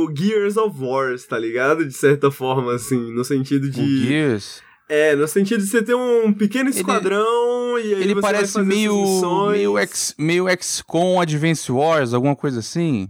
o 0.06 0.15
Gears 0.15 0.57
of 0.57 0.76
Wars, 0.81 1.26
tá 1.26 1.38
ligado? 1.38 1.86
De 1.86 1.94
certa 1.94 2.31
forma, 2.31 2.73
assim, 2.73 3.11
no 3.14 3.23
sentido 3.23 3.65
o 3.65 3.69
de. 3.69 4.07
Gears. 4.07 4.61
É, 4.91 5.16
no 5.16 5.28
sentido 5.28 5.64
de 5.64 5.70
você 5.70 5.84
ter 5.84 5.94
um 5.94 6.34
pequeno 6.34 6.68
esquadrão 6.70 7.78
e 7.78 7.94
aí 7.94 8.02
Ele 8.02 8.16
você 8.16 8.22
parece 8.22 8.53
vai 8.56 8.64
fazer 8.64 8.76
meio. 8.76 9.49
Meio, 9.52 9.78
X, 9.78 10.16
meio 10.18 10.45
XCOM 10.60 11.22
Advance 11.22 11.72
Wars, 11.72 12.11
alguma 12.14 12.36
coisa 12.36 12.60
assim. 12.60 13.07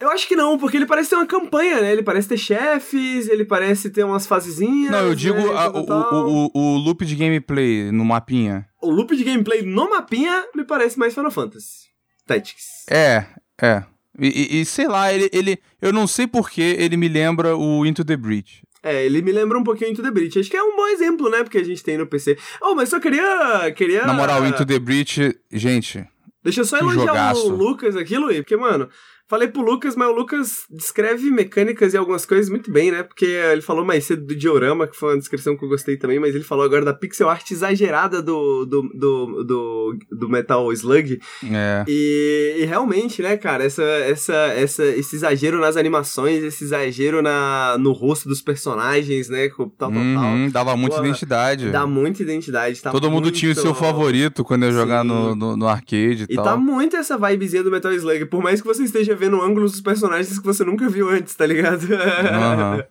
Eu 0.00 0.10
acho 0.10 0.26
que 0.26 0.34
não, 0.34 0.58
porque 0.58 0.76
ele 0.76 0.86
parece 0.86 1.10
ter 1.10 1.14
uma 1.14 1.26
campanha, 1.26 1.80
né? 1.80 1.92
Ele 1.92 2.02
parece 2.02 2.28
ter 2.28 2.36
chefes, 2.36 3.28
ele 3.28 3.44
parece 3.44 3.88
ter 3.88 4.02
umas 4.02 4.26
fasezinhas. 4.26 4.90
Não, 4.90 4.98
eu 5.04 5.10
né, 5.10 5.14
digo 5.14 5.38
e 5.38 5.50
a- 5.56 5.70
o, 5.70 5.78
o, 5.78 6.50
o, 6.52 6.60
o 6.60 6.76
loop 6.78 7.06
de 7.06 7.14
gameplay 7.14 7.92
no 7.92 8.04
mapinha. 8.04 8.66
O 8.82 8.90
loop 8.90 9.14
de 9.16 9.22
gameplay 9.22 9.62
no 9.62 9.88
mapinha 9.88 10.44
me 10.56 10.64
parece 10.64 10.98
mais 10.98 11.14
Final 11.14 11.30
Fantasy 11.30 11.86
Tactics. 12.26 12.84
É, 12.90 13.24
é. 13.62 13.84
E, 14.18 14.26
e- 14.56 14.60
e 14.62 14.64
sei 14.66 14.88
lá, 14.88 15.12
ele, 15.12 15.30
ele. 15.32 15.56
Eu 15.80 15.92
não 15.92 16.08
sei 16.08 16.26
porque 16.26 16.60
ele 16.60 16.96
me 16.96 17.06
lembra 17.06 17.56
o 17.56 17.86
Into 17.86 18.04
the 18.04 18.16
Breach. 18.16 18.64
É, 18.82 19.04
ele 19.04 19.22
me 19.22 19.30
lembra 19.30 19.58
um 19.58 19.62
pouquinho 19.62 19.90
Into 19.90 20.02
the 20.02 20.10
Breach. 20.10 20.38
Acho 20.38 20.50
que 20.50 20.56
é 20.56 20.62
um 20.62 20.76
bom 20.76 20.86
exemplo, 20.88 21.30
né? 21.30 21.42
Porque 21.44 21.58
a 21.58 21.64
gente 21.64 21.84
tem 21.84 21.96
no 21.96 22.06
PC. 22.06 22.36
Oh, 22.60 22.74
mas 22.74 22.88
só 22.88 22.98
queria. 22.98 23.72
queria... 23.76 24.04
Na 24.04 24.12
moral, 24.12 24.44
Into 24.46 24.66
the 24.66 24.78
Breach, 24.78 25.38
gente. 25.50 26.04
Deixa 26.42 26.62
eu 26.62 26.64
só 26.64 26.78
elogiar 26.78 27.06
jogaço. 27.06 27.46
o 27.46 27.56
Lucas 27.56 27.96
aqui, 27.96 28.18
Luiz, 28.18 28.38
porque, 28.38 28.56
mano, 28.56 28.88
falei 29.32 29.48
pro 29.48 29.62
Lucas, 29.62 29.96
mas 29.96 30.08
o 30.08 30.12
Lucas 30.12 30.66
descreve 30.70 31.30
mecânicas 31.30 31.94
e 31.94 31.96
algumas 31.96 32.26
coisas 32.26 32.50
muito 32.50 32.70
bem, 32.70 32.90
né? 32.90 33.02
Porque 33.02 33.24
ele 33.24 33.62
falou 33.62 33.82
mais 33.82 34.04
cedo 34.04 34.26
do 34.26 34.36
diorama, 34.36 34.86
que 34.86 34.94
foi 34.94 35.14
uma 35.14 35.18
descrição 35.18 35.56
que 35.56 35.64
eu 35.64 35.70
gostei 35.70 35.96
também, 35.96 36.20
mas 36.20 36.34
ele 36.34 36.44
falou 36.44 36.62
agora 36.66 36.84
da 36.84 36.92
pixel 36.92 37.30
art 37.30 37.50
exagerada 37.50 38.20
do, 38.20 38.66
do, 38.66 38.82
do, 38.92 39.42
do, 39.42 39.98
do 40.10 40.28
Metal 40.28 40.70
Slug. 40.74 41.18
É. 41.50 41.82
E, 41.88 42.56
e 42.58 42.64
realmente, 42.66 43.22
né, 43.22 43.38
cara, 43.38 43.64
essa, 43.64 43.82
essa, 43.82 44.34
essa, 44.34 44.84
esse 44.84 45.16
exagero 45.16 45.58
nas 45.58 45.78
animações, 45.78 46.44
esse 46.44 46.64
exagero 46.64 47.22
na, 47.22 47.78
no 47.78 47.92
rosto 47.92 48.28
dos 48.28 48.42
personagens, 48.42 49.30
né? 49.30 49.48
com 49.48 49.66
Tal, 49.66 49.90
tal, 49.90 50.02
Uhum, 50.02 50.50
dava 50.50 50.76
muita 50.76 50.96
Porra, 50.96 51.08
identidade. 51.08 51.62
tal. 51.64 51.72
Dá 51.72 51.86
muita 51.86 52.22
identidade. 52.22 52.82
Tá 52.82 52.90
Todo 52.90 53.10
mundo 53.10 53.30
tinha 53.30 53.52
o 53.52 53.54
seu 53.54 53.74
favorito 53.74 54.44
quando 54.44 54.66
ia 54.66 54.72
jogar 54.72 55.02
no, 55.02 55.34
no, 55.34 55.56
no 55.56 55.66
arcade 55.66 56.26
e, 56.28 56.34
E 56.34 56.36
tal. 56.36 56.44
tá 56.44 56.56
muito 56.58 56.96
essa 56.96 57.16
vibezinha 57.16 57.62
do 57.62 57.70
Metal 57.70 57.90
Slug, 57.94 58.26
por 58.26 58.42
mais 58.42 58.60
que 58.60 58.66
você 58.66 58.82
esteja 58.82 59.21
vendo 59.22 59.40
ângulos 59.40 59.72
dos 59.72 59.80
personagens 59.80 60.38
que 60.38 60.44
você 60.44 60.64
nunca 60.64 60.88
viu 60.88 61.08
antes, 61.08 61.34
tá 61.34 61.46
ligado? 61.46 61.86
Aham. 61.94 62.84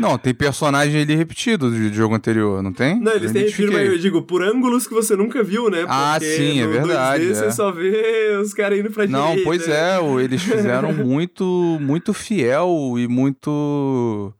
Não, 0.00 0.16
tem 0.16 0.32
personagem 0.32 1.02
ali 1.02 1.14
repetido 1.14 1.70
do 1.70 1.92
jogo 1.92 2.14
anterior, 2.14 2.62
não 2.62 2.72
tem? 2.72 2.98
Não, 2.98 3.12
eles 3.12 3.30
têm 3.30 3.42
repetido, 3.42 3.72
mas 3.72 3.86
eu 3.86 3.98
digo, 3.98 4.22
por 4.22 4.42
ângulos 4.42 4.86
que 4.86 4.94
você 4.94 5.14
nunca 5.14 5.42
viu, 5.42 5.68
né? 5.70 5.84
Ah, 5.86 6.16
Porque 6.18 6.34
sim, 6.34 6.60
é 6.62 6.66
verdade, 6.66 7.24
2D 7.26 7.30
é. 7.30 7.34
você 7.34 7.50
só 7.52 7.70
vê 7.70 8.38
os 8.40 8.54
caras 8.54 8.78
indo 8.78 8.90
pra 8.90 9.06
Não, 9.06 9.28
direita. 9.36 9.44
pois 9.44 9.68
é, 9.68 9.98
eles 10.24 10.42
fizeram 10.42 10.92
muito, 11.04 11.44
muito 11.78 12.14
fiel 12.14 12.94
e 12.96 13.06
muito 13.06 14.32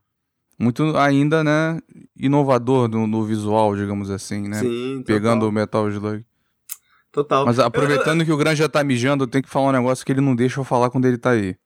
muito 0.58 0.96
ainda, 0.96 1.44
né, 1.44 1.78
inovador 2.18 2.88
no, 2.88 3.06
no 3.06 3.22
visual, 3.22 3.76
digamos 3.76 4.10
assim, 4.10 4.48
né? 4.48 4.60
Sim, 4.60 5.02
Pegando 5.06 5.40
total. 5.40 5.48
o 5.50 5.52
Metal 5.52 5.88
Slug. 5.90 6.24
Total. 7.16 7.46
Mas 7.46 7.58
aproveitando 7.58 8.26
que 8.26 8.30
o 8.30 8.36
Gran 8.36 8.54
já 8.54 8.68
tá 8.68 8.84
mijando, 8.84 9.24
eu 9.24 9.26
tenho 9.28 9.42
que 9.42 9.48
falar 9.48 9.70
um 9.70 9.72
negócio 9.72 10.04
que 10.04 10.12
ele 10.12 10.20
não 10.20 10.36
deixa 10.36 10.60
eu 10.60 10.64
falar 10.64 10.90
quando 10.90 11.06
ele 11.06 11.16
tá 11.16 11.30
aí. 11.30 11.56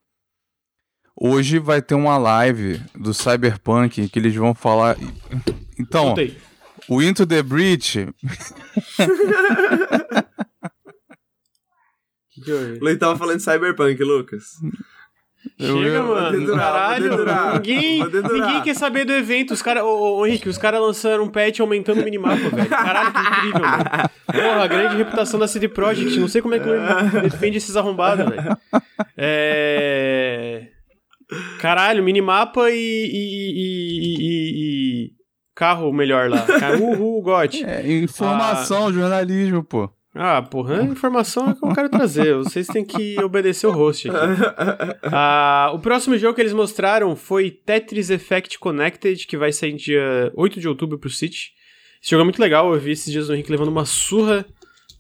Hoje 1.17 1.59
vai 1.59 1.83
ter 1.83 1.97
uma 1.97 2.17
live 2.17 2.81
do 2.95 3.13
Cyberpunk 3.13 4.09
que 4.09 4.19
eles 4.21 4.33
vão 4.33 4.55
falar. 4.55 4.97
Então, 5.77 6.15
o 6.89 7.03
Into 7.03 7.27
the 7.27 7.43
Breach. 7.43 8.07
Que 12.33 12.41
que? 12.43 12.53
O 12.53 12.85
Leite 12.85 13.01
tava 13.01 13.19
falando 13.19 13.39
de 13.39 13.43
Cyberpunk, 13.43 14.01
Lucas. 14.05 14.53
Eu- 15.59 15.77
Chega, 15.79 15.97
eu- 15.97 16.07
mano. 16.09 16.39
dedurar, 16.39 16.73
Caralho. 16.73 17.11
dedurar, 17.11 17.55
ninguém, 17.55 17.99
ninguém 18.05 18.63
quer 18.63 18.75
saber 18.75 19.05
do 19.05 19.13
evento. 19.13 19.53
Os 19.53 19.63
caras. 19.63 19.83
Ô, 19.83 19.87
ô, 19.89 20.19
ô, 20.19 20.27
Henrique, 20.27 20.49
os 20.49 20.59
caras 20.59 20.81
lançaram 20.81 21.25
um 21.25 21.29
patch 21.29 21.61
aumentando 21.61 22.01
o 22.01 22.05
minimapa, 22.05 22.37
velho. 22.37 22.69
Caralho, 22.69 23.13
que 23.13 23.21
incrível, 23.21 23.61
mano. 23.61 23.85
Porra, 24.27 24.65
a 24.65 24.67
grande 24.67 24.97
reputação 24.97 25.41
da 25.41 25.49
CD 25.49 25.69
Projekt. 25.69 26.19
Não 26.19 26.29
sei 26.29 26.43
como 26.43 26.55
é 26.55 26.59
que 26.59 26.69
ele 26.69 27.21
defende 27.23 27.57
esses 27.57 27.77
arrombados, 27.77 28.27
velho. 28.29 28.57
É. 29.17 30.67
Caralho, 31.61 32.03
minimapa 32.03 32.71
e. 32.71 32.75
e, 32.75 33.55
e, 33.57 35.07
e- 35.07 35.11
carro 35.55 35.93
melhor 35.93 36.29
lá. 36.31 36.45
Uhul, 36.81 37.23
GOT. 37.23 37.65
É, 37.65 37.87
informação, 37.93 38.93
jornalismo, 38.93 39.63
pô. 39.63 39.91
Ah, 40.15 40.43
porra, 40.43 40.83
informação 40.83 41.51
é 41.51 41.55
que 41.55 41.65
eu 41.65 41.73
quero 41.73 41.89
trazer. 41.89 42.35
Vocês 42.35 42.67
têm 42.67 42.85
que 42.85 43.21
obedecer 43.23 43.67
o 43.67 43.73
host 43.73 44.09
aqui. 44.11 44.17
Ah, 45.13 45.71
o 45.73 45.79
próximo 45.79 46.17
jogo 46.19 46.35
que 46.35 46.41
eles 46.41 46.53
mostraram 46.53 47.15
foi 47.15 47.51
Tetris 47.51 48.11
Effect 48.11 48.59
Connected, 48.59 49.27
que 49.27 49.37
vai 49.37 49.53
sair 49.53 49.73
dia 49.75 50.31
8 50.35 50.61
de 50.61 50.69
outubro 50.69 50.99
pro 50.99 51.11
City. 51.11 51.53
Esse 52.03 52.11
jogo 52.11 52.23
é 52.23 52.25
muito 52.25 52.41
legal, 52.41 52.73
eu 52.73 52.81
vi 52.81 52.93
esses 52.93 53.13
dias 53.13 53.29
o 53.29 53.35
Henrique 53.35 53.51
levando 53.51 53.69
uma 53.69 53.85
surra 53.85 54.47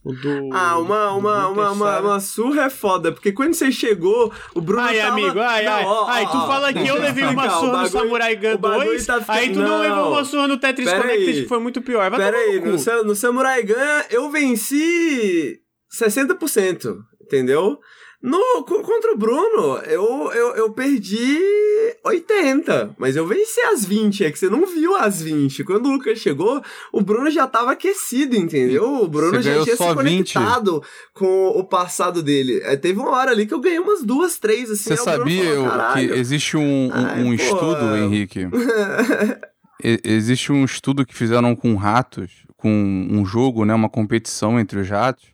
do. 0.04 0.48
Ah, 0.52 0.78
uma, 0.78 1.12
uma, 1.12 1.48
uma, 1.48 1.70
uma, 1.72 2.00
uma 2.00 2.20
surra 2.20 2.64
é 2.64 2.70
foda, 2.70 3.12
porque 3.12 3.32
quando 3.32 3.52
você 3.54 3.70
chegou, 3.70 4.32
o 4.54 4.60
Bruno 4.60 4.82
Ai, 4.82 4.96
tava... 4.98 5.12
amigo, 5.12 5.38
ai, 5.40 5.64
Não, 5.64 5.72
ai. 5.72 5.84
ó, 5.84 6.06
ai, 6.08 6.24
ó, 6.24 6.28
tu 6.30 6.36
ó. 6.38 6.46
fala 6.46 6.72
que 6.72 6.86
eu 6.86 6.94
levei 6.98 7.24
uma 7.24 7.50
surra 7.50 7.66
no 7.66 7.72
bagulho- 7.72 7.90
Samurai 7.90 8.36
Gun 8.36 8.54
o 8.54 8.58
bagulho 8.58 8.84
2, 8.86 9.06
tá 9.06 9.20
ficando- 9.20 9.38
aí 9.38 9.52
tu 9.52 9.58
não, 9.58 9.68
Não. 9.68 9.80
levou 9.80 10.12
uma 10.12 10.24
surra 10.24 10.48
no 10.48 10.56
Tetris 10.56 10.88
Pera 10.88 11.02
Connected, 11.02 11.28
aí. 11.36 11.42
que 11.42 11.48
foi 11.48 11.58
muito 11.58 11.82
pior. 11.82 12.10
Vai 12.10 12.18
Pera 12.18 12.36
aí, 12.36 12.60
no 12.60 13.04
no 13.04 13.14
Samurai 13.14 13.62
Gun 13.62 13.74
eu 14.10 14.30
venci 14.30 15.58
60%, 15.92 16.96
entendeu? 17.22 17.78
No, 18.22 18.62
co- 18.64 18.82
contra 18.82 19.12
o 19.12 19.16
Bruno, 19.16 19.78
eu, 19.86 20.30
eu, 20.32 20.48
eu 20.56 20.70
perdi 20.72 21.38
80, 22.04 22.94
mas 22.98 23.16
eu 23.16 23.26
venci 23.26 23.58
as 23.62 23.82
20, 23.84 24.24
é 24.24 24.30
que 24.30 24.38
você 24.38 24.48
não 24.50 24.66
viu 24.66 24.94
as 24.94 25.22
20. 25.22 25.64
Quando 25.64 25.86
o 25.86 25.92
Lucas 25.92 26.18
chegou, 26.18 26.62
o 26.92 27.00
Bruno 27.00 27.30
já 27.30 27.46
tava 27.46 27.72
aquecido, 27.72 28.36
entendeu? 28.36 28.84
O 29.02 29.08
Bruno 29.08 29.42
Você 29.42 29.42
já 29.42 29.62
tinha 29.64 29.76
se 29.76 29.82
20. 29.84 29.94
conectado 29.94 30.82
com 31.14 31.48
o 31.48 31.64
passado 31.64 32.22
dele. 32.22 32.60
É, 32.64 32.76
teve 32.76 32.98
uma 33.00 33.10
hora 33.10 33.30
ali 33.30 33.46
que 33.46 33.54
eu 33.54 33.60
ganhei 33.60 33.78
umas 33.78 34.02
duas, 34.02 34.38
três, 34.38 34.70
assim. 34.70 34.90
Você 34.90 34.96
sabia 34.98 35.54
falou, 35.54 35.92
que 35.94 36.00
existe 36.12 36.56
um, 36.58 36.88
um- 36.88 36.90
Ai, 36.92 37.22
um 37.22 37.32
estudo. 37.32 37.96
Henrique? 37.96 38.40
Existe 39.82 40.52
um 40.52 40.62
estudo 40.64 41.06
que 41.06 41.14
fizeram 41.14 41.56
com 41.56 41.74
ratos, 41.74 42.44
com 42.54 42.68
um 43.10 43.24
jogo, 43.24 43.64
né, 43.64 43.72
uma 43.72 43.88
competição 43.88 44.60
entre 44.60 44.78
os 44.80 44.88
ratos, 44.90 45.24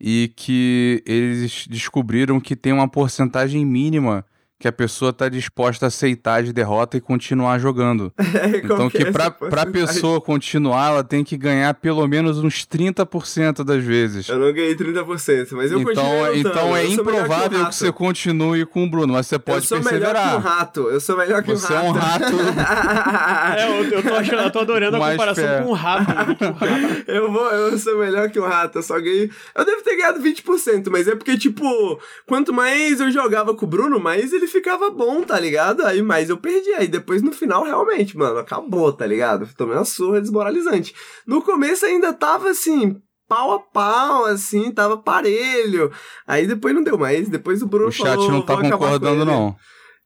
e 0.00 0.32
que 0.34 1.02
eles 1.06 1.66
descobriram 1.68 2.40
que 2.40 2.56
tem 2.56 2.72
uma 2.72 2.88
porcentagem 2.88 3.64
mínima 3.66 4.24
que 4.60 4.68
a 4.68 4.72
pessoa 4.72 5.08
está 5.10 5.26
disposta 5.28 5.86
a 5.86 5.88
aceitar 5.88 6.42
de 6.42 6.52
derrota 6.52 6.96
e 6.96 7.00
continuar 7.00 7.58
jogando. 7.58 8.12
É, 8.40 8.58
Então 8.58 8.88
que 8.88 8.98
é 9.02 9.10
pra, 9.10 9.30
pra 9.30 9.66
pessoa 9.66 10.20
continuar, 10.20 10.90
ela 10.90 11.02
tem 11.04 11.24
que 11.24 11.36
ganhar 11.36 11.74
pelo 11.74 12.06
menos 12.06 12.38
uns 12.38 12.64
30% 12.66 13.64
das 13.64 13.82
vezes. 13.82 14.28
Eu 14.28 14.38
não 14.38 14.52
ganhei 14.52 14.74
30%, 14.76 15.48
mas 15.52 15.72
eu 15.72 15.80
Então, 15.80 15.94
continuei 15.94 16.36
lutando. 16.36 16.48
então 16.48 16.76
é 16.76 16.86
que 16.86 16.92
improvável 16.92 17.50
que, 17.50 17.56
rato. 17.56 17.74
você 17.74 17.90
continue 17.92 18.64
com 18.66 18.84
o 18.84 18.90
Bruno, 18.90 19.14
mas 19.14 19.26
você 19.26 19.38
pode 19.38 19.58
eu 19.58 19.62
sou 19.64 19.80
perseverar. 19.80 20.14
melhor 20.26 20.30
que 20.30 20.36
um 20.36 20.50
rato. 20.50 20.80
Eu 20.90 21.00
sou 21.00 21.16
melhor 21.16 21.42
que 21.42 21.50
Você 21.54 21.72
um 21.72 21.76
é 21.76 21.80
um 21.80 21.90
rato. 21.92 22.24
É, 23.60 23.66
eu, 23.68 23.84
eu, 23.84 24.02
tô 24.02 24.14
achando, 24.14 24.42
eu 24.42 24.50
tô 24.50 24.58
adorando 24.60 24.96
a 24.96 25.10
comparação 25.10 25.44
fé. 25.44 25.62
com 25.62 25.72
rato. 25.72 26.10
O 26.10 26.14
rato. 26.14 26.64
eu, 27.10 27.32
vou, 27.32 27.46
eu 27.50 27.78
sou 27.78 27.98
melhor 27.98 28.30
que 28.30 28.38
um 28.38 28.46
rato. 28.46 28.78
Eu 28.78 28.82
só 28.82 28.98
ganhei. 29.00 29.30
Eu 29.54 29.64
devo 29.64 29.82
ter 29.82 29.96
ganhado 29.96 30.20
20%, 30.20 30.88
mas 30.90 31.08
é 31.08 31.14
porque, 31.16 31.36
tipo, 31.36 32.00
quanto 32.26 32.52
mais 32.52 33.00
eu 33.00 33.10
jogava 33.10 33.54
com 33.54 33.64
o 33.66 33.68
Bruno, 33.68 33.98
mais 34.00 34.32
ele 34.32 34.46
ficava 34.50 34.90
bom, 34.90 35.22
tá 35.22 35.38
ligado? 35.38 35.84
Aí 35.86 36.02
mais 36.02 36.28
eu 36.28 36.36
perdi. 36.36 36.70
Aí 36.72 36.88
depois 36.88 37.22
no 37.22 37.32
final, 37.32 37.64
realmente, 37.64 38.16
mano, 38.16 38.38
acabou, 38.38 38.92
tá 38.92 39.06
ligado? 39.06 39.48
Tomei 39.56 39.76
uma 39.76 39.84
surra 39.84 40.20
desmoralizante. 40.20 40.94
No 41.26 41.42
começo 41.42 41.86
ainda 41.86 42.12
tava 42.12 42.50
assim. 42.50 42.96
Pau 43.28 43.52
a 43.52 43.60
pau, 43.60 44.24
assim, 44.24 44.72
tava 44.72 44.98
parelho. 44.98 45.92
Aí 46.26 46.46
depois 46.46 46.74
não 46.74 46.82
deu 46.82 46.98
mais. 46.98 47.28
Depois 47.28 47.62
o 47.62 47.66
Bruno 47.66 47.88
O 47.88 47.92
chat 47.92 48.08
falou, 48.08 48.30
não 48.30 48.42
tá 48.42 48.54
"Vou 48.54 48.66
acabar 48.66 48.78
com 48.78 48.84
concordando, 48.84 49.22
ele." 49.22 49.30
não. 49.30 49.56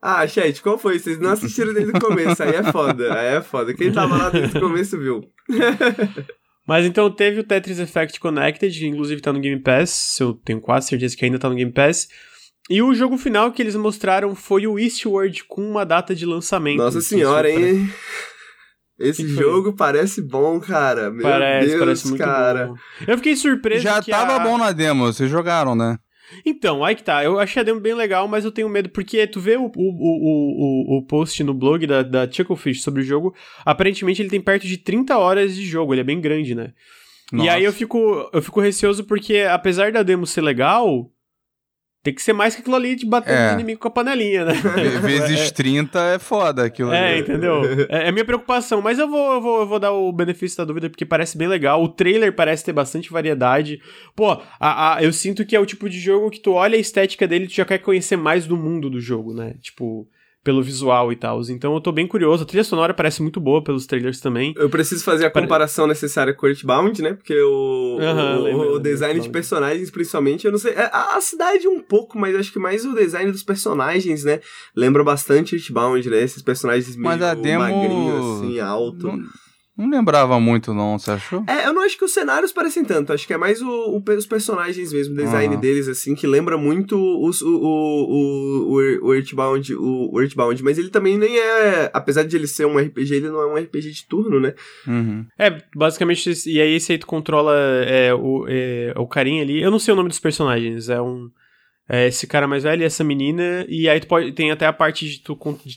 Ah, 0.02 0.26
chat, 0.26 0.60
qual 0.62 0.76
foi? 0.76 0.98
Vocês 0.98 1.18
não 1.18 1.30
assistiram 1.30 1.72
desde 1.72 1.90
o 1.90 1.98
começo, 1.98 2.42
aí 2.42 2.54
é 2.54 2.62
foda, 2.70 3.18
aí 3.18 3.36
é 3.36 3.40
foda. 3.40 3.72
Quem 3.72 3.90
tava 3.90 4.18
lá 4.18 4.28
desde 4.28 4.58
o 4.58 4.60
começo 4.60 4.98
viu. 4.98 5.22
Mas 6.66 6.86
então 6.86 7.10
teve 7.10 7.40
o 7.40 7.44
Tetris 7.44 7.78
Effect 7.78 8.18
Connected, 8.18 8.78
que 8.78 8.86
inclusive 8.86 9.20
tá 9.20 9.32
no 9.32 9.40
Game 9.40 9.60
Pass, 9.60 10.18
eu 10.20 10.32
tenho 10.32 10.60
quase 10.60 10.88
certeza 10.88 11.16
que 11.16 11.24
ainda 11.24 11.38
tá 11.38 11.48
no 11.48 11.54
Game 11.54 11.72
Pass. 11.72 12.08
E 12.70 12.80
o 12.80 12.94
jogo 12.94 13.18
final 13.18 13.52
que 13.52 13.60
eles 13.60 13.76
mostraram 13.76 14.34
foi 14.34 14.66
o 14.66 14.78
Eastward 14.78 15.44
com 15.44 15.62
uma 15.62 15.84
data 15.84 16.14
de 16.14 16.24
lançamento. 16.24 16.78
Nossa 16.78 17.00
senhora, 17.00 17.50
hein? 17.50 17.88
Esse 18.98 19.26
jogo 19.26 19.74
parece 19.74 20.22
bom, 20.22 20.60
cara. 20.60 21.10
Meu 21.10 21.22
Parece, 21.22 21.66
Deus, 21.66 21.78
parece 21.80 22.08
muito 22.08 22.22
cara. 22.22 22.66
bom. 22.68 22.74
Eu 23.06 23.16
fiquei 23.18 23.34
surpreso 23.34 23.82
Já 23.82 24.00
que 24.00 24.10
tava 24.10 24.36
a... 24.36 24.38
bom 24.38 24.56
na 24.56 24.70
demo, 24.70 25.06
vocês 25.06 25.28
jogaram, 25.28 25.74
né? 25.74 25.98
Então, 26.46 26.84
aí 26.84 26.94
que 26.94 27.02
tá. 27.02 27.22
Eu 27.22 27.38
achei 27.38 27.60
a 27.60 27.64
demo 27.64 27.80
bem 27.80 27.94
legal, 27.94 28.26
mas 28.28 28.44
eu 28.44 28.52
tenho 28.52 28.68
medo, 28.68 28.88
porque 28.88 29.26
tu 29.26 29.40
vê 29.40 29.56
o, 29.56 29.64
o, 29.64 29.70
o, 29.76 30.96
o, 30.96 30.98
o 30.98 31.06
post 31.06 31.42
no 31.42 31.52
blog 31.52 31.86
da, 31.86 32.02
da 32.02 32.30
Chucklefish 32.30 32.82
sobre 32.82 33.02
o 33.02 33.04
jogo, 33.04 33.34
aparentemente 33.64 34.22
ele 34.22 34.30
tem 34.30 34.40
perto 34.40 34.66
de 34.66 34.78
30 34.78 35.18
horas 35.18 35.54
de 35.54 35.66
jogo, 35.66 35.92
ele 35.92 36.00
é 36.00 36.04
bem 36.04 36.20
grande, 36.20 36.54
né? 36.54 36.72
E 37.32 37.36
Nossa. 37.36 37.52
aí 37.52 37.64
eu 37.64 37.72
fico, 37.72 38.30
eu 38.32 38.40
fico 38.40 38.60
receoso 38.60 39.04
porque, 39.04 39.40
apesar 39.40 39.92
da 39.92 40.02
demo 40.02 40.26
ser 40.26 40.40
legal, 40.40 41.10
tem 42.04 42.14
que 42.14 42.22
ser 42.22 42.32
mais 42.34 42.54
que 42.54 42.60
aquilo 42.60 42.76
ali 42.76 42.94
de 42.94 43.04
bater 43.06 43.32
É. 43.32 43.46
no 43.48 43.54
inimigo 43.54 43.80
com 43.80 43.88
a 43.88 43.90
panelinha, 43.90 44.44
né? 44.44 44.52
Ve- 44.52 44.98
Vezes 45.00 45.50
30 45.52 45.98
é 46.14 46.18
foda 46.20 46.62
aquilo 46.64 46.92
É, 46.92 47.12
ali. 47.14 47.20
entendeu? 47.22 47.62
É, 47.88 48.08
é 48.08 48.12
minha 48.12 48.24
preocupação, 48.26 48.80
mas 48.82 48.98
eu 48.98 49.08
vou, 49.08 49.32
eu, 49.34 49.40
vou, 49.40 49.60
eu 49.60 49.66
vou 49.66 49.78
dar 49.80 49.90
o 49.92 50.12
benefício 50.12 50.58
da 50.58 50.64
dúvida 50.64 50.88
porque 50.90 51.04
parece 51.06 51.36
bem 51.36 51.48
legal. 51.48 51.82
O 51.82 51.88
trailer 51.88 52.32
parece 52.34 52.62
ter 52.64 52.72
bastante 52.74 53.10
variedade. 53.10 53.80
Pô, 54.14 54.32
a, 54.60 54.96
a- 54.96 55.02
eu 55.02 55.12
sinto 55.12 55.44
que 55.46 55.56
é 55.56 55.60
o 55.60 55.66
tipo 55.66 55.88
de 55.88 55.98
jogo 55.98 56.30
que 56.30 56.38
tu 56.40 56.52
olha 56.52 56.76
a 56.76 56.80
estética 56.80 57.26
dele 57.26 57.46
e 57.46 57.48
tu 57.48 57.54
já 57.54 57.64
quer 57.64 57.78
conhecer 57.78 58.16
mais 58.16 58.46
do 58.46 58.56
mundo 58.56 58.90
do 58.90 59.00
jogo, 59.00 59.32
né? 59.32 59.54
Tipo, 59.62 60.06
pelo 60.44 60.62
visual 60.62 61.10
e 61.10 61.16
tal. 61.16 61.40
Então 61.48 61.74
eu 61.74 61.80
tô 61.80 61.90
bem 61.90 62.06
curioso. 62.06 62.42
A 62.42 62.46
trilha 62.46 62.62
sonora 62.62 62.92
parece 62.94 63.22
muito 63.22 63.40
boa 63.40 63.64
pelos 63.64 63.86
trailers 63.86 64.20
também. 64.20 64.52
Eu 64.56 64.68
preciso 64.68 65.02
fazer 65.02 65.24
a 65.24 65.30
Pare- 65.30 65.46
comparação 65.46 65.86
necessária 65.86 66.34
com 66.34 66.44
o 66.46 66.48
Earthbound, 66.50 67.00
né? 67.02 67.14
Porque 67.14 67.34
o, 67.40 67.98
Aham, 68.00 68.38
o- 68.38 68.42
lembro, 68.42 68.74
o 68.74 68.78
design 68.78 69.18
de 69.18 69.30
personagens, 69.30 69.90
principalmente, 69.90 70.44
eu 70.44 70.52
não 70.52 70.58
sei. 70.58 70.72
é, 70.74 70.90
A, 70.92 71.16
a 71.16 71.20
cidade 71.22 71.66
um 71.66 71.80
pouco, 71.80 72.18
mas 72.18 72.36
acho 72.36 72.52
que 72.52 72.58
mais 72.58 72.84
o 72.84 72.94
design 72.94 73.32
dos 73.32 73.42
personagens, 73.42 74.22
né? 74.24 74.40
Lembra 74.76 75.02
bastante 75.02 75.54
Earthbound, 75.56 76.08
né? 76.10 76.22
Esses 76.22 76.42
personagens 76.42 76.94
meio 76.94 77.02
Mas 77.08 77.22
a 77.22 77.32
demo- 77.34 77.60
magrinhos, 77.64 78.36
assim, 78.42 78.60
alto. 78.60 79.06
Não, 79.06 79.22
não 79.76 79.90
lembrava 79.90 80.38
muito, 80.38 80.72
não, 80.72 80.98
você 80.98 81.10
achou? 81.10 81.44
É, 81.48 81.66
eu 81.66 81.72
não 81.72 81.82
acho 81.82 81.98
que 81.98 82.04
os 82.04 82.12
cenários 82.12 82.52
parecem 82.52 82.84
tanto, 82.84 83.12
acho 83.12 83.26
que 83.26 83.32
é 83.32 83.36
mais 83.36 83.60
o, 83.60 83.68
o- 83.68 84.02
os 84.16 84.26
personagens 84.26 84.92
mesmo, 84.92 85.14
o 85.14 85.16
design 85.16 85.56
deles, 85.56 85.88
assim, 85.88 86.14
que 86.14 86.26
lembra 86.26 86.56
muito 86.56 86.96
os, 86.96 87.42
o, 87.42 87.48
o, 87.48 88.04
o, 88.04 88.72
o, 88.74 88.80
Ear- 88.82 89.00
o 89.02 89.14
Earthbound, 89.14 89.74
o, 89.74 90.10
o 90.14 90.20
Earthbound, 90.20 90.62
mas 90.62 90.78
ele 90.78 90.90
também 90.90 91.18
nem 91.18 91.36
é, 91.38 91.90
apesar 91.92 92.22
de 92.24 92.36
ele 92.36 92.46
ser 92.46 92.66
um 92.66 92.78
RPG, 92.78 93.14
ele 93.16 93.28
não 93.30 93.40
é 93.40 93.46
um 93.46 93.56
RPG 93.56 93.90
de 93.90 94.06
turno, 94.06 94.38
né? 94.38 94.54
Uhum. 94.86 95.26
É, 95.38 95.60
basicamente, 95.74 96.30
e 96.48 96.60
aí 96.60 96.74
esse 96.74 96.92
aí 96.92 96.98
tu 96.98 97.06
controla 97.06 97.54
é, 97.86 98.14
o, 98.14 98.46
é, 98.48 98.92
o 98.96 99.06
carinha 99.06 99.42
ali. 99.42 99.60
Eu 99.62 99.70
não 99.70 99.78
sei 99.78 99.92
o 99.92 99.96
nome 99.96 100.08
dos 100.08 100.20
personagens, 100.20 100.88
é 100.88 101.00
um. 101.00 101.28
É 101.86 102.06
esse 102.08 102.26
cara 102.26 102.48
mais 102.48 102.62
velho 102.62 102.80
e 102.80 102.84
essa 102.86 103.04
menina. 103.04 103.66
E 103.68 103.88
aí 103.88 104.00
tu 104.00 104.06
pode. 104.06 104.32
Tem 104.32 104.50
até 104.50 104.64
a 104.66 104.72
parte 104.72 105.06
de 105.06 105.18
tu 105.22 105.36
de 105.66 105.76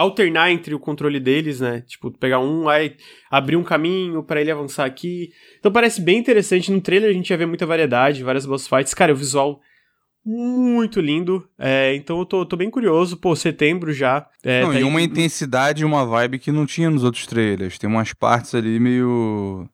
alternar 0.00 0.50
entre 0.50 0.74
o 0.74 0.78
controle 0.80 1.20
deles, 1.20 1.60
né? 1.60 1.82
Tipo, 1.86 2.10
pegar 2.10 2.40
um, 2.40 2.68
aí 2.68 2.96
abrir 3.30 3.56
um 3.56 3.62
caminho 3.62 4.22
pra 4.22 4.40
ele 4.40 4.50
avançar 4.50 4.84
aqui. 4.84 5.30
Então 5.58 5.70
parece 5.70 6.00
bem 6.00 6.18
interessante. 6.18 6.72
No 6.72 6.80
trailer 6.80 7.10
a 7.10 7.12
gente 7.12 7.28
já 7.28 7.36
vê 7.36 7.46
muita 7.46 7.66
variedade, 7.66 8.22
várias 8.24 8.46
boss 8.46 8.66
fights. 8.66 8.94
Cara, 8.94 9.12
o 9.12 9.16
visual 9.16 9.60
muito 10.24 11.00
lindo. 11.00 11.48
É, 11.58 11.94
então 11.94 12.18
eu 12.18 12.26
tô, 12.26 12.44
tô 12.44 12.56
bem 12.56 12.70
curioso. 12.70 13.16
Pô, 13.16 13.34
setembro 13.34 13.92
já. 13.92 14.26
É, 14.42 14.62
não, 14.62 14.72
tá 14.72 14.80
e 14.80 14.84
uma 14.84 15.00
intensidade 15.02 15.82
e 15.82 15.84
uma 15.84 16.04
vibe 16.04 16.38
que 16.38 16.52
não 16.52 16.66
tinha 16.66 16.90
nos 16.90 17.04
outros 17.04 17.26
trailers. 17.26 17.78
Tem 17.78 17.88
umas 17.88 18.12
partes 18.12 18.54
ali 18.54 18.78
meio. 18.78 19.68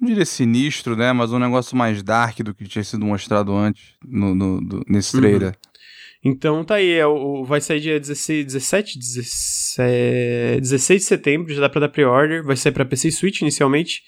Não 0.00 0.08
diria 0.08 0.24
sinistro, 0.24 0.96
né? 0.96 1.12
Mas 1.12 1.32
um 1.32 1.38
negócio 1.38 1.76
mais 1.76 2.02
dark 2.02 2.38
do 2.40 2.54
que 2.54 2.64
tinha 2.64 2.82
sido 2.82 3.04
mostrado 3.04 3.54
antes 3.54 3.94
no, 4.06 4.34
no- 4.34 4.60
do- 4.60 4.82
nesse 4.88 5.14
Uhum. 5.16 5.52
Então 6.22 6.62
tá 6.62 6.74
aí, 6.74 6.92
é, 6.92 7.06
o, 7.06 7.44
vai 7.44 7.60
sair 7.60 7.80
dia 7.80 7.98
16, 7.98 8.44
17, 8.44 8.98
16, 8.98 10.60
16 10.60 11.00
de 11.00 11.06
setembro, 11.06 11.54
já 11.54 11.60
dá 11.62 11.68
pra 11.68 11.80
dar 11.80 11.88
pre-order, 11.88 12.44
vai 12.44 12.56
sair 12.56 12.72
pra 12.72 12.84
PC 12.84 13.08
e 13.08 13.12
Switch 13.12 13.40
inicialmente. 13.40 14.02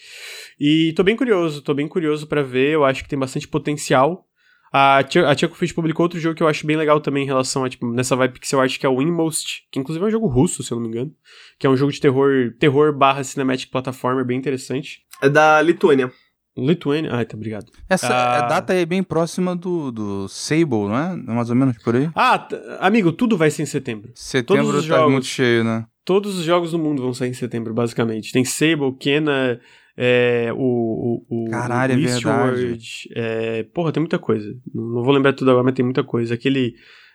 E 0.60 0.92
tô 0.94 1.02
bem 1.02 1.16
curioso, 1.16 1.62
tô 1.62 1.72
bem 1.72 1.88
curioso 1.88 2.26
para 2.26 2.42
ver, 2.42 2.72
eu 2.72 2.84
acho 2.84 3.02
que 3.02 3.08
tem 3.08 3.18
bastante 3.18 3.48
potencial. 3.48 4.26
A 4.74 5.02
Tia, 5.02 5.34
Tia 5.34 5.50
publicou 5.74 6.04
outro 6.04 6.18
jogo 6.18 6.34
que 6.34 6.42
eu 6.42 6.48
acho 6.48 6.66
bem 6.66 6.76
legal 6.76 6.98
também 6.98 7.24
em 7.24 7.26
relação 7.26 7.62
a, 7.62 7.68
tipo, 7.68 7.86
nessa 7.92 8.16
vibe 8.16 8.34
pixel 8.34 8.60
art, 8.60 8.78
que 8.78 8.86
é 8.86 8.88
o 8.88 9.02
Inmost, 9.02 9.64
que 9.70 9.78
inclusive 9.78 10.02
é 10.02 10.08
um 10.08 10.10
jogo 10.10 10.26
russo, 10.26 10.62
se 10.62 10.72
eu 10.72 10.76
não 10.76 10.82
me 10.82 10.88
engano. 10.88 11.12
Que 11.58 11.66
é 11.66 11.70
um 11.70 11.76
jogo 11.76 11.92
de 11.92 12.00
terror, 12.00 12.54
terror 12.58 12.96
barra 12.96 13.22
cinematic 13.22 13.70
platformer 13.70 14.24
bem 14.24 14.38
interessante. 14.38 15.00
É 15.20 15.28
da 15.28 15.60
Lituânia. 15.60 16.10
Lituânia? 16.56 17.10
Ah, 17.12 17.24
tá, 17.24 17.36
obrigado. 17.36 17.66
Essa 17.88 18.08
ah, 18.08 18.42
data 18.42 18.74
é 18.74 18.84
bem 18.84 19.02
próxima 19.02 19.56
do, 19.56 19.90
do 19.90 20.28
Sable, 20.28 20.88
não 20.88 20.96
é? 20.96 21.16
Mais 21.16 21.48
ou 21.48 21.56
menos 21.56 21.78
por 21.78 21.96
aí? 21.96 22.10
Ah, 22.14 22.46
amigo, 22.80 23.12
tudo 23.12 23.36
vai 23.36 23.50
ser 23.50 23.62
em 23.62 23.66
setembro. 23.66 24.10
Setembro 24.14 24.64
Todos 24.66 24.80
os 24.82 24.88
tá 24.88 24.96
jogos, 24.96 25.12
muito 25.12 25.26
cheio, 25.26 25.64
né? 25.64 25.86
Todos 26.04 26.38
os 26.38 26.44
jogos 26.44 26.72
do 26.72 26.78
mundo 26.78 27.02
vão 27.02 27.14
sair 27.14 27.30
em 27.30 27.34
setembro, 27.34 27.72
basicamente. 27.72 28.32
Tem 28.32 28.44
Sable, 28.44 28.94
Kena, 28.98 29.58
é, 29.96 30.50
o, 30.54 31.24
o, 31.28 31.50
Caralho, 31.50 31.94
o 31.94 31.98
é 31.98 32.06
verdade. 32.06 33.08
É, 33.14 33.62
porra, 33.74 33.92
tem 33.92 34.00
muita 34.00 34.18
coisa. 34.18 34.54
Não 34.74 35.02
vou 35.02 35.12
lembrar 35.12 35.32
tudo 35.32 35.50
agora, 35.50 35.64
mas 35.64 35.74
tem 35.74 35.84
muita 35.84 36.04
coisa. 36.04 36.34
Aquele 36.34 36.74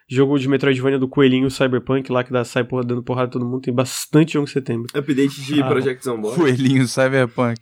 jogo 0.09 0.39
de 0.39 0.47
Metroidvania 0.47 0.97
do 0.97 1.07
coelhinho 1.07 1.51
Cyberpunk 1.51 2.11
lá 2.11 2.23
que 2.23 2.31
dá, 2.31 2.43
sai 2.43 2.64
porra, 2.64 2.84
dando 2.84 3.03
porrada 3.03 3.27
a 3.27 3.31
todo 3.31 3.45
mundo, 3.45 3.61
tem 3.61 3.73
bastante 3.73 4.34
jogo 4.34 4.47
em 4.47 4.51
setembro. 4.51 4.88
Update 4.95 5.41
de 5.41 5.61
ah, 5.61 5.68
Project 5.68 6.03
Zomboid. 6.03 6.35
Coelhinho 6.35 6.88
Cyberpunk. 6.88 7.59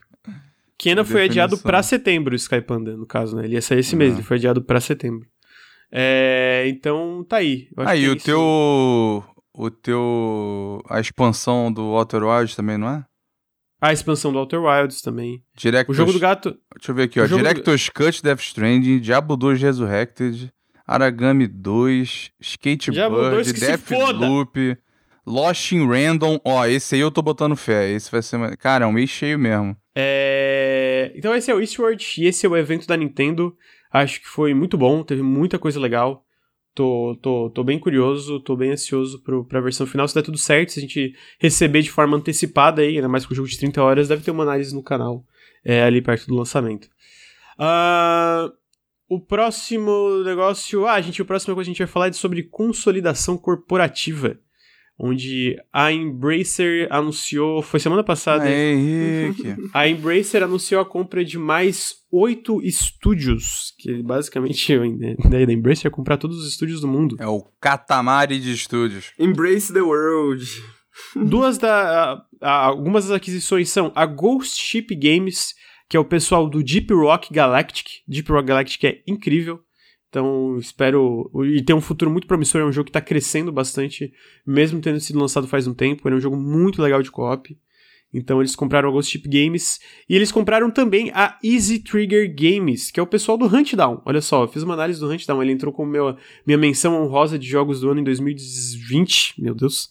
Kena 0.77 1.06
foi 1.06 1.26
adiado 1.26 1.57
pra 1.57 1.81
setembro, 1.81 2.34
o 2.34 2.35
Skypanda, 2.35 2.95
no 2.97 3.06
caso, 3.06 3.35
né? 3.35 3.45
Ele 3.45 3.56
ia 3.56 3.61
sair 3.61 3.80
esse 3.80 3.95
mês, 3.95 4.14
ele 4.14 4.23
foi 4.23 4.38
adiado 4.38 4.61
pra 4.64 4.81
setembro. 4.81 5.27
É, 5.91 6.65
então, 6.68 7.26
tá 7.27 7.38
aí. 7.38 7.68
Aí, 7.77 8.10
o 8.10 8.15
teu... 8.15 9.23
O 9.57 9.72
teu... 9.72 10.81
A 10.89 10.99
expansão 10.99 11.72
do 11.72 11.84
Outer 11.84 12.23
Wilds 12.23 12.56
também, 12.56 12.77
não 12.77 12.89
é? 12.89 13.06
A 13.80 13.93
expansão 13.93 14.34
do 14.34 14.39
Outer 14.39 14.61
Wilds 14.61 15.02
também. 15.02 15.41
Directors, 15.56 15.97
o 15.97 16.02
jogo 16.02 16.11
do 16.11 16.19
gato. 16.19 16.57
Deixa 16.76 16.91
eu 16.91 16.95
ver 16.95 17.03
aqui, 17.03 17.22
ó. 17.22 17.26
Director's 17.26 17.85
do... 17.85 17.93
Cut 17.93 18.22
Death 18.22 18.39
Stranding, 18.39 18.99
Diablo 18.99 19.38
2 19.38 19.61
Resurrected, 19.61 20.52
Aragami 20.85 21.47
2, 21.47 22.31
Skatebird, 22.41 23.53
Deathloop, 23.53 24.77
Lost 25.26 25.72
in 25.72 25.88
Random. 25.88 26.39
Ó, 26.43 26.65
esse 26.65 26.95
aí 26.95 27.02
eu 27.02 27.11
tô 27.11 27.22
botando 27.22 27.56
fé. 27.56 27.89
Esse 27.91 28.11
vai 28.11 28.22
ser. 28.22 28.57
Cara, 28.57 28.85
é 28.85 28.88
um 28.88 28.91
mês 28.91 29.10
cheio 29.10 29.39
mesmo. 29.39 29.76
É. 29.95 30.55
Então 31.18 31.34
esse 31.34 31.50
é 31.50 31.56
o 31.56 31.60
Eastward 31.60 32.06
e 32.18 32.26
esse 32.26 32.46
é 32.46 32.50
o 32.50 32.58
evento 32.58 32.88
da 32.88 32.98
Nintendo. 32.98 33.56
Acho 33.92 34.20
que 34.22 34.28
foi 34.28 34.54
muito 34.54 34.78
bom, 34.78 35.04
teve 35.04 35.22
muita 35.22 35.58
coisa 35.58 35.80
legal. 35.80 36.26
Tô, 36.74 37.18
tô, 37.22 37.50
tô 37.52 37.64
bem 37.64 37.80
curioso, 37.80 38.40
tô 38.42 38.56
bem 38.56 38.72
ansioso 38.72 39.22
pro, 39.24 39.46
pra 39.46 39.62
versão 39.62 39.88
final. 39.88 40.08
Se 40.08 40.14
der 40.14 40.24
tudo 40.24 40.38
certo, 40.38 40.74
se 40.74 40.80
a 40.80 40.82
gente 40.82 41.16
receber 41.40 41.82
de 41.82 41.90
forma 41.90 42.18
antecipada 42.18 42.82
aí, 42.82 42.96
ainda 42.96 43.08
mais 43.08 43.26
com 43.26 43.34
o 43.34 43.36
jogo 43.36 43.48
de 43.48 43.58
30 43.58 43.82
horas, 43.82 44.08
deve 44.10 44.24
ter 44.24 44.32
uma 44.32 44.44
análise 44.44 44.76
no 44.76 44.84
canal 44.84 45.26
é, 45.64 45.84
ali 45.84 46.02
perto 46.02 46.28
do 46.28 46.36
lançamento. 46.36 46.90
Uh, 47.58 48.52
o 49.08 49.22
próximo 49.22 50.22
negócio. 50.26 50.86
Ah, 50.86 51.00
gente, 51.00 51.22
o 51.22 51.26
próximo 51.26 51.56
coisa 51.56 51.68
que 51.68 51.72
a 51.72 51.74
gente 51.74 51.86
vai 51.86 51.92
falar 51.92 52.08
é 52.10 52.12
sobre 52.12 52.44
consolidação 52.44 53.38
corporativa 53.38 54.38
onde 54.97 55.57
a 55.73 55.91
Embracer 55.91 56.88
anunciou, 56.89 57.61
foi 57.61 57.80
semana 57.80 58.03
passada, 58.03 58.45
a 59.73 59.88
Embracer 59.88 60.41
anunciou 60.41 60.81
a 60.81 60.85
compra 60.85 61.23
de 61.23 61.38
mais 61.38 61.95
oito 62.11 62.61
estúdios, 62.61 63.73
que 63.77 64.01
basicamente 64.01 64.73
a 64.73 64.85
ideia 64.85 65.45
da 65.45 65.53
Embracer 65.53 65.88
é 65.88 65.89
comprar 65.89 66.17
todos 66.17 66.38
os 66.38 66.47
estúdios 66.47 66.81
do 66.81 66.88
mundo. 66.88 67.17
É 67.19 67.27
o 67.27 67.43
catamari 67.59 68.39
de 68.39 68.53
estúdios. 68.53 69.11
Embrace 69.19 69.73
the 69.73 69.81
world. 69.81 70.45
Duas 71.13 71.57
da 71.57 72.13
a, 72.13 72.26
a, 72.41 72.65
algumas 72.65 73.07
das 73.07 73.17
aquisições 73.17 73.69
são 73.69 73.91
a 73.93 74.05
Ghost 74.05 74.61
Ship 74.61 74.88
Games, 74.95 75.53
que 75.89 75.97
é 75.97 75.99
o 75.99 76.05
pessoal 76.05 76.49
do 76.49 76.63
Deep 76.63 76.93
Rock 76.93 77.34
Galactic. 77.34 77.88
Deep 78.07 78.31
Rock 78.31 78.47
Galactic 78.47 78.84
é 78.85 79.01
incrível. 79.05 79.65
Então, 80.16 80.58
espero. 80.58 81.30
E 81.44 81.62
tem 81.62 81.76
um 81.76 81.82
futuro 81.82 82.10
muito 82.10 82.26
promissor. 82.26 82.62
É 82.62 82.66
um 82.66 82.72
jogo 82.72 82.86
que 82.86 82.90
está 82.90 83.02
crescendo 83.02 83.52
bastante, 83.52 84.14
mesmo 84.48 84.80
tendo 84.80 84.98
sido 85.02 85.20
lançado 85.20 85.46
faz 85.46 85.68
um 85.68 85.74
tempo. 85.74 86.08
Ele 86.08 86.16
é 86.16 86.18
um 86.18 86.22
jogo 86.22 86.38
muito 86.38 86.82
legal 86.82 87.04
de 87.04 87.12
co-op. 87.12 87.54
Então, 88.14 88.40
eles 88.40 88.56
compraram 88.56 88.88
a 88.88 88.92
Ghost 88.94 89.12
Ship 89.12 89.28
Games. 89.28 89.78
E 90.08 90.16
eles 90.16 90.32
compraram 90.32 90.72
também 90.72 91.12
a 91.14 91.38
Easy 91.44 91.80
Trigger 91.80 92.34
Games, 92.34 92.92
que 92.92 92.98
é 92.98 93.04
o 93.04 93.08
pessoal 93.08 93.38
do 93.38 93.46
Huntdown. 93.46 94.02
Olha 94.06 94.22
só, 94.22 94.44
eu 94.44 94.48
fiz 94.48 94.64
uma 94.64 94.74
análise 94.74 95.02
do 95.02 95.12
Huntdown. 95.12 95.44
Ele 95.44 95.52
entrou 95.52 95.74
como 95.74 95.92
meu, 95.92 96.16
minha 96.48 96.58
menção 96.58 97.04
honrosa 97.04 97.38
de 97.38 97.46
jogos 97.46 97.82
do 97.82 97.92
ano 97.92 98.00
em 98.00 98.04
2020. 98.06 99.42
Meu 99.42 99.54
Deus. 99.54 99.90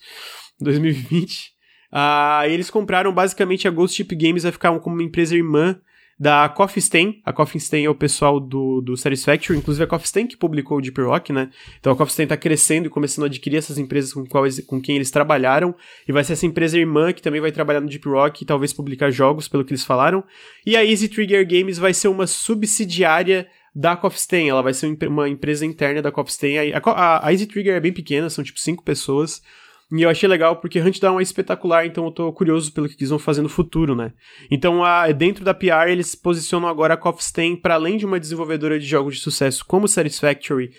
2020. 0.59 1.53
Ah, 1.93 2.45
eles 2.49 2.71
compraram 2.71 3.13
basicamente 3.13 3.69
a 3.69 3.71
Ghost 3.71 3.95
Ship 3.95 4.17
Games, 4.17 4.43
vai 4.43 4.53
ficar 4.53 4.77
como 4.81 4.97
uma 4.97 5.03
empresa 5.03 5.37
irmã 5.37 5.79
da 6.19 6.49
Coffee 6.49 6.81
Stain. 6.81 7.21
A 7.25 7.33
Coffee 7.33 7.61
Stain 7.61 7.85
é 7.85 7.91
o 7.91 7.95
pessoal 7.95 8.39
do, 8.39 8.81
do 8.81 8.97
Satisfactory, 8.97 9.59
inclusive 9.59 9.85
a 9.85 9.87
Coffee 9.87 10.07
Stain 10.07 10.27
que 10.27 10.37
publicou 10.37 10.79
o 10.79 10.81
Deep 10.81 11.01
Rock, 11.01 11.33
né? 11.33 11.51
Então 11.79 11.93
a 11.93 11.97
Coffee 11.97 12.13
Stain 12.13 12.27
tá 12.27 12.37
crescendo 12.37 12.87
e 12.87 12.91
começando 12.91 13.25
a 13.25 13.27
adquirir 13.27 13.57
essas 13.57 13.79
empresas 13.79 14.13
com, 14.13 14.25
quais, 14.25 14.61
com 14.61 14.81
quem 14.81 14.97
eles 14.97 15.11
trabalharam, 15.11 15.75
e 16.07 16.13
vai 16.13 16.23
ser 16.25 16.35
essa 16.35 16.47
empresa 16.47 16.79
irmã 16.79 17.13
que 17.13 17.23
também 17.23 17.41
vai 17.41 17.53
trabalhar 17.53 17.81
no 17.81 17.89
Deep 17.89 18.09
Rock 18.09 18.43
e 18.43 18.47
talvez 18.47 18.73
publicar 18.73 19.11
jogos, 19.11 19.49
pelo 19.49 19.65
que 19.65 19.73
eles 19.73 19.85
falaram. 19.85 20.25
E 20.65 20.77
a 20.77 20.85
Easy 20.85 21.09
Trigger 21.09 21.47
Games 21.47 21.79
vai 21.79 21.93
ser 21.93 22.09
uma 22.09 22.27
subsidiária 22.27 23.47
da 23.75 23.97
Coffee 23.97 24.21
Stain, 24.21 24.49
ela 24.49 24.63
vai 24.63 24.73
ser 24.73 24.97
uma 25.09 25.29
empresa 25.29 25.67
interna 25.67 26.01
da 26.01 26.13
Coffee 26.13 26.33
Stain. 26.33 26.73
A, 26.73 26.81
a, 26.91 27.27
a 27.27 27.33
Easy 27.33 27.47
Trigger 27.47 27.75
é 27.75 27.81
bem 27.81 27.93
pequena, 27.93 28.31
são 28.31 28.45
tipo 28.45 28.61
cinco 28.61 28.85
pessoas, 28.85 29.43
e 29.97 30.03
eu 30.03 30.11
achei 30.11 30.29
legal 30.29 30.57
porque 30.57 30.81
Huntdown 30.81 31.21
é 31.21 31.23
espetacular, 31.23 31.87
então 31.87 32.07
eu 32.07 32.11
tô 32.11 32.33
curioso 32.33 32.73
pelo 32.73 32.89
que 32.89 32.97
eles 32.99 33.11
vão 33.11 33.19
fazer 33.19 33.43
no 33.43 33.49
futuro, 33.49 33.95
né? 33.95 34.13
Então, 34.51 34.83
a, 34.83 35.11
dentro 35.13 35.45
da 35.45 35.55
PR, 35.55 35.89
eles 35.89 36.17
posicionam 36.17 36.69
agora 36.69 36.95
a 36.95 36.97
Coffee 36.97 37.23
Stain 37.23 37.57
para 37.57 37.75
além 37.75 37.97
de 37.97 38.05
uma 38.05 38.19
desenvolvedora 38.19 38.79
de 38.79 38.87
jogos 38.87 39.15
de 39.15 39.21
sucesso 39.21 39.65
como 39.65 39.87
Satisfactory 39.87 40.71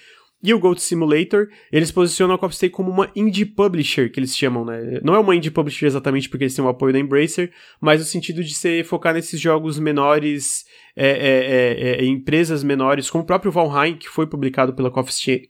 e 0.44 0.54
o 0.54 0.60
Goat 0.60 0.80
Simulator, 0.80 1.48
eles 1.72 1.92
posicionam 1.92 2.38
a 2.40 2.50
Stain 2.50 2.70
como 2.70 2.92
uma 2.92 3.10
indie 3.16 3.46
publisher, 3.46 4.12
que 4.12 4.20
eles 4.20 4.38
chamam, 4.38 4.66
né? 4.66 5.00
Não 5.02 5.16
é 5.16 5.20
uma 5.20 5.36
indie 5.36 5.50
publisher 5.50 5.88
exatamente 5.88 6.30
porque 6.30 6.44
eles 6.44 6.54
têm 6.54 6.64
o 6.64 6.68
apoio 6.68 6.94
da 6.94 7.00
Embracer, 7.00 7.52
mas 7.82 8.00
no 8.00 8.06
sentido 8.06 8.44
de 8.44 8.54
se 8.54 8.84
focar 8.84 9.14
nesses 9.14 9.40
jogos 9.40 9.80
menores, 9.80 10.66
é, 10.96 11.08
é, 11.08 12.00
é, 12.00 12.02
é 12.02 12.06
empresas 12.06 12.64
menores, 12.64 13.10
como 13.10 13.24
o 13.24 13.28
próprio 13.28 13.52
Valheim, 13.52 13.96
que 13.96 14.08
foi 14.08 14.28
publicado 14.28 14.74
pela 14.74 14.92
Coffee 14.92 15.50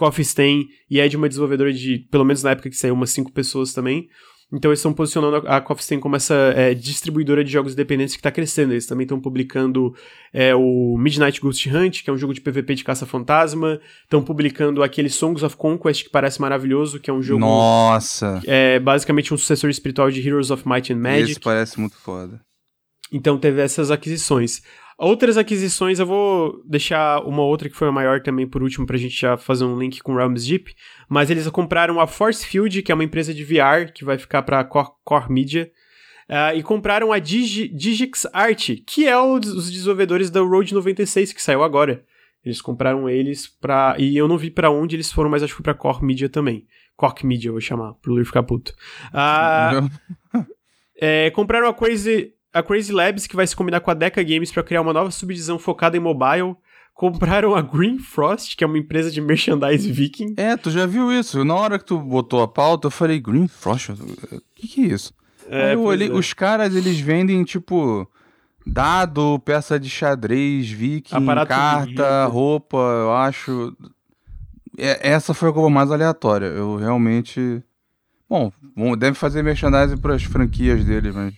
Coffee 0.00 0.24
Stain 0.24 0.66
e 0.90 0.98
é 0.98 1.06
de 1.06 1.14
uma 1.14 1.28
desenvolvedora 1.28 1.70
de, 1.70 1.98
pelo 2.10 2.24
menos 2.24 2.42
na 2.42 2.52
época 2.52 2.70
que 2.70 2.76
saiu, 2.76 2.94
umas 2.94 3.10
5 3.10 3.30
pessoas 3.32 3.74
também. 3.74 4.08
Então 4.50 4.70
eles 4.70 4.80
estão 4.80 4.94
posicionando 4.94 5.46
a 5.46 5.60
Coffee 5.60 5.84
Stain 5.84 6.00
como 6.00 6.16
essa 6.16 6.34
é, 6.56 6.72
distribuidora 6.72 7.44
de 7.44 7.52
jogos 7.52 7.74
independentes 7.74 8.14
que 8.14 8.20
está 8.20 8.30
crescendo. 8.30 8.72
Eles 8.72 8.86
também 8.86 9.04
estão 9.04 9.20
publicando 9.20 9.94
é, 10.32 10.54
o 10.54 10.96
Midnight 10.98 11.38
Ghost 11.38 11.68
Hunt, 11.68 12.02
que 12.02 12.08
é 12.08 12.12
um 12.12 12.16
jogo 12.16 12.32
de 12.32 12.40
PVP 12.40 12.76
de 12.76 12.82
caça-fantasma. 12.82 13.78
Estão 14.02 14.22
publicando 14.22 14.82
aquele 14.82 15.10
Songs 15.10 15.44
of 15.44 15.54
Conquest, 15.56 16.04
que 16.04 16.10
parece 16.10 16.40
maravilhoso, 16.40 16.98
que 16.98 17.10
é 17.10 17.12
um 17.12 17.22
jogo... 17.22 17.40
Nossa! 17.40 18.40
É 18.46 18.80
basicamente 18.80 19.34
um 19.34 19.36
sucessor 19.36 19.68
espiritual 19.68 20.10
de 20.10 20.26
Heroes 20.26 20.50
of 20.50 20.66
Might 20.66 20.90
and 20.90 20.96
Magic. 20.96 21.32
Esse 21.32 21.40
parece 21.40 21.78
muito 21.78 21.96
foda. 21.98 22.40
Então 23.12 23.38
teve 23.38 23.60
essas 23.60 23.90
aquisições. 23.90 24.62
Outras 25.02 25.38
aquisições, 25.38 25.98
eu 25.98 26.04
vou 26.04 26.62
deixar 26.62 27.24
uma 27.24 27.42
outra 27.42 27.70
que 27.70 27.74
foi 27.74 27.88
a 27.88 27.92
maior 27.92 28.20
também 28.20 28.46
por 28.46 28.62
último 28.62 28.84
pra 28.84 28.98
gente 28.98 29.18
já 29.18 29.34
fazer 29.34 29.64
um 29.64 29.78
link 29.78 29.98
com 30.00 30.14
Realms 30.14 30.46
Deep, 30.46 30.74
mas 31.08 31.30
eles 31.30 31.48
compraram 31.48 31.98
a 31.98 32.06
Force 32.06 32.46
Field, 32.46 32.82
que 32.82 32.92
é 32.92 32.94
uma 32.94 33.02
empresa 33.02 33.32
de 33.32 33.42
VR 33.42 33.90
que 33.94 34.04
vai 34.04 34.18
ficar 34.18 34.42
para 34.42 34.62
Core, 34.62 34.90
Core 35.02 35.32
Media, 35.32 35.72
uh, 36.28 36.54
e 36.54 36.62
compraram 36.62 37.14
a 37.14 37.18
Digi, 37.18 37.66
Digix 37.68 38.26
Art, 38.30 38.72
que 38.86 39.08
é 39.08 39.16
o, 39.16 39.36
os 39.36 39.72
desenvolvedores 39.72 40.28
da 40.28 40.40
Road 40.40 40.74
96 40.74 41.32
que 41.32 41.40
saiu 41.40 41.62
agora. 41.62 42.04
Eles 42.44 42.60
compraram 42.60 43.08
eles 43.08 43.46
pra. 43.46 43.96
E 43.98 44.14
eu 44.14 44.28
não 44.28 44.36
vi 44.36 44.50
para 44.50 44.70
onde 44.70 44.96
eles 44.96 45.10
foram, 45.10 45.30
mas 45.30 45.42
acho 45.42 45.54
que 45.54 45.56
foi 45.56 45.64
pra 45.64 45.72
Core 45.72 46.04
Media 46.04 46.28
também. 46.28 46.66
Core 46.94 47.24
Media, 47.24 47.48
eu 47.48 47.54
vou 47.54 47.60
chamar, 47.62 47.94
pro 47.94 48.12
Luir 48.12 48.26
ficar 48.26 48.42
puto. 48.42 48.74
Uh, 49.14 50.44
é, 51.00 51.30
compraram 51.30 51.68
a 51.68 51.72
Crazy 51.72 52.34
a 52.52 52.62
Crazy 52.62 52.92
Labs, 52.92 53.26
que 53.26 53.36
vai 53.36 53.46
se 53.46 53.54
combinar 53.54 53.80
com 53.80 53.90
a 53.90 53.94
Deca 53.94 54.22
Games 54.22 54.50
para 54.50 54.62
criar 54.62 54.80
uma 54.80 54.92
nova 54.92 55.10
subdivisão 55.10 55.58
focada 55.58 55.96
em 55.96 56.00
mobile. 56.00 56.56
Compraram 56.94 57.54
a 57.54 57.62
Green 57.62 57.98
Frost, 57.98 58.56
que 58.56 58.62
é 58.62 58.66
uma 58.66 58.76
empresa 58.76 59.10
de 59.10 59.20
merchandise 59.22 59.90
viking. 59.90 60.34
É, 60.36 60.54
tu 60.56 60.70
já 60.70 60.84
viu 60.84 61.10
isso. 61.10 61.42
Na 61.44 61.54
hora 61.54 61.78
que 61.78 61.84
tu 61.84 61.98
botou 61.98 62.42
a 62.42 62.48
pauta, 62.48 62.88
eu 62.88 62.90
falei, 62.90 63.18
Green 63.18 63.48
Frost? 63.48 63.90
O 63.90 63.96
que, 64.54 64.68
que 64.68 64.80
é 64.82 64.86
isso? 64.88 65.14
É, 65.48 65.74
eu 65.74 65.82
olhei, 65.82 66.08
é. 66.08 66.12
os 66.12 66.34
caras, 66.34 66.74
eles 66.76 67.00
vendem, 67.00 67.42
tipo, 67.42 68.06
dado, 68.66 69.38
peça 69.40 69.80
de 69.80 69.88
xadrez, 69.88 70.70
viking, 70.70 71.16
Aparato 71.16 71.48
carta, 71.48 72.26
roupa, 72.26 72.76
eu 72.76 73.12
acho. 73.14 73.74
É, 74.76 75.10
essa 75.10 75.32
foi 75.32 75.48
a 75.48 75.52
coisa 75.52 75.70
mais 75.70 75.90
aleatória. 75.90 76.46
Eu 76.46 76.76
realmente 76.76 77.62
Bom, 78.30 78.96
deve 78.96 79.16
fazer 79.16 79.42
merchandising 79.42 79.96
para 79.96 80.14
as 80.14 80.22
franquias 80.22 80.84
dele, 80.84 81.10
mas 81.10 81.34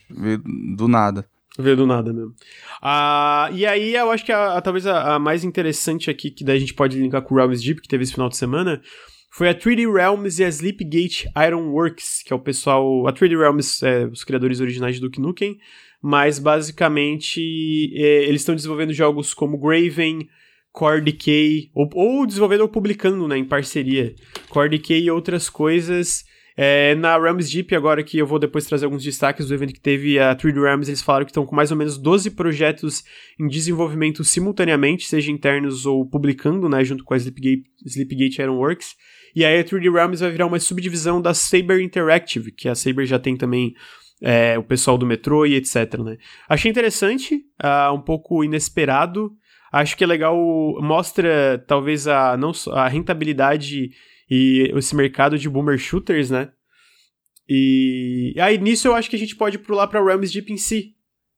do 0.77 0.87
nada. 0.87 1.27
Veio 1.59 1.77
do 1.77 1.87
nada 1.87 2.13
mesmo. 2.13 2.35
Ah, 2.81 3.49
e 3.53 3.67
aí, 3.67 3.95
eu 3.95 4.11
acho 4.11 4.25
que 4.25 4.33
a, 4.33 4.59
a 4.59 4.61
talvez 4.61 4.87
a, 4.87 5.15
a, 5.15 5.19
mais 5.19 5.45
interessante 5.45 6.11
aqui, 6.11 6.31
que 6.31 6.45
daí 6.45 6.57
a 6.57 6.61
gente 6.61 6.75
pode 6.75 6.99
linkar 6.99 7.23
com 7.23 7.35
o 7.35 7.37
Realms 7.39 7.63
Deep, 7.63 7.81
que 7.83 7.89
teve 7.89 8.05
esse 8.05 8.13
final 8.13 8.29
de 8.29 8.37
semana, 8.37 8.81
foi 9.31 9.49
a 9.49 9.55
3D 9.55 9.91
Realms 9.91 10.41
e 10.41 10.45
a 10.45 10.49
Sleepgate 10.49 11.27
Ironworks, 11.37 12.23
que 12.23 12.33
é 12.33 12.37
o 12.37 12.39
pessoal. 12.39 13.07
A 13.07 13.13
3D 13.13 13.39
Realms 13.39 13.83
é 13.83 14.07
os 14.07 14.25
criadores 14.25 14.61
originais 14.61 14.97
de 14.97 15.01
Duke 15.01 15.21
mas 16.03 16.39
basicamente 16.39 17.41
é, 17.95 18.25
eles 18.25 18.41
estão 18.41 18.55
desenvolvendo 18.55 18.93
jogos 18.93 19.33
como 19.33 19.57
Graven, 19.57 20.29
Core 20.73 21.01
Decay, 21.01 21.71
ou, 21.75 21.89
ou 21.95 22.27
desenvolvendo 22.27 22.63
ou 22.63 22.69
publicando, 22.69 23.29
né, 23.29 23.39
em 23.39 23.45
parceria. 23.45 24.15
Core 24.49 24.71
Decay 24.71 25.05
e 25.05 25.11
outras 25.11 25.49
coisas. 25.49 26.25
É, 26.57 26.95
na 26.95 27.19
Realms 27.19 27.51
Deep, 27.51 27.75
agora 27.75 28.03
que 28.03 28.19
eu 28.19 28.27
vou 28.27 28.39
depois 28.39 28.67
trazer 28.67 28.85
alguns 28.85 29.03
destaques 29.03 29.49
do 29.49 29.55
evento 29.55 29.73
que 29.73 29.81
teve 29.81 30.19
a 30.19 30.35
3D 30.35 30.61
Realms, 30.61 30.89
eles 30.89 31.03
falaram 31.03 31.25
que 31.25 31.31
estão 31.31 31.47
com 31.47 31.57
mais 31.57 31.71
ou 31.71 31.77
menos 31.77 31.97
12 31.97 32.31
projetos 32.33 33.03
em 33.41 33.49
desenvolvimento 33.49 34.23
simultaneamente, 34.23 35.07
seja 35.07 35.31
internos 35.31 35.87
ou 35.87 36.07
publicando, 36.09 36.69
né, 36.69 36.85
junto 36.85 37.05
com 37.05 37.15
a 37.15 37.17
Sleepgate, 37.17 37.65
Sleepgate 37.87 38.43
Ironworks. 38.43 38.95
E 39.35 39.45
aí 39.45 39.59
a 39.59 39.65
3D 39.65 39.91
Realms 39.93 40.21
vai 40.21 40.31
virar 40.31 40.47
uma 40.47 40.61
subdivisão 40.61 41.21
da 41.21 41.33
Saber 41.33 41.81
Interactive, 41.81 42.53
que 42.53 42.69
a 42.69 42.75
Saber 42.75 43.07
já 43.07 43.19
tem 43.19 43.37
também 43.37 43.75
é, 44.23 44.59
o 44.59 44.63
pessoal 44.63 44.99
do 44.99 45.07
metrô 45.07 45.45
e 45.47 45.55
etc, 45.55 45.99
né. 45.99 46.17
Achei 46.49 46.71
interessante, 46.71 47.43
uh, 47.63 47.93
um 47.93 48.01
pouco 48.01 48.45
inesperado, 48.45 49.33
acho 49.73 49.97
que 49.97 50.05
é 50.05 50.07
legal, 50.07 50.37
mostra 50.81 51.63
talvez 51.67 52.07
a, 52.07 52.37
não, 52.37 52.53
a 52.73 52.87
rentabilidade 52.89 53.91
e 54.35 54.73
esse 54.75 54.97
mercado 54.97 55.39
de 55.39 55.47
boomer 55.47 55.77
shooters, 55.77 56.31
né? 56.31 56.49
E 57.47 58.35
aí 58.39 58.57
nisso 58.57 58.89
eu 58.89 58.95
acho 58.95 59.11
que 59.11 59.17
a 59.17 59.19
gente 59.19 59.37
pode 59.37 59.59
pular 59.59 59.87
para 59.89 60.03
Realms 60.03 60.33
Deep 60.33 60.51
em 60.51 60.57
si. 60.57 60.95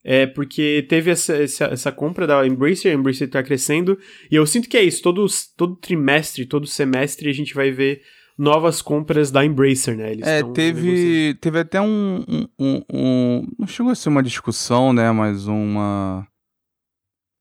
É, 0.06 0.26
porque 0.26 0.86
teve 0.88 1.10
essa, 1.10 1.34
essa, 1.34 1.64
essa, 1.64 1.90
compra 1.90 2.26
da 2.26 2.46
Embracer, 2.46 2.92
a 2.92 2.94
Embracer 2.94 3.28
tá 3.28 3.42
crescendo, 3.42 3.98
e 4.30 4.36
eu 4.36 4.46
sinto 4.46 4.68
que 4.68 4.76
é 4.76 4.82
isso, 4.82 5.02
todo, 5.02 5.24
todo 5.56 5.76
trimestre, 5.76 6.44
todo 6.44 6.66
semestre 6.66 7.30
a 7.30 7.32
gente 7.32 7.54
vai 7.54 7.70
ver 7.70 8.02
novas 8.38 8.82
compras 8.82 9.30
da 9.30 9.44
Embracer, 9.44 9.96
né? 9.96 10.12
Eles 10.12 10.26
é, 10.26 10.42
teve, 10.52 11.34
teve 11.40 11.58
até 11.58 11.80
um, 11.80 12.22
um, 12.28 12.46
um, 12.58 12.82
um, 12.92 13.48
Não 13.58 13.66
chegou 13.66 13.90
a 13.90 13.94
ser 13.94 14.10
uma 14.10 14.22
discussão, 14.22 14.92
né? 14.92 15.10
Mas 15.10 15.46
uma. 15.46 16.28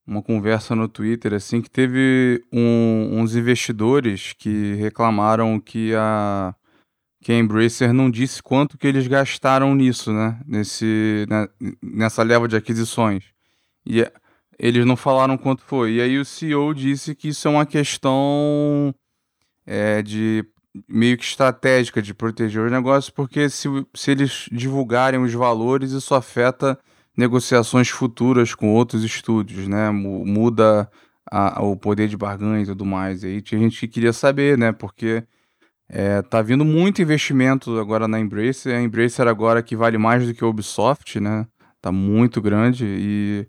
Uma 0.06 0.22
conversa 0.22 0.76
no 0.76 0.88
Twitter, 0.88 1.34
assim, 1.34 1.62
que 1.62 1.70
teve 1.70 2.44
um, 2.52 3.22
uns 3.22 3.36
investidores 3.36 4.34
que 4.34 4.74
reclamaram 4.76 5.60
que 5.60 5.94
a 5.96 6.54
que 7.24 7.32
a 7.32 7.40
Embracer 7.40 7.94
não 7.94 8.12
disse 8.12 8.44
quanto 8.44 8.78
que 8.78 8.86
eles 8.86 9.08
gastaram 9.08 9.74
nisso, 9.74 10.12
né? 10.12 10.38
Nesse, 10.46 11.26
né? 11.30 11.48
nessa 11.82 12.22
leva 12.22 12.50
de 12.50 12.58
aquisições. 12.58 13.24
E 13.86 14.06
eles 14.60 14.86
não 14.86 14.98
falaram 14.98 15.38
quanto 15.38 15.64
foi. 15.64 15.94
E 15.94 16.02
aí 16.02 16.20
o 16.20 16.26
CEO 16.26 16.74
disse 16.74 17.16
que 17.16 17.30
isso 17.30 17.48
é 17.48 17.52
uma 17.52 17.66
questão 17.66 18.94
é, 19.66 20.02
de 20.02 20.46
meio 20.88 21.18
que 21.18 21.24
estratégica 21.24 22.02
de 22.02 22.14
proteger 22.14 22.62
os 22.64 22.72
negócios, 22.72 23.10
porque 23.10 23.50
se, 23.50 23.68
se 23.94 24.12
eles 24.12 24.50
divulgarem 24.52 25.22
os 25.22 25.34
valores, 25.34 25.92
isso 25.92 26.14
afeta 26.14 26.78
negociações 27.18 27.90
futuras 27.90 28.56
com 28.56 28.74
outros 28.74 29.04
estúdios, 29.04 29.68
né? 29.68 29.90
Muda 29.92 30.90
a, 31.30 31.64
o 31.64 31.76
poder 31.78 32.08
de 32.08 32.18
barganha 32.18 32.64
e 32.64 32.66
tudo 32.66 32.86
mais. 32.86 33.24
E 33.24 33.28
aí 33.28 33.42
tinha 33.42 33.60
gente 33.60 33.80
que 33.80 33.88
queria 33.88 34.14
saber, 34.14 34.58
né? 34.58 34.72
Porque 34.72 35.24
é, 35.90 36.22
tá 36.22 36.42
vindo 36.42 36.66
muito 36.66 37.02
investimento 37.02 37.80
agora 37.80 38.08
na 38.08 38.20
Embracer. 38.20 38.76
A 38.76 38.82
Embracer 38.82 39.28
agora 39.28 39.62
que 39.62 39.76
vale 39.76 39.98
mais 39.98 40.26
do 40.26 40.34
que 40.34 40.44
a 40.44 40.48
Ubisoft, 40.48 41.20
né? 41.20 41.48
Tá 41.82 41.92
muito 41.92 42.42
grande 42.42 42.86
e 42.86 43.48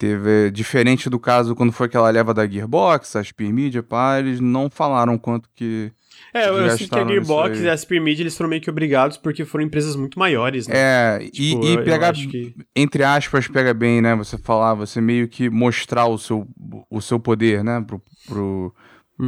teve 0.00 0.50
diferente 0.50 1.10
do 1.10 1.20
caso 1.20 1.54
quando 1.54 1.72
foi 1.72 1.86
aquela 1.86 2.08
leva 2.08 2.32
da 2.32 2.48
Gearbox, 2.48 3.16
a 3.16 3.22
Spear 3.22 3.52
Media, 3.52 3.82
pá, 3.82 4.18
eles 4.18 4.40
não 4.40 4.70
falaram 4.70 5.18
quanto 5.18 5.46
que 5.54 5.92
é, 6.32 6.48
eu, 6.48 6.70
sinto 6.70 6.90
que 6.90 6.98
a 6.98 7.06
Gearbox 7.06 7.60
e 7.60 7.68
a 7.68 7.76
Spear 7.76 8.02
Media 8.02 8.22
eles 8.22 8.34
foram 8.34 8.48
meio 8.48 8.62
que 8.62 8.70
obrigados 8.70 9.18
porque 9.18 9.44
foram 9.44 9.62
empresas 9.62 9.94
muito 9.96 10.18
maiores, 10.18 10.66
né? 10.66 10.74
É, 10.74 11.18
tipo, 11.30 11.64
e, 11.64 11.72
e 11.74 11.84
pega, 11.84 12.12
que... 12.14 12.54
entre 12.74 13.04
aspas, 13.04 13.46
pega 13.46 13.74
bem, 13.74 14.00
né? 14.00 14.14
Você 14.16 14.38
falar, 14.38 14.72
você 14.72 15.02
meio 15.02 15.28
que 15.28 15.50
mostrar 15.50 16.06
o 16.06 16.16
seu, 16.16 16.48
o 16.88 17.02
seu 17.02 17.20
poder, 17.20 17.62
né? 17.62 17.84
Pro, 17.86 18.00
pro, 18.26 18.74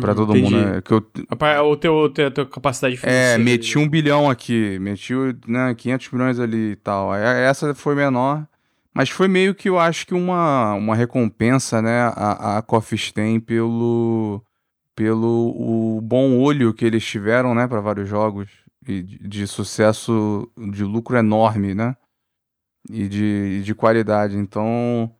Pra 0.01 0.15
todo 0.15 0.35
Entendi. 0.35 0.55
mundo, 0.55 0.67
né? 0.67 0.81
Que 0.81 0.93
eu... 0.95 1.07
O 1.67 1.77
teu, 1.77 2.09
teu, 2.09 2.31
teu 2.31 2.47
capacidade 2.47 2.95
é, 2.95 2.99
financeira. 2.99 3.35
É, 3.35 3.39
meti 3.39 3.77
um 3.77 3.87
bilhão 3.87 4.31
aqui, 4.31 4.79
meti 4.79 5.13
né, 5.47 5.75
500 5.75 6.11
milhões 6.13 6.41
ali 6.41 6.71
e 6.71 6.77
tal. 6.77 7.15
Essa 7.15 7.75
foi 7.75 7.95
menor, 7.95 8.47
mas 8.95 9.09
foi 9.09 9.29
meio 9.29 9.55
que 9.55 9.69
eu 9.69 9.79
acho 9.79 10.07
que 10.07 10.15
uma, 10.15 10.75
uma 10.75 10.95
recompensa, 10.95 11.81
né, 11.81 12.03
a, 12.15 12.59
a 12.59 12.63
Coffee 12.63 12.99
Stain 12.99 13.41
pelo, 13.41 14.45
pelo 14.95 15.97
o 15.97 16.01
bom 16.01 16.39
olho 16.39 16.75
que 16.75 16.85
eles 16.85 17.05
tiveram, 17.05 17.55
né, 17.55 17.67
para 17.67 17.81
vários 17.81 18.09
jogos 18.09 18.49
e 18.87 19.03
de, 19.03 19.29
de, 19.29 19.47
sucesso, 19.47 20.51
de 20.73 20.85
lucro 20.85 21.17
enorme, 21.17 21.75
né, 21.75 21.97
e 22.91 23.09
de, 23.09 23.63
de 23.63 23.75
qualidade. 23.75 24.37
Então, 24.37 25.15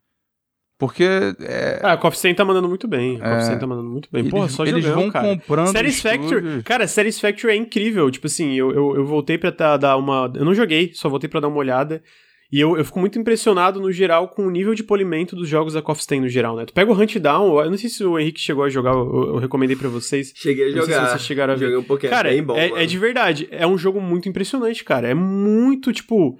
porque. 0.77 1.07
É... 1.39 1.79
Ah, 1.81 1.93
a 1.93 1.97
Coffee 1.97 2.33
tá 2.33 2.43
mandando 2.43 2.67
muito 2.67 2.87
bem. 2.87 3.15
A 3.21 3.37
Coffee 3.37 3.55
é... 3.55 3.57
tá 3.57 3.65
mandando 3.65 3.89
muito 3.89 4.09
bem. 4.11 4.29
Porra, 4.29 4.49
só 4.49 4.65
eles 4.65 4.83
jogando, 4.83 5.01
vão 5.01 5.11
cara. 5.11 5.27
comprando. 5.29 5.71
Satisfactory. 5.71 6.63
Cara, 6.63 6.87
Satisfactory 6.87 7.53
é 7.53 7.55
incrível. 7.55 8.11
Tipo 8.11 8.27
assim, 8.27 8.53
eu, 8.53 8.71
eu, 8.71 8.95
eu 8.97 9.05
voltei 9.05 9.37
pra 9.37 9.51
tá, 9.51 9.77
dar 9.77 9.95
uma. 9.95 10.31
Eu 10.35 10.43
não 10.43 10.53
joguei, 10.53 10.91
só 10.93 11.07
voltei 11.07 11.29
pra 11.29 11.39
dar 11.39 11.47
uma 11.47 11.57
olhada. 11.57 12.03
E 12.53 12.59
eu, 12.59 12.77
eu 12.77 12.85
fico 12.85 12.99
muito 12.99 13.17
impressionado, 13.17 13.79
no 13.79 13.91
geral, 13.91 14.27
com 14.27 14.45
o 14.45 14.51
nível 14.51 14.75
de 14.75 14.83
polimento 14.83 15.35
dos 15.35 15.49
jogos 15.49 15.73
da 15.73 15.81
Coffee 15.81 16.19
no 16.19 16.29
geral, 16.29 16.55
né? 16.55 16.67
Tu 16.67 16.71
pega 16.71 16.91
o 16.91 16.93
Hunt 16.93 17.17
Down, 17.17 17.59
eu 17.59 17.71
não 17.71 17.77
sei 17.79 17.89
se 17.89 18.03
o 18.03 18.19
Henrique 18.19 18.39
chegou 18.39 18.63
a 18.63 18.69
jogar, 18.69 18.91
eu, 18.91 19.29
eu 19.29 19.37
recomendei 19.37 19.75
para 19.75 19.89
vocês. 19.89 20.31
Cheguei 20.35 20.65
a 20.65 20.67
jogar. 20.67 20.79
Não 20.81 20.85
sei 20.85 20.93
se 20.93 21.09
vocês 21.09 21.21
chegaram 21.23 21.53
a 21.53 21.55
ver. 21.55 21.65
Joguei 21.65 21.79
um 21.79 21.83
pouquinho, 21.83 22.11
cara, 22.11 22.31
é 22.31 22.39
bom, 22.43 22.55
é, 22.55 22.83
é, 22.83 22.85
de 22.85 22.99
verdade. 22.99 23.47
É 23.49 23.65
um 23.65 23.75
jogo 23.75 23.99
muito 23.99 24.29
impressionante, 24.29 24.83
cara. 24.83 25.07
É 25.07 25.15
muito, 25.15 25.91
tipo 25.91 26.37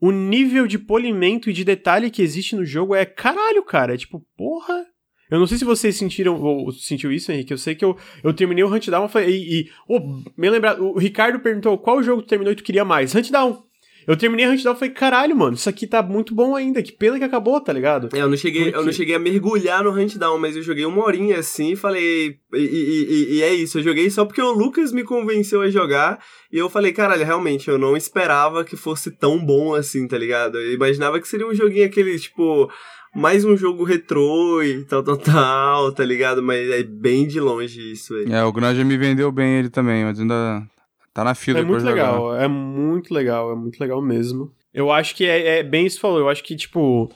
o 0.00 0.10
nível 0.10 0.66
de 0.66 0.78
polimento 0.78 1.50
e 1.50 1.52
de 1.52 1.62
detalhe 1.62 2.10
que 2.10 2.22
existe 2.22 2.56
no 2.56 2.64
jogo 2.64 2.94
é 2.94 3.04
caralho, 3.04 3.62
cara. 3.62 3.92
É 3.92 3.98
tipo, 3.98 4.24
porra. 4.38 4.86
Eu 5.30 5.38
não 5.38 5.46
sei 5.46 5.58
se 5.58 5.64
vocês 5.66 5.94
sentiram 5.94 6.40
ou 6.40 6.72
sentiu 6.72 7.12
isso, 7.12 7.30
Henrique. 7.30 7.52
Eu 7.52 7.58
sei 7.58 7.74
que 7.74 7.84
eu, 7.84 7.98
eu 8.24 8.32
terminei 8.32 8.64
o 8.64 8.74
Hunt 8.74 8.88
Down 8.88 9.10
e, 9.28 9.60
e 9.60 9.70
oh, 9.86 10.00
me 10.38 10.48
lembrar, 10.48 10.80
o 10.80 10.96
Ricardo 10.96 11.38
perguntou 11.38 11.76
qual 11.76 12.02
jogo 12.02 12.22
tu 12.22 12.28
terminou 12.28 12.50
e 12.50 12.56
tu 12.56 12.64
queria 12.64 12.84
mais. 12.84 13.14
Hunt 13.14 13.30
Down. 13.30 13.69
Eu 14.06 14.16
terminei 14.16 14.46
a 14.46 14.50
Hunt 14.50 14.62
Down 14.62 14.74
e 14.74 14.78
falei, 14.78 14.94
caralho, 14.94 15.36
mano, 15.36 15.54
isso 15.54 15.68
aqui 15.68 15.86
tá 15.86 16.02
muito 16.02 16.34
bom 16.34 16.56
ainda. 16.56 16.82
Que 16.82 16.92
pena 16.92 17.18
que 17.18 17.24
acabou, 17.24 17.60
tá 17.60 17.72
ligado? 17.72 18.08
É, 18.12 18.20
eu 18.20 18.28
não 18.28 18.36
cheguei, 18.36 18.64
Porque... 18.64 18.78
eu 18.78 18.84
não 18.84 18.92
cheguei 18.92 19.14
a 19.14 19.18
mergulhar 19.18 19.84
no 19.84 19.90
Hunt 19.90 20.16
Down, 20.16 20.38
mas 20.38 20.56
eu 20.56 20.62
joguei 20.62 20.84
uma 20.84 21.04
horinha 21.04 21.38
assim 21.38 21.72
e 21.72 21.76
falei. 21.76 22.38
E, 22.52 22.58
e, 22.58 23.36
e, 23.36 23.42
é 23.42 23.54
isso, 23.54 23.78
eu 23.78 23.82
joguei 23.82 24.10
só 24.10 24.24
porque 24.24 24.42
o 24.42 24.52
Lucas 24.52 24.92
me 24.92 25.04
convenceu 25.04 25.60
a 25.62 25.70
jogar. 25.70 26.18
E 26.52 26.58
eu 26.58 26.68
falei, 26.68 26.92
caralho, 26.92 27.24
realmente, 27.24 27.68
eu 27.68 27.78
não 27.78 27.96
esperava 27.96 28.64
que 28.64 28.76
fosse 28.76 29.10
tão 29.10 29.38
bom 29.38 29.74
assim, 29.74 30.08
tá 30.08 30.18
ligado? 30.18 30.58
Eu 30.58 30.74
imaginava 30.74 31.20
que 31.20 31.28
seria 31.28 31.46
um 31.46 31.54
joguinho 31.54 31.86
aquele, 31.86 32.18
tipo 32.18 32.70
mais 33.14 33.44
um 33.44 33.56
jogo 33.56 33.82
retrô 33.82 34.62
e 34.62 34.84
tal, 34.84 35.02
tal, 35.02 35.16
tal, 35.16 35.92
tá 35.92 36.04
ligado? 36.04 36.42
Mas 36.42 36.70
é 36.70 36.82
bem 36.82 37.26
de 37.26 37.40
longe 37.40 37.92
isso, 37.92 38.14
velho. 38.14 38.32
É, 38.32 38.44
o 38.44 38.52
Granja 38.52 38.84
me 38.84 38.96
vendeu 38.96 39.30
bem 39.32 39.58
ele 39.58 39.68
também, 39.68 40.04
mas 40.04 40.20
ainda 40.20 40.62
Tá 41.12 41.24
na 41.24 41.34
fila 41.34 41.60
É 41.60 41.62
muito 41.62 41.84
legal, 41.84 42.36
é 42.36 42.48
muito 42.48 43.12
legal, 43.12 43.52
é 43.52 43.54
muito 43.54 43.80
legal 43.80 44.00
mesmo. 44.00 44.52
Eu 44.72 44.90
acho 44.90 45.14
que 45.14 45.24
é, 45.24 45.58
é 45.58 45.62
bem 45.62 45.86
isso 45.86 45.96
que 45.96 46.02
falou, 46.02 46.18
eu 46.18 46.28
acho 46.28 46.42
que, 46.42 46.54
tipo. 46.54 47.10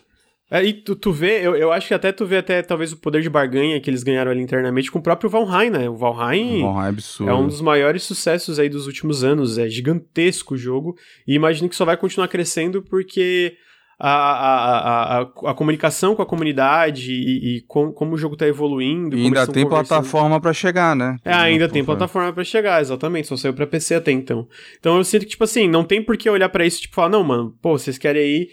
Aí 0.50 0.70
é, 0.70 0.72
tu, 0.72 0.94
tu 0.94 1.12
vê, 1.12 1.40
eu, 1.40 1.56
eu 1.56 1.72
acho 1.72 1.88
que 1.88 1.94
até 1.94 2.12
tu 2.12 2.26
vê 2.26 2.36
até 2.36 2.62
talvez 2.62 2.92
o 2.92 2.98
poder 2.98 3.22
de 3.22 3.30
barganha 3.30 3.80
que 3.80 3.88
eles 3.88 4.02
ganharam 4.02 4.30
ali 4.30 4.42
internamente 4.42 4.90
com 4.90 4.98
o 4.98 5.02
próprio 5.02 5.30
Valheim, 5.30 5.70
né? 5.70 5.88
O 5.88 5.96
Valheim, 5.96 6.62
o 6.62 6.72
Valheim 6.72 6.84
é, 6.84 6.88
absurdo. 6.88 7.30
é 7.30 7.34
um 7.34 7.46
dos 7.46 7.60
maiores 7.60 8.02
sucessos 8.02 8.58
aí 8.58 8.68
dos 8.68 8.86
últimos 8.86 9.24
anos, 9.24 9.56
é 9.56 9.68
gigantesco 9.68 10.54
o 10.54 10.58
jogo, 10.58 10.96
e 11.26 11.34
imagino 11.34 11.68
que 11.68 11.74
só 11.74 11.84
vai 11.84 11.96
continuar 11.96 12.28
crescendo 12.28 12.82
porque 12.82 13.56
a, 13.98 14.10
a, 14.10 15.18
a, 15.18 15.50
a, 15.50 15.54
comunicação 15.54 16.14
com 16.14 16.22
a 16.22 16.26
comunidade 16.26 17.12
e, 17.12 17.56
e 17.56 17.60
com, 17.62 17.92
como 17.92 18.14
o 18.14 18.18
jogo 18.18 18.34
está 18.34 18.46
evoluindo. 18.46 19.16
E 19.16 19.24
ainda 19.24 19.46
tem 19.46 19.68
plataforma 19.68 20.40
para 20.40 20.52
chegar, 20.52 20.96
né? 20.96 21.16
É, 21.24 21.32
ainda 21.32 21.68
tem 21.68 21.84
plataforma 21.84 22.32
para 22.32 22.44
chegar, 22.44 22.80
exatamente. 22.80 23.28
Só 23.28 23.36
saiu 23.36 23.54
para 23.54 23.66
PC 23.66 23.94
até 23.96 24.12
então. 24.12 24.48
Então 24.78 24.96
eu 24.96 25.04
sinto 25.04 25.22
que, 25.22 25.30
tipo 25.30 25.44
assim, 25.44 25.68
não 25.68 25.84
tem 25.84 26.02
por 26.02 26.16
que 26.16 26.28
olhar 26.28 26.48
para 26.48 26.66
isso 26.66 26.78
e 26.78 26.82
tipo, 26.82 26.94
falar, 26.94 27.08
não, 27.08 27.24
mano, 27.24 27.56
pô, 27.62 27.78
vocês 27.78 27.98
querem 27.98 28.22
aí 28.22 28.48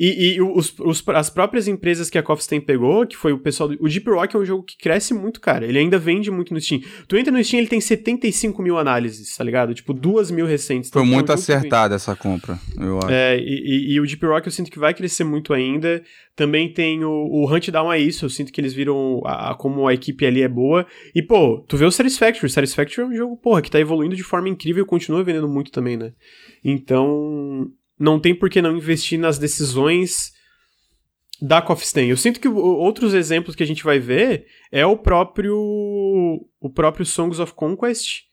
e, 0.00 0.36
e 0.36 0.42
os, 0.42 0.72
os, 0.78 1.02
as 1.08 1.28
próprias 1.28 1.66
empresas 1.66 2.08
que 2.08 2.16
a 2.16 2.22
Coffee 2.22 2.60
pegou, 2.60 3.04
que 3.04 3.16
foi 3.16 3.32
o 3.32 3.38
pessoal. 3.38 3.68
Do, 3.68 3.76
o 3.80 3.88
Deep 3.88 4.08
Rock 4.08 4.36
é 4.36 4.38
um 4.38 4.44
jogo 4.44 4.62
que 4.62 4.78
cresce 4.78 5.12
muito, 5.12 5.40
cara. 5.40 5.66
Ele 5.66 5.76
ainda 5.76 5.98
vende 5.98 6.30
muito 6.30 6.54
no 6.54 6.60
Steam. 6.60 6.80
Tu 7.08 7.16
entra 7.16 7.32
no 7.32 7.42
Steam, 7.42 7.58
ele 7.58 7.68
tem 7.68 7.80
75 7.80 8.62
mil 8.62 8.78
análises, 8.78 9.36
tá 9.36 9.42
ligado? 9.42 9.74
Tipo, 9.74 9.92
duas 9.92 10.30
mil 10.30 10.46
recentes. 10.46 10.88
Foi 10.88 11.02
então, 11.02 11.12
muito 11.12 11.32
acertada 11.32 11.96
essa 11.96 12.14
compra, 12.14 12.56
eu 12.78 12.98
acho. 12.98 13.10
É, 13.10 13.36
e, 13.40 13.42
e, 13.42 13.92
e, 13.94 14.00
o 14.00 14.06
Deep 14.06 14.24
Rock 14.24 14.46
eu 14.46 14.52
sinto 14.52 14.70
que 14.70 14.78
vai 14.78 14.94
crescer 14.94 15.24
muito 15.24 15.52
ainda. 15.52 16.00
Também 16.36 16.72
tem 16.72 17.02
o, 17.02 17.10
o 17.10 17.52
Hunt 17.52 17.68
Down 17.68 17.90
a 17.90 17.98
isso. 17.98 18.24
Eu 18.24 18.30
sinto 18.30 18.52
que 18.52 18.60
eles 18.60 18.72
viram 18.72 19.20
a, 19.24 19.50
a, 19.50 19.54
como 19.56 19.88
a 19.88 19.94
equipe 19.94 20.24
ali 20.24 20.42
é 20.42 20.48
boa. 20.48 20.86
E, 21.12 21.20
pô, 21.20 21.58
tu 21.66 21.76
vê 21.76 21.84
o 21.84 21.90
Satisfactory. 21.90 22.48
Satisfactory 22.48 23.02
é 23.02 23.10
um 23.10 23.16
jogo, 23.16 23.36
porra, 23.36 23.60
que 23.60 23.70
tá 23.70 23.80
evoluindo 23.80 24.14
de 24.14 24.22
forma 24.22 24.48
incrível 24.48 24.84
e 24.84 24.86
continua 24.86 25.24
vendendo 25.24 25.48
muito 25.48 25.72
também, 25.72 25.96
né? 25.96 26.12
Então, 26.64 27.68
não 27.98 28.20
tem 28.20 28.34
por 28.34 28.48
que 28.48 28.62
não 28.62 28.76
investir 28.76 29.18
nas 29.18 29.38
decisões 29.38 30.32
da 31.40 31.62
Coffee 31.62 31.86
Stain. 31.86 32.08
Eu 32.08 32.16
sinto 32.16 32.40
que 32.40 32.48
outros 32.48 33.14
exemplos 33.14 33.54
que 33.54 33.62
a 33.62 33.66
gente 33.66 33.84
vai 33.84 33.98
ver 33.98 34.46
é 34.72 34.84
o 34.84 34.96
próprio 34.96 35.56
o 36.60 36.70
próprio 36.70 37.06
Songs 37.06 37.38
of 37.38 37.54
Conquest 37.54 38.28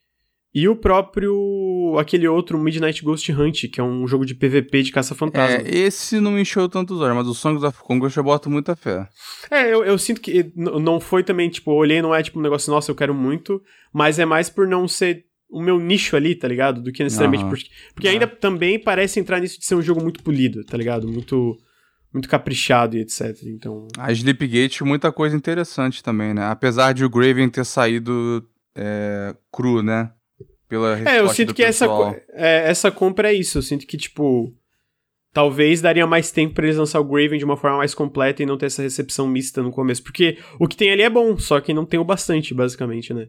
e 0.52 0.68
o 0.68 0.74
próprio 0.74 1.96
aquele 1.98 2.26
outro 2.26 2.58
Midnight 2.58 3.02
Ghost 3.04 3.30
Hunt, 3.30 3.70
que 3.70 3.78
é 3.78 3.84
um 3.84 4.06
jogo 4.08 4.24
de 4.24 4.34
PVP 4.34 4.84
de 4.84 4.90
caça-fantasma. 4.90 5.58
É, 5.58 5.76
esse 5.76 6.18
não 6.18 6.32
me 6.32 6.40
encheu 6.40 6.66
tantos 6.68 6.98
olhos, 7.00 7.14
mas 7.14 7.28
o 7.28 7.34
Songs 7.34 7.62
of 7.62 7.78
Conquest 7.80 8.16
eu 8.16 8.24
boto 8.24 8.50
muita 8.50 8.74
fé. 8.74 9.06
É, 9.50 9.72
eu, 9.72 9.84
eu 9.84 9.98
sinto 9.98 10.20
que 10.20 10.50
não 10.56 10.98
foi 10.98 11.22
também, 11.22 11.50
tipo, 11.50 11.70
eu 11.70 11.76
olhei 11.76 12.00
não 12.00 12.14
é 12.14 12.22
tipo 12.22 12.38
um 12.38 12.42
negócio, 12.42 12.72
nossa, 12.72 12.90
eu 12.90 12.94
quero 12.94 13.14
muito, 13.14 13.62
mas 13.92 14.18
é 14.18 14.24
mais 14.24 14.48
por 14.48 14.66
não 14.66 14.88
ser 14.88 15.25
o 15.48 15.62
meu 15.62 15.78
nicho 15.78 16.16
ali, 16.16 16.34
tá 16.34 16.48
ligado? 16.48 16.82
Do 16.82 16.92
que 16.92 17.02
necessariamente 17.02 17.44
uhum. 17.44 17.50
porque, 17.50 17.68
porque 17.94 18.08
ainda 18.08 18.26
também 18.26 18.78
parece 18.78 19.20
entrar 19.20 19.40
nisso 19.40 19.58
de 19.58 19.66
ser 19.66 19.74
um 19.74 19.82
jogo 19.82 20.02
muito 20.02 20.22
polido, 20.22 20.64
tá 20.64 20.76
ligado? 20.76 21.08
Muito 21.08 21.56
muito 22.12 22.28
caprichado 22.28 22.96
e 22.96 23.00
etc. 23.00 23.36
Então. 23.44 23.86
A 23.98 24.10
Sleepgate, 24.10 24.82
muita 24.82 25.12
coisa 25.12 25.36
interessante 25.36 26.02
também, 26.02 26.32
né? 26.32 26.46
Apesar 26.46 26.92
de 26.92 27.04
o 27.04 27.10
Graven 27.10 27.48
ter 27.48 27.64
saído 27.64 28.42
é, 28.74 29.34
cru, 29.52 29.82
né? 29.82 30.10
Pela 30.68 30.98
é, 31.08 31.20
eu 31.20 31.28
sinto 31.28 31.54
que 31.54 31.62
essa, 31.62 31.86
é, 32.32 32.68
essa 32.68 32.90
compra 32.90 33.30
é 33.30 33.34
isso. 33.34 33.58
Eu 33.58 33.62
sinto 33.62 33.86
que, 33.86 33.96
tipo. 33.96 34.52
Talvez 35.32 35.82
daria 35.82 36.06
mais 36.06 36.30
tempo 36.30 36.54
para 36.54 36.64
eles 36.64 36.78
lançar 36.78 36.98
o 36.98 37.04
Graven 37.04 37.36
de 37.36 37.44
uma 37.44 37.58
forma 37.58 37.76
mais 37.76 37.94
completa 37.94 38.42
e 38.42 38.46
não 38.46 38.56
ter 38.56 38.66
essa 38.66 38.80
recepção 38.80 39.28
mista 39.28 39.62
no 39.62 39.70
começo. 39.70 40.02
Porque 40.02 40.38
o 40.58 40.66
que 40.66 40.74
tem 40.74 40.90
ali 40.90 41.02
é 41.02 41.10
bom, 41.10 41.36
só 41.36 41.60
que 41.60 41.74
não 41.74 41.84
tem 41.84 42.00
o 42.00 42.04
bastante, 42.04 42.54
basicamente, 42.54 43.12
né? 43.12 43.28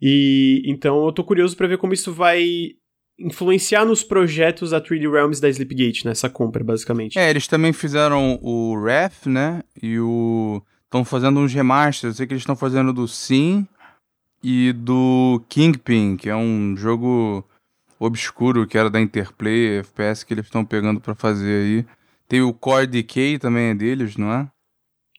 E 0.00 0.62
então 0.66 1.04
eu 1.06 1.12
tô 1.12 1.24
curioso 1.24 1.56
para 1.56 1.66
ver 1.66 1.78
como 1.78 1.92
isso 1.92 2.12
vai 2.12 2.74
influenciar 3.18 3.84
nos 3.84 4.02
projetos 4.02 4.70
da 4.70 4.80
3D 4.80 5.10
Realms 5.10 5.40
da 5.40 5.48
Sleepgate, 5.48 6.04
nessa 6.04 6.28
compra, 6.28 6.62
basicamente. 6.62 7.18
É, 7.18 7.30
eles 7.30 7.46
também 7.46 7.72
fizeram 7.72 8.38
o 8.42 8.74
Wrath, 8.74 9.26
né? 9.26 9.62
E 9.82 9.98
o. 9.98 10.62
Estão 10.84 11.04
fazendo 11.04 11.40
uns 11.40 11.52
remasters. 11.52 12.14
Eu 12.14 12.16
sei 12.16 12.26
que 12.26 12.32
eles 12.32 12.42
estão 12.42 12.54
fazendo 12.54 12.92
do 12.92 13.08
Sim 13.08 13.66
e 14.42 14.72
do 14.72 15.42
Kingpin, 15.48 16.16
que 16.16 16.28
é 16.28 16.36
um 16.36 16.76
jogo 16.76 17.44
obscuro 17.98 18.66
que 18.66 18.78
era 18.78 18.88
da 18.88 19.00
Interplay, 19.00 19.78
FPS 19.80 20.24
que 20.24 20.34
eles 20.34 20.46
estão 20.46 20.64
pegando 20.64 21.00
para 21.00 21.14
fazer 21.14 21.64
aí. 21.64 21.86
Tem 22.28 22.42
o 22.42 22.52
Core 22.52 22.86
Decay 22.86 23.38
também 23.38 23.70
é 23.70 23.74
deles, 23.74 24.16
não 24.16 24.32
é? 24.32 24.48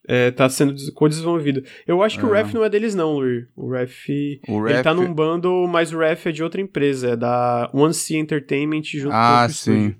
É, 0.07 0.31
tá 0.31 0.47
sendo 0.47 0.73
co-desenvolvido. 0.93 1.63
Eu 1.85 2.01
acho 2.01 2.17
que 2.17 2.25
é. 2.25 2.27
o 2.27 2.31
Ref 2.31 2.53
não 2.53 2.63
é 2.63 2.69
deles, 2.69 2.95
não, 2.95 3.13
Luir. 3.17 3.49
O 3.55 3.69
Ref. 3.69 4.07
O 4.47 4.61
Ref... 4.61 4.73
Ele 4.73 4.83
tá 4.83 4.93
num 4.93 5.13
bundle, 5.13 5.67
mas 5.67 5.91
o 5.91 5.99
Ref 5.99 6.27
é 6.27 6.31
de 6.31 6.41
outra 6.41 6.61
empresa, 6.61 7.09
é 7.09 7.15
da 7.15 7.69
One 7.73 7.93
Sea 7.93 8.17
Entertainment 8.17 8.83
junto 8.83 9.13
ah, 9.13 9.43
com 9.45 9.51
o 9.51 9.55
sim. 9.55 9.95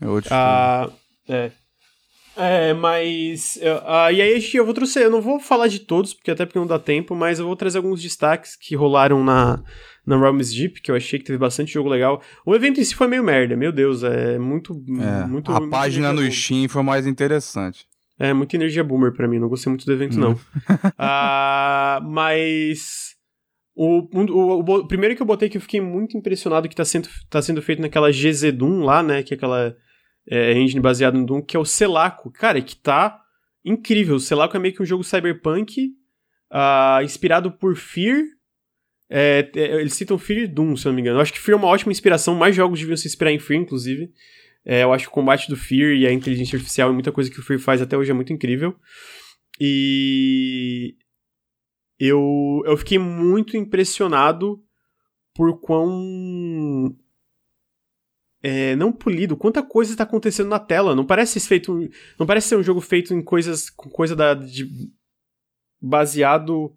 É 0.00 0.08
outro 0.08 0.30
ah, 0.32 0.90
é. 1.28 1.52
É, 2.36 2.72
mas. 2.72 3.60
Ah, 3.84 4.10
e 4.10 4.20
aí 4.20 4.42
eu 4.54 4.64
vou 4.64 4.74
trazer. 4.74 5.04
Eu 5.04 5.10
não 5.10 5.20
vou 5.20 5.38
falar 5.38 5.68
de 5.68 5.80
todos, 5.80 6.14
porque 6.14 6.30
até 6.30 6.44
porque 6.44 6.58
não 6.58 6.66
dá 6.66 6.78
tempo, 6.78 7.14
mas 7.14 7.38
eu 7.38 7.46
vou 7.46 7.54
trazer 7.54 7.76
alguns 7.76 8.02
destaques 8.02 8.56
que 8.56 8.74
rolaram 8.74 9.22
na, 9.22 9.62
na 10.04 10.18
Realms 10.18 10.52
Deep, 10.56 10.80
que 10.80 10.90
eu 10.90 10.96
achei 10.96 11.18
que 11.18 11.26
teve 11.26 11.38
bastante 11.38 11.72
jogo 11.72 11.90
legal. 11.90 12.22
O 12.44 12.54
evento 12.54 12.80
em 12.80 12.84
si 12.84 12.94
foi 12.94 13.06
meio 13.06 13.22
merda, 13.22 13.54
meu 13.54 13.70
Deus, 13.70 14.02
é 14.02 14.38
muito. 14.38 14.72
É, 14.72 15.26
muito 15.26 15.52
a 15.52 15.60
muito 15.60 15.70
página 15.70 16.12
no 16.12 16.28
Steam 16.32 16.68
foi 16.68 16.82
mais 16.82 17.06
interessante. 17.06 17.86
É, 18.22 18.32
muita 18.32 18.54
energia 18.54 18.84
boomer 18.84 19.12
para 19.12 19.26
mim, 19.26 19.40
não 19.40 19.48
gostei 19.48 19.68
muito 19.68 19.84
do 19.84 19.92
evento, 19.92 20.16
não. 20.16 20.38
ah, 20.96 22.00
mas. 22.04 23.16
O, 23.74 24.08
o, 24.16 24.60
o, 24.60 24.60
o, 24.60 24.86
primeiro 24.86 25.16
que 25.16 25.22
eu 25.22 25.26
botei 25.26 25.48
que 25.48 25.56
eu 25.56 25.60
fiquei 25.60 25.80
muito 25.80 26.16
impressionado 26.16 26.68
que 26.68 26.76
tá 26.76 26.84
sendo, 26.84 27.08
tá 27.28 27.42
sendo 27.42 27.60
feito 27.60 27.82
naquela 27.82 28.12
GZ 28.12 28.52
Doom 28.52 28.84
lá, 28.84 29.02
né? 29.02 29.24
Que 29.24 29.34
é 29.34 29.36
aquela 29.36 29.76
é, 30.30 30.52
engine 30.52 30.80
baseada 30.80 31.18
no 31.18 31.26
Doom, 31.26 31.42
que 31.42 31.56
é 31.56 31.58
o 31.58 31.64
Celaco. 31.64 32.30
Cara, 32.30 32.62
que 32.62 32.76
tá 32.76 33.20
incrível. 33.64 34.14
O 34.14 34.20
Celaco 34.20 34.56
é 34.56 34.60
meio 34.60 34.72
que 34.72 34.82
um 34.82 34.86
jogo 34.86 35.02
cyberpunk 35.02 35.88
uh, 36.52 37.02
inspirado 37.02 37.50
por 37.50 37.74
Fear. 37.74 38.22
É, 39.10 39.50
é, 39.56 39.80
eles 39.80 39.94
citam 39.94 40.16
Fear 40.16 40.44
e 40.44 40.46
Doom, 40.46 40.76
se 40.76 40.86
eu 40.86 40.90
não 40.90 40.94
me 40.94 41.02
engano. 41.02 41.18
Eu 41.18 41.22
acho 41.22 41.32
que 41.32 41.40
Fear 41.40 41.58
é 41.58 41.60
uma 41.60 41.68
ótima 41.68 41.90
inspiração. 41.90 42.36
Mais 42.36 42.54
jogos 42.54 42.78
deviam 42.78 42.96
se 42.96 43.08
inspirar 43.08 43.32
em 43.32 43.40
Fear, 43.40 43.60
inclusive. 43.60 44.12
É, 44.64 44.82
eu 44.82 44.92
acho 44.92 45.04
que 45.04 45.10
o 45.10 45.14
combate 45.14 45.48
do 45.48 45.56
Fear 45.56 45.96
e 45.96 46.06
a 46.06 46.12
inteligência 46.12 46.56
artificial 46.56 46.90
e 46.90 46.94
muita 46.94 47.12
coisa 47.12 47.30
que 47.30 47.40
o 47.40 47.42
Fear 47.42 47.58
faz 47.58 47.82
até 47.82 47.96
hoje 47.96 48.10
é 48.10 48.14
muito 48.14 48.32
incrível. 48.32 48.76
E 49.60 50.96
eu, 51.98 52.62
eu 52.64 52.76
fiquei 52.76 52.98
muito 52.98 53.56
impressionado 53.56 54.62
por 55.34 55.60
quão. 55.60 56.96
É, 58.42 58.74
não 58.74 58.92
polido, 58.92 59.36
quanta 59.36 59.62
coisa 59.62 59.92
está 59.92 60.04
acontecendo 60.04 60.48
na 60.48 60.58
tela. 60.58 60.94
Não 60.94 61.06
parece 61.06 61.38
feito. 61.40 61.88
Não 62.18 62.26
parece 62.26 62.48
ser 62.48 62.56
um 62.56 62.62
jogo 62.62 62.80
feito 62.80 63.14
em 63.14 63.22
coisas. 63.22 63.70
com 63.70 63.88
coisa 63.88 64.16
da. 64.16 64.34
De, 64.34 64.68
baseado 65.80 66.76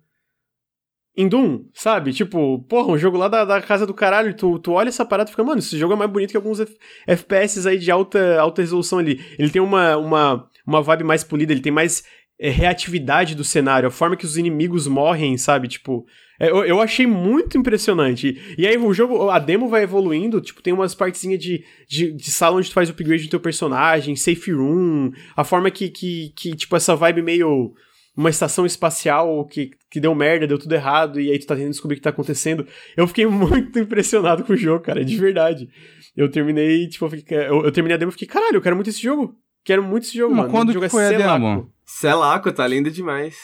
em 1.17 1.27
Doom, 1.27 1.63
sabe? 1.73 2.11
Tipo, 2.11 2.59
porra, 2.67 2.91
um 2.91 2.97
jogo 2.97 3.17
lá 3.17 3.27
da, 3.27 3.45
da 3.45 3.61
casa 3.61 3.85
do 3.85 3.93
caralho, 3.93 4.35
tu, 4.35 4.59
tu 4.59 4.73
olha 4.73 4.89
essa 4.89 5.05
parada 5.05 5.29
e 5.29 5.31
fica, 5.31 5.43
mano, 5.43 5.59
esse 5.59 5.77
jogo 5.77 5.93
é 5.93 5.95
mais 5.95 6.11
bonito 6.11 6.31
que 6.31 6.37
alguns 6.37 6.59
F 6.59 6.75
FPS 7.07 7.65
aí 7.67 7.77
de 7.77 7.89
alta, 7.89 8.39
alta 8.39 8.61
resolução 8.61 8.99
ali. 8.99 9.23
Ele 9.39 9.49
tem 9.49 9.61
uma, 9.61 9.95
uma, 9.95 10.49
uma 10.67 10.81
vibe 10.81 11.05
mais 11.05 11.23
polida, 11.23 11.53
ele 11.53 11.61
tem 11.61 11.71
mais 11.71 12.03
é, 12.37 12.49
reatividade 12.49 13.33
do 13.33 13.43
cenário, 13.43 13.87
a 13.87 13.91
forma 13.91 14.17
que 14.17 14.25
os 14.25 14.37
inimigos 14.37 14.87
morrem, 14.87 15.37
sabe? 15.37 15.69
Tipo, 15.69 16.05
é, 16.37 16.49
eu, 16.49 16.65
eu 16.65 16.81
achei 16.81 17.07
muito 17.07 17.57
impressionante. 17.57 18.55
E, 18.57 18.67
aí 18.67 18.77
o 18.77 18.93
jogo, 18.93 19.29
a 19.29 19.39
demo 19.39 19.69
vai 19.69 19.83
evoluindo, 19.83 20.41
tipo, 20.41 20.61
tem 20.61 20.73
umas 20.73 20.93
partezinhas 20.93 21.39
de, 21.39 21.63
de, 21.87 22.11
de 22.11 22.31
sala 22.31 22.57
onde 22.57 22.69
tu 22.69 22.73
faz 22.73 22.89
o 22.89 22.91
upgrade 22.91 23.23
do 23.23 23.29
teu 23.29 23.39
personagem, 23.39 24.15
safe 24.17 24.51
room, 24.51 25.11
a 25.35 25.45
forma 25.45 25.71
que, 25.71 25.89
que, 25.89 26.33
que 26.35 26.55
tipo, 26.55 26.75
essa 26.75 26.95
vibe 26.95 27.21
meio 27.21 27.73
uma 28.15 28.29
estação 28.29 28.65
espacial 28.65 29.45
que, 29.45 29.71
que 29.91 29.99
deu 29.99 30.15
merda, 30.15 30.47
deu 30.47 30.57
tudo 30.57 30.73
errado, 30.73 31.19
e 31.19 31.29
aí 31.29 31.37
tu 31.37 31.45
tá 31.45 31.55
tentando 31.55 31.71
descobrir 31.71 31.95
o 31.95 31.97
que 31.97 32.03
tá 32.03 32.09
acontecendo. 32.11 32.65
Eu 32.95 33.07
fiquei 33.07 33.25
muito 33.27 33.77
impressionado 33.77 34.43
com 34.43 34.53
o 34.53 34.57
jogo, 34.57 34.83
cara, 34.83 35.03
de 35.03 35.17
verdade. 35.17 35.69
Eu 36.15 36.29
terminei, 36.29 36.87
tipo, 36.87 37.05
eu, 37.05 37.09
fiquei, 37.09 37.37
eu, 37.37 37.65
eu 37.65 37.71
terminei 37.71 37.95
a 37.95 37.97
demo 37.97 38.09
e 38.09 38.13
fiquei, 38.13 38.27
caralho, 38.27 38.55
eu 38.57 38.61
quero 38.61 38.75
muito 38.75 38.89
esse 38.89 39.01
jogo. 39.01 39.35
Quero 39.63 39.83
muito 39.83 40.03
esse 40.03 40.17
jogo, 40.17 40.33
Mas 40.33 40.45
mano. 40.45 40.51
quando 40.51 40.79
que 40.79 40.85
é 40.85 40.89
foi 40.89 41.03
é 41.03 41.15
a 41.15 41.17
demo? 41.17 41.69
Celaco, 41.83 42.51
tá 42.51 42.67
lindo 42.67 42.89
demais. 42.89 43.35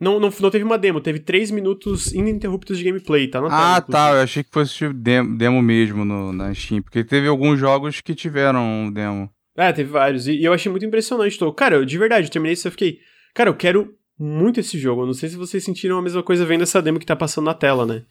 Não, 0.00 0.18
não, 0.18 0.28
não 0.40 0.50
teve 0.50 0.64
uma 0.64 0.76
demo, 0.76 1.00
teve 1.00 1.20
3 1.20 1.50
minutos 1.50 2.12
ininterruptos 2.12 2.78
de 2.78 2.84
gameplay, 2.84 3.28
tá? 3.28 3.40
ah, 3.48 3.80
tá, 3.80 4.12
eu 4.12 4.22
achei 4.22 4.42
que 4.42 4.50
fosse 4.50 4.74
tipo 4.74 4.92
demo, 4.92 5.36
demo 5.36 5.62
mesmo 5.62 6.04
no, 6.04 6.32
na 6.32 6.52
Steam, 6.52 6.82
porque 6.82 7.04
teve 7.04 7.28
alguns 7.28 7.58
jogos 7.58 8.00
que 8.00 8.14
tiveram 8.14 8.90
demo. 8.92 9.30
É, 9.56 9.72
teve 9.72 9.90
vários, 9.90 10.26
e, 10.26 10.32
e 10.32 10.44
eu 10.44 10.52
achei 10.52 10.70
muito 10.70 10.84
impressionante. 10.84 11.38
Tô, 11.38 11.52
cara, 11.52 11.76
eu, 11.76 11.84
de 11.84 11.96
verdade, 11.96 12.26
eu 12.26 12.30
terminei 12.30 12.54
isso 12.54 12.66
e 12.66 12.70
fiquei, 12.72 12.98
cara, 13.32 13.50
eu 13.50 13.54
quero 13.54 13.94
muito 14.18 14.60
esse 14.60 14.78
jogo. 14.78 15.02
Eu 15.02 15.06
não 15.06 15.14
sei 15.14 15.28
se 15.28 15.36
vocês 15.36 15.64
sentiram 15.64 15.98
a 15.98 16.02
mesma 16.02 16.22
coisa 16.22 16.44
vendo 16.44 16.62
essa 16.62 16.80
demo 16.80 16.98
que 16.98 17.06
tá 17.06 17.16
passando 17.16 17.46
na 17.46 17.54
tela, 17.54 17.84
né? 17.86 18.04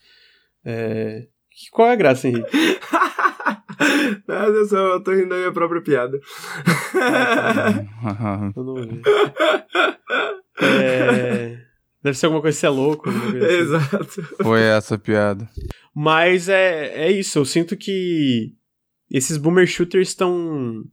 É... 0.65 1.27
Qual 1.71 1.87
é 1.87 1.93
a 1.93 1.95
graça, 1.95 2.27
Henrique? 2.27 2.49
Nada, 4.27 4.51
eu 4.51 4.65
só 4.65 4.99
tô 4.99 5.11
rindo 5.11 5.29
da 5.29 5.37
minha 5.37 5.51
própria 5.51 5.81
piada. 5.81 6.19
eu 8.55 8.63
não 8.63 8.75
vi. 8.75 9.01
É... 10.61 11.57
Deve 12.03 12.17
ser 12.17 12.25
alguma 12.25 12.41
coisa 12.41 12.57
se 12.57 12.65
é 12.65 12.69
louco. 12.69 13.09
Assim. 13.09 13.37
Exato. 13.37 14.23
Foi 14.41 14.61
essa 14.61 14.97
piada. 14.97 15.49
Mas 15.95 16.49
é, 16.49 17.05
é 17.05 17.11
isso, 17.11 17.39
eu 17.39 17.45
sinto 17.45 17.77
que 17.77 18.53
esses 19.09 19.37
boomer 19.37 19.65
shooters 19.65 20.09
estão 20.09 20.83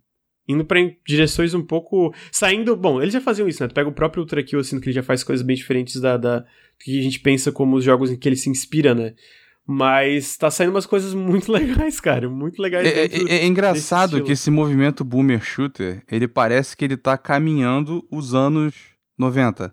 indo 0.51 0.65
para 0.65 0.81
direções 1.07 1.55
um 1.55 1.63
pouco. 1.63 2.13
Saindo. 2.33 2.77
Bom, 2.77 3.01
eles 3.01 3.13
já 3.13 3.21
faziam 3.21 3.49
isso, 3.49 3.63
né? 3.63 3.69
Tu 3.69 3.75
pega 3.75 3.89
o 3.89 3.93
próprio 3.93 4.23
Ultra 4.23 4.43
Kill, 4.43 4.61
assim, 4.61 4.81
que 4.81 4.87
ele 4.87 4.95
já 4.95 5.03
faz 5.03 5.23
coisas 5.23 5.45
bem 5.45 5.57
diferentes 5.57 6.01
da, 6.01 6.17
da, 6.17 6.41
do 6.41 6.47
que 6.81 6.99
a 6.99 7.03
gente 7.03 7.21
pensa 7.21 7.53
como 7.53 7.77
os 7.77 7.85
jogos 7.85 8.11
em 8.11 8.17
que 8.17 8.29
ele 8.29 8.37
se 8.37 8.51
inspira, 8.51 8.95
né? 8.95 9.15
Mas 9.67 10.37
tá 10.37 10.51
saindo 10.51 10.71
umas 10.71 10.87
coisas 10.87 11.15
muito 11.15 11.51
legais, 11.53 12.01
cara. 12.01 12.29
Muito 12.29 12.61
legais. 12.61 12.87
É, 12.87 13.05
é, 13.05 13.37
é 13.43 13.47
engraçado 13.47 14.23
que 14.25 14.33
esse 14.33 14.51
movimento 14.51 15.05
boomer 15.05 15.41
shooter, 15.41 16.03
ele 16.11 16.27
parece 16.27 16.77
que 16.77 16.85
ele 16.85 16.97
tá 16.97 17.17
caminhando 17.17 18.05
os 18.11 18.35
anos 18.35 18.75
90. 19.17 19.73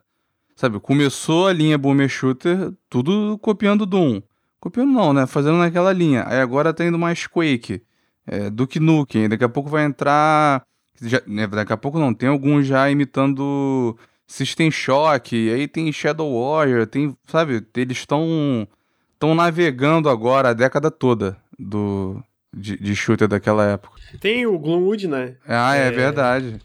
Sabe, 0.56 0.80
começou 0.80 1.48
a 1.48 1.54
linha 1.54 1.78
boomer 1.78 2.10
shooter, 2.10 2.72
tudo 2.90 3.38
copiando 3.40 3.86
Doom. 3.86 4.22
Copiando 4.60 4.91
não, 4.91 5.14
né? 5.14 5.28
Fazendo 5.28 5.58
naquela 5.58 5.94
linha. 5.94 6.24
Aí 6.28 6.40
agora 6.40 6.74
tá 6.74 6.84
indo 6.84 6.98
mais 6.98 7.28
Quake 7.28 7.84
é, 8.28 8.49
Duke 8.49 8.80
Nukem. 8.80 9.30
Daqui 9.30 9.44
a 9.44 9.49
pouco 9.49 9.70
vai 9.70 9.86
entrar. 9.86 10.64
Já, 11.02 11.22
né, 11.26 11.48
daqui 11.48 11.74
a 11.74 11.78
pouco 11.78 11.99
não, 11.99 12.14
tem 12.14 12.28
alguns 12.28 12.66
já 12.66 12.90
imitando 12.90 13.95
System 14.28 14.70
Shock, 14.70 15.36
aí 15.52 15.68
tem 15.68 15.91
Shadow 15.91 16.41
Warrior, 16.41 16.88
tem, 16.88 17.16
sabe, 17.26 17.66
eles 17.76 17.98
estão 17.99 18.68
estão 19.14 19.34
navegando 19.34 20.10
agora 20.10 20.49
a 20.49 20.54
década 20.54 20.91
toda 20.91 21.38
do 21.58 22.22
de, 22.54 22.78
de 22.78 22.95
shooter 22.95 23.28
daquela 23.28 23.66
época. 23.66 23.99
Tem 24.20 24.45
o 24.45 24.58
Gloomwood, 24.58 25.08
né? 25.08 25.36
Ah, 25.48 25.76
é, 25.76 25.88
é 25.88 25.91
verdade. 25.91 26.60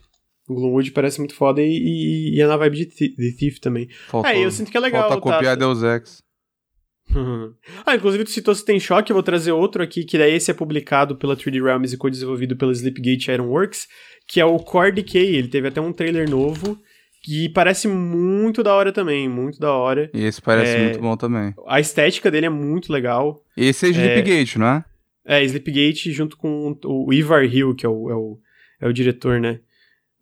O 0.47 0.55
Gloomwood 0.55 0.91
parece 0.91 1.19
muito 1.19 1.35
foda 1.35 1.61
e, 1.61 1.67
e, 1.67 2.35
e 2.35 2.41
é 2.41 2.47
na 2.47 2.57
vibe 2.57 2.85
de, 2.85 3.15
de 3.15 3.31
Thief 3.37 3.59
também. 3.59 3.87
Faltou, 4.07 4.29
é, 4.29 4.43
eu 4.43 4.51
sinto 4.51 4.71
que 4.71 4.77
é 4.77 4.79
legal. 4.79 5.07
Falta 5.07 5.21
copiar 5.21 5.53
tá... 5.53 5.55
Deus 5.55 5.81
Ex. 5.83 6.21
ah, 7.85 7.95
inclusive 7.95 8.23
tu 8.23 8.29
citou 8.31 8.53
se 8.55 8.65
tem 8.65 8.79
choque, 8.79 9.11
eu 9.11 9.15
vou 9.15 9.23
trazer 9.23 9.51
outro 9.51 9.81
aqui, 9.83 10.03
que 10.03 10.17
daí 10.17 10.33
esse 10.33 10.49
é 10.51 10.53
publicado 10.53 11.15
pela 11.15 11.35
3D 11.35 11.61
Realms 11.63 11.93
e 11.93 11.97
co-desenvolvido 11.97 12.55
pela 12.55 12.71
Sleepgate 12.71 13.31
Ironworks, 13.31 13.87
que 14.27 14.39
é 14.39 14.45
o 14.45 14.57
Core 14.57 14.91
Decay. 14.91 15.35
Ele 15.35 15.47
teve 15.47 15.67
até 15.67 15.79
um 15.81 15.93
trailer 15.93 16.29
novo, 16.29 16.77
que 17.23 17.47
parece 17.49 17.87
muito 17.87 18.61
da 18.63 18.73
hora 18.73 18.91
também, 18.91 19.29
muito 19.29 19.59
da 19.59 19.71
hora. 19.71 20.09
E 20.13 20.23
esse 20.25 20.41
parece 20.41 20.75
É. 20.75 20.83
muito 20.83 20.99
bom 20.99 21.15
também. 21.15 21.53
A 21.67 21.79
estética 21.79 22.29
dele 22.29 22.47
é 22.47 22.49
muito 22.49 22.91
legal. 22.91 23.41
Esse 23.55 23.85
é 23.85 23.89
Sleepgate, 23.89 24.59
não 24.59 24.67
é? 24.67 24.85
É, 25.25 25.43
Sleepgate 25.43 26.11
junto 26.11 26.35
com 26.35 26.77
o 26.83 27.13
Ivar 27.13 27.45
Hill, 27.45 27.73
que 27.75 27.85
é 27.85 27.89
o, 27.89 28.09
é 28.09 28.15
o, 28.15 28.37
é 28.81 28.87
o 28.87 28.93
diretor, 28.93 29.39
né? 29.39 29.59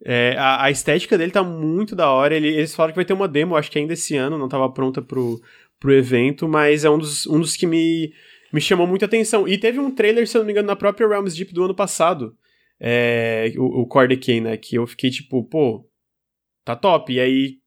É, 0.04 0.36
a, 0.36 0.64
a 0.64 0.70
estética 0.70 1.16
dele 1.16 1.30
tá 1.30 1.42
muito 1.44 1.94
da 1.94 2.10
hora. 2.10 2.34
Ele- 2.36 2.48
eles 2.48 2.74
falaram 2.74 2.92
que 2.92 2.96
vai 2.98 3.04
ter 3.04 3.12
uma 3.12 3.28
demo, 3.28 3.56
acho 3.56 3.70
que 3.70 3.78
ainda 3.78 3.92
esse 3.92 4.16
ano, 4.16 4.36
não 4.38 4.48
tava 4.48 4.68
pronta 4.72 5.00
pro, 5.02 5.40
pro 5.82 5.92
evento, 5.92 6.48
mas 6.48 6.84
é 6.84 6.90
um 6.90 6.96
dos, 6.96 7.26
um 7.26 7.40
dos 7.40 7.56
que 7.56 7.66
me, 7.66 8.14
me 8.52 8.60
chamou 8.60 8.86
muita 8.86 9.06
atenção. 9.06 9.48
E 9.48 9.58
teve 9.58 9.80
um 9.80 9.90
trailer, 9.90 10.28
se 10.28 10.36
eu 10.36 10.38
não 10.38 10.46
me 10.46 10.52
engano, 10.52 10.68
na 10.68 10.76
própria 10.76 11.08
Realms 11.08 11.36
Deep 11.36 11.52
do 11.52 11.64
ano 11.64 11.74
passado. 11.74 12.36
É, 12.78 13.52
o, 13.56 13.82
o 13.82 14.06
Decay, 14.06 14.40
né? 14.40 14.56
Que 14.56 14.76
eu 14.76 14.86
fiquei 14.86 15.10
tipo, 15.10 15.42
pô, 15.42 15.84
tá 16.64 16.76
top. 16.76 17.12
E 17.12 17.18
aí 17.18 17.58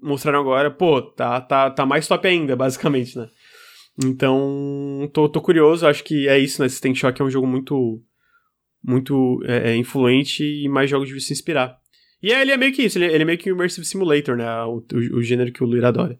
mostraram 0.00 0.40
agora, 0.40 0.70
pô, 0.70 1.00
tá, 1.00 1.40
tá, 1.40 1.70
tá 1.70 1.86
mais 1.86 2.06
top 2.06 2.28
ainda, 2.28 2.54
basicamente, 2.54 3.16
né? 3.16 3.30
Então, 4.04 5.08
tô, 5.14 5.26
tô 5.26 5.40
curioso, 5.40 5.86
acho 5.86 6.04
que 6.04 6.28
é 6.28 6.38
isso, 6.38 6.60
né? 6.60 6.68
System 6.68 6.94
Shock 6.94 7.22
é 7.22 7.24
um 7.24 7.30
jogo 7.30 7.46
muito 7.46 8.02
muito 8.86 9.42
é, 9.46 9.70
é, 9.70 9.76
influente 9.76 10.44
e 10.44 10.68
mais 10.68 10.90
jogos 10.90 11.08
deviam 11.08 11.22
se 11.22 11.32
inspirar. 11.32 11.78
E 12.22 12.30
ele 12.30 12.52
é 12.52 12.56
meio 12.58 12.72
que 12.74 12.82
isso, 12.82 12.98
ele, 12.98 13.06
ele 13.06 13.22
é 13.22 13.24
meio 13.24 13.38
que 13.38 13.50
um 13.50 13.54
Immersive 13.54 13.86
Simulator, 13.86 14.36
né? 14.36 14.46
O, 14.64 14.84
o, 14.92 15.16
o 15.16 15.22
gênero 15.22 15.50
que 15.50 15.64
o 15.64 15.66
Luir 15.66 15.84
adora. 15.84 16.18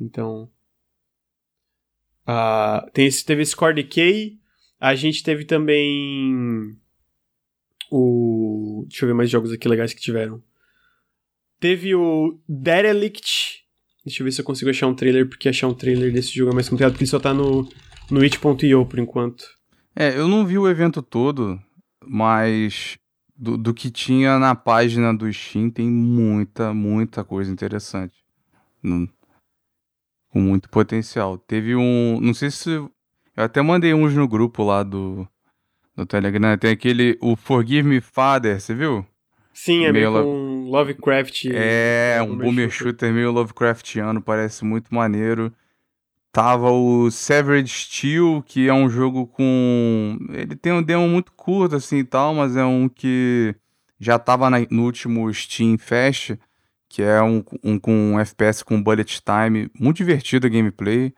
Então. 0.00 0.48
Ah, 2.26 2.86
tem 2.92 3.06
esse, 3.06 3.24
teve 3.24 3.42
esse 3.42 3.54
Core 3.54 3.74
Decay, 3.74 4.38
a 4.80 4.94
gente 4.94 5.22
teve 5.22 5.44
também. 5.44 6.76
O. 7.90 8.84
Deixa 8.88 9.04
eu 9.04 9.08
ver 9.08 9.14
mais 9.14 9.30
jogos 9.30 9.52
aqui 9.52 9.68
legais 9.68 9.94
que 9.94 10.00
tiveram. 10.00 10.42
Teve 11.60 11.94
o 11.94 12.38
Derelict. 12.48 13.64
Deixa 14.04 14.22
eu 14.22 14.24
ver 14.24 14.32
se 14.32 14.40
eu 14.40 14.44
consigo 14.44 14.70
achar 14.70 14.86
um 14.86 14.94
trailer, 14.94 15.28
porque 15.28 15.48
achar 15.48 15.66
um 15.68 15.74
trailer 15.74 16.12
desse 16.12 16.34
jogo 16.34 16.52
é 16.52 16.54
mais 16.54 16.68
complicado, 16.68 16.92
porque 16.92 17.04
ele 17.04 17.10
só 17.10 17.18
tá 17.18 17.32
no, 17.32 17.68
no 18.10 18.24
itch.io 18.24 18.86
por 18.86 18.98
enquanto. 18.98 19.44
É, 19.94 20.16
eu 20.16 20.28
não 20.28 20.46
vi 20.46 20.58
o 20.58 20.68
evento 20.68 21.02
todo, 21.02 21.60
mas 22.04 22.98
do, 23.36 23.56
do 23.56 23.74
que 23.74 23.90
tinha 23.90 24.38
na 24.38 24.54
página 24.54 25.12
do 25.12 25.32
Steam 25.32 25.70
tem 25.70 25.88
muita, 25.88 26.72
muita 26.72 27.24
coisa 27.24 27.50
interessante. 27.50 28.14
Não- 28.82 29.08
com 30.36 30.40
muito 30.42 30.68
potencial. 30.68 31.38
Teve 31.38 31.74
um. 31.74 32.20
Não 32.20 32.34
sei 32.34 32.50
se. 32.50 32.70
Eu 32.70 32.90
até 33.36 33.62
mandei 33.62 33.94
uns 33.94 34.12
no 34.14 34.28
grupo 34.28 34.62
lá 34.62 34.82
do, 34.82 35.26
do 35.96 36.04
Telegram. 36.04 36.58
Tem 36.58 36.70
aquele. 36.70 37.16
O 37.22 37.36
Forgive 37.36 37.88
Me 37.88 38.00
Father, 38.02 38.60
você 38.60 38.74
viu? 38.74 39.04
Sim, 39.54 39.86
é 39.86 39.92
meio 39.92 40.12
Meio 40.12 40.24
com 40.24 40.68
Lovecraft. 40.70 41.46
É, 41.50 42.18
um 42.22 42.36
boomer 42.36 42.68
shooter 42.70 43.10
meio 43.12 43.32
Lovecraftiano, 43.32 44.20
parece 44.20 44.62
muito 44.64 44.94
maneiro. 44.94 45.50
Tava 46.30 46.70
o 46.70 47.10
Severed 47.10 47.66
Steel, 47.66 48.44
que 48.46 48.68
é 48.68 48.74
um 48.74 48.90
jogo 48.90 49.26
com. 49.26 50.18
Ele 50.34 50.54
tem 50.54 50.72
um 50.74 50.82
demo 50.82 51.08
muito 51.08 51.32
curto 51.32 51.76
assim 51.76 51.98
e 52.00 52.04
tal, 52.04 52.34
mas 52.34 52.54
é 52.56 52.64
um 52.64 52.90
que 52.90 53.54
já 53.98 54.18
tava 54.18 54.50
na- 54.50 54.66
no 54.70 54.84
último 54.84 55.32
Steam 55.32 55.78
Fest, 55.78 56.32
que 56.88 57.02
é 57.02 57.20
um, 57.22 57.42
um 57.62 57.78
com 57.78 57.92
um 57.92 58.18
FPS 58.20 58.64
com 58.64 58.82
bullet 58.82 59.20
time, 59.22 59.70
muito 59.78 59.96
divertido 59.98 60.46
a 60.46 60.50
gameplay. 60.50 61.12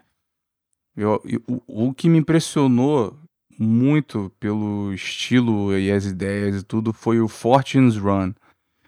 Eu- 0.96 1.22
e 1.24 1.36
o, 1.48 1.88
o 1.88 1.94
que 1.94 2.08
me 2.08 2.18
impressionou 2.18 3.16
muito 3.58 4.32
pelo 4.40 4.92
estilo 4.92 5.76
e 5.76 5.90
as 5.90 6.04
ideias 6.06 6.60
e 6.60 6.64
tudo 6.64 6.92
foi 6.92 7.20
o 7.20 7.28
Fortune's 7.28 7.96
Run. 7.96 8.32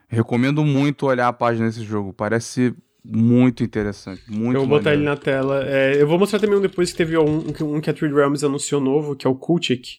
Recomendo 0.08 0.64
muito 0.64 1.06
olhar 1.06 1.28
a 1.28 1.32
página 1.32 1.66
desse 1.66 1.84
jogo. 1.84 2.12
Parece 2.12 2.74
muito 3.04 3.62
interessante. 3.62 4.22
Muito 4.28 4.56
eu 4.56 4.60
vou 4.60 4.68
botar 4.78 4.92
ele 4.92 5.04
maneiro. 5.04 5.14
na 5.18 5.24
tela. 5.24 5.64
É, 5.68 6.00
eu 6.00 6.06
vou 6.06 6.18
mostrar 6.18 6.38
também 6.40 6.56
um 6.58 6.60
depois 6.60 6.90
que 6.90 6.98
teve 6.98 7.16
um, 7.16 7.38
um, 7.62 7.80
que 7.80 7.90
a 7.90 7.94
3D 7.94 8.14
Realms 8.14 8.44
anunciou 8.44 8.80
novo, 8.80 9.14
que 9.14 9.26
é 9.26 9.30
o 9.30 9.34
Kulchik. 9.36 9.98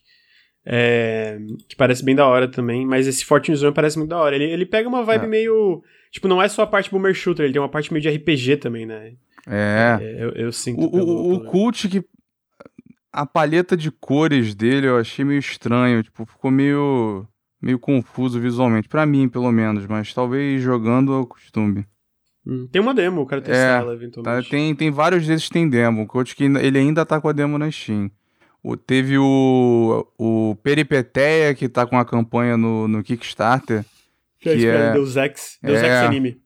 É, 0.66 1.40
que 1.68 1.76
parece 1.76 2.04
bem 2.06 2.16
da 2.16 2.28
hora 2.28 2.48
também, 2.48 2.86
mas 2.86 3.08
esse 3.08 3.26
Fortune 3.26 3.56
Zone 3.58 3.74
parece 3.74 3.98
muito 3.98 4.10
da 4.12 4.20
hora. 4.20 4.36
Ele, 4.36 4.46
ele 4.46 4.66
pega 4.66 4.88
uma 4.88 5.04
vibe 5.04 5.26
É. 5.26 5.28
meio. 5.28 5.82
Tipo, 6.12 6.28
não 6.28 6.42
é 6.42 6.48
só 6.50 6.64
a 6.64 6.68
parte 6.68 6.92
boomer 6.92 7.14
shooter, 7.14 7.46
ele 7.46 7.54
tem 7.54 7.62
uma 7.62 7.70
parte 7.70 7.92
meio 7.94 8.02
de 8.04 8.10
RPG 8.10 8.58
também, 8.58 8.86
né? 8.86 9.14
É. 9.48 9.98
É, 10.02 10.24
eu, 10.24 10.30
eu 10.32 10.52
sinto. 10.52 10.84
O, 10.84 10.92
pelo- 10.92 11.08
o, 11.16 11.34
o 11.36 11.46
Cult, 11.46 11.88
que. 11.88 12.04
A 13.14 13.26
paleta 13.26 13.76
de 13.76 13.92
cores 13.92 14.56
dele 14.56 14.88
eu 14.88 14.98
achei 14.98 15.26
meio 15.26 15.40
estranho. 15.40 16.02
Tipo, 16.04 16.26
ficou 16.26 16.50
meio. 16.52 17.28
meio 17.62 17.80
confuso 17.80 18.40
visualmente. 18.40 18.88
Pra 18.88 19.06
mim, 19.06 19.28
pelo 19.28 19.52
menos. 19.52 19.86
Mas 19.88 20.14
talvez 20.14 20.62
jogando 20.62 21.14
eu 21.14 21.26
costume. 21.26 21.86
Hum, 22.46 22.68
Tem 22.72 22.82
uma 22.82 22.94
demo, 22.94 23.22
o 23.22 23.26
cara 23.26 23.42
testar 23.42 23.58
É, 23.58 23.78
ela 23.80 23.88
Tá, 23.88 23.94
eventualmente. 23.94 24.50
tem, 24.50 24.74
tem 24.76 24.90
vários 24.92 25.28
desses 25.28 25.48
que 25.48 25.54
tem 25.54 25.70
demo. 25.70 26.04
O 26.04 26.08
Cult 26.08 26.36
que 26.36 26.44
ele 26.44 26.78
ainda 26.80 27.06
tá 27.06 27.20
com 27.22 27.28
a 27.30 27.32
demo 27.34 27.58
na 27.58 27.70
Steam. 27.70 28.10
O, 28.64 28.76
teve 28.78 29.18
o, 29.18 30.08
o 30.18 30.56
Peripeteia, 30.64 31.54
que 31.54 31.68
tá 31.70 31.86
com 31.86 31.98
a 31.98 32.06
campanha 32.06 32.56
no, 32.58 32.88
no 32.88 33.04
Kickstarter. 33.04 33.84
Que 34.42 34.50
é, 34.50 34.54
que 34.54 34.58
inspirado 34.58 34.84
é- 34.84 34.90
em 34.90 34.94
Deus 34.94 35.16
Ex. 35.16 35.58
Deus 35.64 35.80
é. 35.80 35.86
Ex 35.86 36.08
anime. 36.08 36.42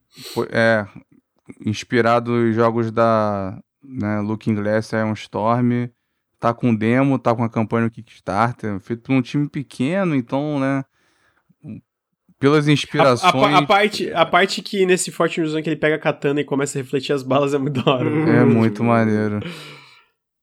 É, 0.50 0.86
inspirado 1.64 2.46
em 2.46 2.52
jogos 2.52 2.90
da 2.92 3.58
né, 3.82 4.20
Looking 4.20 4.54
Glass 4.54 4.92
Iron 4.92 5.12
Storm. 5.14 5.88
Tá 6.38 6.52
com 6.52 6.74
demo, 6.74 7.18
tá 7.18 7.34
com 7.34 7.42
a 7.42 7.48
campanha 7.48 7.84
no 7.86 7.90
Kickstarter. 7.90 8.78
Feito 8.80 9.02
por 9.02 9.12
um 9.14 9.22
time 9.22 9.48
pequeno, 9.48 10.14
então, 10.14 10.60
né? 10.60 10.84
Pelas 12.38 12.68
A, 12.68 12.72
inspirações. 12.72 13.54
a- 13.54 13.58
a 13.58 13.66
parte, 13.66 14.12
a 14.12 14.26
parte 14.26 14.60
que 14.60 14.84
nesse 14.84 15.10
Fortune 15.10 15.46
Zone 15.46 15.62
que 15.62 15.70
ele 15.70 15.76
pega 15.80 15.96
a 15.96 15.98
katana 15.98 16.38
e 16.40 16.44
começa 16.44 16.78
a 16.78 16.82
refletir 16.82 17.14
as 17.14 17.22
balas 17.22 17.54
é 17.54 17.58
muito 17.58 17.82
da 17.82 17.90
hora. 17.90 18.08
É 18.10 18.44
muito 18.44 18.84
maneiro. 18.84 19.40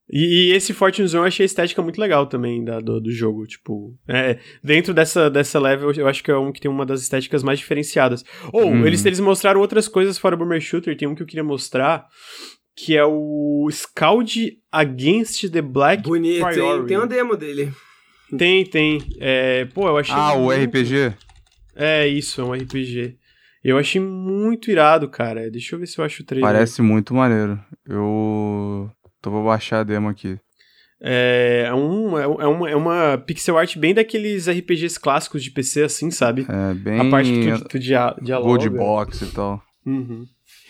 E, 0.10 0.50
e 0.50 0.52
esse 0.52 0.74
Fortune 0.74 1.08
Zone 1.08 1.24
eu 1.24 1.28
achei 1.28 1.44
a 1.44 1.48
estética 1.48 1.82
muito 1.82 2.00
legal 2.00 2.26
também 2.28 2.64
da, 2.64 2.80
do, 2.80 3.00
do 3.00 3.12
jogo. 3.12 3.46
Tipo, 3.48 3.98
é, 4.08 4.38
dentro 4.64 4.94
dessa, 4.94 5.30
dessa 5.30 5.60
level, 5.60 5.92
eu 5.94 6.08
acho 6.08 6.24
que 6.24 6.30
é 6.30 6.38
um 6.38 6.52
que 6.52 6.60
tem 6.60 6.70
uma 6.70 6.86
das 6.86 7.02
estéticas 7.02 7.42
mais 7.42 7.60
diferenciadas. 7.60 8.24
Ou, 8.52 8.66
Uhum. 8.66 8.86
eles, 8.86 9.04
eles 9.06 9.20
mostraram 9.20 9.62
outras 9.62 9.88
coisas 9.88 10.18
fora 10.18 10.36
Boomer 10.36 10.60
Shooter. 10.62 10.96
Tem 10.98 11.08
um 11.08 11.16
que 11.16 11.24
eu 11.24 11.28
queria 11.28 11.44
mostrar, 11.44 12.06
que 12.76 12.98
é 12.98 13.06
o 13.06 13.68
Scald 13.72 14.58
Against 14.72 15.50
the 15.52 15.62
Black 15.62 16.04
Bonito, 16.04 16.38
hein? 16.38 16.54
Priority. 16.54 16.88
Tem 16.88 16.98
uma 16.98 17.08
demo 17.08 17.36
dele. 17.38 17.72
Tem, 18.38 18.66
tem. 18.66 19.00
É, 19.20 19.66
pô, 19.66 19.88
eu 19.88 19.98
achei. 19.98 20.14
Ah, 20.16 20.34
o 20.34 20.46
muito- 20.46 20.60
RPG? 20.66 21.14
É, 21.76 22.08
isso, 22.08 22.42
é 22.42 22.44
um 22.44 22.54
RPG. 22.54 23.16
Eu 23.64 23.78
achei 23.78 24.02
muito 24.02 24.70
irado, 24.70 25.08
cara. 25.08 25.50
Deixa 25.50 25.76
eu 25.76 25.80
ver 25.80 25.88
se 25.88 25.98
eu 25.98 26.04
acho 26.04 26.22
o 26.22 26.26
trailer. 26.26 26.48
Parece 26.52 26.82
muito 26.82 27.14
maneiro. 27.14 27.58
Eu. 27.88 28.92
Tô 29.24 29.32
vou 29.32 29.46
baixar 29.46 29.80
a 29.80 29.84
demo 29.84 30.10
aqui. 30.10 30.38
É, 31.02 31.64
é, 31.68 31.74
um, 31.74 32.18
é, 32.18 32.24
é 32.24 32.48
uma, 32.48 32.70
é 32.70 32.76
uma 32.76 33.18
pixel 33.18 33.58
art 33.58 33.78
bem 33.78 33.94
daqueles 33.94 34.50
RPGs 34.50 35.00
clássicos 35.00 35.42
de 35.42 35.50
PC, 35.50 35.84
assim, 35.84 36.12
sabe? 36.12 36.46
É 36.48 36.74
bem. 36.74 37.00
A 37.00 37.10
parte 37.10 37.32
que 37.32 37.52
tu, 37.54 37.70
tu 37.70 37.80
dia, 37.80 38.14
dialoga. 38.22 38.50
Gold 38.50 38.70
Box 38.70 39.22
e 39.22 39.28
tal. 39.28 39.64
Uhum. 39.86 40.26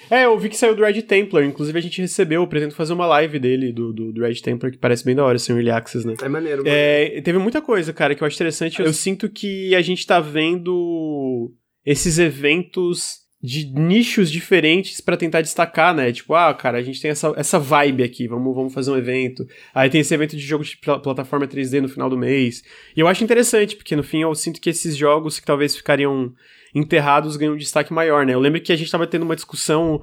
É, 0.10 0.26
eu 0.26 0.38
vi 0.38 0.50
que 0.50 0.58
saiu 0.58 0.76
do 0.76 0.84
Red 0.84 1.02
Templar. 1.02 1.44
Inclusive, 1.44 1.80
a 1.80 1.82
gente 1.82 2.00
recebeu. 2.00 2.44
Eu 2.44 2.48
pretendo 2.48 2.76
fazer 2.76 2.94
uma 2.94 3.08
live 3.08 3.40
dele, 3.40 3.74
do, 3.74 3.92
do, 3.92 4.14
do 4.14 4.22
Red 4.22 4.36
Templar, 4.36 4.72
que 4.72 4.78
parece 4.78 5.04
bem 5.04 5.16
da 5.16 5.26
hora, 5.26 5.40
sem 5.40 5.56
Early 5.56 5.72
Access, 5.72 6.06
né? 6.06 6.14
É 6.22 6.30
maneiro, 6.30 6.64
mano. 6.64 6.70
É, 6.70 7.22
teve 7.22 7.40
muita 7.40 7.60
coisa, 7.60 7.92
cara, 7.92 8.14
que 8.14 8.22
eu 8.22 8.28
acho 8.28 8.36
interessante. 8.36 8.80
Eu 8.82 8.94
sinto 8.94 9.28
que 9.30 9.74
a 9.74 9.82
gente 9.82 10.06
tá 10.06 10.20
vendo 10.20 11.52
esses 11.84 12.20
eventos 12.20 13.23
de 13.46 13.66
nichos 13.66 14.32
diferentes 14.32 15.02
pra 15.02 15.18
tentar 15.18 15.42
destacar, 15.42 15.94
né? 15.94 16.14
Tipo, 16.14 16.34
ah, 16.34 16.54
cara, 16.54 16.78
a 16.78 16.82
gente 16.82 17.02
tem 17.02 17.12
essa, 17.12 17.34
essa 17.36 17.60
vibe 17.60 18.02
aqui, 18.02 18.26
vamos, 18.26 18.56
vamos 18.56 18.74
fazer 18.74 18.90
um 18.90 18.98
evento. 18.98 19.46
Aí 19.76 19.90
tem 19.90 20.00
esse 20.00 20.14
evento 20.14 20.38
de 20.38 20.42
jogo 20.42 20.64
de 20.64 20.78
pla- 20.78 20.98
plataforma 20.98 21.46
3D 21.46 21.82
no 21.82 21.90
final 21.90 22.10
do 22.10 22.18
mês. 22.18 22.64
E 22.96 23.02
eu 23.02 23.08
acho 23.08 23.22
interessante, 23.22 23.76
porque 23.76 23.98
no 23.98 24.04
fim 24.04 24.22
eu 24.22 24.34
sinto 24.34 24.62
que 24.62 24.70
esses 24.70 24.96
jogos 24.96 25.42
que 25.42 25.46
talvez 25.46 25.76
ficariam 25.76 26.32
enterrados 26.74 27.36
ganham 27.36 27.54
um 27.56 27.58
destaque 27.58 27.92
maior, 27.92 28.26
né? 28.26 28.34
Eu 28.34 28.40
lembro 28.40 28.62
que 28.62 28.72
a 28.72 28.78
gente 28.78 28.90
tava 28.90 29.06
tendo 29.06 29.24
uma 29.24 29.36
discussão 29.36 30.02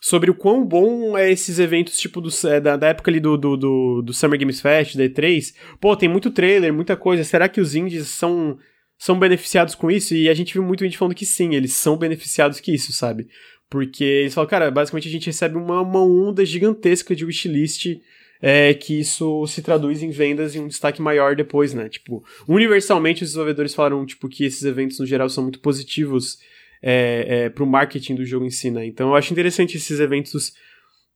sobre 0.00 0.28
o 0.28 0.34
quão 0.34 0.66
bom 0.66 1.16
é 1.16 1.30
esses 1.30 1.60
eventos, 1.60 1.96
tipo, 1.96 2.20
do, 2.20 2.30
é, 2.48 2.60
da, 2.60 2.76
da 2.76 2.88
época 2.88 3.12
ali 3.12 3.20
do, 3.20 3.36
do, 3.38 3.56
do, 3.56 4.02
do 4.02 4.12
Summer 4.12 4.40
Games 4.40 4.60
Fest, 4.60 4.96
da 4.96 5.04
E3. 5.04 5.54
Pô, 5.80 5.94
tem 5.96 6.08
muito 6.08 6.32
trailer, 6.32 6.72
muita 6.74 6.96
coisa. 6.96 7.22
Será 7.22 7.48
que 7.48 7.60
os 7.60 7.76
indies 7.76 8.08
são, 8.08 8.58
são 9.02 9.18
beneficiados 9.18 9.74
com 9.74 9.90
isso? 9.90 10.14
E 10.14 10.28
a 10.28 10.34
gente 10.34 10.52
viu 10.52 10.62
muito 10.62 10.84
gente 10.84 10.96
falando 10.96 11.16
que 11.16 11.26
sim, 11.26 11.56
eles 11.56 11.72
são 11.72 11.96
beneficiados 11.96 12.60
com 12.60 12.70
isso, 12.70 12.92
sabe? 12.92 13.26
Porque 13.68 14.04
eles 14.04 14.32
falam, 14.32 14.48
cara, 14.48 14.70
basicamente 14.70 15.08
a 15.08 15.10
gente 15.10 15.26
recebe 15.26 15.56
uma, 15.56 15.80
uma 15.80 16.00
onda 16.04 16.46
gigantesca 16.46 17.12
de 17.16 17.24
wishlist 17.24 18.00
é, 18.40 18.72
que 18.74 19.00
isso 19.00 19.44
se 19.48 19.60
traduz 19.60 20.04
em 20.04 20.10
vendas 20.10 20.54
e 20.54 20.60
um 20.60 20.68
destaque 20.68 21.02
maior 21.02 21.34
depois, 21.34 21.74
né? 21.74 21.88
Tipo, 21.88 22.24
universalmente 22.46 23.24
os 23.24 23.30
desenvolvedores 23.30 23.74
falaram, 23.74 24.06
tipo, 24.06 24.28
que 24.28 24.44
esses 24.44 24.62
eventos 24.62 25.00
no 25.00 25.06
geral 25.06 25.28
são 25.28 25.42
muito 25.42 25.58
positivos 25.58 26.38
é, 26.80 27.26
é, 27.28 27.50
pro 27.50 27.66
marketing 27.66 28.14
do 28.14 28.24
jogo 28.24 28.46
em 28.46 28.50
si, 28.50 28.70
né? 28.70 28.86
Então 28.86 29.08
eu 29.08 29.16
acho 29.16 29.32
interessante 29.32 29.76
esses 29.78 29.98
eventos 29.98 30.52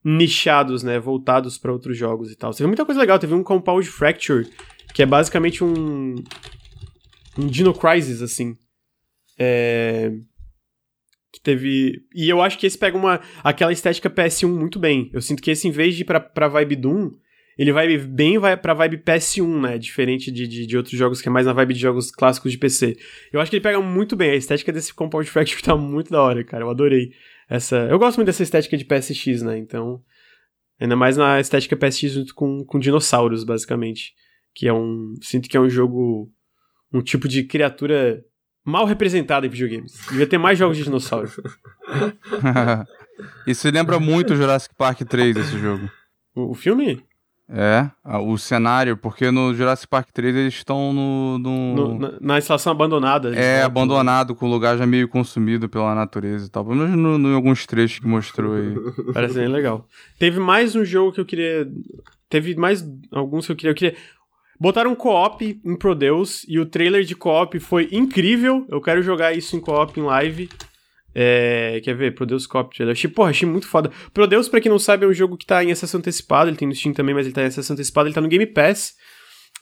nichados, 0.04 0.82
né? 0.82 0.98
Voltados 0.98 1.56
pra 1.56 1.72
outros 1.72 1.96
jogos 1.96 2.32
e 2.32 2.36
tal. 2.36 2.50
Teve 2.50 2.66
muita 2.66 2.84
coisa 2.84 3.00
legal, 3.00 3.16
teve 3.16 3.34
um 3.34 3.44
Compound 3.44 3.86
Fracture, 3.86 4.48
que 4.92 5.04
é 5.04 5.06
basicamente 5.06 5.62
um. 5.62 6.16
Um 7.38 7.46
Dino 7.46 7.74
Crisis, 7.74 8.22
assim. 8.22 8.56
É, 9.38 10.10
que 11.32 11.40
teve. 11.40 12.02
E 12.14 12.28
eu 12.28 12.42
acho 12.42 12.58
que 12.58 12.66
esse 12.66 12.78
pega 12.78 12.96
uma 12.96 13.20
aquela 13.44 13.72
estética 13.72 14.08
PS1 14.08 14.48
muito 14.48 14.78
bem. 14.78 15.10
Eu 15.12 15.20
sinto 15.20 15.42
que 15.42 15.50
esse, 15.50 15.68
em 15.68 15.70
vez 15.70 15.94
de 15.94 16.02
ir 16.02 16.04
pra, 16.04 16.18
pra 16.18 16.48
vibe 16.48 16.76
Doom, 16.76 17.10
ele 17.58 17.72
vai 17.72 17.96
bem 17.98 18.38
vai 18.38 18.56
pra 18.56 18.74
vibe 18.74 18.98
PS1, 18.98 19.60
né? 19.60 19.78
Diferente 19.78 20.30
de, 20.30 20.46
de, 20.46 20.66
de, 20.66 20.76
outros 20.76 20.96
jogos 20.98 21.20
que 21.20 21.28
é 21.28 21.32
mais 21.32 21.46
na 21.46 21.52
vibe 21.52 21.74
de 21.74 21.80
jogos 21.80 22.10
clássicos 22.10 22.52
de 22.52 22.58
PC. 22.58 22.96
Eu 23.32 23.40
acho 23.40 23.50
que 23.50 23.56
ele 23.56 23.62
pega 23.62 23.80
muito 23.80 24.16
bem. 24.16 24.30
A 24.30 24.36
estética 24.36 24.72
desse 24.72 24.92
Compound 24.94 25.28
Fracture 25.28 25.60
tá 25.62 25.76
muito 25.76 26.10
da 26.10 26.22
hora, 26.22 26.42
cara. 26.44 26.64
Eu 26.64 26.70
adorei 26.70 27.12
essa. 27.48 27.76
Eu 27.76 27.98
gosto 27.98 28.16
muito 28.16 28.26
dessa 28.26 28.42
estética 28.42 28.76
de 28.76 28.84
PSX, 28.84 29.42
né? 29.42 29.58
Então. 29.58 30.02
Ainda 30.78 30.94
mais 30.94 31.16
na 31.16 31.40
estética 31.40 31.74
PSX 31.74 32.12
junto 32.12 32.34
com, 32.34 32.62
com 32.64 32.78
dinossauros, 32.78 33.44
basicamente. 33.44 34.12
Que 34.54 34.68
é 34.68 34.72
um. 34.72 35.14
Sinto 35.22 35.48
que 35.48 35.56
é 35.56 35.60
um 35.60 35.70
jogo. 35.70 36.30
Um 36.96 37.02
tipo 37.02 37.28
de 37.28 37.42
criatura 37.44 38.24
mal 38.64 38.86
representada 38.86 39.46
em 39.46 39.50
videogames. 39.50 39.92
Devia 40.10 40.26
ter 40.26 40.38
mais 40.38 40.58
jogos 40.58 40.76
de 40.76 40.84
dinossauro. 40.84 41.30
Isso 43.46 43.70
lembra 43.70 44.00
muito 44.00 44.34
Jurassic 44.34 44.74
Park 44.74 45.00
3, 45.02 45.36
esse 45.36 45.58
jogo. 45.58 45.90
O, 46.34 46.50
o 46.50 46.54
filme? 46.54 47.04
É, 47.48 47.88
o 48.04 48.36
cenário, 48.36 48.96
porque 48.96 49.30
no 49.30 49.54
Jurassic 49.54 49.88
Park 49.88 50.08
3 50.12 50.34
eles 50.34 50.54
estão 50.54 50.92
no. 50.92 51.38
no... 51.38 51.74
no 51.74 51.98
na, 51.98 52.12
na, 52.20 52.38
estação 52.38 52.72
abandonada. 52.72 53.32
É, 53.36 53.62
abandonado, 53.62 54.34
com 54.34 54.46
o 54.46 54.50
lugar 54.50 54.76
já 54.76 54.84
meio 54.84 55.06
consumido 55.06 55.68
pela 55.68 55.94
natureza 55.94 56.46
e 56.46 56.48
tal. 56.48 56.64
Pelo 56.64 56.76
menos 56.76 56.96
no, 56.96 57.16
no, 57.16 57.28
em 57.30 57.34
alguns 57.34 57.64
trechos 57.64 58.00
que 58.00 58.06
mostrou 58.06 58.54
aí. 58.54 58.74
Parece 59.14 59.34
bem 59.34 59.46
legal. 59.46 59.86
Teve 60.18 60.40
mais 60.40 60.74
um 60.74 60.84
jogo 60.84 61.12
que 61.12 61.20
eu 61.20 61.24
queria. 61.24 61.70
Teve 62.28 62.56
mais 62.56 62.84
alguns 63.12 63.46
que 63.46 63.52
eu 63.52 63.56
queria. 63.56 63.70
Eu 63.70 63.76
queria... 63.76 63.96
Botaram 64.58 64.94
co-op 64.94 65.60
em 65.64 65.76
Prodeus 65.76 66.44
e 66.48 66.58
o 66.58 66.66
trailer 66.66 67.04
de 67.04 67.14
co-op 67.14 67.58
foi 67.60 67.88
incrível. 67.92 68.66
Eu 68.68 68.80
quero 68.80 69.02
jogar 69.02 69.36
isso 69.36 69.56
em 69.56 69.60
co-op 69.60 69.98
em 69.98 70.02
live. 70.02 70.48
É, 71.18 71.80
quer 71.82 71.94
ver? 71.96 72.14
Prodeus 72.14 72.46
Cop 72.46 72.76
Trailer. 72.76 72.92
Achei, 72.92 73.08
porra, 73.08 73.30
achei 73.30 73.48
muito 73.48 73.66
foda. 73.66 73.90
Prodeus, 74.12 74.50
pra 74.50 74.60
quem 74.60 74.70
não 74.70 74.78
sabe, 74.78 75.06
é 75.06 75.08
um 75.08 75.14
jogo 75.14 75.38
que 75.38 75.46
tá 75.46 75.64
em 75.64 75.72
acesso 75.72 75.96
antecipado. 75.96 76.50
Ele 76.50 76.58
tem 76.58 76.68
no 76.68 76.74
Steam 76.74 76.92
também, 76.92 77.14
mas 77.14 77.24
ele 77.24 77.34
tá 77.34 77.40
em 77.40 77.46
acesso 77.46 77.72
antecipado. 77.72 78.06
Ele 78.06 78.14
tá 78.14 78.20
no 78.20 78.28
Game 78.28 78.44
Pass. 78.44 78.92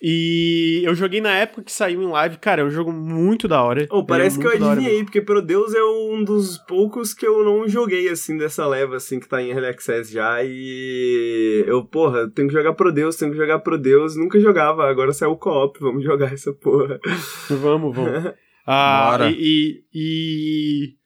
E 0.02 0.82
eu 0.84 0.94
joguei 0.94 1.20
na 1.20 1.34
época 1.34 1.62
que 1.62 1.72
saiu 1.72 2.02
em 2.02 2.08
live. 2.08 2.36
Cara, 2.38 2.62
é 2.62 2.64
um 2.64 2.70
jogo 2.70 2.92
muito 2.92 3.48
da 3.48 3.62
hora. 3.62 3.86
Oh, 3.90 4.04
parece 4.04 4.38
é 4.38 4.40
que 4.40 4.46
eu 4.46 4.52
adivinhei, 4.52 5.04
porque 5.04 5.20
Prodeus 5.20 5.74
é 5.74 5.82
um 5.82 6.22
dos 6.22 6.58
poucos 6.58 7.14
que 7.14 7.26
eu 7.26 7.44
não 7.44 7.68
joguei, 7.68 8.08
assim, 8.08 8.36
dessa 8.36 8.66
leva, 8.66 8.96
assim, 8.96 9.20
que 9.20 9.28
tá 9.28 9.40
em 9.40 9.50
Early 9.50 9.66
Access 9.66 10.12
já. 10.12 10.42
E 10.42 11.64
eu, 11.66 11.84
porra, 11.84 12.30
tenho 12.30 12.48
que 12.48 12.54
jogar 12.54 12.74
Prodeus, 12.74 13.16
tenho 13.16 13.30
que 13.32 13.38
jogar 13.38 13.60
Prodeus. 13.60 14.16
Nunca 14.16 14.38
jogava, 14.40 14.88
agora 14.88 15.12
saiu 15.12 15.32
o 15.32 15.38
co-op, 15.38 15.78
vamos 15.80 16.02
jogar 16.04 16.32
essa 16.32 16.52
porra. 16.52 16.98
Vamos, 17.48 17.94
vamos. 17.94 18.34
ah, 18.66 19.18
e, 19.30 19.84
e, 19.92 20.88
e 20.90 21.03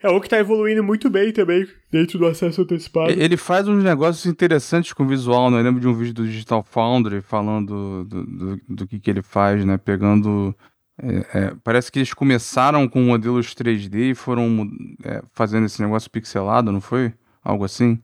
é 0.00 0.08
o 0.08 0.20
que 0.20 0.28
tá 0.28 0.38
evoluindo 0.38 0.82
muito 0.82 1.10
bem 1.10 1.32
também 1.32 1.66
dentro 1.90 2.18
do 2.18 2.26
acesso 2.26 2.62
antecipado. 2.62 3.10
Ele 3.10 3.36
faz 3.36 3.66
uns 3.66 3.82
negócios 3.82 4.26
interessantes 4.26 4.92
com 4.92 5.02
o 5.02 5.08
visual, 5.08 5.50
né? 5.50 5.58
Eu 5.58 5.64
lembro 5.64 5.80
de 5.80 5.88
um 5.88 5.94
vídeo 5.94 6.14
do 6.14 6.26
Digital 6.26 6.62
Foundry 6.62 7.20
falando 7.20 8.04
do, 8.04 8.24
do, 8.24 8.60
do 8.68 8.86
que, 8.86 9.00
que 9.00 9.10
ele 9.10 9.22
faz, 9.22 9.64
né? 9.64 9.76
Pegando. 9.76 10.54
É, 11.00 11.38
é, 11.38 11.54
parece 11.64 11.90
que 11.90 11.98
eles 11.98 12.14
começaram 12.14 12.88
com 12.88 13.02
modelos 13.02 13.54
3D 13.54 14.12
e 14.12 14.14
foram 14.14 14.68
é, 15.04 15.22
fazendo 15.32 15.66
esse 15.66 15.82
negócio 15.82 16.10
pixelado, 16.10 16.70
não 16.70 16.80
foi? 16.80 17.12
Algo 17.42 17.64
assim? 17.64 18.00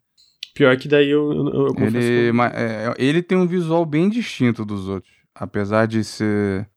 Pior 0.54 0.76
que 0.76 0.88
daí 0.88 1.10
eu, 1.10 1.32
eu, 1.32 1.66
eu 1.68 1.74
ele, 1.78 1.98
que... 1.98 2.32
É, 2.54 2.94
ele 2.96 3.22
tem 3.22 3.36
um 3.38 3.46
visual 3.46 3.84
bem 3.84 4.08
distinto 4.08 4.64
dos 4.64 4.88
outros. 4.88 5.12
Apesar 5.34 5.86
de 5.86 6.02
ser. 6.02 6.68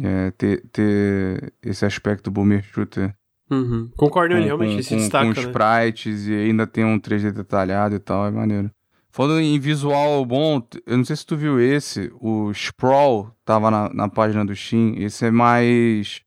É, 0.00 0.30
ter, 0.30 0.62
ter 0.72 1.52
esse 1.62 1.84
aspecto 1.84 2.30
boomer 2.30 2.62
shooter 2.62 3.14
Uhum. 3.52 3.90
Concordo, 3.96 4.34
ele 4.34 4.46
realmente 4.46 4.76
com, 4.76 4.82
se 4.82 4.96
destaca, 4.96 5.34
com 5.34 5.40
né? 5.40 5.46
sprites 5.46 6.26
e 6.26 6.34
ainda 6.34 6.66
tem 6.66 6.84
um 6.84 6.98
3D 6.98 7.32
detalhado 7.32 7.94
e 7.94 7.98
tal, 7.98 8.26
é 8.26 8.30
maneiro. 8.30 8.70
Falando 9.10 9.40
em 9.40 9.60
visual 9.60 10.24
bom, 10.24 10.66
eu 10.86 10.96
não 10.96 11.04
sei 11.04 11.16
se 11.16 11.26
tu 11.26 11.36
viu 11.36 11.60
esse, 11.60 12.10
o 12.18 12.50
Sprawl 12.52 13.30
tava 13.44 13.70
na, 13.70 13.92
na 13.92 14.08
página 14.08 14.42
do 14.42 14.56
Steam, 14.56 14.94
esse 14.96 15.26
é 15.26 15.30
mais 15.30 16.22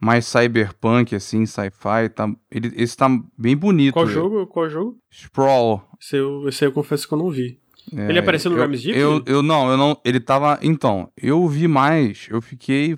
mais 0.00 0.26
cyberpunk, 0.26 1.14
assim, 1.14 1.46
sci-fi, 1.46 2.08
tá, 2.12 2.28
ele, 2.50 2.72
esse 2.74 2.96
tá 2.96 3.08
bem 3.38 3.56
bonito. 3.56 3.92
Qual 3.92 4.06
jogo? 4.06 4.46
Qual 4.48 4.68
jogo? 4.68 4.98
Sprawl. 5.08 5.86
Esse 6.00 6.16
eu, 6.16 6.48
esse 6.48 6.64
eu 6.64 6.72
confesso 6.72 7.06
que 7.06 7.14
eu 7.14 7.18
não 7.18 7.30
vi. 7.30 7.60
É, 7.94 8.08
ele 8.08 8.18
apareceu 8.18 8.50
no 8.50 8.56
Rams 8.56 8.82
Deep? 8.82 8.98
Eu, 8.98 9.22
eu 9.26 9.42
não, 9.42 9.70
eu 9.70 9.76
não, 9.76 10.00
ele 10.04 10.18
tava, 10.18 10.58
então, 10.62 11.08
eu 11.16 11.46
vi 11.46 11.68
mais, 11.68 12.26
eu 12.30 12.40
fiquei, 12.40 12.96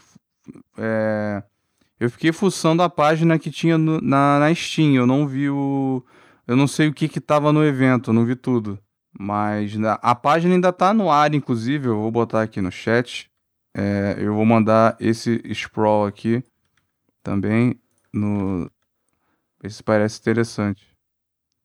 é, 0.79 1.43
eu 1.99 2.11
fiquei 2.11 2.33
fuçando 2.33 2.83
a 2.83 2.91
página 2.91 3.39
que 3.39 3.51
tinha 3.51 3.79
no, 3.79 4.01
na, 4.01 4.39
na 4.39 4.55
Steam. 4.55 4.95
Eu 4.95 5.07
não 5.07 5.27
vi 5.27 5.49
o. 5.49 6.05
Eu 6.47 6.57
não 6.57 6.67
sei 6.67 6.89
o 6.89 6.95
que 6.95 7.09
que 7.09 7.21
tava 7.21 7.53
no 7.53 7.65
evento, 7.65 8.11
eu 8.11 8.15
não 8.15 8.25
vi 8.25 8.37
tudo. 8.37 8.79
Mas 9.19 9.73
a 10.03 10.15
página 10.15 10.55
ainda 10.55 10.73
tá 10.73 10.93
no 10.93 11.11
ar, 11.11 11.33
inclusive. 11.35 11.87
Eu 11.87 11.97
vou 11.97 12.11
botar 12.11 12.43
aqui 12.43 12.61
no 12.61 12.71
chat. 12.71 13.31
É, 13.77 14.17
eu 14.19 14.35
vou 14.35 14.45
mandar 14.45 14.97
esse 15.01 15.41
sprawl 15.53 16.07
aqui 16.07 16.43
também. 17.23 17.81
No... 18.13 18.71
Esse 19.63 19.83
parece 19.83 20.21
interessante. 20.21 20.95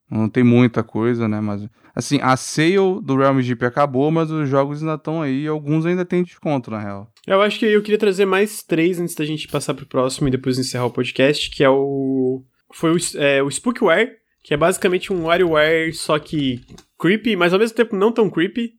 Não 0.09 0.29
tem 0.29 0.43
muita 0.43 0.83
coisa, 0.83 1.27
né? 1.27 1.39
Mas, 1.39 1.67
assim, 1.93 2.19
a 2.21 2.35
sale 2.37 3.01
do 3.03 3.17
Realm 3.17 3.41
GP 3.41 3.65
acabou, 3.65 4.09
mas 4.09 4.31
os 4.31 4.47
jogos 4.47 4.81
ainda 4.81 4.95
estão 4.95 5.21
aí. 5.21 5.47
Alguns 5.47 5.85
ainda 5.85 6.05
tem 6.05 6.23
desconto, 6.23 6.71
na 6.71 6.79
real. 6.79 7.11
Eu 7.29 7.43
acho 7.43 7.59
que 7.59 7.65
eu 7.67 7.83
queria 7.83 7.99
trazer 7.99 8.25
mais 8.25 8.63
três 8.63 8.99
antes 8.99 9.13
da 9.13 9.23
gente 9.23 9.47
passar 9.47 9.75
pro 9.75 9.85
próximo 9.85 10.27
e 10.27 10.31
depois 10.31 10.57
encerrar 10.57 10.87
o 10.87 10.91
podcast, 10.91 11.51
que 11.51 11.63
é 11.63 11.69
o... 11.69 12.43
Foi 12.73 12.91
o, 12.91 12.97
é, 13.17 13.43
o 13.43 13.51
Spookware, 13.51 14.13
que 14.41 14.51
é 14.51 14.57
basicamente 14.57 15.13
um 15.13 15.25
WarioWare, 15.25 15.93
só 15.93 16.17
que 16.17 16.59
creepy, 16.99 17.35
mas 17.35 17.53
ao 17.53 17.59
mesmo 17.59 17.75
tempo 17.75 17.95
não 17.95 18.11
tão 18.11 18.31
creepy. 18.31 18.71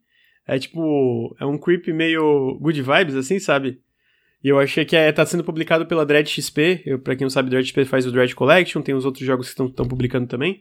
É 0.49 0.59
tipo... 0.59 1.37
É 1.39 1.47
um 1.47 1.57
creepy 1.57 1.93
meio 1.93 2.59
good 2.61 2.83
vibes, 2.83 3.15
assim, 3.15 3.39
sabe? 3.39 3.79
E 4.43 4.49
eu 4.49 4.59
achei 4.59 4.85
que 4.85 4.97
é, 4.97 5.13
tá 5.13 5.25
sendo 5.25 5.45
publicado 5.45 5.87
pela 5.87 6.05
Dread 6.05 6.29
XP. 6.29 6.83
Eu, 6.85 6.99
pra 6.99 7.15
quem 7.15 7.27
não 7.27 7.31
sabe, 7.31 7.51
Dread 7.51 7.69
XP 7.69 7.85
faz 7.85 8.05
o 8.05 8.11
Dread 8.11 8.35
Collection, 8.35 8.83
tem 8.83 8.97
os 8.97 9.05
outros 9.05 9.25
jogos 9.25 9.55
que 9.55 9.63
estão 9.63 9.87
publicando 9.87 10.27
também. 10.27 10.61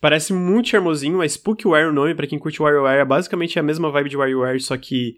Parece 0.00 0.32
muito 0.32 0.70
charmosinho, 0.70 1.22
é 1.22 1.28
Spookware 1.28 1.88
o 1.88 1.92
nome, 1.92 2.12
pra 2.12 2.26
quem 2.26 2.40
curte 2.40 2.60
WarioWare, 2.60 3.02
é 3.02 3.04
basicamente 3.04 3.56
a 3.56 3.62
mesma 3.62 3.88
vibe 3.92 4.10
de 4.10 4.16
WarioWare, 4.16 4.60
só 4.60 4.76
que 4.76 5.14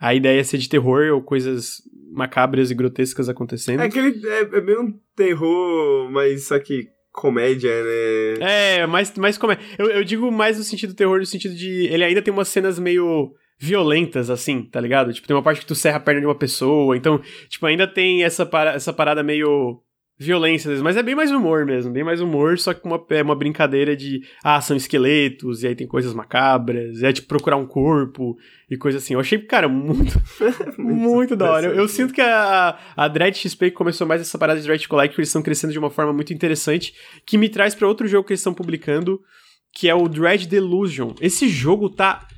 a 0.00 0.14
ideia 0.14 0.40
é 0.40 0.42
ser 0.42 0.58
de 0.58 0.68
terror 0.68 1.12
ou 1.12 1.22
coisas 1.22 1.82
macabras 2.12 2.70
e 2.70 2.74
grotescas 2.74 3.28
acontecendo. 3.28 3.80
É 3.80 3.84
aquele. 3.84 4.26
É, 4.26 4.40
é 4.40 4.60
bem 4.60 4.78
um 4.78 4.98
terror, 5.14 6.10
mas 6.10 6.48
só 6.48 6.58
que 6.58 6.88
comédia, 7.12 7.70
né? 7.70 8.78
É, 8.80 8.86
mais, 8.86 9.14
mais 9.16 9.36
comédia. 9.36 9.62
Eu, 9.78 9.90
eu 9.90 10.04
digo 10.04 10.30
mais 10.32 10.56
no 10.58 10.64
sentido 10.64 10.94
terror, 10.94 11.18
no 11.18 11.26
sentido 11.26 11.54
de. 11.54 11.86
Ele 11.86 12.02
ainda 12.02 12.22
tem 12.22 12.32
umas 12.32 12.48
cenas 12.48 12.78
meio 12.78 13.32
violentas, 13.58 14.30
assim, 14.30 14.62
tá 14.62 14.80
ligado? 14.80 15.12
Tipo, 15.12 15.26
tem 15.26 15.36
uma 15.36 15.42
parte 15.42 15.60
que 15.60 15.66
tu 15.66 15.74
serra 15.74 15.98
a 15.98 16.00
perna 16.00 16.20
de 16.20 16.26
uma 16.26 16.34
pessoa, 16.34 16.96
então, 16.96 17.20
tipo, 17.46 17.66
ainda 17.66 17.86
tem 17.86 18.24
essa, 18.24 18.46
para, 18.46 18.72
essa 18.72 18.90
parada 18.90 19.22
meio 19.22 19.82
violência, 20.20 20.70
mas 20.82 20.98
é 20.98 21.02
bem 21.02 21.14
mais 21.14 21.30
humor 21.30 21.64
mesmo, 21.64 21.90
bem 21.90 22.04
mais 22.04 22.20
humor, 22.20 22.58
só 22.58 22.74
que 22.74 22.86
uma, 22.86 23.02
é 23.08 23.22
uma 23.22 23.34
brincadeira 23.34 23.96
de, 23.96 24.20
ah, 24.44 24.60
são 24.60 24.76
esqueletos, 24.76 25.62
e 25.62 25.68
aí 25.68 25.74
tem 25.74 25.86
coisas 25.86 26.12
macabras, 26.12 27.00
e 27.00 27.06
é 27.06 27.12
tipo 27.12 27.26
procurar 27.26 27.56
um 27.56 27.64
corpo, 27.64 28.36
e 28.70 28.76
coisa 28.76 28.98
assim. 28.98 29.14
Eu 29.14 29.20
achei, 29.20 29.38
cara, 29.38 29.66
muito, 29.66 30.20
muito 30.76 31.34
da 31.34 31.50
hora. 31.50 31.66
Eu, 31.68 31.72
eu, 31.72 31.88
sinto 31.88 32.12
que 32.12 32.20
a, 32.20 32.78
a 32.94 33.08
Dread 33.08 33.34
XP 33.34 33.70
começou 33.70 34.06
mais 34.06 34.20
essa 34.20 34.36
parada 34.36 34.60
de 34.60 34.66
Dread 34.66 34.86
Collect, 34.86 35.18
eles 35.18 35.30
estão 35.30 35.40
crescendo 35.42 35.72
de 35.72 35.78
uma 35.78 35.90
forma 35.90 36.12
muito 36.12 36.34
interessante, 36.34 36.92
que 37.24 37.38
me 37.38 37.48
traz 37.48 37.74
para 37.74 37.88
outro 37.88 38.06
jogo 38.06 38.26
que 38.26 38.34
eles 38.34 38.40
estão 38.40 38.52
publicando, 38.52 39.18
que 39.72 39.88
é 39.88 39.94
o 39.94 40.06
Dread 40.06 40.46
Delusion. 40.46 41.14
Esse 41.18 41.48
jogo 41.48 41.88
tá 41.88 42.28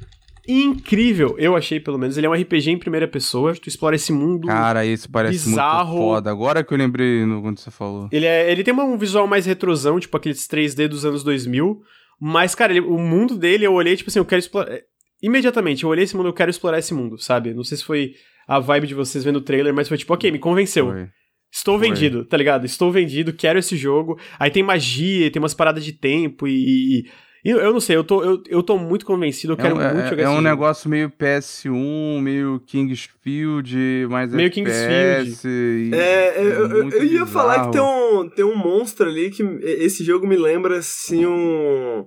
incrível, 0.47 1.37
eu 1.39 1.57
achei 1.57 1.79
pelo 1.79 1.99
menos. 1.99 2.17
Ele 2.17 2.27
é 2.27 2.31
um 2.31 2.35
RPG 2.35 2.71
em 2.71 2.79
primeira 2.79 3.07
pessoa, 3.07 3.55
tu 3.55 3.69
explora 3.69 3.97
esse 3.97 4.13
mundo 4.13 4.49
Cara, 4.49 4.85
esse 4.85 5.09
parece 5.09 5.49
bizarro. 5.49 5.91
muito 5.91 6.03
foda. 6.03 6.31
Agora 6.31 6.65
que 6.65 6.73
eu 6.73 6.79
lembrei 6.79 7.25
no, 7.25 7.41
quando 7.41 7.59
você 7.59 7.71
falou. 7.71 8.09
Ele, 8.11 8.27
é, 8.27 8.51
ele 8.51 8.65
tem 8.65 8.75
um 8.75 8.99
visual 8.99 9.27
mais 9.27 9.47
retrosão, 9.47 10.01
tipo 10.01 10.17
aqueles 10.17 10.47
3D 10.47 10.89
dos 10.89 11.05
anos 11.05 11.23
2000. 11.23 11.81
Mas, 12.21 12.55
cara, 12.55 12.73
ele, 12.73 12.81
o 12.81 12.99
mundo 12.99 13.37
dele, 13.37 13.67
eu 13.67 13.73
olhei, 13.73 13.97
tipo 13.97 14.09
assim, 14.09 14.21
eu 14.21 14.25
quero 14.25 14.39
explorar... 14.39 14.79
Imediatamente, 15.23 15.85
eu 15.85 15.91
olhei 15.91 16.05
esse 16.05 16.17
mundo, 16.17 16.29
eu 16.29 16.33
quero 16.33 16.51
explorar 16.51 16.79
esse 16.79 16.93
mundo, 16.93 17.19
sabe? 17.19 17.55
Não 17.55 17.65
sei 17.65 17.79
se 17.79 17.85
foi 17.85 18.15
a 18.47 18.59
vibe 18.59 18.89
de 18.89 18.95
vocês 18.95 19.25
vendo 19.25 19.37
o 19.37 19.41
trailer, 19.41 19.73
mas 19.73 19.89
foi 19.89 19.97
tipo, 19.97 20.13
ok, 20.13 20.31
me 20.31 20.39
convenceu. 20.39 20.87
Foi. 20.87 21.09
Estou 21.53 21.79
foi. 21.79 21.89
vendido, 21.89 22.25
tá 22.25 22.37
ligado? 22.37 22.65
Estou 22.65 22.91
vendido, 22.91 23.33
quero 23.33 23.59
esse 23.59 23.77
jogo. 23.77 24.19
Aí 24.39 24.51
tem 24.51 24.63
magia, 24.63 25.31
tem 25.31 25.41
umas 25.41 25.55
paradas 25.55 25.85
de 25.85 25.93
tempo 25.93 26.49
e, 26.49 27.05
eu, 27.45 27.59
eu 27.59 27.73
não 27.73 27.81
sei, 27.81 27.97
eu 27.97 28.05
tô, 28.05 28.23
eu, 28.23 28.43
eu 28.49 28.63
tô 28.63 28.79
muito 28.79 29.05
convencido, 29.05 29.55
eu 29.55 29.57
quero 29.57 29.81
é, 29.81 29.93
muito 29.93 30.09
jogar 30.11 30.23
É 30.23 30.29
um 30.29 30.35
jogo. 30.35 30.43
negócio 30.43 30.89
meio 30.89 31.11
PS1, 31.11 32.21
meio 32.21 32.63
Kingsfield, 32.65 34.07
mas 34.09 34.33
meio 34.33 34.47
FPS, 34.47 35.25
Kingsfield. 35.25 35.95
É, 35.95 36.41
eu, 36.41 36.69
eu, 36.69 36.91
eu, 36.91 37.05
ia 37.05 37.27
falar 37.27 37.67
que 37.67 37.73
tem 37.73 37.81
um, 37.81 38.29
tem 38.29 38.45
um 38.45 38.57
monstro 38.57 39.09
ali 39.09 39.31
que 39.31 39.43
esse 39.63 40.05
jogo 40.05 40.27
me 40.27 40.37
lembra 40.37 40.79
assim 40.79 41.27
um 41.27 42.07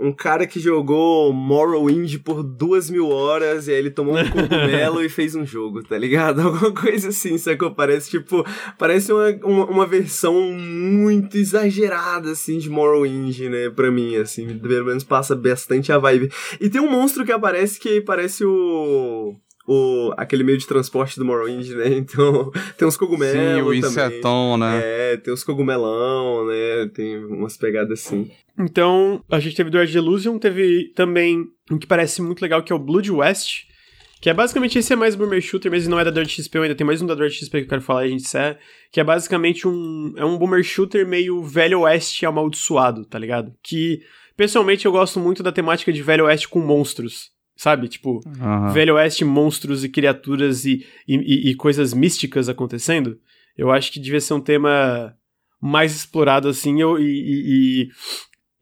um 0.00 0.12
cara 0.12 0.46
que 0.46 0.60
jogou 0.60 1.32
Morrowind 1.32 2.18
por 2.18 2.42
duas 2.42 2.88
mil 2.88 3.08
horas 3.08 3.66
e 3.66 3.72
aí 3.72 3.78
ele 3.78 3.90
tomou 3.90 4.16
um 4.16 4.24
cogumelo 4.30 5.02
e 5.02 5.08
fez 5.08 5.34
um 5.34 5.44
jogo, 5.44 5.82
tá 5.82 5.98
ligado? 5.98 6.40
Alguma 6.48 6.72
coisa 6.72 7.08
assim, 7.08 7.36
sacou? 7.36 7.74
Parece, 7.74 8.10
tipo, 8.10 8.44
parece 8.78 9.12
uma, 9.12 9.30
uma, 9.42 9.64
uma, 9.66 9.86
versão 9.86 10.52
muito 10.52 11.36
exagerada, 11.36 12.30
assim, 12.30 12.58
de 12.58 12.70
Morrowind, 12.70 13.40
né? 13.40 13.70
Pra 13.70 13.90
mim, 13.90 14.16
assim, 14.16 14.58
pelo 14.58 14.86
menos 14.86 15.02
passa 15.02 15.34
bastante 15.34 15.92
a 15.92 15.98
vibe. 15.98 16.30
E 16.60 16.70
tem 16.70 16.80
um 16.80 16.90
monstro 16.90 17.24
que 17.24 17.32
aparece 17.32 17.80
que 17.80 18.00
parece 18.00 18.44
o 18.44 19.34
o, 19.68 20.14
aquele 20.16 20.42
meio 20.42 20.56
de 20.56 20.66
transporte 20.66 21.18
do 21.18 21.26
Morrowind, 21.26 21.68
né? 21.74 21.88
Então, 21.98 22.50
tem 22.78 22.88
uns 22.88 22.96
cogumelos 22.96 23.32
Sim, 23.32 23.62
o 23.62 23.74
insetão, 23.74 24.56
né? 24.56 24.80
É, 24.82 25.16
tem 25.18 25.32
uns 25.32 25.44
cogumelão, 25.44 26.46
né? 26.46 26.88
Tem 26.94 27.22
umas 27.22 27.56
pegadas 27.56 28.00
assim. 28.00 28.30
Então, 28.58 29.22
a 29.30 29.38
gente 29.38 29.54
teve 29.54 29.68
do 29.68 29.78
Edge 29.78 29.98
Illusion, 29.98 30.38
teve 30.38 30.90
também 30.94 31.44
um 31.70 31.78
que 31.78 31.86
parece 31.86 32.22
muito 32.22 32.40
legal, 32.40 32.62
que 32.62 32.72
é 32.72 32.76
o 32.76 32.78
Blood 32.78 33.10
West, 33.10 33.64
que 34.22 34.30
é 34.30 34.34
basicamente, 34.34 34.78
esse 34.78 34.92
é 34.92 34.96
mais 34.96 35.14
boomer 35.14 35.40
shooter, 35.40 35.70
mas 35.70 35.86
não 35.86 36.00
é 36.00 36.04
da 36.04 36.10
Dirt 36.10 36.30
XP, 36.30 36.58
ainda 36.58 36.74
tem 36.74 36.86
mais 36.86 37.02
um 37.02 37.06
da 37.06 37.14
Dirt 37.14 37.34
XP 37.34 37.58
que 37.58 37.64
eu 37.64 37.68
quero 37.68 37.82
falar 37.82 38.04
e 38.04 38.06
a 38.06 38.10
gente 38.10 38.22
disser, 38.22 38.58
que 38.90 39.00
é 39.00 39.04
basicamente 39.04 39.68
um, 39.68 40.14
é 40.16 40.24
um 40.24 40.38
boomer 40.38 40.64
shooter 40.64 41.06
meio 41.06 41.42
velho 41.42 41.80
oeste 41.80 42.24
amaldiçoado, 42.24 43.04
tá 43.04 43.18
ligado? 43.18 43.52
Que, 43.62 44.00
pessoalmente, 44.36 44.86
eu 44.86 44.92
gosto 44.92 45.20
muito 45.20 45.42
da 45.42 45.52
temática 45.52 45.92
de 45.92 46.02
velho 46.02 46.24
oeste 46.24 46.48
com 46.48 46.58
monstros 46.60 47.36
sabe? 47.58 47.88
Tipo, 47.88 48.20
uhum. 48.24 48.72
Velho 48.72 48.94
Oeste, 48.94 49.24
monstros 49.24 49.82
e 49.82 49.88
criaturas 49.88 50.64
e, 50.64 50.86
e, 51.06 51.50
e, 51.50 51.54
coisas 51.56 51.92
místicas 51.92 52.48
acontecendo. 52.48 53.18
Eu 53.56 53.72
acho 53.72 53.92
que 53.92 53.98
devia 53.98 54.20
ser 54.20 54.34
um 54.34 54.40
tema 54.40 55.12
mais 55.60 55.92
explorado 55.94 56.48
assim. 56.48 56.80
Eu, 56.80 57.00
e, 57.00 57.02
e, 57.04 57.88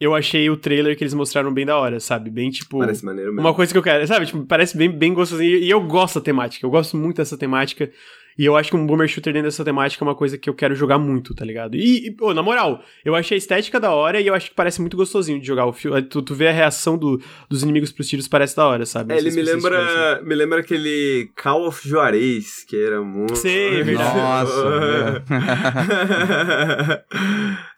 eu 0.01 0.15
achei 0.15 0.49
o 0.49 0.57
trailer 0.57 0.97
que 0.97 1.05
eles 1.05 1.13
mostraram 1.13 1.53
bem 1.53 1.67
da 1.67 1.77
hora, 1.77 2.01
sabe? 2.01 2.31
Bem 2.31 2.49
tipo. 2.49 2.79
Parece 2.79 3.05
maneiro 3.05 3.33
mesmo. 3.33 3.47
Uma 3.47 3.55
coisa 3.55 3.71
que 3.71 3.77
eu 3.77 3.83
quero, 3.83 4.07
sabe? 4.07 4.25
Tipo, 4.25 4.47
parece 4.47 4.75
bem, 4.75 4.91
bem 4.91 5.13
gostosinho. 5.13 5.59
E 5.59 5.69
eu 5.69 5.83
gosto 5.83 6.15
da 6.15 6.25
temática. 6.25 6.65
Eu 6.65 6.71
gosto 6.71 6.97
muito 6.97 7.19
dessa 7.19 7.37
temática. 7.37 7.93
E 8.39 8.45
eu 8.45 8.55
acho 8.55 8.71
que 8.71 8.77
um 8.77 8.87
boomer 8.87 9.09
shooter 9.09 9.33
dentro 9.33 9.49
dessa 9.49 9.65
temática 9.65 10.05
é 10.05 10.07
uma 10.07 10.15
coisa 10.15 10.37
que 10.37 10.49
eu 10.49 10.55
quero 10.55 10.75
jogar 10.75 10.99
muito, 10.99 11.35
tá 11.35 11.45
ligado? 11.45 11.75
E, 11.75 12.07
e 12.07 12.11
pô, 12.11 12.35
na 12.35 12.43
moral, 12.43 12.83
eu 13.05 13.15
achei 13.15 13.37
a 13.37 13.39
estética 13.39 13.81
da 13.81 13.93
hora 13.93 14.21
e 14.21 14.27
eu 14.27 14.35
acho 14.35 14.51
que 14.51 14.55
parece 14.55 14.81
muito 14.81 14.97
gostosinho 14.97 15.41
de 15.41 15.47
jogar. 15.47 15.67
O 15.67 15.73
fio, 15.73 16.01
tu, 16.03 16.21
tu 16.21 16.35
vê 16.35 16.49
a 16.49 16.53
reação 16.53 16.99
do, 16.99 17.21
dos 17.49 17.63
inimigos 17.63 17.93
pros 17.93 18.07
tiros, 18.07 18.29
parece 18.29 18.55
da 18.55 18.67
hora, 18.67 18.85
sabe? 18.85 19.15
É, 19.15 19.19
ele 19.19 19.31
me 19.31 19.41
lembra, 19.41 20.21
me 20.23 20.35
lembra 20.35 20.61
aquele 20.61 21.31
Call 21.35 21.67
of 21.67 21.89
Juarez, 21.89 22.63
que 22.65 22.77
era 22.77 23.01
muito... 23.01 23.37
Sei, 23.37 23.83
verdade. 23.83 24.19
Nossa, 24.19 25.25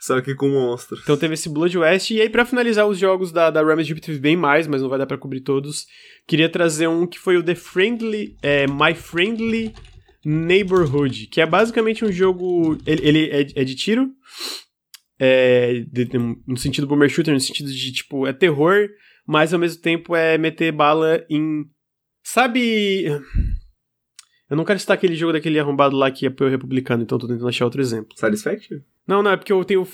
Só 0.00 0.20
que 0.20 0.34
com 0.34 0.48
monstros. 0.48 1.00
Então 1.02 1.16
teve 1.16 1.34
esse 1.34 1.48
Blood 1.48 1.78
West, 1.78 2.10
e 2.10 2.20
aí 2.20 2.28
para 2.28 2.44
finalizar 2.44 2.86
os 2.86 2.98
jogos 2.98 3.30
da, 3.30 3.50
da 3.50 3.64
Remedy 3.64 3.94
teve 4.00 4.18
bem 4.18 4.36
mais, 4.36 4.66
mas 4.66 4.82
não 4.82 4.88
vai 4.88 4.98
dar 4.98 5.06
para 5.06 5.18
cobrir 5.18 5.40
todos. 5.40 5.86
Queria 6.26 6.48
trazer 6.48 6.88
um 6.88 7.06
que 7.06 7.18
foi 7.18 7.36
o 7.36 7.42
The 7.42 7.54
Friendly, 7.54 8.36
é, 8.42 8.66
My 8.66 8.94
Friendly 8.94 9.72
Neighborhood, 10.30 11.28
que 11.28 11.40
é 11.40 11.46
basicamente 11.46 12.04
um 12.04 12.12
jogo. 12.12 12.76
Ele, 12.84 13.08
ele 13.08 13.30
é, 13.30 13.62
é, 13.62 13.64
de 13.64 13.74
tiro. 13.74 14.10
É, 15.18 15.84
de, 15.90 16.04
de, 16.04 16.18
no 16.18 16.56
sentido 16.58 16.86
boomer 16.86 17.08
shooter, 17.08 17.32
no 17.32 17.40
sentido 17.40 17.72
de 17.72 17.92
tipo, 17.92 18.26
é 18.26 18.32
terror, 18.32 18.88
mas 19.26 19.54
ao 19.54 19.58
mesmo 19.58 19.80
tempo 19.80 20.14
é 20.14 20.36
meter 20.36 20.70
bala 20.70 21.24
em. 21.30 21.64
Sabe. 22.22 23.06
Eu 24.50 24.56
não 24.56 24.66
quero 24.66 24.78
citar 24.78 24.98
aquele 24.98 25.16
jogo 25.16 25.32
daquele 25.32 25.58
arrombado 25.58 25.96
lá 25.96 26.10
que 26.10 26.26
apoia 26.26 26.48
o 26.48 26.50
republicano, 26.50 27.02
então 27.02 27.18
tô 27.18 27.26
tentando 27.26 27.48
achar 27.48 27.64
outro 27.64 27.80
exemplo. 27.80 28.14
Satisfaction? 28.14 28.80
Não, 29.06 29.22
não, 29.22 29.30
é 29.30 29.36
porque 29.38 29.52
eu 29.52 29.64
tenho 29.64 29.86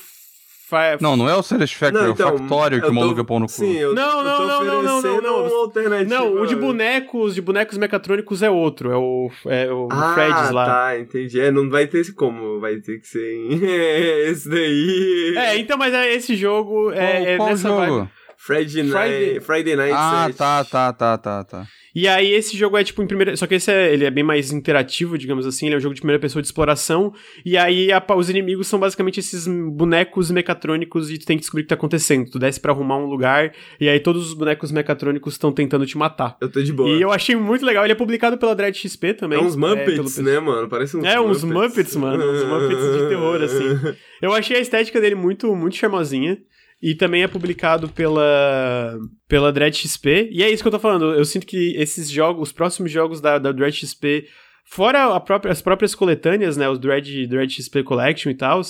não, 1.00 1.16
não 1.16 1.28
é 1.28 1.34
o 1.34 1.42
Satisfactory, 1.42 2.04
não, 2.04 2.12
então, 2.12 2.28
é 2.28 2.32
o 2.32 2.34
então, 2.34 2.48
Factório 2.48 2.80
que 2.80 2.88
o 2.88 2.94
maluco 2.94 3.20
é 3.20 3.24
pão 3.24 3.38
no 3.38 3.46
cu. 3.46 3.52
Sim, 3.52 3.76
eu, 3.76 3.94
não, 3.94 4.24
não, 4.24 4.32
eu 4.32 4.46
não, 4.46 4.64
não, 4.64 4.82
não, 4.82 5.02
não, 5.02 5.20
não. 5.20 6.04
Não, 6.04 6.42
o 6.42 6.46
de 6.46 6.56
bonecos, 6.56 7.34
de 7.34 7.42
bonecos 7.42 7.76
mecatrônicos 7.76 8.42
é 8.42 8.50
outro, 8.50 8.90
é 8.90 8.96
o, 8.96 9.30
é 9.46 9.72
o 9.72 9.88
ah, 9.90 10.14
Freds 10.14 10.50
lá. 10.50 10.66
tá, 10.66 10.98
entendi. 10.98 11.40
É, 11.40 11.50
não 11.50 11.68
vai 11.68 11.86
ter 11.86 11.98
esse 11.98 12.12
como, 12.12 12.60
vai 12.60 12.76
ter 12.76 13.00
que 13.00 13.06
ser 13.06 13.50
esse 14.28 14.48
daí. 14.48 15.34
É, 15.36 15.56
então, 15.58 15.76
mas 15.76 15.92
é, 15.92 16.12
esse 16.14 16.34
jogo 16.34 16.90
é, 16.92 16.96
qual, 16.96 17.26
é 17.26 17.36
qual 17.36 17.48
nessa 17.50 17.68
jogo? 17.68 17.98
Vibe. 17.98 18.23
Friday 18.44 18.82
Night, 18.82 19.40
Friday 19.40 19.74
Night 19.74 19.94
Ah, 19.96 20.30
tá, 20.36 20.62
tá, 20.64 20.92
tá, 20.92 21.16
tá, 21.16 21.44
tá. 21.44 21.66
E 21.94 22.06
aí 22.06 22.30
esse 22.32 22.56
jogo 22.58 22.76
é 22.76 22.84
tipo 22.84 23.02
em 23.02 23.06
primeira, 23.06 23.34
só 23.36 23.46
que 23.46 23.54
esse 23.54 23.72
é, 23.72 23.90
ele 23.90 24.04
é 24.04 24.10
bem 24.10 24.22
mais 24.22 24.52
interativo, 24.52 25.16
digamos 25.16 25.46
assim, 25.46 25.66
ele 25.66 25.76
é 25.76 25.78
um 25.78 25.80
jogo 25.80 25.94
de 25.94 26.00
primeira 26.02 26.20
pessoa 26.20 26.42
de 26.42 26.48
exploração, 26.48 27.14
e 27.42 27.56
aí 27.56 27.90
a, 27.90 28.04
os 28.14 28.28
inimigos 28.28 28.66
são 28.66 28.78
basicamente 28.78 29.20
esses 29.20 29.46
bonecos 29.46 30.30
mecatrônicos 30.30 31.10
e 31.10 31.16
tu 31.16 31.24
tem 31.24 31.38
que 31.38 31.42
descobrir 31.42 31.62
o 31.62 31.64
que 31.64 31.68
tá 31.68 31.74
acontecendo. 31.74 32.30
Tu 32.30 32.38
desce 32.38 32.60
para 32.60 32.72
arrumar 32.72 32.98
um 32.98 33.06
lugar 33.06 33.54
e 33.80 33.88
aí 33.88 33.98
todos 33.98 34.26
os 34.26 34.34
bonecos 34.34 34.70
mecatrônicos 34.70 35.34
estão 35.34 35.50
tentando 35.50 35.86
te 35.86 35.96
matar. 35.96 36.36
Eu 36.38 36.50
tô 36.50 36.60
de 36.60 36.72
boa. 36.72 36.90
E 36.90 37.00
eu 37.00 37.12
achei 37.12 37.36
muito 37.36 37.64
legal, 37.64 37.84
ele 37.84 37.92
é 37.92 37.96
publicado 37.96 38.36
pela 38.36 38.54
Dread 38.54 38.76
XP 38.76 39.14
também. 39.14 39.38
É 39.38 39.42
uns 39.42 39.56
Muppets, 39.56 40.18
é, 40.18 40.22
pelo... 40.22 40.30
né, 40.30 40.40
mano? 40.40 40.68
Parece 40.68 40.98
uns 40.98 41.04
É, 41.04 41.18
uns 41.18 41.44
Muppets, 41.44 41.70
Muppets 41.70 41.96
mano, 41.96 42.30
uns 42.30 42.44
Muppets 42.44 42.92
de 42.92 43.08
terror 43.08 43.42
assim. 43.42 43.96
Eu 44.20 44.34
achei 44.34 44.58
a 44.58 44.60
estética 44.60 45.00
dele 45.00 45.14
muito 45.14 45.54
muito 45.56 45.76
charmosinha. 45.76 46.38
E 46.84 46.94
também 46.94 47.22
é 47.22 47.26
publicado 47.26 47.88
pela, 47.88 48.94
pela 49.26 49.50
Dread 49.50 49.74
XP. 49.74 50.28
E 50.30 50.42
é 50.42 50.50
isso 50.50 50.62
que 50.62 50.66
eu 50.66 50.72
tô 50.72 50.78
falando. 50.78 51.14
Eu 51.14 51.24
sinto 51.24 51.46
que 51.46 51.74
esses 51.78 52.10
jogos, 52.10 52.48
os 52.48 52.52
próximos 52.52 52.92
jogos 52.92 53.22
da, 53.22 53.38
da 53.38 53.52
Dread 53.52 53.74
XP, 53.74 54.28
fora 54.66 55.18
própria, 55.18 55.50
as 55.50 55.62
próprias 55.62 55.94
coletâneas, 55.94 56.58
né? 56.58 56.68
Os 56.68 56.78
Dread, 56.78 57.26
Dread 57.26 57.50
XP 57.50 57.84
Collection 57.84 58.30
e 58.30 58.34
tal, 58.34 58.60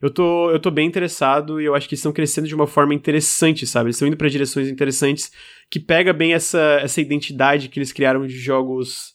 eu 0.00 0.08
tô, 0.08 0.52
eu 0.52 0.60
tô 0.60 0.70
bem 0.70 0.86
interessado 0.86 1.60
e 1.60 1.64
eu 1.64 1.74
acho 1.74 1.88
que 1.88 1.96
estão 1.96 2.12
crescendo 2.12 2.46
de 2.46 2.54
uma 2.54 2.68
forma 2.68 2.94
interessante, 2.94 3.66
sabe? 3.66 3.86
Eles 3.86 3.96
estão 3.96 4.06
indo 4.06 4.16
para 4.16 4.28
direções 4.28 4.68
interessantes 4.68 5.32
que 5.68 5.80
pega 5.80 6.12
bem 6.12 6.32
essa, 6.32 6.78
essa 6.80 7.00
identidade 7.00 7.68
que 7.68 7.80
eles 7.80 7.92
criaram 7.92 8.24
de 8.24 8.38
jogos 8.38 9.14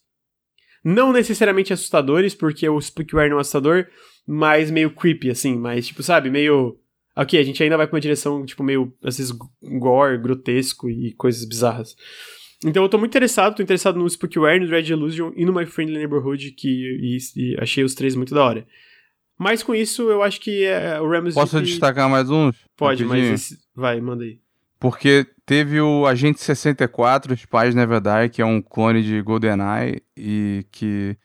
não 0.84 1.14
necessariamente 1.14 1.72
assustadores, 1.72 2.36
porque 2.36 2.68
o 2.68 2.81
Spookware 2.81 3.30
não 3.30 3.38
é 3.38 3.41
assustador, 3.41 3.88
mas 4.27 4.69
meio 4.69 4.94
creepy, 4.94 5.30
assim, 5.30 5.57
mas 5.57 5.88
tipo, 5.88 6.03
sabe, 6.03 6.30
meio 6.30 6.77
Ok, 7.22 7.38
a 7.38 7.44
gente 7.44 7.62
ainda 7.62 7.76
vai 7.76 7.86
pra 7.86 7.96
uma 7.96 8.02
direção, 8.02 8.46
tipo, 8.46 8.64
meio, 8.64 8.94
às 9.04 9.18
vezes, 9.18 9.34
gore, 9.62 10.18
grotesco 10.18 10.90
e 10.90 11.12
coisas 11.14 11.44
bizarras. 11.44 11.94
Então 12.66 12.82
eu 12.82 12.88
tô 12.88 12.98
muito 12.98 13.12
interessado, 13.12 13.56
tô 13.58 13.62
interessado 13.62 14.00
no 14.00 14.10
Spookware, 14.10 14.62
no 14.62 14.70
Red 14.70 14.84
Illusion 14.84 15.32
e 15.36 15.44
no 15.44 15.54
My 15.54 15.66
Friendly 15.66 15.98
Neighborhood, 15.98 16.52
que 16.52 16.70
e, 16.70 17.18
e 17.36 17.58
achei 17.60 17.84
os 17.84 17.94
três 17.94 18.16
muito 18.16 18.34
da 18.34 18.44
hora. 18.44 18.66
Mas 19.38 19.62
com 19.62 19.76
isso, 19.76 20.10
eu 20.10 20.24
acho 20.24 20.40
que 20.40 20.64
é, 20.64 21.00
o 21.02 21.10
Ramos 21.10 21.34
Posso 21.34 21.62
destacar 21.62 22.10
mais 22.10 22.30
uns? 22.30 22.56
Pode, 22.78 23.04
rapidinho? 23.04 23.32
mas 23.32 23.41
esse... 23.52 23.60
vai, 23.76 24.00
manda 24.00 24.24
aí. 24.24 24.40
Porque 24.80 25.26
teve 25.46 25.82
o 25.82 26.06
Agente 26.06 26.40
64, 26.40 27.36
Spies 27.36 27.76
Never 27.76 28.00
Die, 28.00 28.30
que 28.32 28.41
é 28.41 28.46
um 28.46 28.62
clone 28.62 29.04
de 29.04 29.22
GoldenEye, 29.22 30.02
e 30.16 30.66
que 30.72 31.18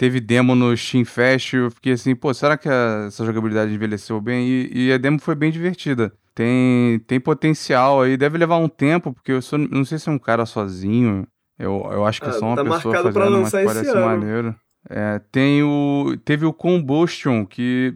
teve 0.00 0.18
demo 0.18 0.54
no 0.54 0.74
Steam 0.74 1.04
Fest, 1.04 1.52
eu 1.52 1.70
fiquei 1.70 1.92
assim, 1.92 2.14
pô, 2.14 2.32
será 2.32 2.56
que 2.56 2.66
a, 2.66 3.04
essa 3.08 3.22
jogabilidade 3.22 3.74
envelheceu 3.74 4.18
bem? 4.18 4.48
E, 4.48 4.86
e, 4.86 4.92
a 4.94 4.96
demo 4.96 5.20
foi 5.20 5.34
bem 5.34 5.52
divertida. 5.52 6.10
Tem, 6.34 6.98
tem 7.00 7.20
potencial 7.20 8.00
aí, 8.00 8.16
deve 8.16 8.38
levar 8.38 8.56
um 8.56 8.66
tempo, 8.66 9.12
porque 9.12 9.30
eu 9.30 9.42
sou, 9.42 9.58
não 9.58 9.84
sei 9.84 9.98
se 9.98 10.08
é 10.08 10.12
um 10.12 10.18
cara 10.18 10.46
sozinho, 10.46 11.26
eu, 11.58 11.86
eu 11.92 12.06
acho 12.06 12.18
que 12.18 12.28
é 12.28 12.30
ah, 12.30 12.32
só 12.32 12.46
uma 12.46 12.56
tá 12.56 12.64
pessoa 12.64 12.94
fazendo, 13.02 13.42
mas 13.42 13.50
parece 13.50 13.90
ano. 13.90 14.06
maneiro. 14.06 14.56
É, 14.88 15.20
tem 15.30 15.62
o, 15.62 16.16
teve 16.24 16.46
o 16.46 16.52
Combustion, 16.54 17.44
que 17.44 17.94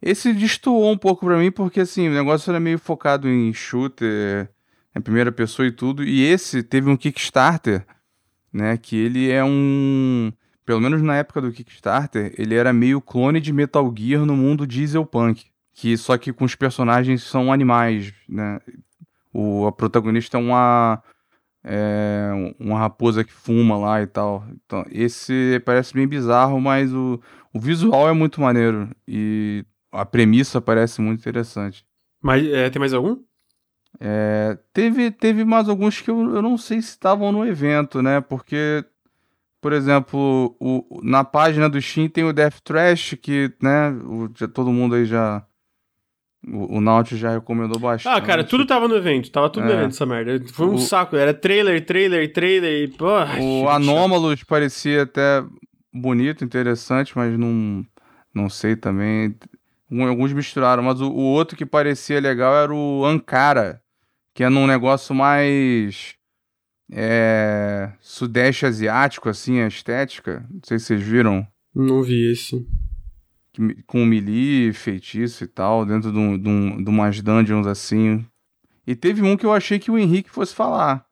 esse 0.00 0.32
destoou 0.32 0.90
um 0.90 0.96
pouco 0.96 1.26
pra 1.26 1.36
mim, 1.36 1.50
porque 1.50 1.80
assim, 1.80 2.08
o 2.08 2.14
negócio 2.14 2.50
era 2.50 2.58
meio 2.58 2.78
focado 2.78 3.28
em 3.28 3.52
shooter, 3.52 4.48
em 4.96 5.00
primeira 5.02 5.30
pessoa 5.30 5.68
e 5.68 5.70
tudo, 5.70 6.02
e 6.02 6.24
esse 6.24 6.62
teve 6.62 6.88
um 6.88 6.96
Kickstarter, 6.96 7.84
né, 8.50 8.78
que 8.78 8.96
ele 8.96 9.30
é 9.30 9.44
um 9.44 10.32
pelo 10.64 10.80
menos 10.80 11.02
na 11.02 11.16
época 11.16 11.40
do 11.40 11.52
Kickstarter, 11.52 12.34
ele 12.38 12.54
era 12.54 12.72
meio 12.72 13.00
clone 13.00 13.40
de 13.40 13.52
Metal 13.52 13.92
Gear 13.96 14.24
no 14.24 14.36
mundo 14.36 14.66
dieselpunk. 14.66 15.46
Que 15.74 15.96
só 15.96 16.18
que 16.18 16.32
com 16.32 16.44
os 16.44 16.54
personagens 16.54 17.22
são 17.22 17.52
animais, 17.52 18.12
né? 18.28 18.60
O, 19.32 19.66
a 19.66 19.72
protagonista 19.72 20.36
é 20.36 20.40
uma. 20.40 21.02
É, 21.64 22.54
uma 22.58 22.76
raposa 22.76 23.22
que 23.22 23.32
fuma 23.32 23.78
lá 23.78 24.02
e 24.02 24.06
tal. 24.06 24.44
Então, 24.50 24.84
esse 24.90 25.62
parece 25.64 25.94
bem 25.94 26.06
bizarro, 26.06 26.60
mas 26.60 26.92
o, 26.92 27.20
o 27.54 27.60
visual 27.60 28.08
é 28.08 28.12
muito 28.12 28.40
maneiro. 28.40 28.90
E 29.06 29.64
a 29.92 30.04
premissa 30.04 30.60
parece 30.60 31.00
muito 31.00 31.20
interessante. 31.20 31.86
Mas 32.20 32.46
é, 32.46 32.68
tem 32.68 32.80
mais 32.80 32.92
algum? 32.92 33.16
É, 34.00 34.58
teve, 34.72 35.10
teve 35.10 35.44
mais 35.44 35.68
alguns 35.68 36.00
que 36.00 36.10
eu, 36.10 36.34
eu 36.34 36.42
não 36.42 36.58
sei 36.58 36.82
se 36.82 36.88
estavam 36.88 37.30
no 37.30 37.46
evento, 37.46 38.02
né? 38.02 38.20
Porque 38.20 38.84
por 39.62 39.72
exemplo, 39.72 40.56
o, 40.58 41.00
na 41.04 41.22
página 41.22 41.70
do 41.70 41.80
Steam 41.80 42.08
tem 42.08 42.24
o 42.24 42.32
Death 42.32 42.58
Trash, 42.64 43.14
que, 43.22 43.48
né, 43.62 43.90
o, 43.90 44.28
já, 44.36 44.48
todo 44.48 44.72
mundo 44.72 44.96
aí 44.96 45.04
já. 45.06 45.46
O, 46.44 46.78
o 46.78 46.80
Nautilus 46.80 47.20
já 47.20 47.30
recomendou 47.30 47.78
bastante. 47.78 48.12
Ah, 48.12 48.20
cara, 48.20 48.42
tudo 48.42 48.66
tava 48.66 48.88
no 48.88 48.96
evento, 48.96 49.30
tava 49.30 49.48
tudo 49.48 49.62
é. 49.62 49.66
no 49.68 49.72
evento 49.74 49.92
essa 49.92 50.04
merda. 50.04 50.44
Foi 50.52 50.66
um 50.66 50.74
o, 50.74 50.78
saco, 50.78 51.14
era 51.14 51.32
trailer, 51.32 51.86
trailer, 51.86 52.32
trailer 52.32 52.82
e. 52.82 52.88
Porra, 52.88 53.38
o 53.40 53.68
Anomalous 53.68 54.42
parecia 54.42 55.04
até 55.04 55.44
bonito, 55.94 56.44
interessante, 56.44 57.16
mas 57.16 57.38
não, 57.38 57.86
não 58.34 58.50
sei 58.50 58.74
também. 58.74 59.36
Alguns 60.08 60.32
misturaram, 60.32 60.82
mas 60.82 61.00
o, 61.00 61.08
o 61.08 61.22
outro 61.22 61.56
que 61.56 61.64
parecia 61.64 62.18
legal 62.18 62.52
era 62.56 62.74
o 62.74 63.04
Ankara, 63.04 63.80
que 64.34 64.42
é 64.42 64.48
num 64.48 64.66
negócio 64.66 65.14
mais 65.14 66.16
é, 66.94 67.90
sudeste 68.00 68.66
asiático, 68.66 69.28
assim, 69.28 69.60
a 69.60 69.66
estética. 69.66 70.46
Não 70.50 70.60
sei 70.62 70.78
se 70.78 70.86
vocês 70.86 71.02
viram. 71.02 71.46
Não 71.74 72.02
vi 72.02 72.30
esse. 72.30 72.66
Com 73.86 74.04
melee, 74.04 74.72
feitiço 74.72 75.44
e 75.44 75.46
tal, 75.46 75.86
dentro 75.86 76.12
de, 76.12 76.18
um, 76.18 76.38
de, 76.38 76.48
um, 76.48 76.84
de 76.84 76.90
umas 76.90 77.20
dungeons 77.22 77.66
assim. 77.66 78.24
E 78.86 78.94
teve 78.94 79.22
um 79.22 79.36
que 79.36 79.46
eu 79.46 79.52
achei 79.52 79.78
que 79.78 79.90
o 79.90 79.98
Henrique 79.98 80.30
fosse 80.30 80.54
falar. 80.54 81.04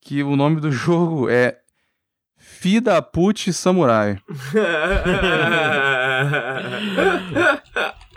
Que 0.00 0.22
o 0.22 0.34
nome 0.34 0.60
do 0.60 0.70
jogo 0.72 1.28
é 1.28 1.58
Fida 2.36 3.00
Put 3.00 3.52
Samurai. 3.52 4.18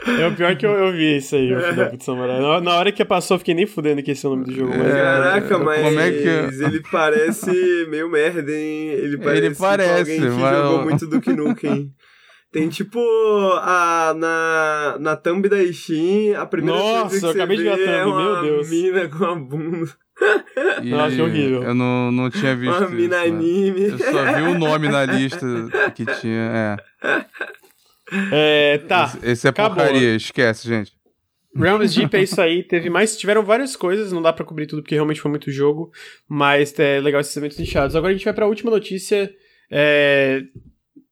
É 0.04 0.28
o 0.28 0.36
pior 0.36 0.56
que 0.56 0.66
eu, 0.66 0.72
eu 0.72 0.92
vi 0.92 1.18
isso 1.18 1.36
aí, 1.36 1.54
o 1.54 1.62
Fida 1.62 1.86
Put 1.86 2.04
Samurai. 2.04 2.42
Na, 2.42 2.60
na, 2.60 2.76
hora 2.76 2.92
que 2.92 3.06
passou, 3.06 3.36
eu 3.36 3.40
fiquei 3.40 3.54
nem 3.54 3.68
fudendo 3.68 4.02
que 4.02 4.12
esse 4.12 4.26
é 4.26 4.30
o 4.30 4.32
nome 4.32 4.46
do 4.46 4.54
jogo. 4.54 4.74
Mas... 4.76 4.92
Caraca, 4.92 5.60
mas 5.60 5.82
Como 5.84 6.00
é 6.00 6.12
que... 6.12 6.64
ele 6.64 6.82
parece 6.92 7.86
meio 7.88 8.10
merda, 8.10 8.52
hein? 8.52 8.88
Ele 8.90 9.18
parece, 9.20 9.46
ele 9.46 9.56
parece 9.56 10.00
alguém 10.00 10.20
que 10.20 10.28
mas... 10.28 10.58
jogou 10.58 10.84
muito 10.84 11.08
Duke 11.08 11.34
Nukem. 11.34 11.94
Tem 12.52 12.68
tipo 12.68 13.00
a 13.62 14.14
na, 14.18 14.98
na 15.00 15.16
thumb 15.16 15.48
da 15.48 15.58
Steam, 15.72 16.36
a 16.36 16.46
primeira 16.46 16.78
Nossa, 16.78 17.10
coisa 17.10 17.20
que 17.20 17.26
eu 17.26 17.32
acabei 17.32 17.58
de 17.58 17.64
ver 17.64 17.70
a 17.70 18.04
thumb, 18.04 18.22
é 18.22 18.26
meu 18.26 18.42
Deus. 18.42 18.70
mina 18.70 19.08
com 19.08 19.24
a 19.24 19.36
bunda. 19.36 19.92
E 20.84 20.92
eu 20.92 21.00
achei 21.00 21.22
horrível. 21.22 21.64
Eu 21.64 21.74
não, 21.74 22.12
não 22.12 22.30
tinha 22.30 22.56
visto. 22.56 22.78
Uma 22.78 22.90
mina 22.90 23.26
isso, 23.26 23.34
né? 23.34 23.40
anime. 23.40 23.82
Eu 23.84 23.98
só 23.98 24.34
vi 24.34 24.42
o 24.42 24.60
nome 24.60 24.90
na 24.90 25.06
lista 25.06 25.46
que 25.96 26.06
tinha. 26.06 26.78
É. 27.04 27.26
É, 28.32 28.78
tá. 28.80 29.06
Esse, 29.06 29.32
esse 29.32 29.48
é 29.48 29.50
Acabou. 29.50 29.78
porcaria, 29.78 30.16
esquece, 30.16 30.68
gente. 30.68 30.92
Realms 31.56 31.94
Deep 31.94 32.16
é 32.16 32.24
isso 32.24 32.40
aí. 32.40 32.64
Teve 32.64 32.90
mais, 32.90 33.18
tiveram 33.18 33.44
várias 33.44 33.76
coisas, 33.76 34.12
não 34.12 34.22
dá 34.22 34.32
para 34.32 34.46
cobrir 34.46 34.68
tudo 34.68 34.82
porque 34.82 34.96
realmente 34.96 35.22
foi 35.22 35.30
muito 35.30 35.52
jogo, 35.52 35.92
mas 36.28 36.78
é 36.80 37.00
legal 37.00 37.22
esses 37.22 37.36
eventos 37.36 37.58
nichados. 37.58 37.96
Agora 37.96 38.12
a 38.12 38.16
gente 38.16 38.26
vai 38.26 38.34
para 38.34 38.46
a 38.46 38.48
última 38.48 38.72
notícia. 38.72 39.34
É, 39.70 40.44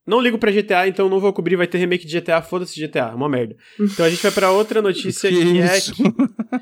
não 0.10 0.20
ligo 0.20 0.40
pra 0.40 0.52
GTA, 0.52 0.88
então 0.88 1.08
não 1.08 1.20
vou 1.20 1.32
cobrir, 1.32 1.56
vai 1.56 1.68
ter 1.68 1.78
remake 1.78 2.08
de 2.08 2.20
GTA, 2.20 2.42
foda-se 2.42 2.80
GTA, 2.80 3.12
é 3.12 3.16
uma 3.16 3.30
merda. 3.30 3.56
Então 3.80 4.04
a 4.04 4.10
gente 4.10 4.24
vai 4.24 4.32
pra 4.32 4.50
outra 4.50 4.82
notícia 4.82 5.30
que, 5.32 5.40
que 5.40 5.60
é 5.60 5.80
que... 5.80 6.04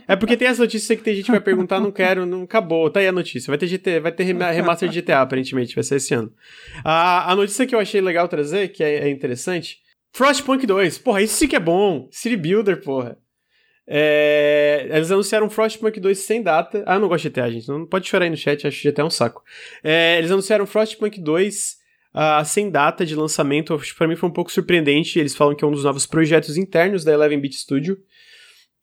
É 0.05 0.15
porque 0.17 0.35
tem 0.35 0.49
essa 0.49 0.61
notícia 0.61 0.97
que 0.97 1.01
tem 1.01 1.15
gente 1.15 1.25
que 1.25 1.31
vai 1.31 1.39
perguntar, 1.39 1.79
não 1.79 1.89
quero, 1.91 2.25
não 2.25 2.43
acabou, 2.43 2.89
tá 2.89 2.99
aí 2.99 3.07
a 3.07 3.11
notícia. 3.11 3.49
Vai 3.49 3.57
ter 3.57 3.67
GT, 3.67 4.01
vai 4.01 4.11
ter 4.11 4.23
remaster 4.23 4.89
de 4.89 5.01
GTA, 5.01 5.21
aparentemente, 5.21 5.75
vai 5.75 5.83
ser 5.83 5.95
esse 5.95 6.13
ano. 6.13 6.29
A, 6.83 7.31
a 7.31 7.35
notícia 7.37 7.65
que 7.65 7.73
eu 7.73 7.79
achei 7.79 8.01
legal 8.01 8.27
trazer, 8.27 8.67
que 8.67 8.83
é, 8.83 9.05
é 9.05 9.09
interessante, 9.09 9.77
Frostpunk 10.17 10.65
2, 10.65 10.97
porra, 10.97 11.21
isso 11.21 11.35
sim 11.35 11.47
que 11.47 11.55
é 11.55 11.59
bom. 11.59 12.09
City 12.09 12.35
Builder, 12.35 12.81
porra. 12.81 13.19
É, 13.85 14.89
eles 14.91 15.11
anunciaram 15.11 15.47
Frostpunk 15.47 15.99
2 15.99 16.17
sem 16.17 16.41
data. 16.41 16.83
Ah, 16.87 16.95
eu 16.95 16.99
não 16.99 17.07
gosto 17.07 17.25
de 17.25 17.29
GTA, 17.29 17.51
gente. 17.51 17.67
Não 17.67 17.85
pode 17.85 18.09
chorar 18.09 18.25
aí 18.25 18.31
no 18.31 18.35
chat, 18.35 18.65
acho 18.65 18.81
que 18.81 18.89
GTA 18.89 19.03
é 19.03 19.05
um 19.05 19.11
saco. 19.11 19.43
É, 19.83 20.17
eles 20.17 20.31
anunciaram 20.31 20.65
Frostpunk 20.65 21.21
2 21.21 21.77
uh, 22.15 22.43
sem 22.43 22.71
data 22.71 23.05
de 23.05 23.15
lançamento, 23.15 23.79
para 23.95 24.07
mim 24.07 24.15
foi 24.15 24.27
um 24.27 24.33
pouco 24.33 24.51
surpreendente. 24.51 25.19
Eles 25.19 25.35
falam 25.35 25.55
que 25.55 25.63
é 25.63 25.67
um 25.67 25.71
dos 25.71 25.83
novos 25.83 26.07
projetos 26.07 26.57
internos 26.57 27.03
da 27.03 27.13
Eleven 27.13 27.39
Beat 27.39 27.53
Studio. 27.53 27.99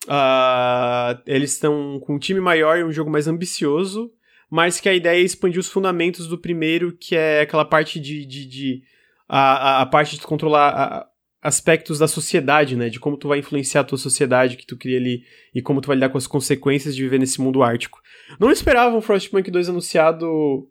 Uh, 0.05 1.21
eles 1.27 1.55
estão 1.55 1.99
com 1.99 2.15
um 2.15 2.19
time 2.21 2.39
maior 2.39 2.79
e 2.79 2.85
um 2.85 2.93
jogo 2.93 3.11
mais 3.11 3.27
ambicioso, 3.27 4.09
mas 4.49 4.79
que 4.79 4.89
a 4.89 4.95
ideia 4.95 5.21
é 5.21 5.25
expandir 5.25 5.59
os 5.59 5.69
fundamentos 5.69 6.29
do 6.29 6.39
primeiro, 6.39 6.97
que 6.97 7.17
é 7.17 7.41
aquela 7.41 7.65
parte 7.65 7.99
de. 7.99 8.25
de, 8.25 8.47
de 8.47 8.83
a, 9.29 9.81
a, 9.81 9.87
parte 9.87 10.17
de 10.17 10.23
controlar 10.23 10.69
a, 10.69 11.09
aspectos 11.45 11.99
da 11.99 12.09
sociedade, 12.09 12.75
né? 12.75 12.89
De 12.89 12.99
como 12.99 13.19
tu 13.19 13.29
vai 13.29 13.39
influenciar 13.39 13.83
a 13.83 13.85
tua 13.85 13.99
sociedade 13.99 14.57
que 14.57 14.67
tu 14.67 14.79
cria 14.79 14.97
ali 14.97 15.25
e 15.55 15.61
como 15.61 15.83
tu 15.83 15.89
vai 15.89 15.97
lidar 15.97 16.09
com 16.09 16.17
as 16.17 16.27
consequências 16.27 16.97
de 16.97 17.03
viver 17.03 17.19
nesse 17.19 17.39
mundo 17.39 17.63
ártico. 17.63 18.01
Não 18.41 18.51
esperava 18.51 18.97
um 18.97 19.03
Frostpunk 19.03 19.51
2 19.51 19.69
anunciado 19.69 20.67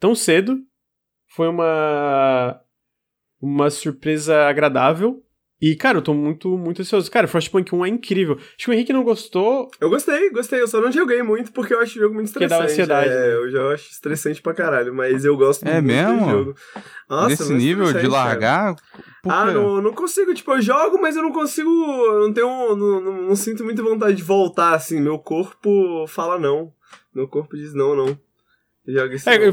tão 0.00 0.14
cedo, 0.14 0.58
foi 1.28 1.46
uma 1.46 2.58
uma 3.40 3.70
surpresa 3.70 4.48
agradável. 4.48 5.22
E, 5.60 5.74
cara, 5.74 5.98
eu 5.98 6.02
tô 6.02 6.14
muito, 6.14 6.56
muito 6.56 6.82
ansioso. 6.82 7.10
Cara, 7.10 7.26
Frostpunk 7.26 7.74
1 7.74 7.84
é 7.84 7.88
incrível. 7.88 8.36
Acho 8.36 8.56
que 8.58 8.70
o 8.70 8.72
Henrique 8.72 8.92
não 8.92 9.02
gostou. 9.02 9.68
Eu 9.80 9.90
gostei, 9.90 10.30
gostei. 10.30 10.60
Eu 10.60 10.68
só 10.68 10.80
não 10.80 10.92
joguei 10.92 11.20
muito 11.22 11.52
porque 11.52 11.74
eu 11.74 11.80
acho 11.80 11.98
o 11.98 12.02
jogo 12.02 12.14
muito 12.14 12.26
estressante. 12.28 12.60
Que 12.60 12.66
dá 12.66 12.72
ansiedade. 12.72 13.08
É, 13.08 13.14
né? 13.14 13.34
eu 13.34 13.50
já 13.50 13.68
acho 13.72 13.90
estressante 13.90 14.40
pra 14.40 14.54
caralho, 14.54 14.94
mas 14.94 15.24
eu 15.24 15.36
gosto 15.36 15.66
é 15.66 15.80
muito 15.80 15.86
mesmo? 15.86 16.24
do 16.24 16.30
jogo. 16.30 16.54
Nossa, 17.08 17.28
Nesse 17.28 17.52
nível 17.54 17.92
de 17.92 18.06
largar? 18.06 18.76
Ah, 19.26 19.46
não, 19.46 19.82
não 19.82 19.92
consigo. 19.92 20.32
Tipo, 20.32 20.52
eu 20.52 20.62
jogo, 20.62 21.00
mas 21.00 21.16
eu 21.16 21.22
não 21.22 21.32
consigo. 21.32 21.68
Eu 21.68 22.20
não 22.20 22.32
tenho. 22.32 22.76
Não, 22.76 23.00
não, 23.00 23.22
não 23.22 23.36
sinto 23.36 23.64
muita 23.64 23.82
vontade 23.82 24.16
de 24.16 24.22
voltar, 24.22 24.74
assim. 24.74 25.00
Meu 25.00 25.18
corpo 25.18 26.06
fala 26.06 26.38
não. 26.38 26.72
Meu 27.12 27.26
corpo 27.26 27.56
diz 27.56 27.74
não, 27.74 27.96
não. 27.96 28.18
Joga 28.88 29.14
esse 29.14 29.28
é, 29.28 29.52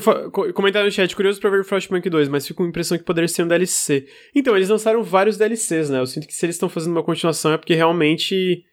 comentário 0.54 0.88
no 0.88 0.92
chat, 0.92 1.14
curioso 1.14 1.42
pra 1.42 1.50
ver 1.50 1.66
Frostpunk 1.66 2.10
2, 2.10 2.30
mas 2.30 2.48
fico 2.48 2.60
com 2.60 2.64
a 2.64 2.70
impressão 2.70 2.98
que 2.98 3.04
poderia 3.04 3.28
ser 3.28 3.44
um 3.44 3.48
DLC. 3.48 4.08
Então, 4.34 4.56
eles 4.56 4.70
lançaram 4.70 5.04
vários 5.04 5.38
DLCs, 5.38 5.90
né? 5.90 6.00
Eu 6.00 6.06
sinto 6.06 6.26
que 6.26 6.34
se 6.34 6.46
eles 6.46 6.56
estão 6.56 6.70
fazendo 6.70 6.94
uma 6.94 7.04
continuação 7.04 7.52
é 7.52 7.58
porque 7.58 7.74
realmente 7.74 8.64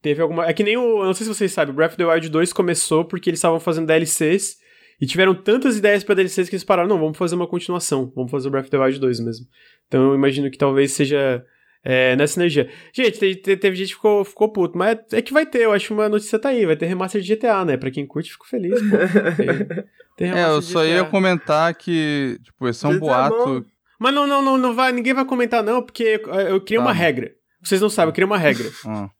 teve 0.00 0.22
alguma. 0.22 0.46
É 0.46 0.54
que 0.54 0.64
nem 0.64 0.78
o. 0.78 1.00
Eu 1.00 1.04
não 1.04 1.12
sei 1.12 1.26
se 1.26 1.34
vocês 1.34 1.52
sabem, 1.52 1.74
Breath 1.74 1.90
of 1.90 1.98
the 1.98 2.06
Wild 2.06 2.30
2 2.30 2.52
começou 2.54 3.04
porque 3.04 3.28
eles 3.28 3.38
estavam 3.38 3.60
fazendo 3.60 3.86
DLCs 3.86 4.56
e 4.98 5.06
tiveram 5.06 5.34
tantas 5.34 5.76
ideias 5.76 6.02
para 6.02 6.14
DLCs 6.14 6.48
que 6.48 6.54
eles 6.54 6.64
pararam, 6.64 6.88
não, 6.88 6.98
vamos 6.98 7.18
fazer 7.18 7.34
uma 7.34 7.46
continuação, 7.46 8.10
vamos 8.16 8.30
fazer 8.30 8.48
o 8.48 8.50
Breath 8.50 8.64
of 8.64 8.70
the 8.70 8.78
Wild 8.78 8.98
2 8.98 9.20
mesmo. 9.20 9.46
Então 9.86 10.08
eu 10.08 10.14
imagino 10.14 10.50
que 10.50 10.56
talvez 10.56 10.92
seja 10.92 11.44
é, 11.84 12.16
nessa 12.16 12.40
energia. 12.40 12.70
Gente, 12.90 13.18
teve, 13.18 13.36
teve, 13.56 13.76
gente 13.76 13.88
que 13.88 13.94
ficou, 13.96 14.24
ficou 14.24 14.50
puto, 14.50 14.78
mas 14.78 14.98
é 15.12 15.20
que 15.20 15.34
vai 15.34 15.44
ter, 15.44 15.62
eu 15.62 15.72
acho 15.72 15.92
uma 15.92 16.08
notícia 16.08 16.38
tá 16.38 16.48
aí, 16.48 16.64
vai 16.64 16.76
ter 16.76 16.86
remaster 16.86 17.20
de 17.20 17.36
GTA, 17.36 17.66
né? 17.66 17.76
Pra 17.76 17.90
quem 17.90 18.06
curte, 18.06 18.32
fico 18.32 18.48
feliz, 18.48 18.80
pô. 18.80 18.96
É, 20.18 20.44
eu 20.44 20.62
só 20.62 20.84
ia 20.84 21.04
comentar 21.04 21.74
que, 21.74 22.38
tipo, 22.42 22.68
esse 22.68 22.84
é 22.84 22.88
um 22.88 22.98
boato... 22.98 23.64
Mas 23.98 24.14
não, 24.14 24.26
não, 24.26 24.42
não, 24.42 24.58
não 24.58 24.74
vai, 24.74 24.92
ninguém 24.92 25.14
vai 25.14 25.24
comentar 25.24 25.62
não, 25.62 25.82
porque 25.82 26.20
eu 26.48 26.60
criei 26.60 26.78
uma 26.78 26.92
tá. 26.92 26.92
regra. 26.92 27.32
Vocês 27.62 27.80
não 27.80 27.88
sabem, 27.88 28.10
eu 28.10 28.14
criei 28.14 28.26
uma 28.26 28.38
regra. 28.38 28.70
Ah. 28.86 29.10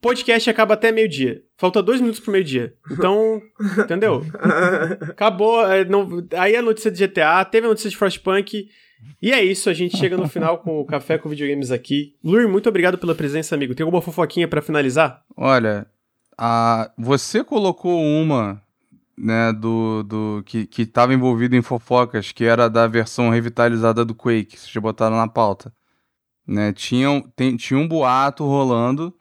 Podcast 0.00 0.48
acaba 0.48 0.72
até 0.72 0.90
meio-dia. 0.90 1.42
Falta 1.58 1.82
dois 1.82 2.00
minutos 2.00 2.20
pro 2.20 2.32
meio-dia. 2.32 2.72
Então, 2.90 3.42
entendeu? 3.78 4.24
Acabou. 5.02 5.70
É, 5.70 5.84
não, 5.84 6.26
aí 6.38 6.56
a 6.56 6.62
notícia 6.62 6.90
de 6.90 7.06
GTA, 7.06 7.44
teve 7.44 7.66
a 7.66 7.68
notícia 7.68 7.90
de 7.90 7.98
Frostpunk. 7.98 8.66
E 9.20 9.30
é 9.30 9.44
isso, 9.44 9.68
a 9.68 9.74
gente 9.74 9.98
chega 9.98 10.16
no 10.16 10.26
final 10.28 10.58
com 10.58 10.80
o 10.80 10.86
Café 10.86 11.18
com 11.18 11.28
Videogames 11.28 11.70
aqui. 11.70 12.14
Lur, 12.24 12.48
muito 12.48 12.66
obrigado 12.66 12.96
pela 12.96 13.14
presença, 13.14 13.54
amigo. 13.54 13.74
Tem 13.74 13.84
alguma 13.84 14.00
fofoquinha 14.00 14.48
para 14.48 14.62
finalizar? 14.62 15.22
Olha, 15.36 15.86
a... 16.38 16.90
você 16.96 17.44
colocou 17.44 18.00
uma, 18.02 18.62
né, 19.20 19.52
do, 19.52 20.02
do 20.02 20.42
que, 20.46 20.66
que 20.66 20.86
tava 20.86 21.12
envolvido 21.12 21.54
em 21.54 21.60
fofocas, 21.60 22.32
que 22.32 22.44
era 22.44 22.68
da 22.68 22.86
versão 22.86 23.28
revitalizada 23.28 24.04
do 24.04 24.14
Quake, 24.14 24.58
vocês 24.58 24.70
já 24.70 24.80
botaram 24.80 25.16
na 25.16 25.28
pauta. 25.28 25.72
Né, 26.46 26.72
tinha, 26.72 27.22
tem, 27.36 27.56
tinha 27.56 27.78
um 27.78 27.86
boato 27.86 28.44
rolando 28.44 29.14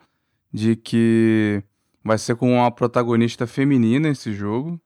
de 0.51 0.76
que 0.76 1.61
vai 2.03 2.17
ser 2.17 2.35
com 2.35 2.53
uma 2.53 2.71
protagonista 2.71 3.45
feminina 3.45 4.07
esse 4.09 4.31
jogo. 4.34 4.80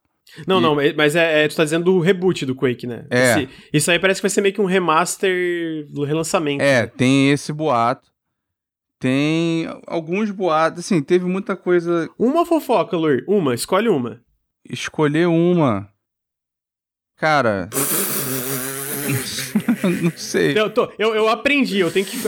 Não, 0.47 0.57
e... 0.57 0.61
não, 0.61 0.75
mas 0.97 1.15
é, 1.15 1.45
é, 1.45 1.47
tu 1.47 1.55
tá 1.55 1.63
dizendo 1.63 1.85
do 1.85 1.99
reboot 1.99 2.43
do 2.45 2.55
Quake, 2.55 2.87
né? 2.87 3.05
É. 3.09 3.29
Esse, 3.29 3.49
isso 3.71 3.91
aí 3.91 3.99
parece 3.99 4.19
que 4.19 4.23
vai 4.23 4.31
ser 4.31 4.41
meio 4.41 4.53
que 4.53 4.61
um 4.61 4.65
remaster 4.65 5.85
do 5.91 6.03
relançamento. 6.03 6.63
É, 6.63 6.81
né? 6.81 6.87
tem 6.87 7.31
esse 7.31 7.53
boato. 7.53 8.11
Tem 8.99 9.67
alguns 9.85 10.31
boatos, 10.31 10.79
assim, 10.79 11.03
teve 11.03 11.25
muita 11.25 11.55
coisa. 11.55 12.09
Uma 12.17 12.45
fofoca, 12.45 12.97
Lur. 12.97 13.23
Uma, 13.27 13.53
escolhe 13.53 13.89
uma. 13.89 14.21
Escolher 14.69 15.27
uma. 15.27 15.89
Cara. 17.17 17.69
não 20.01 20.11
sei. 20.15 20.57
Eu, 20.57 20.69
tô, 20.69 20.91
eu, 20.97 21.13
eu, 21.13 21.27
aprendi, 21.27 21.79
eu 21.79 21.91
tenho 21.91 22.05
que. 22.05 22.17
que... 22.17 22.27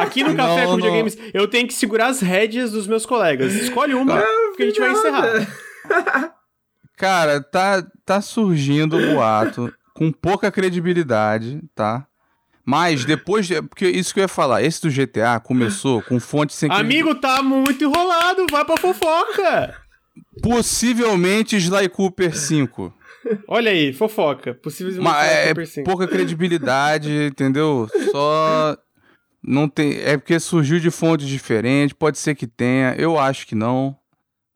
Aqui 0.00 0.22
no 0.22 0.34
Café 0.34 0.64
não, 0.64 0.70
com 0.70 0.76
Videogames, 0.76 1.18
eu 1.34 1.48
tenho 1.48 1.66
que 1.66 1.74
segurar 1.74 2.08
as 2.08 2.20
rédeas 2.20 2.70
dos 2.70 2.86
meus 2.86 3.04
colegas. 3.04 3.54
Escolhe 3.54 3.94
uma, 3.94 4.20
porque 4.48 4.62
a 4.62 4.66
gente 4.66 4.80
vai 4.80 4.92
encerrar. 4.92 6.34
Cara, 6.96 7.42
tá, 7.42 7.84
tá 8.04 8.20
surgindo 8.20 8.96
o 8.96 9.14
boato 9.14 9.72
com 9.92 10.10
pouca 10.10 10.50
credibilidade, 10.50 11.60
tá? 11.74 12.06
Mas 12.64 13.04
depois. 13.04 13.46
De, 13.46 13.60
porque 13.62 13.88
isso 13.88 14.12
que 14.12 14.20
eu 14.20 14.24
ia 14.24 14.28
falar, 14.28 14.62
esse 14.62 14.82
do 14.82 14.90
GTA 14.90 15.40
começou 15.40 16.02
com 16.02 16.18
fonte 16.18 16.52
sem 16.52 16.70
Amigo, 16.70 17.14
tá 17.14 17.42
muito 17.42 17.84
enrolado, 17.84 18.46
vai 18.50 18.64
pra 18.64 18.76
fofoca! 18.76 19.85
Possivelmente 20.42 21.56
Sly 21.56 21.88
Cooper 21.88 22.36
5. 22.36 22.92
Olha 23.48 23.70
aí, 23.70 23.92
fofoca. 23.92 24.54
Possivelmente 24.54 25.02
Mas 25.02 25.26
Sly 25.26 25.36
é 25.36 25.46
Cooper 25.48 25.66
5. 25.66 25.84
pouca 25.84 26.06
credibilidade, 26.06 27.10
entendeu? 27.26 27.88
Só. 28.10 28.76
Não 29.42 29.68
tem. 29.68 30.00
É 30.00 30.16
porque 30.16 30.38
surgiu 30.40 30.80
de 30.80 30.90
fontes 30.90 31.28
diferentes, 31.28 31.96
pode 31.96 32.18
ser 32.18 32.34
que 32.34 32.46
tenha, 32.46 32.94
eu 32.98 33.18
acho 33.18 33.46
que 33.46 33.54
não. 33.54 33.96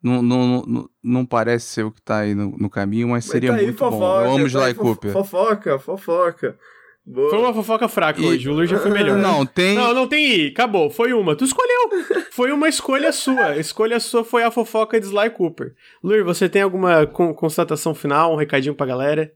Não, 0.03 0.23
não, 0.23 0.65
não, 0.67 0.91
não 1.05 1.27
parece 1.27 1.67
ser 1.67 1.85
o 1.85 1.93
que 1.93 2.01
tá 2.01 2.21
aí 2.21 2.35
no, 2.35 2.57
no 2.57 2.71
caminho, 2.71 3.09
mas 3.09 3.27
seria 3.27 3.53
mas 3.53 3.61
tá 3.61 3.67
muito 3.67 3.79
fofoca, 3.79 3.99
bom. 3.99 4.15
Eu 4.15 4.31
amo 4.31 4.51
tá 4.51 4.61
Sly 4.61 4.75
Cooper. 4.75 5.13
Fofoca, 5.13 5.79
fofoca. 5.79 6.59
Boa. 7.13 7.29
Foi 7.29 7.39
uma 7.41 7.53
fofoca 7.53 7.89
fraca 7.89 8.21
E- 8.21 8.25
hoje, 8.25 8.49
o 8.49 8.53
Luiz 8.53 8.71
já 8.71 8.79
foi 8.79 8.93
melhor. 8.93 9.19
Não, 9.19 9.45
tem. 9.45 9.75
Não, 9.75 9.93
não 9.93 10.07
tem 10.07 10.25
I, 10.33 10.47
acabou, 10.49 10.89
foi 10.91 11.13
uma. 11.13 11.35
Tu 11.35 11.45
escolheu. 11.45 11.91
Foi 12.31 12.53
uma 12.53 12.69
escolha 12.69 13.11
sua. 13.13 13.47
A 13.47 13.57
escolha 13.59 13.99
sua 13.99 14.23
foi 14.25 14.45
a 14.45 14.51
fofoca 14.51 15.01
de 15.01 15.07
Sly 15.07 15.31
Cooper. 15.31 15.75
Luiz, 16.05 16.25
você 16.25 16.49
tem 16.49 16.63
alguma 16.63 17.07
con- 17.09 17.35
constatação 17.35 17.95
final, 17.97 18.33
um 18.33 18.37
recadinho 18.37 18.77
pra 18.77 18.87
galera? 18.87 19.33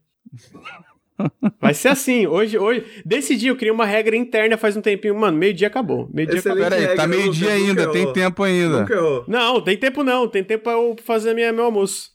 Vai 1.61 1.75
ser 1.75 1.89
assim, 1.89 2.27
hoje, 2.27 2.59
hoje. 2.59 2.85
Decidi, 3.05 3.47
eu 3.49 3.57
criei 3.57 3.73
uma 3.73 3.87
regra 3.87 4.17
interna 4.17 4.57
faz 4.57 4.77
um 4.77 4.81
tempinho. 4.81 5.15
Mano, 5.19 5.37
meio-dia 5.37 5.67
acabou. 5.69 6.09
Meio-dia 6.13 6.39
acabou. 6.41 6.63
Peraí, 6.63 6.97
tá 6.97 7.07
meio-dia 7.07 7.51
ainda, 7.53 7.91
tem 7.91 8.13
tempo 8.13 8.43
ainda. 8.43 8.87
Não, 9.29 9.61
tem 9.61 9.77
tempo 9.77 10.03
não. 10.05 10.29
Tem 10.29 10.45
tempo 10.45 10.65
pra 10.65 10.73
eu 10.75 10.95
fazer 11.05 11.35
minha, 11.35 11.53
meu 11.53 11.65
almoço. 11.65 12.11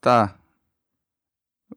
Tá. 0.00 0.36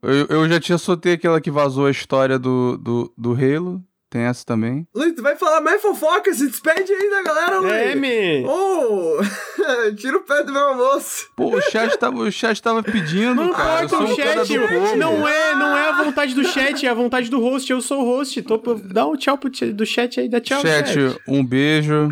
Eu, 0.02 0.26
eu 0.28 0.48
já 0.48 0.60
tinha 0.60 0.78
soltei 0.78 1.14
aquela 1.14 1.40
que 1.40 1.50
vazou 1.50 1.86
a 1.86 1.90
história 1.90 2.38
do, 2.38 2.76
do, 2.78 3.12
do 3.16 3.32
Halo. 3.32 3.82
Tem 4.10 4.22
essa 4.22 4.42
também. 4.42 4.88
Luiz, 4.94 5.14
tu 5.14 5.22
vai 5.22 5.36
falar 5.36 5.60
mais 5.60 5.82
fofoca? 5.82 6.32
Se 6.32 6.46
despede 6.46 6.90
aí 6.90 7.10
da 7.10 7.22
galera, 7.22 7.58
Luiz. 7.58 7.72
É, 7.72 7.94
man. 7.94 8.50
Ô, 8.50 9.18
tira 9.96 10.16
o 10.16 10.22
pé 10.22 10.42
do 10.42 10.50
meu 10.50 10.62
almoço. 10.62 11.28
Pô, 11.36 11.54
o 11.54 11.60
chat 11.60 11.94
tava, 11.98 12.16
o 12.16 12.32
chat 12.32 12.62
tava 12.62 12.82
pedindo, 12.82 13.34
Não 13.34 13.52
cara. 13.52 13.86
Sou 13.86 14.04
o 14.04 14.16
chat, 14.16 14.56
não 14.96 15.28
é, 15.28 15.54
não 15.54 15.76
é 15.76 15.90
a 15.90 16.02
vontade 16.02 16.34
do 16.34 16.42
chat, 16.42 16.86
é 16.86 16.88
a 16.88 16.94
vontade 16.94 17.28
do 17.28 17.38
host. 17.38 17.70
Eu 17.70 17.82
sou 17.82 18.00
o 18.00 18.04
host. 18.04 18.40
Tô, 18.40 18.56
dá 18.82 19.06
um 19.06 19.14
tchau 19.14 19.36
pro 19.36 19.50
do 19.50 19.84
chat 19.84 20.20
aí, 20.20 20.28
dá 20.28 20.40
tchau. 20.40 20.62
chat, 20.62 20.96
um 21.28 21.44
beijo. 21.44 22.08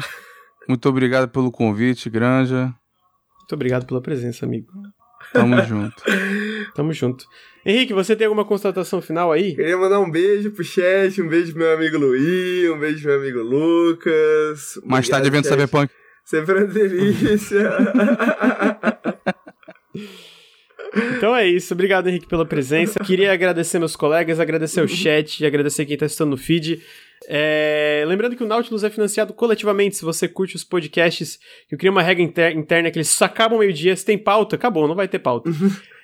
Muito 0.69 0.87
obrigado 0.91 1.29
pelo 1.31 1.51
convite, 1.51 2.11
Granja. 2.11 2.75
Muito 3.39 3.55
obrigado 3.55 3.87
pela 3.87 4.03
presença, 4.03 4.45
amigo. 4.45 4.71
Tamo 5.37 5.63
junto. 5.63 6.03
Tamo 6.75 6.93
junto. 6.93 7.27
Henrique, 7.65 7.93
você 7.93 8.15
tem 8.15 8.27
alguma 8.27 8.45
constatação 8.45 9.03
final 9.03 9.33
aí? 9.33 9.55
Queria 9.55 9.77
mandar 9.77 10.01
um 10.01 10.11
beijo 10.11 10.51
pro 10.53 10.63
chat, 10.63 11.21
um 11.21 11.29
beijo 11.29 11.53
pro 11.53 11.63
meu 11.63 11.75
amigo 11.75 11.99
Luiz, 11.99 12.71
um 12.71 12.79
beijo 12.79 13.03
pro 13.03 13.11
meu 13.11 13.21
amigo 13.21 13.43
Lucas. 13.43 14.81
Mais 14.85 15.09
tarde, 15.09 15.29
Obrigado, 15.29 15.47
evento. 15.47 15.49
Cyberpunk. 15.49 15.93
Sempre 16.25 16.55
uma 16.55 16.67
delícia. 16.67 17.71
Então 21.17 21.35
é 21.35 21.47
isso. 21.49 21.73
Obrigado, 21.75 22.09
Henrique, 22.09 22.27
pela 22.29 22.45
presença. 22.47 22.99
Queria 23.05 23.33
agradecer 23.33 23.79
meus 23.79 23.97
colegas, 23.97 24.39
agradecer 24.41 24.81
o 24.83 24.89
chat 24.89 25.41
e 25.41 25.47
agradecer 25.47 25.85
quem 25.87 25.97
tá 25.97 26.07
assistindo 26.07 26.31
no 26.31 26.37
feed. 26.37 26.81
É, 27.29 28.05
Lembrando 28.07 28.37
que 28.37 28.45
o 28.45 28.47
Nautilus 28.47 28.85
é 28.85 28.91
financiado 28.91 29.33
coletivamente. 29.33 29.97
Se 29.97 30.05
você 30.05 30.29
curte 30.29 30.55
os 30.57 30.65
podcasts, 30.65 31.39
eu 31.71 31.77
criei 31.79 31.91
uma 31.91 32.03
regra 32.03 32.23
inter- 32.23 32.57
interna 32.57 32.91
que 32.91 32.99
eles 32.99 33.09
só 33.09 33.25
acabam 33.25 33.59
meio-dia. 33.59 33.97
Se 33.97 34.05
tem 34.05 34.19
pauta, 34.19 34.57
acabou, 34.57 34.87
não 34.87 34.95
vai 34.95 35.09
ter 35.09 35.19
pauta. 35.19 35.51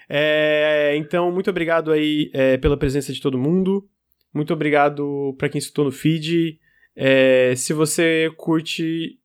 É, 0.09 0.95
Então, 0.97 1.31
muito 1.33 1.49
obrigado 1.51 1.91
aí 1.93 2.31
é, 2.33 2.57
pela 2.57 2.77
presença 2.77 3.13
de 3.13 3.21
todo 3.21 3.39
mundo. 3.39 3.87
Muito 4.35 4.53
obrigado 4.53 5.35
pra 5.39 5.49
quem 5.49 5.59
escutou 5.59 5.85
no 5.85 5.93
feed. 5.93 6.59
É, 6.97 7.55
se 7.57 7.73
você 7.73 8.31
curte 8.37 9.19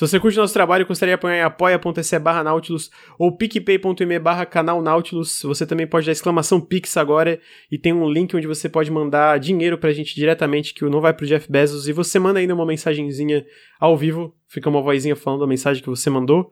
se 0.00 0.08
você 0.08 0.18
curte 0.18 0.38
nosso 0.38 0.54
trabalho 0.54 0.86
gostaria 0.86 1.12
de 1.12 1.16
apoiar 1.16 1.36
em 1.36 1.42
apoia.se 1.42 2.18
barra 2.18 2.42
Nautilus 2.42 2.90
ou 3.18 3.36
picpay.me 3.36 4.18
barra 4.18 4.46
canal 4.46 4.80
Nautilus, 4.80 5.42
você 5.42 5.66
também 5.66 5.86
pode 5.86 6.06
dar 6.06 6.12
exclamação 6.12 6.58
Pix 6.58 6.96
agora 6.96 7.38
e 7.70 7.76
tem 7.76 7.92
um 7.92 8.10
link 8.10 8.34
onde 8.34 8.46
você 8.46 8.66
pode 8.66 8.90
mandar 8.90 9.38
dinheiro 9.38 9.76
pra 9.76 9.92
gente 9.92 10.14
diretamente 10.14 10.72
que 10.72 10.82
não 10.86 11.02
vai 11.02 11.12
pro 11.12 11.26
Jeff 11.26 11.52
Bezos 11.52 11.86
e 11.86 11.92
você 11.92 12.18
manda 12.18 12.38
ainda 12.38 12.54
uma 12.54 12.64
mensagenzinha 12.64 13.44
ao 13.78 13.94
vivo, 13.94 14.34
fica 14.48 14.70
uma 14.70 14.80
vozinha 14.80 15.14
falando 15.14 15.44
a 15.44 15.46
mensagem 15.46 15.82
que 15.82 15.90
você 15.90 16.08
mandou. 16.08 16.50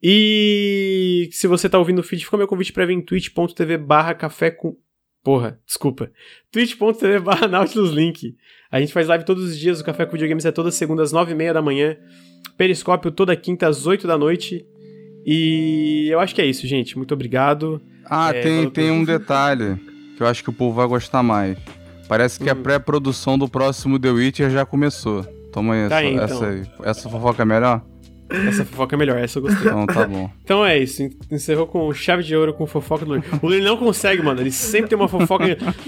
E 0.00 1.28
se 1.32 1.48
você 1.48 1.68
tá 1.68 1.80
ouvindo 1.80 1.98
o 1.98 2.04
feed, 2.04 2.24
fica 2.24 2.36
meu 2.36 2.46
convite 2.46 2.72
pra 2.72 2.86
vir 2.86 2.92
em 2.92 3.02
twitch.tv 3.02 3.78
barra 3.78 4.14
café 4.14 4.52
com... 4.52 4.76
Porra, 5.26 5.58
desculpa. 5.66 6.08
twitch.tv 6.52 7.18
barra 7.18 7.48
Nautilus 7.50 7.90
Link. 7.90 8.36
A 8.70 8.78
gente 8.78 8.92
faz 8.92 9.08
live 9.08 9.24
todos 9.24 9.42
os 9.42 9.58
dias, 9.58 9.80
o 9.80 9.84
Café 9.84 10.06
com 10.06 10.12
Videogames 10.12 10.44
é 10.44 10.52
toda 10.52 10.70
segunda 10.70 11.02
às 11.02 11.10
nove 11.10 11.32
e 11.32 11.34
meia 11.34 11.52
da 11.52 11.60
manhã. 11.60 11.96
Periscópio 12.56 13.10
toda 13.10 13.34
quinta 13.34 13.66
às 13.66 13.88
8 13.88 14.06
da 14.06 14.16
noite. 14.16 14.64
E 15.26 16.06
eu 16.12 16.20
acho 16.20 16.32
que 16.32 16.40
é 16.40 16.46
isso, 16.46 16.64
gente. 16.68 16.96
Muito 16.96 17.12
obrigado. 17.12 17.82
Ah, 18.04 18.30
É, 18.32 18.40
tem, 18.40 18.70
tem 18.70 18.90
um 18.92 19.02
detalhe 19.04 19.74
que 20.16 20.22
eu 20.22 20.28
acho 20.28 20.44
que 20.44 20.50
o 20.50 20.52
povo 20.52 20.76
vai 20.76 20.86
gostar 20.86 21.24
mais. 21.24 21.58
Parece 22.08 22.38
que 22.38 22.48
a 22.48 22.52
Hum. 22.54 22.62
pré-produção 22.62 23.36
do 23.36 23.48
próximo 23.48 23.98
The 23.98 24.10
Witcher 24.12 24.48
já 24.48 24.64
começou. 24.64 25.24
Toma 25.52 25.74
Tá 25.74 25.80
essa, 25.80 25.96
aí, 25.96 26.12
então. 26.14 26.24
essa 26.24 26.46
aí. 26.46 26.62
Essa 26.84 27.08
fofoca 27.08 27.42
é 27.42 27.44
melhor? 27.44 27.84
Essa 28.28 28.64
fofoca 28.64 28.96
é 28.96 28.98
melhor, 28.98 29.18
essa 29.18 29.38
eu 29.38 29.42
gostei. 29.42 29.66
Então 29.66 29.86
tá 29.86 30.06
bom. 30.06 30.30
Então 30.42 30.64
é 30.66 30.78
isso. 30.78 31.02
en- 31.02 31.10
Encerrou 31.30 31.66
com 31.66 31.92
chave 31.94 32.22
de 32.22 32.34
ouro 32.34 32.52
com 32.52 32.66
fofoca 32.66 33.04
do 33.04 33.12
Luiz. 33.12 33.24
O 33.42 33.46
Luiz 33.46 33.62
não 33.64 33.76
consegue, 33.76 34.22
mano. 34.22 34.40
Ele 34.40 34.50
sempre 34.50 34.88
tem 34.88 34.98
uma 34.98 35.08
fofoca 35.08 35.44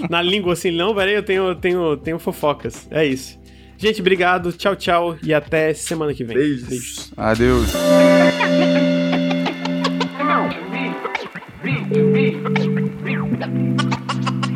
na 0.09 0.21
língua 0.21 0.53
assim. 0.53 0.71
Não, 0.71 0.95
peraí, 0.95 1.15
eu 1.15 1.23
tenho, 1.23 1.53
tenho, 1.55 1.97
tenho 1.97 2.17
fofocas. 2.19 2.87
É 2.91 3.05
isso. 3.05 3.37
Gente, 3.77 4.01
obrigado. 4.01 4.51
Tchau, 4.53 4.75
tchau. 4.75 5.17
E 5.23 5.33
até 5.33 5.73
semana 5.73 6.13
que 6.13 6.23
vem. 6.23 6.35
Beijos. 6.37 7.11
Adeus. 7.17 7.73